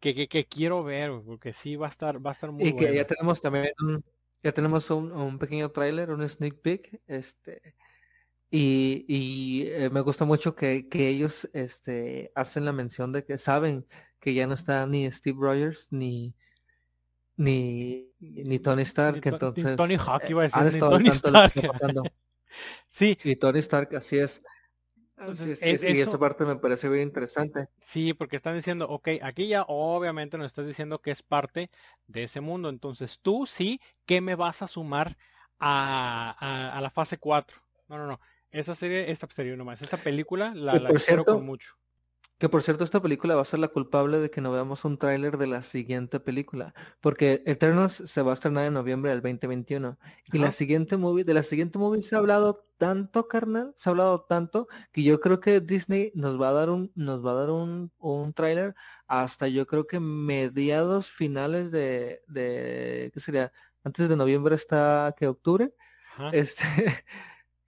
que, 0.00 0.14
que, 0.14 0.28
que 0.28 0.46
quiero 0.46 0.82
ver, 0.82 1.12
porque 1.24 1.52
sí 1.52 1.76
va 1.76 1.86
a 1.86 1.90
estar, 1.90 2.24
va 2.24 2.30
a 2.30 2.32
estar 2.32 2.50
muy 2.52 2.64
Y 2.68 2.72
que 2.72 2.94
ya 2.94 3.06
tenemos 3.06 3.40
también 3.40 3.72
un, 3.80 4.04
ya 4.42 4.52
tenemos 4.52 4.90
un, 4.90 5.12
un 5.12 5.38
pequeño 5.38 5.70
tráiler, 5.70 6.10
un 6.10 6.28
sneak 6.28 6.60
peek, 6.60 7.00
este, 7.06 7.74
y, 8.50 9.04
y 9.08 9.68
eh, 9.68 9.90
me 9.90 10.00
gusta 10.00 10.24
mucho 10.24 10.54
que, 10.56 10.88
que 10.88 11.08
ellos 11.08 11.48
este, 11.52 12.32
hacen 12.34 12.64
la 12.64 12.72
mención 12.72 13.12
de 13.12 13.24
que 13.24 13.38
saben 13.38 13.86
que 14.18 14.34
ya 14.34 14.46
no 14.46 14.54
está 14.54 14.86
ni 14.86 15.10
Steve 15.10 15.38
Rogers 15.40 15.88
ni 15.90 16.34
ni, 17.36 18.10
ni 18.20 18.58
Tony 18.58 18.82
Stark, 18.82 19.16
Ni 19.16 19.20
To- 19.22 19.30
ni 19.30 19.64
entonces 19.64 19.76
Tony 19.76 19.96
Hawk 19.96 20.22
eh, 20.24 20.30
iba 20.30 20.40
a 20.42 20.44
decir, 20.44 20.62
ni 20.72 20.78
Tony 20.78 21.08
Stark. 21.08 21.54
Sí, 22.90 23.16
Y 23.24 23.36
Tony 23.36 23.60
Stark, 23.60 23.94
así 23.96 24.18
es. 24.18 24.42
Entonces, 25.20 25.62
es, 25.62 25.82
es- 25.82 25.82
y 25.82 26.00
eso- 26.00 26.10
esa 26.10 26.18
parte 26.18 26.44
me 26.44 26.56
parece 26.56 26.88
bien 26.88 27.08
interesante. 27.08 27.68
Sí, 27.82 28.14
porque 28.14 28.36
están 28.36 28.54
diciendo, 28.54 28.86
ok, 28.88 29.08
aquí 29.22 29.48
ya 29.48 29.64
obviamente 29.66 30.36
nos 30.38 30.46
estás 30.46 30.66
diciendo 30.66 31.00
que 31.00 31.10
es 31.10 31.22
parte 31.22 31.70
de 32.06 32.24
ese 32.24 32.40
mundo. 32.40 32.68
Entonces 32.68 33.18
tú 33.20 33.46
sí, 33.46 33.80
¿qué 34.06 34.20
me 34.20 34.34
vas 34.34 34.62
a 34.62 34.66
sumar 34.68 35.16
a, 35.58 36.36
a- 36.38 36.76
a 36.76 36.80
la 36.80 36.90
fase 36.90 37.18
4? 37.18 37.58
No, 37.88 37.98
no, 37.98 38.06
no. 38.06 38.20
Esa 38.50 38.74
serie, 38.74 39.10
esta 39.10 39.28
serie 39.30 39.56
nomás, 39.56 39.80
esta 39.82 39.96
película 39.96 40.52
la, 40.54 40.78
la 40.78 40.90
cierto, 40.98 41.24
con 41.24 41.44
mucho. 41.44 41.74
Que 42.40 42.48
por 42.48 42.62
cierto, 42.62 42.84
esta 42.84 43.02
película 43.02 43.34
va 43.34 43.42
a 43.42 43.44
ser 43.44 43.58
la 43.60 43.68
culpable 43.68 44.18
de 44.18 44.30
que 44.30 44.40
no 44.40 44.50
veamos 44.50 44.86
un 44.86 44.96
tráiler 44.96 45.36
de 45.36 45.46
la 45.46 45.60
siguiente 45.60 46.20
película, 46.20 46.72
porque 47.02 47.42
Eternals 47.44 48.02
se 48.06 48.22
va 48.22 48.30
a 48.30 48.34
estrenar 48.34 48.64
en 48.64 48.72
noviembre 48.72 49.10
del 49.10 49.20
2021 49.20 49.98
y 50.32 50.38
la 50.38 50.50
siguiente 50.50 50.96
movie, 50.96 51.24
de 51.24 51.34
la 51.34 51.42
siguiente 51.42 51.78
movie 51.78 52.00
se 52.00 52.16
ha 52.16 52.18
hablado 52.18 52.66
tanto, 52.78 53.28
carnal, 53.28 53.74
se 53.76 53.90
ha 53.90 53.92
hablado 53.92 54.22
tanto 54.22 54.68
que 54.90 55.02
yo 55.02 55.20
creo 55.20 55.38
que 55.38 55.60
Disney 55.60 56.12
nos 56.14 56.40
va 56.40 56.48
a 56.48 56.52
dar 56.52 56.70
un, 56.70 56.90
nos 56.94 57.22
va 57.22 57.32
a 57.32 57.34
dar 57.34 57.50
un, 57.50 57.92
un 57.98 58.32
tráiler 58.32 58.74
hasta 59.06 59.46
yo 59.46 59.66
creo 59.66 59.84
que 59.84 60.00
mediados 60.00 61.10
finales 61.10 61.70
de, 61.70 62.22
de, 62.26 63.10
¿qué 63.12 63.20
sería? 63.20 63.52
Antes 63.84 64.08
de 64.08 64.16
noviembre 64.16 64.54
está 64.54 65.14
que 65.14 65.26
octubre, 65.28 65.74
Ajá. 66.14 66.30
este, 66.32 66.64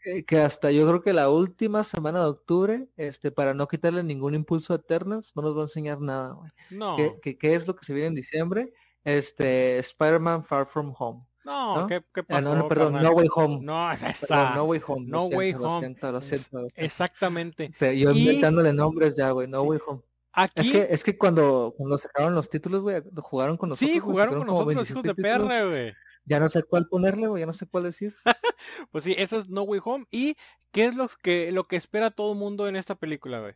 eh, 0.04 0.24
que 0.24 0.40
hasta 0.40 0.70
yo 0.70 0.86
creo 0.86 1.02
que 1.02 1.12
la 1.12 1.28
última 1.30 1.84
semana 1.84 2.20
de 2.20 2.26
octubre, 2.26 2.88
este, 2.96 3.30
para 3.30 3.54
no 3.54 3.68
quitarle 3.68 4.02
ningún 4.02 4.34
impulso 4.34 4.72
a 4.72 4.76
Eternals, 4.76 5.32
no 5.36 5.42
nos 5.42 5.56
va 5.56 5.60
a 5.60 5.64
enseñar 5.64 6.00
nada, 6.00 6.32
güey. 6.32 6.50
No, 6.70 6.96
¿Qué, 6.96 7.14
qué, 7.22 7.38
qué 7.38 7.54
es 7.54 7.66
lo 7.66 7.76
que 7.76 7.84
se 7.84 7.92
viene 7.94 8.08
en 8.08 8.14
diciembre? 8.14 8.72
Este, 9.04 9.78
Spider-Man 9.78 10.44
Far 10.44 10.66
From 10.66 10.94
Home. 10.98 11.24
no, 11.44 11.80
¿no? 11.80 11.86
¿qué, 11.88 12.02
qué 12.14 12.22
pasó, 12.22 12.40
no, 12.40 12.54
no, 12.56 12.68
perdón, 12.68 12.92
carnal? 12.94 13.02
No 13.12 13.16
Way 13.18 13.28
Home. 13.34 13.58
No, 13.62 13.92
es 13.92 13.98
Perdón, 14.00 14.16
esa. 14.22 14.54
no 14.54 14.64
Way 14.64 14.80
Home. 14.86 15.06
No 15.08 15.18
siento, 15.22 15.36
Way 15.38 15.52
lo 15.52 15.60
Home. 15.70 15.78
siento, 15.80 16.12
lo 16.12 16.18
Es- 16.18 16.24
siento, 16.26 16.48
lo 16.52 16.60
siento. 16.68 16.84
Exactamente. 16.84 17.72
Te- 17.78 17.98
Yo 17.98 18.12
Y- 18.12 18.20
inventándole 18.20 18.72
nombres 18.72 19.16
ya, 19.16 19.30
güey, 19.32 19.48
No 19.48 19.62
Sí. 19.62 19.68
Way 19.68 19.78
Home. 19.86 20.02
Aquí, 20.34 20.52
Es 20.60 20.70
que, 20.70 20.86
es 20.94 21.04
que 21.04 21.18
cuando, 21.18 21.74
cuando 21.76 21.98
sacaron 21.98 22.34
los 22.34 22.48
títulos, 22.48 22.82
güey, 22.82 23.02
jugaron 23.16 23.58
con 23.58 23.68
nosotros. 23.68 23.90
sí, 23.90 23.98
jugaron 23.98 24.38
con 24.38 24.46
nosotros 24.46 24.74
los 24.76 24.90
hijos 24.90 25.02
de 25.02 25.12
27 25.12 25.22
títulos. 25.42 25.48
perra, 25.48 25.68
güey. 25.68 25.92
Ya 26.24 26.38
no 26.40 26.48
sé 26.48 26.62
cuál 26.62 26.86
ponerle, 26.86 27.26
güey, 27.26 27.40
ya 27.40 27.46
no 27.46 27.52
sé 27.52 27.66
cuál 27.66 27.84
decir. 27.84 28.14
Pues 28.92 29.02
sí, 29.02 29.14
esa 29.18 29.38
es 29.38 29.48
No 29.48 29.62
Way 29.62 29.80
Home. 29.84 30.06
¿Y 30.12 30.36
qué 30.70 30.84
es 30.84 30.94
lo 30.94 31.08
que, 31.20 31.50
lo 31.50 31.64
que 31.64 31.74
espera 31.74 32.12
todo 32.12 32.32
el 32.32 32.38
mundo 32.38 32.68
en 32.68 32.76
esta 32.76 32.94
película, 32.94 33.40
güey? 33.40 33.54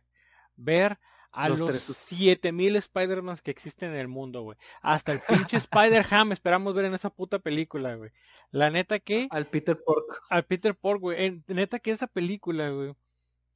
Ver 0.57 0.99
a 1.31 1.47
Los 1.47 1.59
los, 1.59 1.69
tres. 1.69 1.83
7000 1.83 2.75
Spider-Man 2.75 3.37
que 3.41 3.51
existen 3.51 3.91
en 3.91 3.99
el 3.99 4.07
mundo, 4.07 4.41
güey. 4.41 4.57
Hasta 4.81 5.13
el 5.13 5.21
pinche 5.21 5.57
Spider-Ham 5.57 6.33
esperamos 6.33 6.73
ver 6.73 6.85
en 6.85 6.93
esa 6.93 7.09
puta 7.09 7.39
película, 7.39 7.95
güey. 7.95 8.11
La 8.51 8.69
neta 8.69 8.99
que, 8.99 9.27
Al 9.31 9.47
Peter 9.47 9.81
Pork. 9.81 10.23
al 10.29 10.43
Peter 10.45 10.75
Pork, 10.75 10.99
güey. 10.99 11.43
Neta 11.47 11.79
que 11.79 11.91
esa 11.91 12.07
película, 12.07 12.69
güey. 12.69 12.93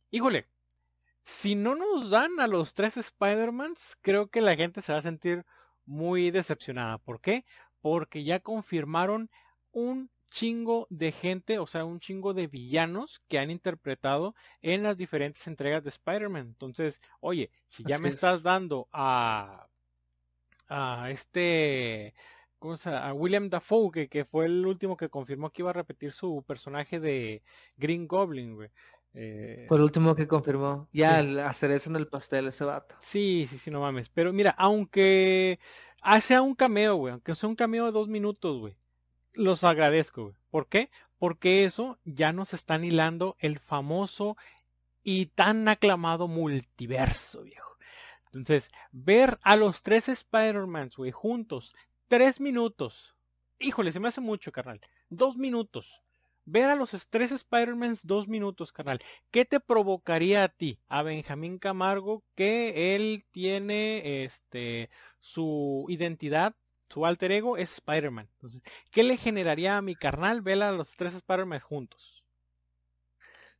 Híjole, 0.09 0.47
si 1.23 1.55
no 1.55 1.75
nos 1.75 2.09
dan 2.09 2.39
a 2.39 2.47
los 2.47 2.73
tres 2.73 2.97
Spider-Mans, 2.97 3.97
creo 4.01 4.29
que 4.29 4.41
la 4.41 4.55
gente 4.55 4.81
se 4.81 4.93
va 4.93 4.99
a 4.99 5.03
sentir 5.03 5.45
muy 5.85 6.31
decepcionada. 6.31 6.97
¿Por 6.97 7.21
qué? 7.21 7.45
Porque 7.81 8.23
ya 8.23 8.39
confirmaron 8.39 9.29
un 9.71 10.09
chingo 10.31 10.87
de 10.89 11.11
gente, 11.11 11.59
o 11.59 11.67
sea, 11.67 11.83
un 11.85 11.99
chingo 11.99 12.33
de 12.33 12.47
villanos 12.47 13.21
que 13.27 13.39
han 13.39 13.51
interpretado 13.51 14.33
en 14.61 14.83
las 14.83 14.97
diferentes 14.97 15.45
entregas 15.47 15.83
de 15.83 15.89
Spider-Man. 15.89 16.47
Entonces, 16.47 17.01
oye, 17.19 17.51
si 17.67 17.83
ya 17.85 17.95
Así 17.95 18.03
me 18.03 18.09
es. 18.09 18.15
estás 18.15 18.41
dando 18.43 18.87
a, 18.93 19.67
a 20.67 21.09
este, 21.11 22.13
¿cómo 22.59 22.77
se 22.77 22.89
llama? 22.91 23.07
A 23.09 23.13
William 23.13 23.49
Dafoe, 23.49 23.91
que, 23.91 24.09
que 24.09 24.25
fue 24.25 24.45
el 24.45 24.65
último 24.65 24.97
que 24.97 25.09
confirmó 25.09 25.51
que 25.51 25.61
iba 25.61 25.71
a 25.71 25.73
repetir 25.73 26.11
su 26.13 26.43
personaje 26.47 26.99
de 26.99 27.43
Green 27.77 28.07
Goblin, 28.07 28.55
güey. 28.55 28.69
Eh, 29.13 29.67
Fue 29.67 29.77
el 29.77 29.83
último 29.83 30.13
que 30.15 30.27
confirmó. 30.27 30.87
Ya, 30.93 31.19
Sí. 31.19 31.21
el- 31.21 31.39
hacer 31.39 31.71
eso 31.71 31.89
en 31.89 31.95
el 31.95 32.07
pastel 32.07 32.47
ese 32.47 32.63
vato. 32.63 32.95
Sí, 32.99 33.47
sí, 33.49 33.57
sí, 33.57 33.71
no 33.71 33.81
mames. 33.81 34.09
Pero 34.09 34.31
mira, 34.31 34.51
aunque 34.51 35.59
sea 36.21 36.41
un 36.41 36.55
cameo, 36.55 36.95
güey, 36.95 37.13
aunque 37.13 37.35
sea 37.35 37.49
un 37.49 37.55
cameo 37.55 37.85
de 37.85 37.91
dos 37.91 38.07
minutos, 38.07 38.59
güey, 38.59 38.75
los 39.33 39.63
agradezco, 39.63 40.23
güey. 40.23 40.35
¿Por 40.49 40.67
qué? 40.67 40.89
Porque 41.17 41.63
eso 41.63 41.99
ya 42.03 42.33
nos 42.33 42.53
están 42.53 42.83
hilando 42.83 43.35
el 43.39 43.59
famoso 43.59 44.37
y 45.03 45.27
tan 45.27 45.67
aclamado 45.67 46.27
multiverso, 46.27 47.43
viejo. 47.43 47.77
Entonces, 48.27 48.71
ver 48.91 49.39
a 49.43 49.55
los 49.55 49.83
tres 49.83 50.09
Spider-Mans, 50.09 50.95
güey, 50.95 51.11
juntos, 51.11 51.75
tres 52.07 52.39
minutos. 52.39 53.15
Híjole, 53.59 53.91
se 53.91 53.99
me 53.99 54.07
hace 54.07 54.21
mucho, 54.21 54.51
carnal. 54.51 54.81
Dos 55.09 55.35
minutos. 55.35 56.01
Ver 56.51 56.69
a 56.69 56.75
los 56.75 56.91
tres 57.09 57.31
Spider-Mans 57.31 58.05
dos 58.05 58.27
minutos, 58.27 58.73
carnal. 58.73 58.99
¿Qué 59.31 59.45
te 59.45 59.61
provocaría 59.61 60.43
a 60.43 60.49
ti, 60.49 60.79
a 60.89 61.01
Benjamín 61.01 61.59
Camargo, 61.59 62.25
que 62.35 62.93
él 62.93 63.25
tiene 63.31 64.25
este 64.25 64.89
su 65.21 65.85
identidad, 65.87 66.53
su 66.89 67.05
alter 67.05 67.31
ego 67.31 67.55
es 67.55 67.71
Spider-Man? 67.75 68.27
¿qué 68.91 69.03
le 69.03 69.15
generaría 69.15 69.77
a 69.77 69.81
mi 69.81 69.95
carnal 69.95 70.41
ver 70.41 70.61
a 70.61 70.73
los 70.73 70.91
tres 70.97 71.13
Spider-Man 71.13 71.61
juntos? 71.61 72.25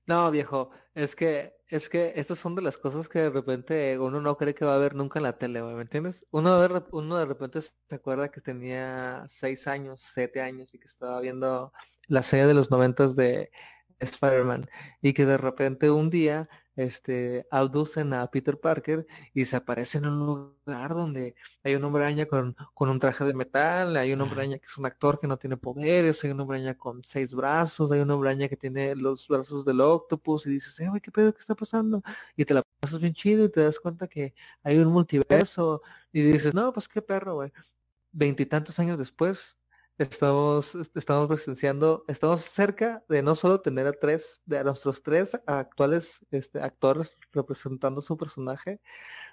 No, 0.06 0.30
viejo, 0.30 0.72
es 0.94 1.16
que, 1.16 1.54
es 1.68 1.90
que 1.90 2.14
estas 2.16 2.40
son 2.40 2.56
de 2.56 2.62
las 2.62 2.78
cosas 2.78 3.08
que 3.08 3.20
de 3.20 3.30
repente 3.30 3.98
uno 3.98 4.20
no 4.22 4.38
cree 4.38 4.54
que 4.54 4.66
va 4.66 4.76
a 4.76 4.80
ver 4.80 4.96
nunca 4.96 5.20
en 5.20 5.24
la 5.24 5.38
tele, 5.38 5.62
¿me 5.62 5.82
entiendes? 5.82 6.26
Uno 6.32 6.60
de, 6.60 6.84
uno 6.92 7.18
de 7.18 7.26
repente 7.26 7.62
se 7.62 7.72
acuerda 7.96 8.30
que 8.30 8.42
tenía 8.42 9.26
seis 9.30 9.68
años, 9.68 10.02
siete 10.14 10.42
años 10.42 10.74
y 10.74 10.80
que 10.80 10.88
estaba 10.88 11.20
viendo 11.22 11.72
la 12.08 12.24
serie 12.24 12.48
de 12.48 12.54
los 12.54 12.72
noventas 12.72 13.16
de 13.16 13.52
Spider-Man 14.00 14.70
y 15.02 15.14
que 15.14 15.26
de 15.26 15.38
repente 15.38 15.90
un 15.90 16.10
día 16.10 16.50
este, 16.76 17.48
abducen 17.52 18.14
a 18.14 18.28
Peter 18.32 18.60
Parker 18.60 19.06
y 19.34 19.46
se 19.46 19.56
aparece 19.56 19.98
en 19.98 20.06
un 20.06 20.20
lugar 20.20 20.96
donde 20.96 21.36
hay 21.64 21.76
un 21.76 21.84
hombre 21.84 22.04
araña 22.04 22.26
con, 22.26 22.56
con 22.74 22.90
un 22.90 23.00
traje 23.00 23.24
de 23.26 23.34
metal, 23.34 23.96
hay 23.98 24.14
un 24.14 24.22
hombre 24.22 24.40
araña 24.42 24.58
que 24.58 24.66
es 24.66 24.78
un 24.78 24.86
actor 24.86 25.20
que 25.20 25.28
no 25.28 25.38
tiene 25.38 25.58
poderes, 25.58 26.24
hay 26.24 26.32
un 26.32 26.40
hombre 26.40 26.58
araña 26.58 26.78
con 26.78 27.02
seis 27.04 27.34
brazos, 27.34 27.92
hay 27.92 28.00
un 28.00 28.12
hombre 28.12 28.30
araña 28.30 28.48
que 28.48 28.58
tiene 28.58 28.96
los 28.96 29.28
brazos 29.28 29.66
del 29.66 29.82
octopus 29.82 30.46
y 30.48 30.52
dices, 30.52 30.80
eh, 30.80 30.90
güey, 30.90 31.02
¿qué 31.02 31.12
pedo 31.12 31.34
que 31.34 31.40
está 31.40 31.56
pasando? 31.56 32.02
Y 32.36 32.46
te 32.46 32.54
la 32.54 32.64
pasas 32.80 33.00
bien 33.00 33.14
chido 33.14 33.46
y 33.46 33.50
te 33.50 33.62
das 33.62 33.80
cuenta 33.80 34.08
que 34.08 34.34
hay 34.64 34.78
un 34.80 34.92
multiverso 34.92 35.82
y 36.12 36.22
dices, 36.22 36.54
no, 36.54 36.74
pues 36.74 36.88
qué 36.88 37.02
perro, 37.02 37.36
güey. 37.36 37.52
Veintitantos 38.12 38.80
años 38.80 38.98
después, 39.00 39.58
estamos, 39.98 40.76
estamos 40.96 41.28
presenciando, 41.28 42.04
estamos 42.08 42.42
cerca 42.42 43.04
de 43.08 43.22
no 43.22 43.36
solo 43.36 43.62
tener 43.62 43.88
a 43.88 43.94
tres, 43.94 44.42
de 44.46 44.60
a 44.60 44.64
nuestros 44.64 45.04
tres 45.04 45.40
actuales 45.46 46.26
este, 46.32 46.62
actores 46.62 47.18
representando 47.32 48.02
su 48.02 48.18
personaje, 48.18 48.82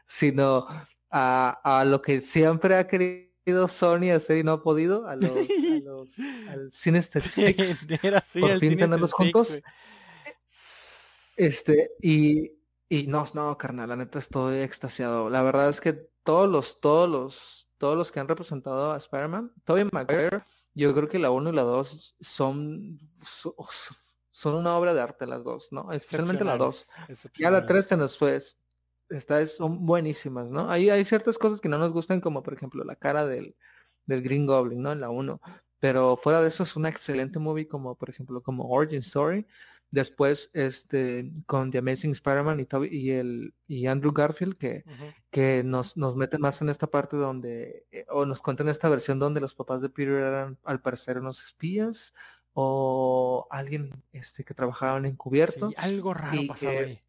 sino 0.07 0.67
a, 1.11 1.81
a 1.81 1.85
lo 1.85 2.03
que 2.03 2.21
siempre 2.21 2.77
ha 2.77 2.87
querido 2.87 3.29
Sony 3.69 4.11
hacer 4.15 4.39
y 4.39 4.45
no 4.45 4.53
ha 4.53 4.63
podido, 4.63 5.07
a 5.07 5.17
los, 5.17 5.31
a 5.31 5.81
los 5.83 6.19
al 6.49 6.73
Sinister 6.73 7.23
Six, 7.23 7.87
por 8.41 8.59
fin 8.59 8.77
tenerlos 8.77 9.13
juntos. 9.13 9.61
Este, 11.37 11.93
y, 12.03 12.53
y 12.89 13.07
no, 13.07 13.25
no, 13.33 13.57
carnal, 13.57 13.89
la 13.89 13.97
neta 13.97 14.19
estoy 14.19 14.59
extasiado. 14.59 15.31
La 15.31 15.43
verdad 15.43 15.71
es 15.71 15.81
que 15.81 15.93
todos 16.25 16.49
los, 16.51 16.81
todos 16.81 17.09
los, 17.09 17.68
todos 17.79 17.97
los 17.97 18.13
que 18.13 18.21
han 18.21 18.29
representado 18.29 18.93
a 18.93 18.97
Spider-Man, 18.97 19.53
Tobey 19.65 19.89
Maguire, 19.91 20.43
yo 20.75 20.95
creo 20.95 21.09
que 21.09 21.19
la 21.19 21.31
1 21.31 21.51
y 21.51 21.53
la 21.55 21.63
2 21.63 22.17
son, 22.21 22.99
son 24.31 24.55
una 24.55 24.77
obra 24.77 24.95
de 24.95 25.01
arte 25.01 25.27
las 25.27 25.43
dos, 25.43 25.69
¿no? 25.73 25.91
Especialmente 25.93 26.45
la 26.45 26.57
2. 26.57 26.89
Ya 27.39 27.51
la 27.51 27.67
3 27.67 27.87
se 27.87 27.97
nos 27.97 28.17
fue. 28.17 28.41
Esta 29.09 29.47
son 29.47 29.87
buenísimas, 29.87 30.51
¿no? 30.51 30.71
Ahí 30.71 30.91
hay 30.91 31.05
ciertas 31.05 31.39
cosas 31.39 31.61
que 31.61 31.69
no 31.69 31.79
nos 31.79 31.93
gustan, 31.93 32.21
como 32.21 32.43
por 32.43 32.53
ejemplo 32.53 32.85
la 32.85 32.95
cara 32.95 33.27
del, 33.27 33.57
del 34.07 34.23
Green 34.23 34.47
Goblin, 34.47 34.83
¿no? 34.83 34.93
En 34.93 35.01
la 35.01 35.11
1. 35.11 35.41
Pero 35.81 36.17
fuera 36.17 36.43
de 36.43 36.49
eso 36.49 36.65
es 36.65 36.77
una 36.77 36.89
excelente 36.89 37.39
movie 37.39 37.69
como 37.69 37.95
por 37.97 38.11
ejemplo 38.11 38.43
como 38.43 38.69
Origin 38.69 39.01
Story. 39.01 39.47
Después, 39.91 40.51
este, 40.53 41.33
con 41.47 41.71
The 41.71 41.79
Amazing 41.79 42.11
Spider-Man 42.11 42.61
y, 42.61 42.67
y, 42.91 43.11
el, 43.11 43.55
y 43.67 43.87
Andrew 43.87 44.13
Garfield, 44.13 44.57
que, 44.59 44.85
que 45.31 45.63
nos, 45.65 45.97
nos 45.97 46.15
meten 46.15 46.43
más 46.43 46.61
en 46.61 46.69
esta 46.69 46.89
parte 46.89 47.17
donde, 47.17 47.87
eh, 47.91 48.05
o 48.11 48.27
nos 48.27 48.43
cuentan 48.43 48.69
esta 48.69 48.91
versión 48.91 49.19
donde 49.19 49.41
los 49.41 49.55
papás 49.55 49.81
de 49.81 49.89
Peter 49.89 50.15
eran 50.15 50.59
al 50.65 50.83
parecer 50.83 51.19
unos 51.19 51.43
espías, 51.43 52.13
o 52.53 53.47
alguien 53.51 54.03
este, 54.13 54.45
que 54.45 54.53
trabajaban 54.53 55.07
encubierto. 55.07 55.69
Sí, 55.69 55.75
algo 55.79 56.13
raro 56.13 56.41
pasaba 56.49 56.73
ahí. 56.73 57.03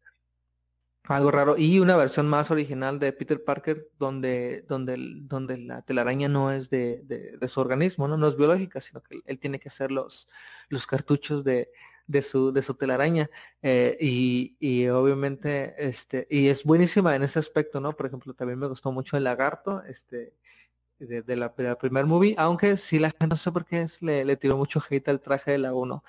Algo 1.04 1.30
raro. 1.32 1.56
Y 1.58 1.80
una 1.80 1.96
versión 1.96 2.28
más 2.28 2.52
original 2.52 3.00
de 3.00 3.12
Peter 3.12 3.42
Parker 3.42 3.90
donde, 3.98 4.64
donde, 4.68 4.96
donde 5.22 5.58
la 5.58 5.82
telaraña 5.82 6.28
no 6.28 6.52
es 6.52 6.70
de, 6.70 7.00
de, 7.04 7.36
de, 7.36 7.48
su 7.48 7.60
organismo, 7.60 8.06
¿no? 8.06 8.16
no 8.16 8.28
es 8.28 8.36
biológica, 8.36 8.80
sino 8.80 9.02
que 9.02 9.20
él 9.26 9.38
tiene 9.40 9.58
que 9.58 9.70
hacer 9.70 9.90
los, 9.90 10.28
los 10.68 10.86
cartuchos 10.86 11.42
de, 11.42 11.70
de 12.10 12.22
su, 12.22 12.52
de 12.52 12.62
su 12.62 12.74
telaraña. 12.74 13.30
Eh, 13.62 13.96
y, 14.00 14.56
y, 14.58 14.88
obviamente, 14.88 15.74
este, 15.78 16.26
y 16.30 16.48
es 16.48 16.64
buenísima 16.64 17.14
en 17.14 17.22
ese 17.22 17.38
aspecto, 17.38 17.80
¿no? 17.80 17.92
Por 17.92 18.06
ejemplo, 18.06 18.34
también 18.34 18.58
me 18.58 18.66
gustó 18.66 18.90
mucho 18.92 19.16
el 19.16 19.24
lagarto, 19.24 19.82
este, 19.84 20.34
de, 20.98 21.22
de, 21.22 21.36
la, 21.36 21.54
de 21.56 21.76
primer 21.76 22.06
movie, 22.06 22.34
aunque 22.38 22.76
sí 22.76 22.98
la 22.98 23.10
gente 23.10 23.28
no 23.28 23.36
sé 23.36 23.52
por 23.52 23.64
qué 23.64 23.82
es, 23.82 24.02
le, 24.02 24.24
le 24.24 24.36
tiró 24.36 24.56
mucho 24.56 24.82
hate 24.88 25.08
al 25.08 25.20
traje 25.20 25.52
de 25.52 25.58
la 25.58 25.74
1. 25.74 26.04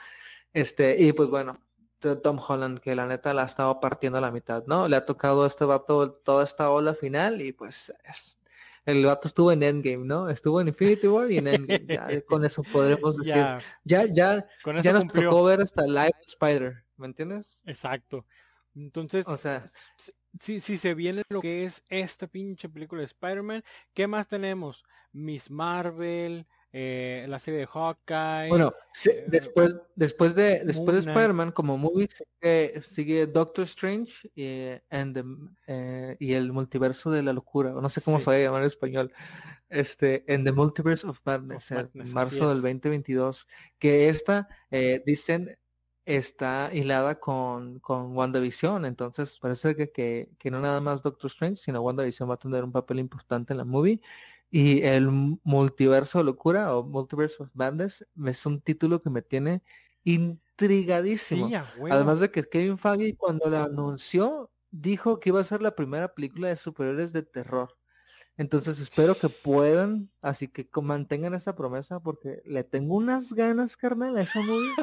Este, 0.54 0.97
y 1.02 1.14
pues 1.14 1.30
bueno, 1.30 1.60
Tom 1.99 2.39
Holland, 2.45 2.80
que 2.80 2.95
la 2.95 3.06
neta 3.06 3.34
la 3.34 3.43
ha 3.43 3.45
estado 3.45 3.80
partiendo 3.80 4.18
a 4.18 4.22
la 4.22 4.32
mitad, 4.32 4.66
¿no? 4.66 4.88
Le 4.88 4.95
ha 4.95 5.06
tocado 5.06 5.43
a 5.43 5.47
este 5.47 5.66
vato 5.66 6.12
toda 6.12 6.43
esta 6.43 6.72
ola 6.72 6.95
final 6.95 7.41
y 7.41 7.54
pues 7.54 7.93
es, 8.06 8.39
el 8.86 9.06
vato 9.06 9.28
estuvo 9.28 9.52
en 9.52 9.64
Endgame, 9.64 10.06
¿no? 10.06 10.30
Estuvo 10.30 10.60
en 10.62 10.70
Infinity 10.70 11.08
War 11.08 11.32
y 11.32 11.38
en 11.38 11.48
Endgame. 11.48 11.86
Ya, 11.88 12.22
con 12.22 12.44
eso 12.44 12.64
podremos 12.64 13.18
decir. 13.18 13.36
Ya, 13.36 13.62
ya, 13.84 14.06
ya, 14.06 14.48
ya 14.82 14.94
nos 14.94 15.08
tocó 15.08 15.44
ver 15.44 15.62
hasta 15.62 15.84
Live 15.86 16.18
Spider, 16.28 16.84
¿me 16.98 17.08
entiendes? 17.08 17.62
Exacto. 17.66 18.26
Entonces, 18.76 19.28
o 19.28 19.38
sea, 19.38 19.72
si, 20.40 20.62
si 20.62 20.78
se 20.78 20.94
viene 20.94 21.24
lo 21.30 21.42
que 21.42 21.66
es 21.66 21.84
esta 21.90 22.28
pinche 22.28 22.70
película 22.70 23.02
de 23.02 23.08
Spider-Man, 23.08 23.64
¿qué 23.94 24.08
más 24.08 24.28
tenemos? 24.28 24.84
Miss 25.12 25.50
Marvel, 25.52 26.48
eh, 26.74 27.26
la 27.28 27.38
serie 27.40 27.60
de 27.60 27.68
Hawkeye. 27.68 28.48
Bueno, 28.48 28.74
eh, 29.06 29.26
después, 29.28 29.76
después 29.96 30.36
de, 30.36 30.64
después 30.64 30.94
de 30.94 31.12
Spider-Man 31.12 31.52
como 31.52 31.78
movie 31.78 32.08
sigue, 32.82 33.28
Doctor 33.28 33.66
Strange 33.66 34.14
eh, 34.38 34.82
y 36.20 36.34
el 36.34 36.54
multiverso 36.54 37.12
de 37.12 37.24
la 37.24 37.34
locura, 37.34 37.72
no 37.72 37.90
sé 37.90 38.02
cómo 38.02 38.22
se 38.22 38.26
va 38.28 38.36
a 38.36 38.40
llamar 38.40 38.62
en 38.62 38.68
español, 38.68 39.14
este, 39.70 40.24
en 40.34 40.46
The 40.46 40.54
Multiverse 40.54 41.08
of 41.08 41.20
Madness, 41.26 41.72
en 41.72 41.90
marzo 42.14 42.48
del 42.50 42.62
2022, 42.62 43.48
que 43.78 44.08
esta, 44.08 44.48
dicen, 45.06 45.58
está 46.06 46.70
hilada 46.72 47.20
con, 47.20 47.80
con 47.80 48.16
WandaVision, 48.16 48.86
entonces 48.86 49.38
parece 49.40 49.76
que, 49.76 49.92
que, 49.92 50.30
que 50.38 50.52
no 50.52 50.62
nada 50.62 50.80
más 50.80 51.02
Doctor 51.02 51.30
Strange, 51.30 51.58
sino 51.58 51.82
WandaVision 51.82 52.30
va 52.30 52.36
a 52.36 52.38
tener 52.38 52.64
un 52.64 52.72
papel 52.72 53.00
importante 53.00 53.52
en 53.52 53.58
la 53.58 53.66
movie. 53.66 54.02
Y 54.52 54.84
el 54.84 55.10
multiverso 55.10 56.18
de 56.18 56.26
locura 56.26 56.76
o 56.76 56.84
Multiverse 56.84 57.41
of 57.41 57.49
Madness 57.54 58.06
es 58.26 58.45
un 58.45 58.60
título 58.60 59.02
que 59.02 59.10
me 59.10 59.22
tiene 59.22 59.64
intrigadísimo. 60.04 61.49
Además 61.89 62.20
de 62.20 62.32
que 62.32 62.43
Kevin 62.43 62.78
Feige 62.78 63.16
cuando 63.16 63.49
lo 63.49 63.58
anunció 63.58 64.52
dijo 64.70 65.20
que 65.20 65.30
iba 65.30 65.39
a 65.39 65.45
ser 65.45 65.62
la 65.62 65.76
primera 65.76 66.14
película 66.14 66.49
de 66.49 66.58
superhéroes 66.58 67.14
de 67.14 67.24
terror. 67.24 67.78
Entonces 68.38 68.80
espero 68.80 69.16
que 69.16 69.30
puedan, 69.30 70.10
así 70.22 70.47
que 70.47 70.68
mantengan 70.82 71.34
esa 71.34 71.56
promesa 71.56 71.99
porque 72.02 72.41
le 72.45 72.64
tengo 72.64 72.95
unas 72.95 73.32
ganas, 73.34 73.78
carnal, 73.78 74.18
a 74.18 74.22
esa 74.22 74.41
movie 74.41 74.74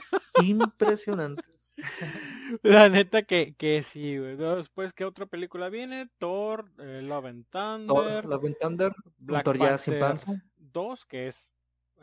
impresionantes. 0.43 1.75
La 2.63 2.89
neta 2.89 3.23
que, 3.23 3.55
que 3.55 3.83
sí, 3.83 4.19
güey. 4.19 4.37
Después, 4.37 4.93
¿qué 4.93 5.05
otra 5.05 5.27
película 5.27 5.69
viene? 5.69 6.09
Thor, 6.19 6.71
eh, 6.79 7.03
Love 7.03 7.27
and 7.27 7.47
Thunder. 7.51 8.25
Love 8.25 8.45
and 8.47 8.57
Thunder, 8.61 8.95
Black 9.19 9.45
Panther 9.45 9.79
sin 9.79 9.99
panza. 9.99 10.43
2, 10.57 11.05
que 11.07 11.29
es 11.29 11.53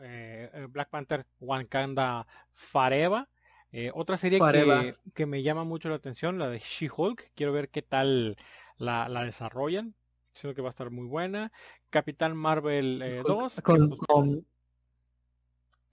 eh, 0.00 0.50
eh, 0.52 0.66
Black 0.68 0.90
Panther 0.90 1.26
Wakanda 1.40 2.26
Fareva. 2.52 3.28
Eh, 3.72 3.90
otra 3.94 4.16
serie 4.16 4.38
que, 4.38 4.96
que, 5.12 5.26
me 5.26 5.42
llama 5.42 5.64
mucho 5.64 5.88
la 5.88 5.96
atención, 5.96 6.38
la 6.38 6.48
de 6.48 6.60
She-Hulk. 6.60 7.32
Quiero 7.34 7.52
ver 7.52 7.68
qué 7.68 7.82
tal 7.82 8.36
la, 8.78 9.08
la 9.08 9.24
desarrollan. 9.24 9.94
Siento 10.32 10.54
que 10.54 10.62
va 10.62 10.68
a 10.68 10.70
estar 10.70 10.90
muy 10.90 11.06
buena. 11.06 11.52
Capitán 11.90 12.36
Marvel 12.36 13.22
2. 13.26 13.60
Con, 13.62 13.88
pues, 13.88 14.00
con... 14.06 14.46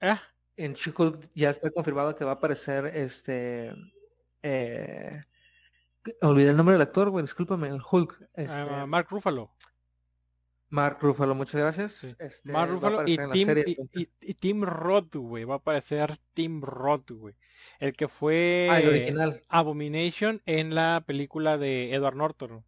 ¿Eh? 0.01 0.15
En 0.57 0.73
she 0.73 0.93
ya 1.33 1.49
está 1.49 1.71
confirmado 1.71 2.15
que 2.15 2.25
va 2.25 2.31
a 2.31 2.35
aparecer 2.35 2.85
este 2.95 3.73
eh, 4.43 5.23
olvidé 6.21 6.49
el 6.49 6.57
nombre 6.57 6.73
del 6.73 6.81
actor, 6.81 7.09
güey, 7.09 7.23
discúlpame, 7.23 7.69
el 7.69 7.81
Hulk. 7.89 8.29
Este, 8.33 8.63
uh, 8.63 8.87
Mark 8.87 9.07
Ruffalo. 9.09 9.51
Mark 10.69 10.97
Ruffalo, 11.01 11.35
muchas 11.35 11.61
gracias. 11.61 11.93
Sí. 11.93 12.15
Este, 12.19 12.51
Mark 12.51 12.71
Ruffalo 12.71 13.03
y 13.07 13.17
Tim, 13.31 13.49
y, 13.65 14.01
y, 14.01 14.09
y 14.21 14.33
Tim 14.33 14.63
Roth, 14.63 15.15
güey, 15.15 15.45
va 15.45 15.55
a 15.55 15.57
aparecer 15.57 16.17
Tim 16.33 16.61
Roth, 16.61 17.11
güey. 17.11 17.35
El 17.79 17.93
que 17.93 18.07
fue 18.07 18.67
ah, 18.69 18.79
el 18.79 18.89
original. 18.89 19.41
Abomination 19.47 20.41
en 20.45 20.75
la 20.75 21.03
película 21.05 21.57
de 21.57 21.93
Edward 21.93 22.15
Norton. 22.15 22.65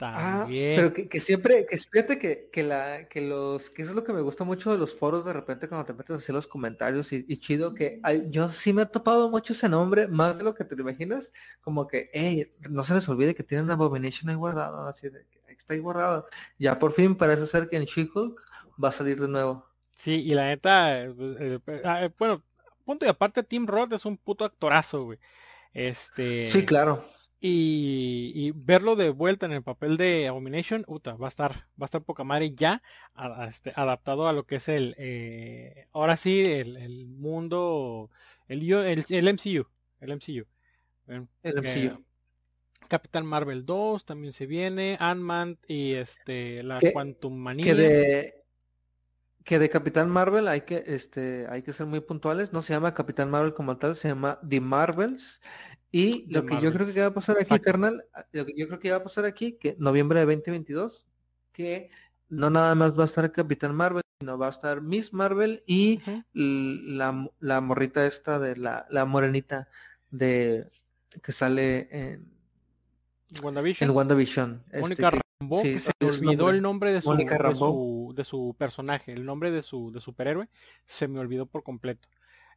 Ah, 0.00 0.46
pero 0.48 0.92
que, 0.92 1.20
siempre, 1.20 1.66
que 1.66 1.76
fíjate 1.76 2.18
que, 2.18 2.48
que, 2.52 2.62
la, 2.62 3.08
que 3.08 3.20
los, 3.20 3.70
que 3.70 3.82
eso 3.82 3.90
es 3.90 3.96
lo 3.96 4.04
que 4.04 4.12
me 4.12 4.22
gusta 4.22 4.44
mucho 4.44 4.72
de 4.72 4.78
los 4.78 4.94
foros 4.94 5.24
de 5.24 5.32
repente 5.32 5.68
cuando 5.68 5.84
te 5.84 5.92
metes 5.92 6.10
a 6.10 6.18
hacer 6.18 6.34
los 6.34 6.46
comentarios 6.46 7.12
y, 7.12 7.38
chido 7.38 7.74
que 7.74 8.00
yo 8.28 8.50
sí 8.50 8.72
me 8.72 8.82
he 8.82 8.86
topado 8.86 9.30
mucho 9.30 9.52
ese 9.52 9.68
nombre, 9.68 10.08
más 10.08 10.38
de 10.38 10.44
lo 10.44 10.54
que 10.54 10.64
te 10.64 10.76
lo 10.76 10.82
imaginas, 10.82 11.32
como 11.60 11.86
que, 11.86 12.10
hey, 12.12 12.50
no 12.68 12.84
se 12.84 12.94
les 12.94 13.08
olvide 13.08 13.34
que 13.34 13.42
tienen 13.42 13.70
Abomination 13.70 14.30
ahí 14.30 14.36
guardado, 14.36 14.86
así 14.88 15.08
de 15.08 15.24
está 15.60 15.74
ahí 15.74 15.80
guardado. 15.80 16.26
Ya 16.58 16.78
por 16.78 16.92
fin 16.92 17.14
parece 17.14 17.46
ser 17.46 17.68
que 17.68 17.76
en 17.76 17.84
She-Hulk 17.84 18.40
va 18.82 18.88
a 18.88 18.92
salir 18.92 19.20
de 19.20 19.28
nuevo. 19.28 19.66
Sí, 19.92 20.22
y 20.24 20.34
la 20.34 20.46
neta, 20.46 21.02
eh, 21.02 21.14
eh, 21.18 21.82
ah, 21.84 22.04
eh, 22.04 22.10
bueno, 22.18 22.42
punto 22.84 23.04
y 23.04 23.08
aparte, 23.08 23.42
Tim 23.42 23.66
Roth 23.66 23.92
es 23.92 24.04
un 24.04 24.16
puto 24.16 24.44
actorazo, 24.44 25.04
güey. 25.04 25.18
Este. 25.72 26.50
Sí, 26.50 26.64
claro. 26.64 27.08
Y, 27.42 28.52
verlo 28.54 28.96
de 28.96 29.08
vuelta 29.08 29.46
en 29.46 29.52
el 29.52 29.62
papel 29.62 29.96
de 29.96 30.28
Abomination, 30.28 30.84
uta, 30.86 31.14
va 31.14 31.28
a 31.28 31.30
estar, 31.30 31.52
va 31.80 31.84
a 31.84 31.84
estar 31.86 32.02
poca 32.02 32.22
madre 32.22 32.52
ya 32.54 32.82
este, 33.48 33.72
adaptado 33.76 34.28
a 34.28 34.34
lo 34.34 34.44
que 34.44 34.56
es 34.56 34.68
el, 34.68 34.94
eh, 34.98 35.86
ahora 35.92 36.18
sí, 36.18 36.44
el, 36.44 37.06
mundo, 37.06 38.10
el, 38.46 38.70
el, 38.70 39.06
el, 39.08 39.32
MCU, 39.32 39.66
el 40.00 40.16
MCU. 40.16 40.46
El 41.42 41.62
MCU. 41.62 42.04
Capitán 42.88 43.24
Marvel 43.24 43.64
2 43.64 44.04
también 44.04 44.34
se 44.34 44.46
viene, 44.46 44.98
Ant-Man 45.00 45.58
y 45.66 45.94
este 45.94 46.62
la 46.62 46.78
Quantum 46.92 47.36
Manía. 47.36 47.64
Que 47.64 47.74
de, 47.74 48.39
que 49.44 49.58
de 49.58 49.70
Capitán 49.70 50.10
Marvel 50.10 50.48
hay 50.48 50.62
que 50.62 50.84
este 50.86 51.46
hay 51.48 51.62
que 51.62 51.72
ser 51.72 51.86
muy 51.86 52.00
puntuales, 52.00 52.52
no 52.52 52.62
se 52.62 52.72
llama 52.72 52.94
Capitán 52.94 53.30
Marvel 53.30 53.54
como 53.54 53.76
tal, 53.78 53.96
se 53.96 54.08
llama 54.08 54.38
The 54.48 54.60
Marvels 54.60 55.40
Y 55.90 56.30
lo 56.32 56.46
que 56.46 56.60
yo 56.60 56.72
creo 56.72 56.92
que 56.92 57.00
va 57.00 57.06
a 57.06 57.14
pasar 57.14 57.36
aquí, 57.40 57.58
carnal, 57.58 58.04
lo 58.32 58.46
que 58.46 58.54
yo 58.56 58.66
creo 58.68 58.78
que 58.78 58.90
va 58.90 58.98
a 58.98 59.02
pasar 59.02 59.24
aquí, 59.24 59.52
que 59.52 59.76
noviembre 59.78 60.20
de 60.20 60.26
2022, 60.26 61.08
que 61.52 61.90
no 62.28 62.50
nada 62.50 62.74
más 62.74 62.96
va 62.96 63.02
a 63.02 63.06
estar 63.06 63.32
Capitán 63.32 63.74
Marvel, 63.74 64.02
sino 64.20 64.38
va 64.38 64.46
a 64.46 64.50
estar 64.50 64.82
Miss 64.82 65.12
Marvel 65.12 65.64
y 65.66 66.00
la, 66.32 67.28
la 67.40 67.60
morrita 67.60 68.06
esta 68.06 68.38
de 68.38 68.56
la, 68.56 68.86
la 68.90 69.04
morenita 69.04 69.68
de 70.10 70.68
que 71.22 71.32
sale 71.32 71.88
en, 71.90 72.30
WandaVision. 73.42 73.90
en 73.90 73.96
WandaVision. 73.96 74.62
este, 74.66 74.80
Mónica 74.80 75.10
sí, 75.62 75.78
se 75.78 75.90
olvidó 76.00 76.32
nombre. 76.32 76.56
el 76.56 76.62
nombre 76.62 76.92
de 76.92 77.02
su, 77.02 77.08
Mónica. 77.08 77.38
Su, 78.10 78.14
de 78.14 78.24
su 78.24 78.54
personaje, 78.58 79.12
el 79.12 79.24
nombre 79.24 79.50
de 79.50 79.62
su, 79.62 79.90
de 79.92 80.00
superhéroe, 80.00 80.48
se 80.86 81.08
me 81.08 81.20
olvidó 81.20 81.46
por 81.46 81.62
completo. 81.62 82.08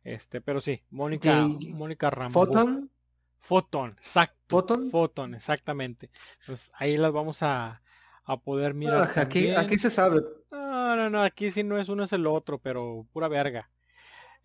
Este, 0.04 0.42
pero 0.42 0.60
sí, 0.60 0.84
Mónica. 0.90 1.48
Mónica 1.48 2.10
Rambeau. 2.10 2.46
Photon, 2.46 2.92
Photon, 3.40 3.96
exacto. 3.98 4.36
Photon. 4.48 4.90
Photon, 4.90 5.36
exactamente. 5.36 6.10
Pues 6.46 6.72
ahí 6.74 6.98
las 6.98 7.12
vamos 7.12 7.42
a, 7.42 7.82
a 8.26 8.38
poder 8.38 8.74
mirar. 8.74 9.12
Ah, 9.16 9.22
aquí, 9.22 9.40
también. 9.40 9.58
aquí 9.58 9.80
se 9.80 9.90
sabe. 9.90 10.22
No, 10.52 10.96
no, 10.96 11.10
no, 11.10 11.22
aquí 11.22 11.52
sí 11.52 11.64
no 11.64 11.78
es 11.78 11.90
uno 11.90 12.04
es 12.04 12.14
el 12.14 12.28
otro, 12.28 12.60
pero 12.60 13.08
pura 13.12 13.28
verga. 13.28 13.70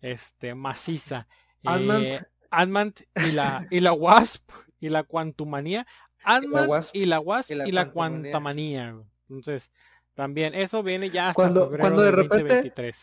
Este, 0.01 0.55
maciza. 0.55 1.27
Ant-Man. 1.63 2.03
Eh, 2.03 3.25
y 3.27 3.31
la, 3.31 3.67
y 3.69 3.79
la 3.81 3.93
Wasp 3.93 4.49
y 4.79 4.89
la 4.89 5.03
Quantumanía. 5.03 5.85
Ant-Man 6.23 6.69
Wasp 6.69 6.95
y 6.95 7.05
la 7.05 7.19
Wasp 7.19 7.51
y 7.51 7.55
la 7.55 7.67
y 7.67 7.71
la 7.71 7.91
Quantumanía. 7.91 8.31
Quantamanía. 8.31 8.91
güey. 8.93 9.05
Entonces, 9.29 9.71
también, 10.19 10.53
eso 10.53 10.83
viene 10.83 11.09
ya 11.09 11.29
hasta 11.29 11.35
Cuando- 11.35 11.69
cuando 11.69 12.01
de 12.01 12.11
repente- 12.11 12.35
2023. 12.43 12.97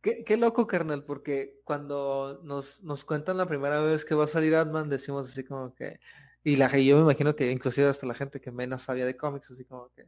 Qué, 0.00 0.24
qué 0.24 0.36
loco, 0.38 0.66
carnal, 0.66 1.04
porque 1.04 1.60
cuando 1.64 2.40
nos, 2.44 2.82
nos 2.82 3.04
cuentan 3.04 3.36
la 3.36 3.44
primera 3.46 3.80
vez 3.80 4.04
que 4.06 4.14
va 4.14 4.24
a 4.24 4.28
salir 4.28 4.54
Ant-Man, 4.54 4.88
decimos 4.88 5.28
así 5.30 5.44
como 5.44 5.74
que, 5.74 5.98
y 6.42 6.56
la 6.56 6.68
yo 6.78 6.96
me 6.96 7.02
imagino 7.02 7.34
que 7.36 7.50
inclusive 7.50 7.88
hasta 7.88 8.06
la 8.06 8.14
gente 8.14 8.40
que 8.40 8.50
menos 8.52 8.82
sabía 8.82 9.04
de 9.04 9.16
cómics, 9.18 9.50
así 9.50 9.64
como 9.66 9.90
que, 9.94 10.06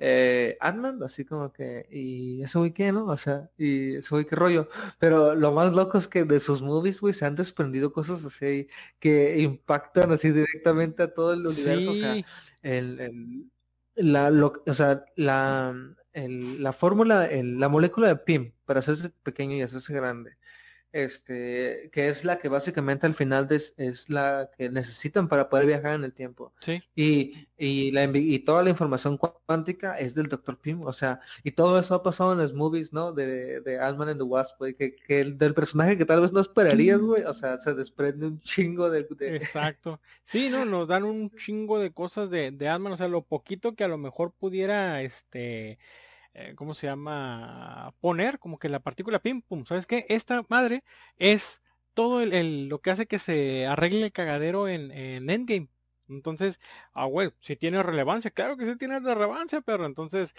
eh, 0.00 0.58
así 0.60 1.24
como 1.24 1.50
que, 1.52 1.86
y 1.90 2.42
ese 2.42 2.58
güey 2.58 2.72
qué, 2.74 2.92
¿no? 2.92 3.06
O 3.06 3.16
sea, 3.16 3.48
y 3.56 3.94
ese 3.96 4.08
güey 4.10 4.26
qué 4.26 4.36
rollo. 4.36 4.68
Pero 4.98 5.34
lo 5.34 5.52
más 5.52 5.72
loco 5.72 5.96
es 5.96 6.08
que 6.08 6.24
de 6.24 6.40
sus 6.40 6.60
movies, 6.60 7.00
güey, 7.00 7.14
se 7.14 7.24
han 7.24 7.36
desprendido 7.36 7.92
cosas 7.92 8.22
así 8.24 8.66
que 8.98 9.38
impactan 9.38 10.12
así 10.12 10.30
directamente 10.32 11.04
a 11.04 11.14
todo 11.14 11.32
el 11.32 11.46
universo, 11.46 11.92
o 11.92 11.94
sea, 11.94 12.14
Sí, 12.14 12.24
el, 12.62 13.00
el- 13.00 13.50
la, 13.96 14.30
lo- 14.30 14.62
o 14.66 14.74
sea, 14.74 15.04
la, 15.16 15.74
el- 16.12 16.62
la 16.62 16.72
fórmula, 16.72 17.26
el- 17.26 17.58
la 17.60 17.68
molécula 17.68 18.08
de 18.08 18.16
PIM 18.16 18.52
para 18.64 18.80
hacerse 18.80 19.10
pequeño 19.10 19.56
y 19.56 19.62
hacerse 19.62 19.92
grande, 19.94 20.36
este, 20.92 21.90
que 21.92 22.08
es 22.08 22.24
la 22.24 22.38
que 22.38 22.48
básicamente 22.48 23.06
al 23.06 23.14
final 23.14 23.46
des- 23.48 23.74
es 23.76 24.08
la 24.08 24.50
que 24.56 24.70
necesitan 24.70 25.28
para 25.28 25.48
poder 25.48 25.66
viajar 25.66 25.94
en 25.94 26.04
el 26.04 26.12
tiempo. 26.12 26.52
sí. 26.60 26.82
Y, 26.94 27.48
y, 27.58 27.90
la, 27.92 28.04
y 28.04 28.38
toda 28.40 28.62
la 28.62 28.70
información 28.70 29.18
cuántica 29.18 29.98
es 29.98 30.14
del 30.14 30.28
Dr. 30.28 30.58
Pym, 30.58 30.82
o 30.82 30.92
sea, 30.92 31.20
y 31.42 31.52
todo 31.52 31.78
eso 31.78 31.94
ha 31.94 32.02
pasado 32.02 32.32
en 32.32 32.38
los 32.38 32.52
movies, 32.54 32.92
¿no? 32.92 33.12
De, 33.12 33.60
de 33.60 33.78
Ant-Man 33.80 34.10
and 34.10 34.18
the 34.20 34.24
Wasp, 34.24 34.58
güey, 34.58 34.74
que, 34.74 34.94
que 34.96 35.20
el- 35.20 35.38
del 35.38 35.54
personaje 35.54 35.96
que 35.98 36.04
tal 36.04 36.20
vez 36.20 36.32
no 36.32 36.40
esperarías, 36.40 37.00
güey, 37.00 37.22
o 37.24 37.34
sea, 37.34 37.58
se 37.58 37.74
desprende 37.74 38.26
un 38.26 38.40
chingo 38.40 38.90
de... 38.90 39.06
de- 39.10 39.36
Exacto. 39.36 40.00
Sí, 40.24 40.48
no, 40.50 40.64
nos 40.64 40.88
dan 40.88 41.04
un 41.04 41.30
chingo 41.36 41.78
de 41.78 41.92
cosas 41.92 42.30
de, 42.30 42.50
de 42.50 42.68
Ant-Man, 42.68 42.92
o 42.92 42.96
sea, 42.96 43.08
lo 43.08 43.22
poquito 43.22 43.74
que 43.74 43.84
a 43.84 43.88
lo 43.88 43.98
mejor 43.98 44.32
pudiera, 44.32 45.02
este, 45.02 45.78
eh, 46.36 46.54
¿cómo 46.54 46.74
se 46.74 46.86
llama? 46.86 47.94
Poner, 48.00 48.38
como 48.38 48.58
que 48.58 48.68
la 48.68 48.80
partícula 48.80 49.20
pim 49.20 49.42
pum, 49.42 49.64
¿sabes 49.64 49.86
qué? 49.86 50.06
Esta 50.08 50.44
madre 50.48 50.84
es 51.16 51.62
todo 51.94 52.20
el, 52.22 52.68
lo 52.68 52.80
que 52.80 52.90
hace 52.90 53.06
que 53.06 53.18
se 53.18 53.66
arregle 53.66 54.04
el 54.06 54.12
cagadero 54.12 54.68
en, 54.68 54.90
en 54.90 55.30
Endgame. 55.30 55.68
Entonces, 56.08 56.60
ah, 56.92 57.06
güey, 57.06 57.32
si 57.40 57.56
tiene 57.56 57.82
relevancia, 57.82 58.30
claro 58.30 58.56
que 58.56 58.66
sí 58.66 58.76
tiene 58.76 59.00
relevancia, 59.00 59.60
pero 59.62 59.86
entonces, 59.86 60.34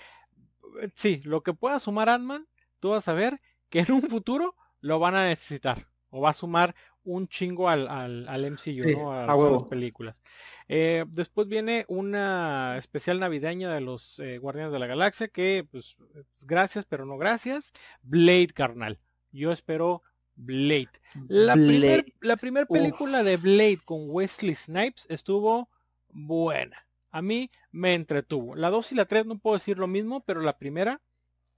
eh, 0.82 0.90
sí, 0.96 1.22
lo 1.24 1.42
que 1.44 1.54
pueda 1.54 1.80
sumar 1.80 2.10
Ant-Man, 2.10 2.48
tú 2.80 2.90
vas 2.92 3.08
a 3.08 3.14
ver 3.14 3.42
que 3.70 3.80
en 3.80 3.92
un 3.92 4.04
futuro 4.04 4.56
lo 4.82 5.00
van 5.00 5.16
a 5.16 5.26
necesitar, 5.28 5.88
o 6.10 6.22
va 6.22 6.30
a 6.32 6.34
sumar 6.34 6.76
un 7.08 7.28
chingo 7.28 7.70
al, 7.70 7.88
al, 7.88 8.28
al 8.28 8.52
MCU, 8.52 8.84
Sí, 8.84 8.96
¿no? 8.96 9.12
A, 9.12 9.24
a 9.26 9.36
las 9.36 9.64
películas. 9.64 10.22
Eh, 10.68 11.06
después 11.10 11.48
viene 11.48 11.86
una 11.88 12.76
especial 12.78 13.20
navideña 13.20 13.74
de 13.74 13.82
los 13.82 14.20
eh, 14.20 14.38
Guardianes 14.38 14.74
de 14.74 14.80
la 14.80 14.88
Galaxia 14.88 15.28
que, 15.30 15.66
pues, 15.72 15.96
gracias, 16.42 16.86
pero 16.86 17.06
no 17.06 17.18
gracias. 17.18 17.72
Blade, 18.02 18.50
carnal. 18.54 19.00
Yo 19.32 19.52
espero 19.52 20.04
Blade. 20.36 20.90
La 21.28 21.54
primer, 21.54 22.04
Blade. 22.04 22.14
la 22.22 22.38
primer 22.38 22.66
Uf. 22.70 22.78
película 22.78 23.24
de 23.24 23.38
Blade 23.38 23.80
con 23.86 24.10
Wesley 24.10 24.56
Snipes 24.56 25.06
estuvo 25.10 25.70
buena. 26.10 26.86
A 27.12 27.22
mí 27.22 27.50
me 27.72 27.94
entretuvo. 27.94 28.56
La 28.56 28.70
2 28.70 28.92
y 28.92 28.96
la 28.96 29.06
3 29.06 29.26
no 29.26 29.40
puedo 29.40 29.56
decir 29.56 29.78
lo 29.78 29.88
mismo, 29.88 30.22
pero 30.26 30.42
la 30.42 30.58
primera, 30.58 31.02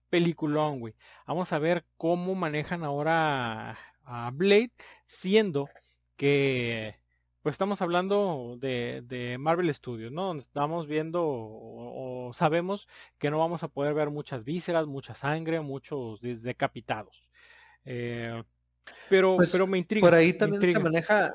peliculón, 0.09 0.79
güey. 0.79 0.93
Vamos 1.25 1.51
a 1.51 1.59
ver 1.59 1.85
cómo 1.97 2.35
manejan 2.35 2.83
ahora 2.83 3.77
a, 4.09 4.31
Blade, 4.31 4.71
siendo 5.05 5.69
que 6.15 6.95
pues 7.41 7.53
estamos 7.53 7.81
hablando 7.81 8.57
de, 8.59 9.01
de 9.05 9.37
Marvel 9.37 9.73
Studios, 9.73 10.11
¿no? 10.11 10.25
Donde 10.25 10.43
Estamos 10.43 10.87
viendo 10.87 11.23
o, 11.25 12.27
o 12.27 12.33
sabemos 12.33 12.87
que 13.17 13.31
no 13.31 13.39
vamos 13.39 13.63
a 13.63 13.69
poder 13.69 13.93
ver 13.93 14.09
muchas 14.09 14.43
vísceras, 14.43 14.87
mucha 14.87 15.15
sangre, 15.15 15.61
muchos 15.61 16.19
decapitados. 16.21 17.29
Eh, 17.85 18.43
pero, 19.07 19.37
Pues, 19.37 19.51
pero 19.51 19.67
me 19.67 19.77
intriga. 19.77 20.05
Por 20.05 20.13
ahí 20.13 20.33
también 20.33 20.61
se 20.61 20.79
maneja, 20.79 21.33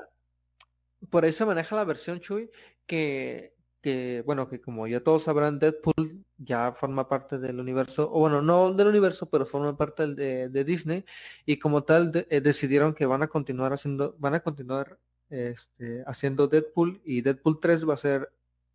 por 1.09 1.25
ahí 1.25 1.33
se 1.33 1.45
maneja 1.45 1.75
la 1.75 1.83
versión 1.83 2.19
Chuy, 2.19 2.51
que, 2.85 3.54
que, 3.85 4.23
bueno, 4.25 4.49
que 4.49 4.59
como 4.59 4.87
ya 4.87 4.99
todos 5.01 5.23
sabrán, 5.23 5.59
Deadpool 5.59 6.23
ya 6.37 6.71
forma 6.73 7.07
parte 7.07 7.37
del 7.37 7.59
universo, 7.59 8.09
o 8.11 8.19
bueno, 8.21 8.41
no 8.41 8.73
del 8.73 8.87
universo, 8.87 9.29
pero 9.29 9.45
forma 9.45 9.77
parte 9.77 10.07
de, 10.07 10.49
de 10.49 10.63
Disney, 10.63 11.05
y 11.45 11.59
como 11.59 11.83
tal 11.83 12.11
de- 12.11 12.27
eh, 12.31 12.41
decidieron 12.41 12.95
que 12.95 13.05
van 13.05 13.21
a 13.23 13.27
continuar 13.27 13.73
haciendo, 13.73 14.15
van 14.17 14.33
a 14.33 14.39
continuar 14.41 14.97
este, 15.29 16.03
haciendo 16.07 16.47
Deadpool, 16.47 16.99
y 17.05 17.21
Deadpool 17.21 17.59
3 17.59 17.87
va 17.87 17.93
a 17.93 17.97
ser 17.97 18.31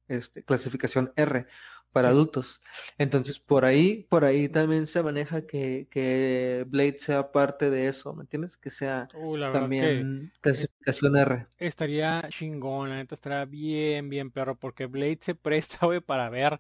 este, 0.08 0.44
clasificación 0.44 1.12
R 1.16 1.46
para 1.92 2.08
Sí. 2.08 2.10
adultos. 2.10 2.60
Entonces 2.98 3.38
por 3.40 3.64
ahí, 3.64 4.04
por 4.10 4.24
ahí 4.24 4.48
también 4.48 4.86
se 4.86 5.02
maneja 5.02 5.46
que, 5.46 5.88
que 5.90 6.64
Blade 6.68 6.98
sea 7.00 7.32
parte 7.32 7.70
de 7.70 7.88
eso, 7.88 8.14
¿me 8.14 8.22
entiendes? 8.22 8.56
Que 8.56 8.70
sea 8.70 9.10
Uh, 9.12 9.36
que 9.74 10.06
también 10.06 10.32
clasificación 10.40 11.16
R. 11.16 11.46
estaría 11.58 12.22
chingón, 12.30 12.90
la 12.90 12.96
neta 12.96 13.14
estaría 13.14 13.44
bien, 13.44 14.08
bien 14.10 14.30
perro, 14.30 14.56
porque 14.58 14.86
Blade 14.86 15.18
se 15.22 15.34
presta, 15.34 15.78
güey, 15.86 16.00
para 16.00 16.28
ver 16.30 16.58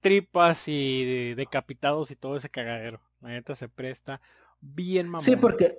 tripas 0.00 0.68
y 0.68 1.04
de- 1.06 1.36
decapitados 1.36 2.10
y 2.12 2.16
todo 2.16 2.36
ese 2.36 2.50
cagadero. 2.50 3.02
La 3.20 3.30
neta 3.30 3.56
se 3.56 3.68
presta 3.70 4.20
bien 4.60 5.08
mamón. 5.08 5.14
Sí, 5.18 5.36
porque 5.36 5.78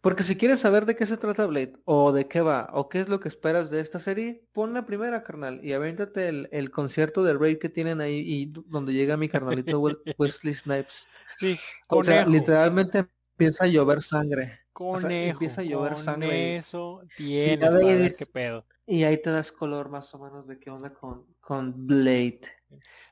porque 0.00 0.22
si 0.22 0.36
quieres 0.36 0.60
saber 0.60 0.86
de 0.86 0.96
qué 0.96 1.06
se 1.06 1.16
trata 1.16 1.46
Blade, 1.46 1.74
o 1.84 2.12
de 2.12 2.26
qué 2.28 2.40
va, 2.40 2.68
o 2.72 2.88
qué 2.88 3.00
es 3.00 3.08
lo 3.08 3.20
que 3.20 3.28
esperas 3.28 3.70
de 3.70 3.80
esta 3.80 3.98
serie, 4.00 4.44
pon 4.52 4.74
la 4.74 4.86
primera, 4.86 5.22
carnal, 5.22 5.60
y 5.64 5.72
avéntate 5.72 6.28
el, 6.28 6.48
el 6.52 6.70
concierto 6.70 7.22
de 7.24 7.34
Raid 7.34 7.58
que 7.58 7.68
tienen 7.68 8.00
ahí 8.00 8.22
y 8.24 8.52
donde 8.66 8.92
llega 8.92 9.16
mi 9.16 9.28
carnalito 9.28 9.80
Wesley 10.18 10.54
Snipes. 10.54 11.06
Sí, 11.38 11.58
O 11.88 12.02
sea, 12.02 12.26
literalmente 12.26 13.06
empieza 13.38 13.64
a 13.64 13.68
llover 13.68 14.02
sangre. 14.02 14.60
o 14.74 14.98
sea, 14.98 15.02
conejo, 15.08 15.32
empieza 15.32 15.60
a 15.60 15.64
llover 15.64 15.94
con 15.94 16.04
sangre 16.04 16.26
y- 16.38 16.56
eso 16.56 17.02
ya 17.16 17.70
ver 17.70 17.98
ves. 17.98 18.16
qué 18.16 18.26
pedo. 18.26 18.64
Y 18.90 19.04
ahí 19.04 19.20
te 19.20 19.30
das 19.30 19.52
color 19.52 19.90
más 19.90 20.14
o 20.14 20.18
menos 20.18 20.46
de 20.46 20.58
qué 20.58 20.70
onda 20.70 20.94
con, 20.94 21.26
con 21.40 21.86
Blade, 21.86 22.40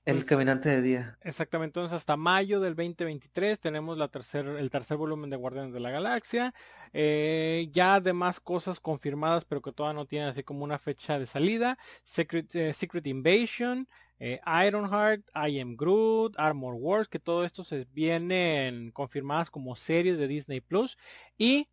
el 0.07 0.25
Pues, 0.25 0.25
caminante 0.25 0.71
de 0.71 0.81
día. 0.81 1.19
Exactamente, 1.21 1.79
entonces 1.79 1.97
hasta 1.99 2.17
mayo 2.17 2.61
del 2.61 2.75
2023 2.75 3.61
tenemos 3.61 3.99
la 3.99 4.09
tercer, 4.09 4.47
el 4.47 4.71
tercer 4.71 4.97
volumen 4.97 5.29
de 5.29 5.37
Guardianes 5.37 5.75
de 5.75 5.81
la 5.81 5.91
Galaxia. 5.91 6.55
Eh, 6.95 7.69
ya 7.73 7.97
además 7.97 8.41
cosas 8.41 8.81
confirmadas, 8.81 9.45
pero 9.45 9.61
que 9.61 9.73
todavía 9.73 9.99
no 10.01 10.07
tienen 10.07 10.29
así 10.29 10.43
como 10.45 10.65
una 10.65 10.79
fecha 10.79 11.19
de 11.19 11.27
salida. 11.27 11.79
Secret, 12.05 12.55
eh, 12.55 12.73
Secret 12.73 13.07
Invasion, 13.07 13.87
eh, 14.19 14.41
Ironheart, 14.67 15.23
I 15.35 15.61
Am 15.61 15.77
Groot, 15.77 16.39
Armor 16.39 16.75
Wars, 16.75 17.09
que 17.09 17.19
todo 17.19 17.45
esto 17.45 17.65
se 17.65 17.87
vienen 17.93 18.93
confirmadas 18.93 19.51
como 19.51 19.77
series 19.77 20.17
de 20.17 20.27
Disney 20.29 20.61
Plus. 20.63 20.97
Y, 21.37 21.69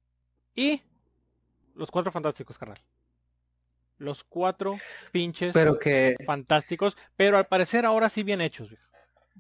y 0.56 0.82
los 1.76 1.92
cuatro 1.92 2.12
fantásticos, 2.12 2.58
carnal. 2.58 2.82
Los 3.98 4.24
cuatro 4.24 4.78
pinches 5.12 5.54
Pero 5.54 5.80
que 5.80 6.16
fantásticos, 6.26 6.98
pero 7.16 7.38
al 7.38 7.48
parecer 7.48 7.86
ahora 7.86 8.10
sí 8.10 8.24
bien 8.24 8.42
hechos. 8.42 8.70
viejo. 8.70 8.84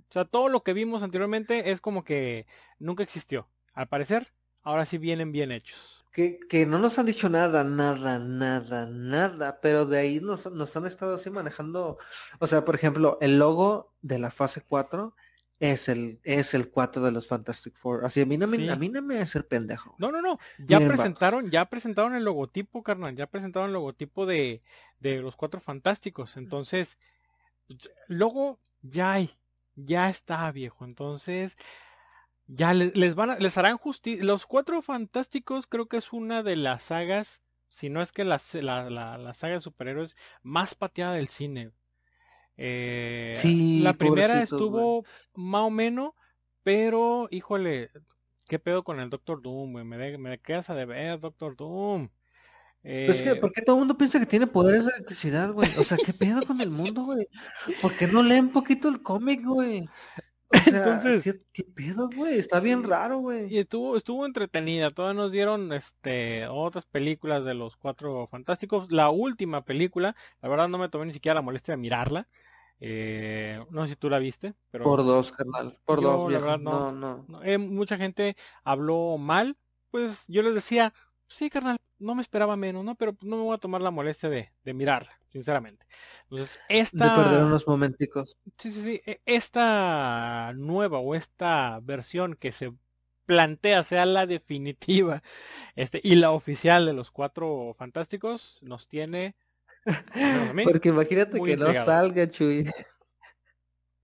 O 0.09 0.13
sea, 0.13 0.25
todo 0.25 0.49
lo 0.49 0.63
que 0.63 0.73
vimos 0.73 1.03
anteriormente 1.03 1.71
es 1.71 1.81
como 1.81 2.03
que 2.03 2.45
nunca 2.80 3.03
existió. 3.03 3.49
Al 3.73 3.88
parecer, 3.88 4.34
ahora 4.61 4.85
sí 4.85 4.97
vienen 4.97 5.31
bien 5.31 5.51
hechos. 5.51 6.05
Que, 6.11 6.39
que 6.47 6.67
no 6.67 6.77
nos 6.77 6.99
han 6.99 7.07
dicho 7.07 7.27
nada, 7.27 7.63
nada, 7.63 8.19
nada, 8.19 8.85
nada, 8.85 9.59
pero 9.61 9.88
de 9.88 9.97
ahí 9.97 10.19
nos, 10.19 10.51
nos 10.51 10.77
han 10.77 10.85
estado 10.85 11.15
así 11.15 11.31
manejando, 11.31 11.97
o 12.39 12.45
sea, 12.47 12.63
por 12.63 12.75
ejemplo, 12.75 13.17
el 13.19 13.39
logo 13.39 13.95
de 14.03 14.19
la 14.19 14.30
fase 14.30 14.61
4 14.61 15.15
es 15.72 15.88
el, 15.90 16.19
es 16.23 16.53
el 16.53 16.69
4 16.69 17.02
de 17.03 17.11
los 17.11 17.27
Fantastic 17.27 17.76
Four. 17.76 18.06
Así 18.06 18.22
a 18.22 18.26
mí 18.26 18.38
no 18.38 18.48
me, 18.48 18.57
Sí. 18.57 18.69
a 18.69 18.76
mí 18.76 18.90
no 18.90 19.02
me 19.02 19.19
hace 19.19 19.38
el 19.38 19.45
pendejo. 19.45 19.95
No, 19.98 20.11
no, 20.11 20.22
no. 20.22 20.38
Ya 20.57 20.80
Miren, 20.80 20.88
presentaron, 20.90 21.49
ya 21.52 21.65
presentaron 21.69 22.15
el 22.15 22.23
logotipo, 22.26 22.84
carnal. 22.84 23.15
Ya 23.15 23.27
presentaron 23.27 23.69
el 23.69 23.73
logotipo 23.73 24.26
de, 24.26 24.61
de 24.99 25.22
los 25.22 25.35
cuatro 25.35 25.60
fantásticos. 25.61 26.38
Entonces, 26.38 26.98
luego 28.07 28.60
ya 28.81 29.14
hay, 29.14 29.38
ya 29.76 30.10
está 30.10 30.52
viejo. 30.52 30.85
Entonces, 30.85 31.57
ya 32.48 32.73
les, 32.73 32.95
les 32.98 33.15
van 33.15 33.31
a, 33.31 33.38
les 33.40 33.57
harán 33.57 33.77
justicia. 33.77 34.23
Los 34.23 34.45
cuatro 34.45 34.81
fantásticos 34.81 35.68
creo 35.68 35.88
que 35.88 35.98
es 35.98 36.14
una 36.14 36.44
de 36.44 36.56
las 36.56 36.84
sagas, 36.84 37.41
si 37.68 37.90
no 37.90 38.02
es 38.02 38.11
que 38.11 38.26
la, 38.26 38.41
la, 38.53 38.90
la, 38.90 39.18
la 39.18 39.34
saga 39.34 39.56
de 39.56 39.60
superhéroes 39.61 40.15
más 40.44 40.76
pateada 40.76 41.14
del 41.15 41.30
cine. 41.30 41.72
Eh, 42.57 43.38
Sí, 43.41 43.80
la 43.81 43.93
primera 43.93 44.43
estuvo 44.43 45.03
más 45.34 45.61
o 45.63 45.69
menos, 45.69 46.11
pero 46.63 47.27
híjole, 47.31 47.89
¿qué 48.47 48.59
pedo 48.59 48.84
con 48.84 48.99
el 48.99 49.09
Doctor 49.09 49.41
Doom, 49.41 49.71
güey? 49.73 49.85
Me, 49.85 49.97
de- 49.97 50.17
me 50.17 50.38
quedas 50.39 50.69
a 50.69 50.75
deber, 50.75 51.19
Doctor 51.19 51.55
Doom. 51.55 52.09
Pues 52.84 53.17
es 53.17 53.23
que, 53.23 53.30
Eh, 53.31 53.35
¿por 53.38 53.53
qué 53.53 53.61
todo 53.61 53.77
el 53.77 53.80
mundo 53.80 53.97
piensa 53.97 54.19
que 54.19 54.25
tiene 54.25 54.45
poderes 54.45 54.85
de 54.85 54.91
electricidad, 54.91 55.51
güey? 55.53 55.69
O 55.80 55.84
sea, 55.85 55.97
¿qué 56.05 56.11
pedo 56.13 56.41
con 56.45 56.59
el 56.59 56.69
mundo, 56.69 57.03
güey? 57.03 57.27
¿Por 57.81 57.95
qué 57.95 58.07
no 58.07 58.21
leen 58.21 58.49
poquito 58.49 58.89
el 58.89 59.01
cómic, 59.01 59.41
güey? 59.45 59.88
O 60.53 60.57
sea, 60.69 60.77
Entonces- 60.77 61.23
¿qué, 61.23 61.41
qué 61.51 61.63
pedo, 61.63 62.09
güey? 62.15 62.38
Está 62.39 62.59
bien 62.59 62.84
raro, 62.84 63.17
y 63.17 63.21
güey. 63.21 63.57
estuvo, 63.57 63.97
estuvo 63.97 64.25
entretenida. 64.25 64.91
Todavía 64.91 65.21
nos 65.21 65.31
dieron 65.31 65.73
este 65.73 66.47
otras 66.47 66.85
películas 66.85 67.43
de 67.45 67.53
los 67.53 67.75
cuatro 67.77 68.27
fantásticos. 68.27 68.91
La 68.91 69.09
última 69.09 69.63
película, 69.65 70.15
la 70.41 70.49
verdad 70.49 70.67
no 70.69 70.77
me 70.77 70.89
tomé 70.89 71.05
ni 71.07 71.13
siquiera 71.13 71.35
la 71.35 71.41
molestia 71.41 71.73
de 71.73 71.77
mirarla. 71.77 72.27
Eh, 72.80 73.63
no 73.69 73.84
sé 73.84 73.91
si 73.91 73.95
tú 73.95 74.09
la 74.09 74.19
viste, 74.19 74.53
pero 74.69 74.84
Por 74.84 75.03
dos, 75.05 75.31
carnal. 75.31 75.80
Por 75.85 76.01
Yo, 76.01 76.11
dos, 76.11 76.31
la 76.31 76.39
verdad, 76.39 76.59
no. 76.59 76.71
No, 76.71 76.91
no. 76.91 77.25
no, 77.27 77.43
eh, 77.43 77.57
mucha 77.57 77.97
gente 77.97 78.35
habló 78.63 79.17
mal. 79.17 79.55
Pues 79.91 80.25
yo 80.27 80.41
les 80.43 80.53
decía, 80.55 80.93
sí, 81.27 81.49
carnal, 81.49 81.77
no 82.03 82.15
me 82.15 82.21
esperaba 82.21 82.55
menos, 82.57 82.84
¿no? 82.85 82.95
Pero 82.95 83.15
no 83.21 83.38
me 83.38 83.43
voy 83.43 83.55
a 83.55 83.59
tomar 83.59 83.81
la 83.81 83.91
molestia 83.91 84.30
de, 84.30 84.51
de 84.63 84.73
mirarla, 84.73 85.11
sinceramente. 85.31 85.85
Entonces, 86.23 86.59
De 86.67 86.69
esta... 86.69 87.15
perder 87.15 87.43
unos 87.43 87.67
momenticos. 87.67 88.38
Sí, 88.57 88.71
sí, 88.71 88.81
sí. 88.81 89.01
e- 89.05 89.21
Esta 89.25 90.53
nueva 90.55 90.99
o 90.99 91.15
esta 91.15 91.80
versión 91.84 92.35
que 92.35 92.51
se 92.51 92.73
plantea 93.25 93.84
sea 93.84 94.05
la 94.05 94.25
definitiva 94.27 95.23
este, 95.75 96.01
y 96.03 96.15
la 96.15 96.31
oficial 96.31 96.85
de 96.85 96.93
los 96.93 97.11
cuatro 97.11 97.75
fantásticos 97.77 98.61
nos 98.63 98.88
tiene... 98.88 99.35
Porque 100.63 100.89
imagínate 100.89 101.41
que 101.41 101.57
no 101.57 101.73
salga, 101.73 102.30
Chuy. 102.30 102.69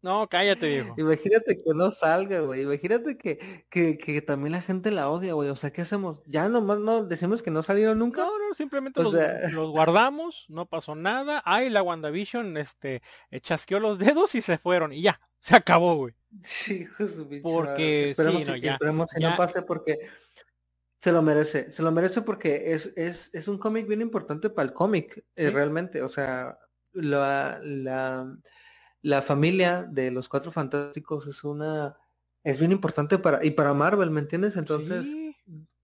No, 0.01 0.29
cállate, 0.29 0.69
viejo. 0.69 0.95
Imagínate 0.97 1.55
que 1.61 1.73
no 1.75 1.91
salga, 1.91 2.39
güey. 2.39 2.61
Imagínate 2.61 3.17
que, 3.17 3.65
que, 3.69 3.97
que 3.97 4.21
también 4.21 4.53
la 4.53 4.61
gente 4.61 4.91
la 4.91 5.09
odia, 5.09 5.33
güey. 5.33 5.49
O 5.49 5.57
sea, 5.57 5.71
¿qué 5.71 5.81
hacemos? 5.81 6.21
Ya 6.25 6.47
nomás 6.47 6.79
no 6.79 7.03
decimos 7.05 7.41
que 7.41 7.51
no 7.51 7.63
salieron 7.63 7.99
nunca. 7.99 8.21
No, 8.21 8.27
no, 8.47 8.53
simplemente 8.53 9.03
los, 9.03 9.11
sea- 9.13 9.49
los 9.49 9.69
guardamos, 9.71 10.45
no 10.47 10.65
pasó 10.67 10.95
nada. 10.95 11.41
Ay, 11.43 11.69
la 11.69 11.83
WandaVision 11.83 12.55
este, 12.55 13.01
eh, 13.29 13.41
chasqueó 13.41 13.81
los 13.81 13.99
dedos 13.99 14.35
y 14.35 14.41
se 14.41 14.57
fueron. 14.57 14.93
Y 14.93 15.01
ya, 15.01 15.19
se 15.41 15.55
acabó, 15.57 15.95
güey. 15.95 16.13
Sí, 16.43 16.85
su 16.97 17.27
Porque 17.43 18.03
sí, 18.05 18.09
esperemos, 18.11 18.47
no, 18.47 18.55
ya- 18.55 18.73
esperemos 18.73 19.07
que 19.13 19.21
ya- 19.21 19.31
no 19.31 19.35
pase 19.37 19.61
porque 19.63 19.97
se 21.01 21.11
lo 21.11 21.21
merece. 21.21 21.71
Se 21.73 21.81
lo 21.81 21.91
merece 21.91 22.21
porque 22.21 22.73
es, 22.73 22.93
es, 22.95 23.29
es 23.33 23.47
un 23.49 23.57
cómic 23.57 23.85
bien 23.87 24.01
importante 24.01 24.49
para 24.49 24.67
el 24.69 24.73
cómic, 24.73 25.17
eh, 25.35 25.47
Sí. 25.47 25.49
realmente. 25.49 26.01
O 26.03 26.09
sea, 26.09 26.57
la, 26.93 27.59
la, 27.61 28.33
la 29.01 29.21
familia 29.21 29.83
de 29.83 30.11
los 30.11 30.29
cuatro 30.29 30.51
fantásticos 30.51 31.27
es 31.27 31.43
una 31.43 31.97
es 32.43 32.57
bien 32.57 32.71
importante 32.71 33.17
para 33.17 33.43
y 33.43 33.51
para 33.51 33.73
Marvel, 33.73 34.11
¿me 34.11 34.21
entiendes? 34.21 34.55
Entonces, 34.57 35.05
Sí, 35.05 35.29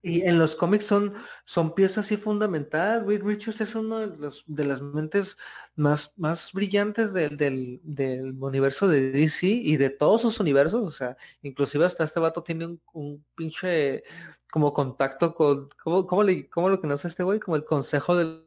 y 0.06 0.22
en 0.22 0.38
los 0.38 0.54
cómics 0.54 0.86
son, 0.86 1.14
son 1.44 1.74
piezas 1.74 2.04
así 2.04 2.16
fundamentales. 2.16 3.04
Reed 3.04 3.24
Richards 3.24 3.60
es 3.60 3.74
uno 3.74 3.98
de, 3.98 4.16
los, 4.16 4.44
de 4.46 4.64
las 4.64 4.80
mentes 4.80 5.36
más, 5.74 6.12
más 6.16 6.52
brillantes 6.52 7.12
del, 7.12 7.36
del, 7.36 7.80
del 7.82 8.40
universo 8.40 8.86
de 8.86 9.10
DC 9.10 9.48
y 9.48 9.76
de 9.76 9.90
todos 9.90 10.22
sus 10.22 10.38
universos. 10.38 10.84
O 10.84 10.92
sea, 10.92 11.16
inclusive 11.42 11.84
hasta 11.84 12.04
este 12.04 12.20
vato 12.20 12.44
tiene 12.44 12.66
un, 12.66 12.80
un 12.92 13.24
pinche 13.34 14.04
como 14.48 14.72
contacto 14.72 15.34
con, 15.34 15.70
¿cómo, 15.82 16.06
cómo, 16.06 16.22
le, 16.22 16.48
cómo 16.50 16.68
lo 16.68 16.80
conoce 16.80 17.08
este 17.08 17.24
güey? 17.24 17.40
Como 17.40 17.56
el 17.56 17.64
consejo 17.64 18.14
del... 18.14 18.46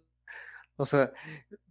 O 0.77 0.85
sea, 0.85 1.11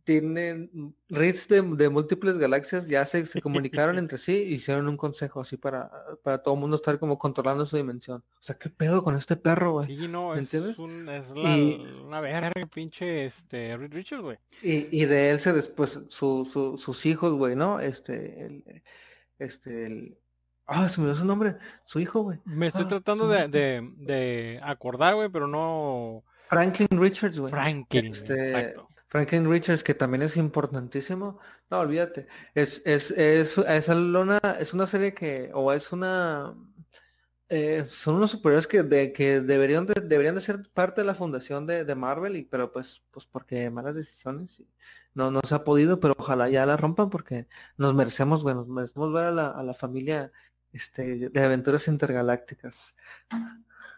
tienen 0.09 0.94
reads 1.10 1.48
de, 1.48 1.60
de 1.60 1.90
múltiples 1.90 2.39
galaxias, 2.39 2.86
ya 2.86 3.05
se, 3.05 3.26
se 3.26 3.43
comunicaron 3.43 3.98
entre 3.98 4.16
sí 4.16 4.32
y 4.32 4.55
hicieron 4.55 4.89
un 4.89 4.97
consejo 4.97 5.43
así 5.43 5.59
para, 5.59 5.90
para 6.22 6.43
todo 6.43 6.55
el 6.55 6.60
mundo 6.60 6.76
estar 6.76 6.98
como 6.98 7.18
controlando 7.18 7.66
su 7.66 7.76
dimensión. 7.76 8.24
O 8.26 8.43
sea, 8.43 8.56
¿qué 8.56 8.70
pedo 8.70 9.05
con 9.05 9.16
este 9.16 9.36
perro, 9.36 9.72
güey? 9.72 9.86
sí, 9.86 10.09
no, 10.09 10.30
¿Me 10.30 10.36
es, 10.36 10.40
entiendes? 10.40 10.78
un, 10.78 11.06
es 11.10 11.28
la, 11.30 11.56
Y- 11.59 11.74
una 12.06 12.22
verga, 12.22 12.52
pinche 12.74 13.26
este, 13.26 13.76
Reed 13.76 13.93
Richards, 13.93 14.22
güey. 14.22 14.39
Y, 14.62 14.89
y 15.02 15.05
de 15.05 15.30
él 15.30 15.40
se 15.40 15.52
después, 15.52 16.01
su, 16.09 16.48
su, 16.51 16.78
sus 16.78 17.05
hijos, 17.05 17.35
güey, 17.35 17.55
¿no? 17.55 17.78
Este, 17.80 18.47
el, 18.47 18.82
este, 19.39 19.85
el... 19.86 20.18
Ah, 20.66 20.89
se 20.89 21.01
me 21.02 21.09
dio 21.09 21.16
su 21.16 21.26
nombre, 21.26 21.56
su 21.85 22.01
hijo, 22.01 22.22
güey. 22.22 22.39
Me 22.47 22.68
estoy 22.68 22.85
Ah, 22.86 22.89
tratando 22.89 23.28
de, 23.28 23.48
de, 23.48 23.90
de 23.98 24.60
acordar, 24.62 25.14
güey, 25.16 25.28
pero 25.28 25.47
no... 25.47 26.24
Franklin 26.48 26.89
Richards, 26.93 27.39
güey. 27.39 27.51
Franklin, 27.51 28.06
Este, 28.06 28.51
exacto. 28.51 28.89
Franklin 29.09 29.51
Richards, 29.51 29.82
que 29.82 29.94
también 29.94 30.22
es 30.22 30.36
importantísimo. 30.36 31.39
No, 31.70 31.80
olvídate. 31.80 32.28
Es, 32.55 32.82
es, 32.85 33.10
es, 33.12 33.59
es 33.59 33.89
una, 33.89 34.39
es 34.60 34.74
una 34.74 34.86
serie 34.86 35.14
que, 35.14 35.51
o 35.55 35.72
es 35.72 35.93
una, 35.93 36.55
eh, 37.48 37.86
son 37.90 38.16
unos 38.16 38.30
superiores 38.30 38.66
que, 38.66 38.82
de, 38.82 39.12
que 39.12 39.40
deberían 39.40 39.86
de, 39.86 39.94
deberían 40.02 40.35
de 40.35 40.43
ser 40.43 40.68
parte 40.72 41.01
de 41.01 41.06
la 41.06 41.14
fundación 41.14 41.66
de, 41.66 41.85
de 41.85 41.94
Marvel, 41.94 42.36
y, 42.36 42.44
pero 42.44 42.72
pues, 42.72 43.02
pues 43.10 43.26
porque 43.26 43.70
malas 43.70 43.94
decisiones 43.94 44.62
no, 45.14 45.30
no 45.30 45.40
se 45.47 45.55
ha 45.55 45.64
podido, 45.64 45.98
pero 45.98 46.14
ojalá 46.18 46.48
ya 46.48 46.66
la 46.66 46.76
rompan 46.76 47.10
porque 47.10 47.48
nos 47.76 47.94
merecemos, 47.94 48.43
güey, 48.43 48.55
nos 48.55 48.68
merecemos 48.68 49.12
ver 49.12 49.24
a 49.24 49.30
la, 49.30 49.48
a 49.51 49.62
la 49.62 49.74
familia 49.74 50.30
este, 50.72 51.30
de 51.30 51.44
aventuras 51.44 51.89
intergalácticas. 51.89 52.94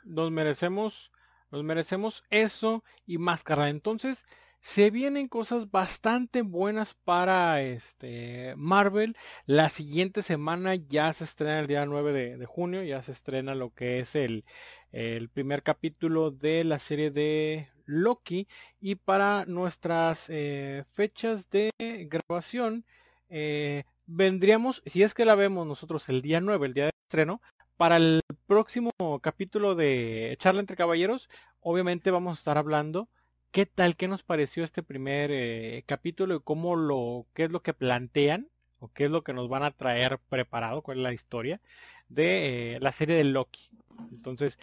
Nos 0.05 0.31
merecemos, 0.31 1.13
nos 1.51 1.65
merecemos 1.65 2.25
eso 2.31 2.85
y 3.07 3.19
más, 3.19 3.43
carnal. 3.43 3.69
Entonces, 3.69 4.25
se 4.61 4.91
vienen 4.91 5.29
cosas 5.29 5.71
bastante 5.71 6.43
buenas 6.43 6.95
para 6.95 7.63
este 7.63 8.55
Marvel. 8.57 9.17
La 9.47 9.69
siguiente 9.71 10.23
semana 10.23 10.75
ya 10.75 11.13
se 11.13 11.25
estrena 11.25 11.61
el 11.61 11.67
día 11.67 11.87
9 11.87 12.37
de, 12.37 12.47
junio, 12.47 12.83
ya 12.83 13.03
se 13.03 13.13
estrena 13.13 13.55
lo 13.55 13.71
que 13.75 14.01
es 14.01 14.15
el, 14.15 14.45
el 14.93 15.29
primer 15.29 15.63
capítulo 15.63 16.31
de 16.31 16.65
la 16.65 16.79
serie 16.79 17.11
de 17.11 17.69
Loki. 17.87 18.49
Y 18.81 18.97
para 18.97 19.45
nuestras 19.47 20.27
eh, 20.29 20.85
fechas 20.93 21.49
de 21.51 21.71
grabación, 22.11 22.85
eh, 23.31 23.85
vendríamos, 24.07 24.83
si 24.87 25.03
es 25.03 25.15
que 25.15 25.25
la 25.25 25.35
vemos 25.37 25.67
nosotros 25.67 26.09
el 26.09 26.21
día 26.23 26.41
9, 26.41 26.67
el 26.67 26.75
día 26.75 26.85
de 26.85 26.93
estreno, 27.07 27.41
para 27.79 27.97
el 27.97 28.21
próximo 28.47 28.91
capítulo 29.23 29.75
de 29.75 30.37
Charla 30.39 30.61
entre 30.61 30.77
Caballeros, 30.77 31.31
obviamente 31.61 32.11
vamos 32.11 32.37
a 32.37 32.41
estar 32.41 32.59
hablando 32.59 33.09
qué 33.51 33.67
tal, 33.67 33.97
qué 33.97 34.09
nos 34.09 34.23
pareció 34.23 34.65
este 34.65 34.83
primer 34.83 35.31
eh, 35.33 35.83
capítulo 35.87 36.37
y 36.37 36.41
cómo 36.41 36.77
lo, 36.77 37.27
qué 37.35 37.45
es 37.45 37.51
lo 37.51 37.63
que 37.63 37.75
plantean 37.75 38.49
o 38.79 38.89
qué 38.89 39.05
es 39.05 39.11
lo 39.11 39.23
que 39.23 39.33
nos 39.33 39.49
van 39.49 39.63
a 39.63 39.71
traer 39.73 40.19
preparado, 40.29 40.83
cuál 40.83 40.99
es 40.99 41.03
la 41.03 41.13
historia 41.13 41.61
de 42.09 42.77
eh, 42.77 42.81
la 42.81 42.93
serie 42.93 43.17
de 43.17 43.25
Loki. 43.25 43.71
Entonces, 44.11 44.59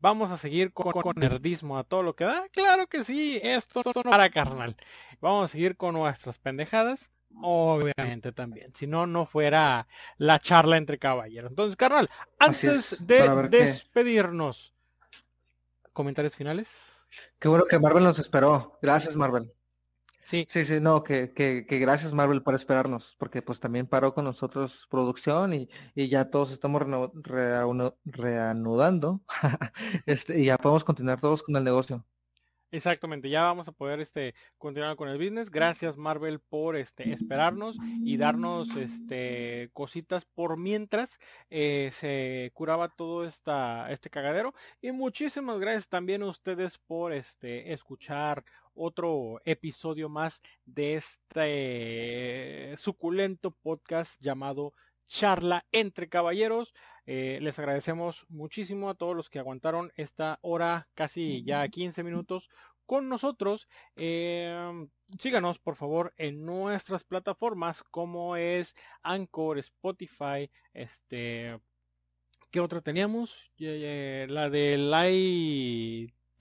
vamos 0.00 0.30
a 0.30 0.36
seguir 0.36 0.72
con, 0.72 0.92
con 0.92 1.14
nerdismo 1.16 1.78
a 1.78 1.84
todo 1.84 2.02
lo 2.02 2.14
que 2.14 2.24
da. 2.24 2.48
Claro 2.52 2.86
que 2.86 3.04
sí, 3.04 3.40
esto 3.42 3.82
no 3.84 4.02
para 4.02 4.30
carnal. 4.30 4.76
Vamos 5.20 5.44
a 5.44 5.52
seguir 5.52 5.76
con 5.76 5.94
nuestras 5.94 6.38
pendejadas. 6.38 7.08
Obviamente 7.40 8.32
también. 8.32 8.74
Si 8.74 8.86
no, 8.86 9.06
no 9.06 9.24
fuera 9.24 9.88
la 10.18 10.38
charla 10.38 10.76
entre 10.76 10.98
caballeros. 10.98 11.50
Entonces, 11.50 11.76
carnal, 11.76 12.10
antes 12.38 12.92
es, 12.92 13.06
de 13.06 13.48
qué- 13.50 13.64
despedirnos, 13.64 14.74
comentarios 15.94 16.36
finales. 16.36 16.68
Qué 17.38 17.48
bueno 17.48 17.64
que 17.66 17.78
Marvel 17.78 18.04
nos 18.04 18.18
esperó. 18.18 18.78
Gracias, 18.82 19.16
Marvel. 19.16 19.52
Sí, 20.24 20.46
Sí, 20.50 20.64
sí, 20.64 20.80
no, 20.80 21.02
que, 21.02 21.32
que, 21.34 21.66
que 21.66 21.78
gracias 21.78 22.14
Marvel 22.14 22.42
por 22.42 22.54
esperarnos, 22.54 23.16
porque 23.18 23.42
pues 23.42 23.60
también 23.60 23.86
paró 23.88 24.14
con 24.14 24.24
nosotros 24.24 24.86
producción 24.90 25.52
y, 25.54 25.68
y 25.94 26.08
ya 26.08 26.30
todos 26.30 26.52
estamos 26.52 26.82
reanu- 26.82 27.94
reanudando 28.04 29.22
este, 30.06 30.40
y 30.40 30.46
ya 30.46 30.58
podemos 30.58 30.84
continuar 30.84 31.20
todos 31.20 31.42
con 31.42 31.56
el 31.56 31.64
negocio. 31.64 32.06
Exactamente, 32.72 33.28
ya 33.28 33.42
vamos 33.42 33.68
a 33.68 33.72
poder 33.72 34.00
este 34.00 34.34
continuar 34.56 34.96
con 34.96 35.10
el 35.10 35.18
business. 35.18 35.50
Gracias 35.50 35.98
Marvel 35.98 36.40
por 36.40 36.74
este 36.74 37.12
esperarnos 37.12 37.76
y 38.02 38.16
darnos 38.16 38.74
este 38.76 39.68
cositas 39.74 40.24
por 40.24 40.56
mientras 40.56 41.18
eh, 41.50 41.92
se 42.00 42.50
curaba 42.54 42.88
todo 42.88 43.26
este 43.26 44.08
cagadero 44.10 44.54
y 44.80 44.90
muchísimas 44.90 45.60
gracias 45.60 45.90
también 45.90 46.22
a 46.22 46.28
ustedes 46.28 46.78
por 46.78 47.12
este 47.12 47.74
escuchar 47.74 48.42
otro 48.72 49.42
episodio 49.44 50.08
más 50.08 50.40
de 50.64 50.94
este 50.94 52.74
suculento 52.78 53.50
podcast 53.50 54.18
llamado 54.18 54.72
charla 55.12 55.66
entre 55.72 56.08
caballeros. 56.08 56.72
Eh, 57.06 57.38
les 57.42 57.58
agradecemos 57.58 58.24
muchísimo 58.28 58.88
a 58.88 58.94
todos 58.94 59.16
los 59.16 59.28
que 59.28 59.38
aguantaron 59.38 59.92
esta 59.96 60.38
hora, 60.42 60.88
casi 60.94 61.42
ya 61.44 61.66
15 61.68 62.04
minutos 62.04 62.48
con 62.86 63.08
nosotros. 63.08 63.68
Em, 63.96 64.88
síganos 65.18 65.58
por 65.58 65.76
favor 65.76 66.12
en 66.16 66.44
nuestras 66.44 67.04
plataformas 67.04 67.82
como 67.82 68.36
es 68.36 68.74
Anchor, 69.02 69.58
Spotify, 69.58 70.50
este, 70.72 71.58
¿qué 72.50 72.60
otro 72.60 72.82
teníamos? 72.82 73.50
la 73.58 74.50
de 74.50 74.76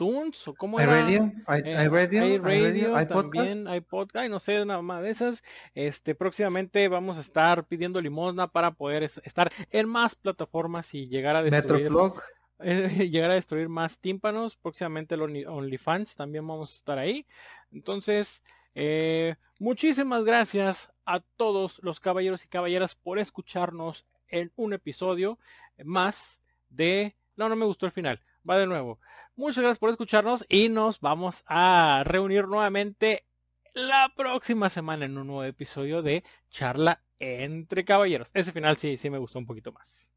iTunes 0.01 0.47
o 0.47 0.53
cómo 0.53 0.79
era? 0.79 1.01
Radio, 1.01 1.31
eh, 1.47 1.89
radio, 1.89 2.41
radio, 2.41 2.95
hay 2.95 3.05
también 3.05 3.67
hay 3.67 3.81
podcast, 3.81 4.29
no 4.29 4.39
sé, 4.39 4.65
nada 4.65 4.81
más 4.81 5.03
de 5.03 5.11
esas. 5.11 5.43
Este, 5.75 6.15
próximamente 6.15 6.87
vamos 6.87 7.17
a 7.17 7.21
estar 7.21 7.65
pidiendo 7.65 8.01
limosna 8.01 8.47
para 8.47 8.71
poder 8.71 9.03
estar 9.03 9.51
en 9.69 9.87
más 9.87 10.15
plataformas 10.15 10.93
y 10.93 11.07
llegar 11.07 11.35
a 11.35 11.43
destruir. 11.43 11.83
Metroflog. 11.83 12.21
llegar 12.61 13.31
a 13.31 13.35
destruir 13.35 13.69
más 13.69 13.99
tímpanos. 13.99 14.57
Próximamente 14.57 15.15
el 15.15 15.47
OnlyFans 15.47 16.15
también 16.15 16.47
vamos 16.47 16.73
a 16.73 16.75
estar 16.75 16.97
ahí. 16.97 17.25
Entonces, 17.71 18.41
eh, 18.75 19.35
muchísimas 19.59 20.23
gracias 20.23 20.89
a 21.05 21.19
todos 21.19 21.79
los 21.83 21.99
caballeros 21.99 22.43
y 22.45 22.47
caballeras 22.47 22.95
por 22.95 23.19
escucharnos 23.19 24.05
en 24.27 24.51
un 24.55 24.73
episodio 24.73 25.39
más 25.83 26.39
de... 26.69 27.15
No, 27.35 27.49
no 27.49 27.55
me 27.55 27.65
gustó 27.65 27.85
el 27.85 27.91
final. 27.91 28.21
Va 28.47 28.57
de 28.57 28.67
nuevo. 28.67 28.99
Muchas 29.41 29.63
gracias 29.63 29.79
por 29.79 29.89
escucharnos 29.89 30.45
y 30.49 30.69
nos 30.69 30.99
vamos 30.99 31.43
a 31.47 32.03
reunir 32.05 32.47
nuevamente 32.47 33.25
la 33.73 34.13
próxima 34.15 34.69
semana 34.69 35.05
en 35.05 35.17
un 35.17 35.25
nuevo 35.25 35.43
episodio 35.43 36.03
de 36.03 36.23
Charla 36.51 37.01
entre 37.17 37.83
Caballeros. 37.83 38.29
Ese 38.35 38.51
final 38.51 38.77
sí, 38.77 38.97
sí 38.97 39.09
me 39.09 39.17
gustó 39.17 39.39
un 39.39 39.47
poquito 39.47 39.71
más. 39.71 40.11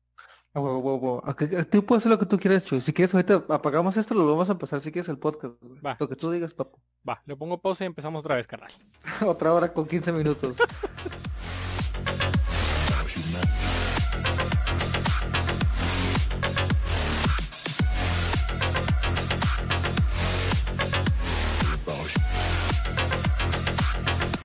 Tú 0.53 1.87
puedes 1.87 2.03
hacer 2.03 2.11
lo 2.11 2.19
que 2.19 2.27
tú 2.27 2.39
quieras, 2.39 2.65
Chuy. 2.65 2.83
Si 2.83 2.93
quieres, 2.93 3.15
ahorita 3.15 3.45
apagamos 3.49 3.97
esto, 3.97 4.13
lo 4.13 4.27
vamos 4.27 4.51
a 4.51 4.53
empezar 4.53 4.83
si 4.83 4.93
quieres 4.93 5.09
el 5.09 5.17
podcast. 5.17 5.55
Va. 5.83 5.97
Lo 5.99 6.07
que 6.07 6.17
tú 6.17 6.31
digas, 6.31 6.53
papu. 6.53 6.79
Va, 7.09 7.23
le 7.25 7.35
pongo 7.35 7.63
pausa 7.63 7.85
y 7.85 7.87
empezamos 7.87 8.21
otra 8.21 8.37
vez, 8.37 8.47
carnal. 8.47 8.73
Otra 9.27 9.55
hora 9.55 9.73
con 9.73 9.87
15 9.87 10.13
minutos. 10.13 10.55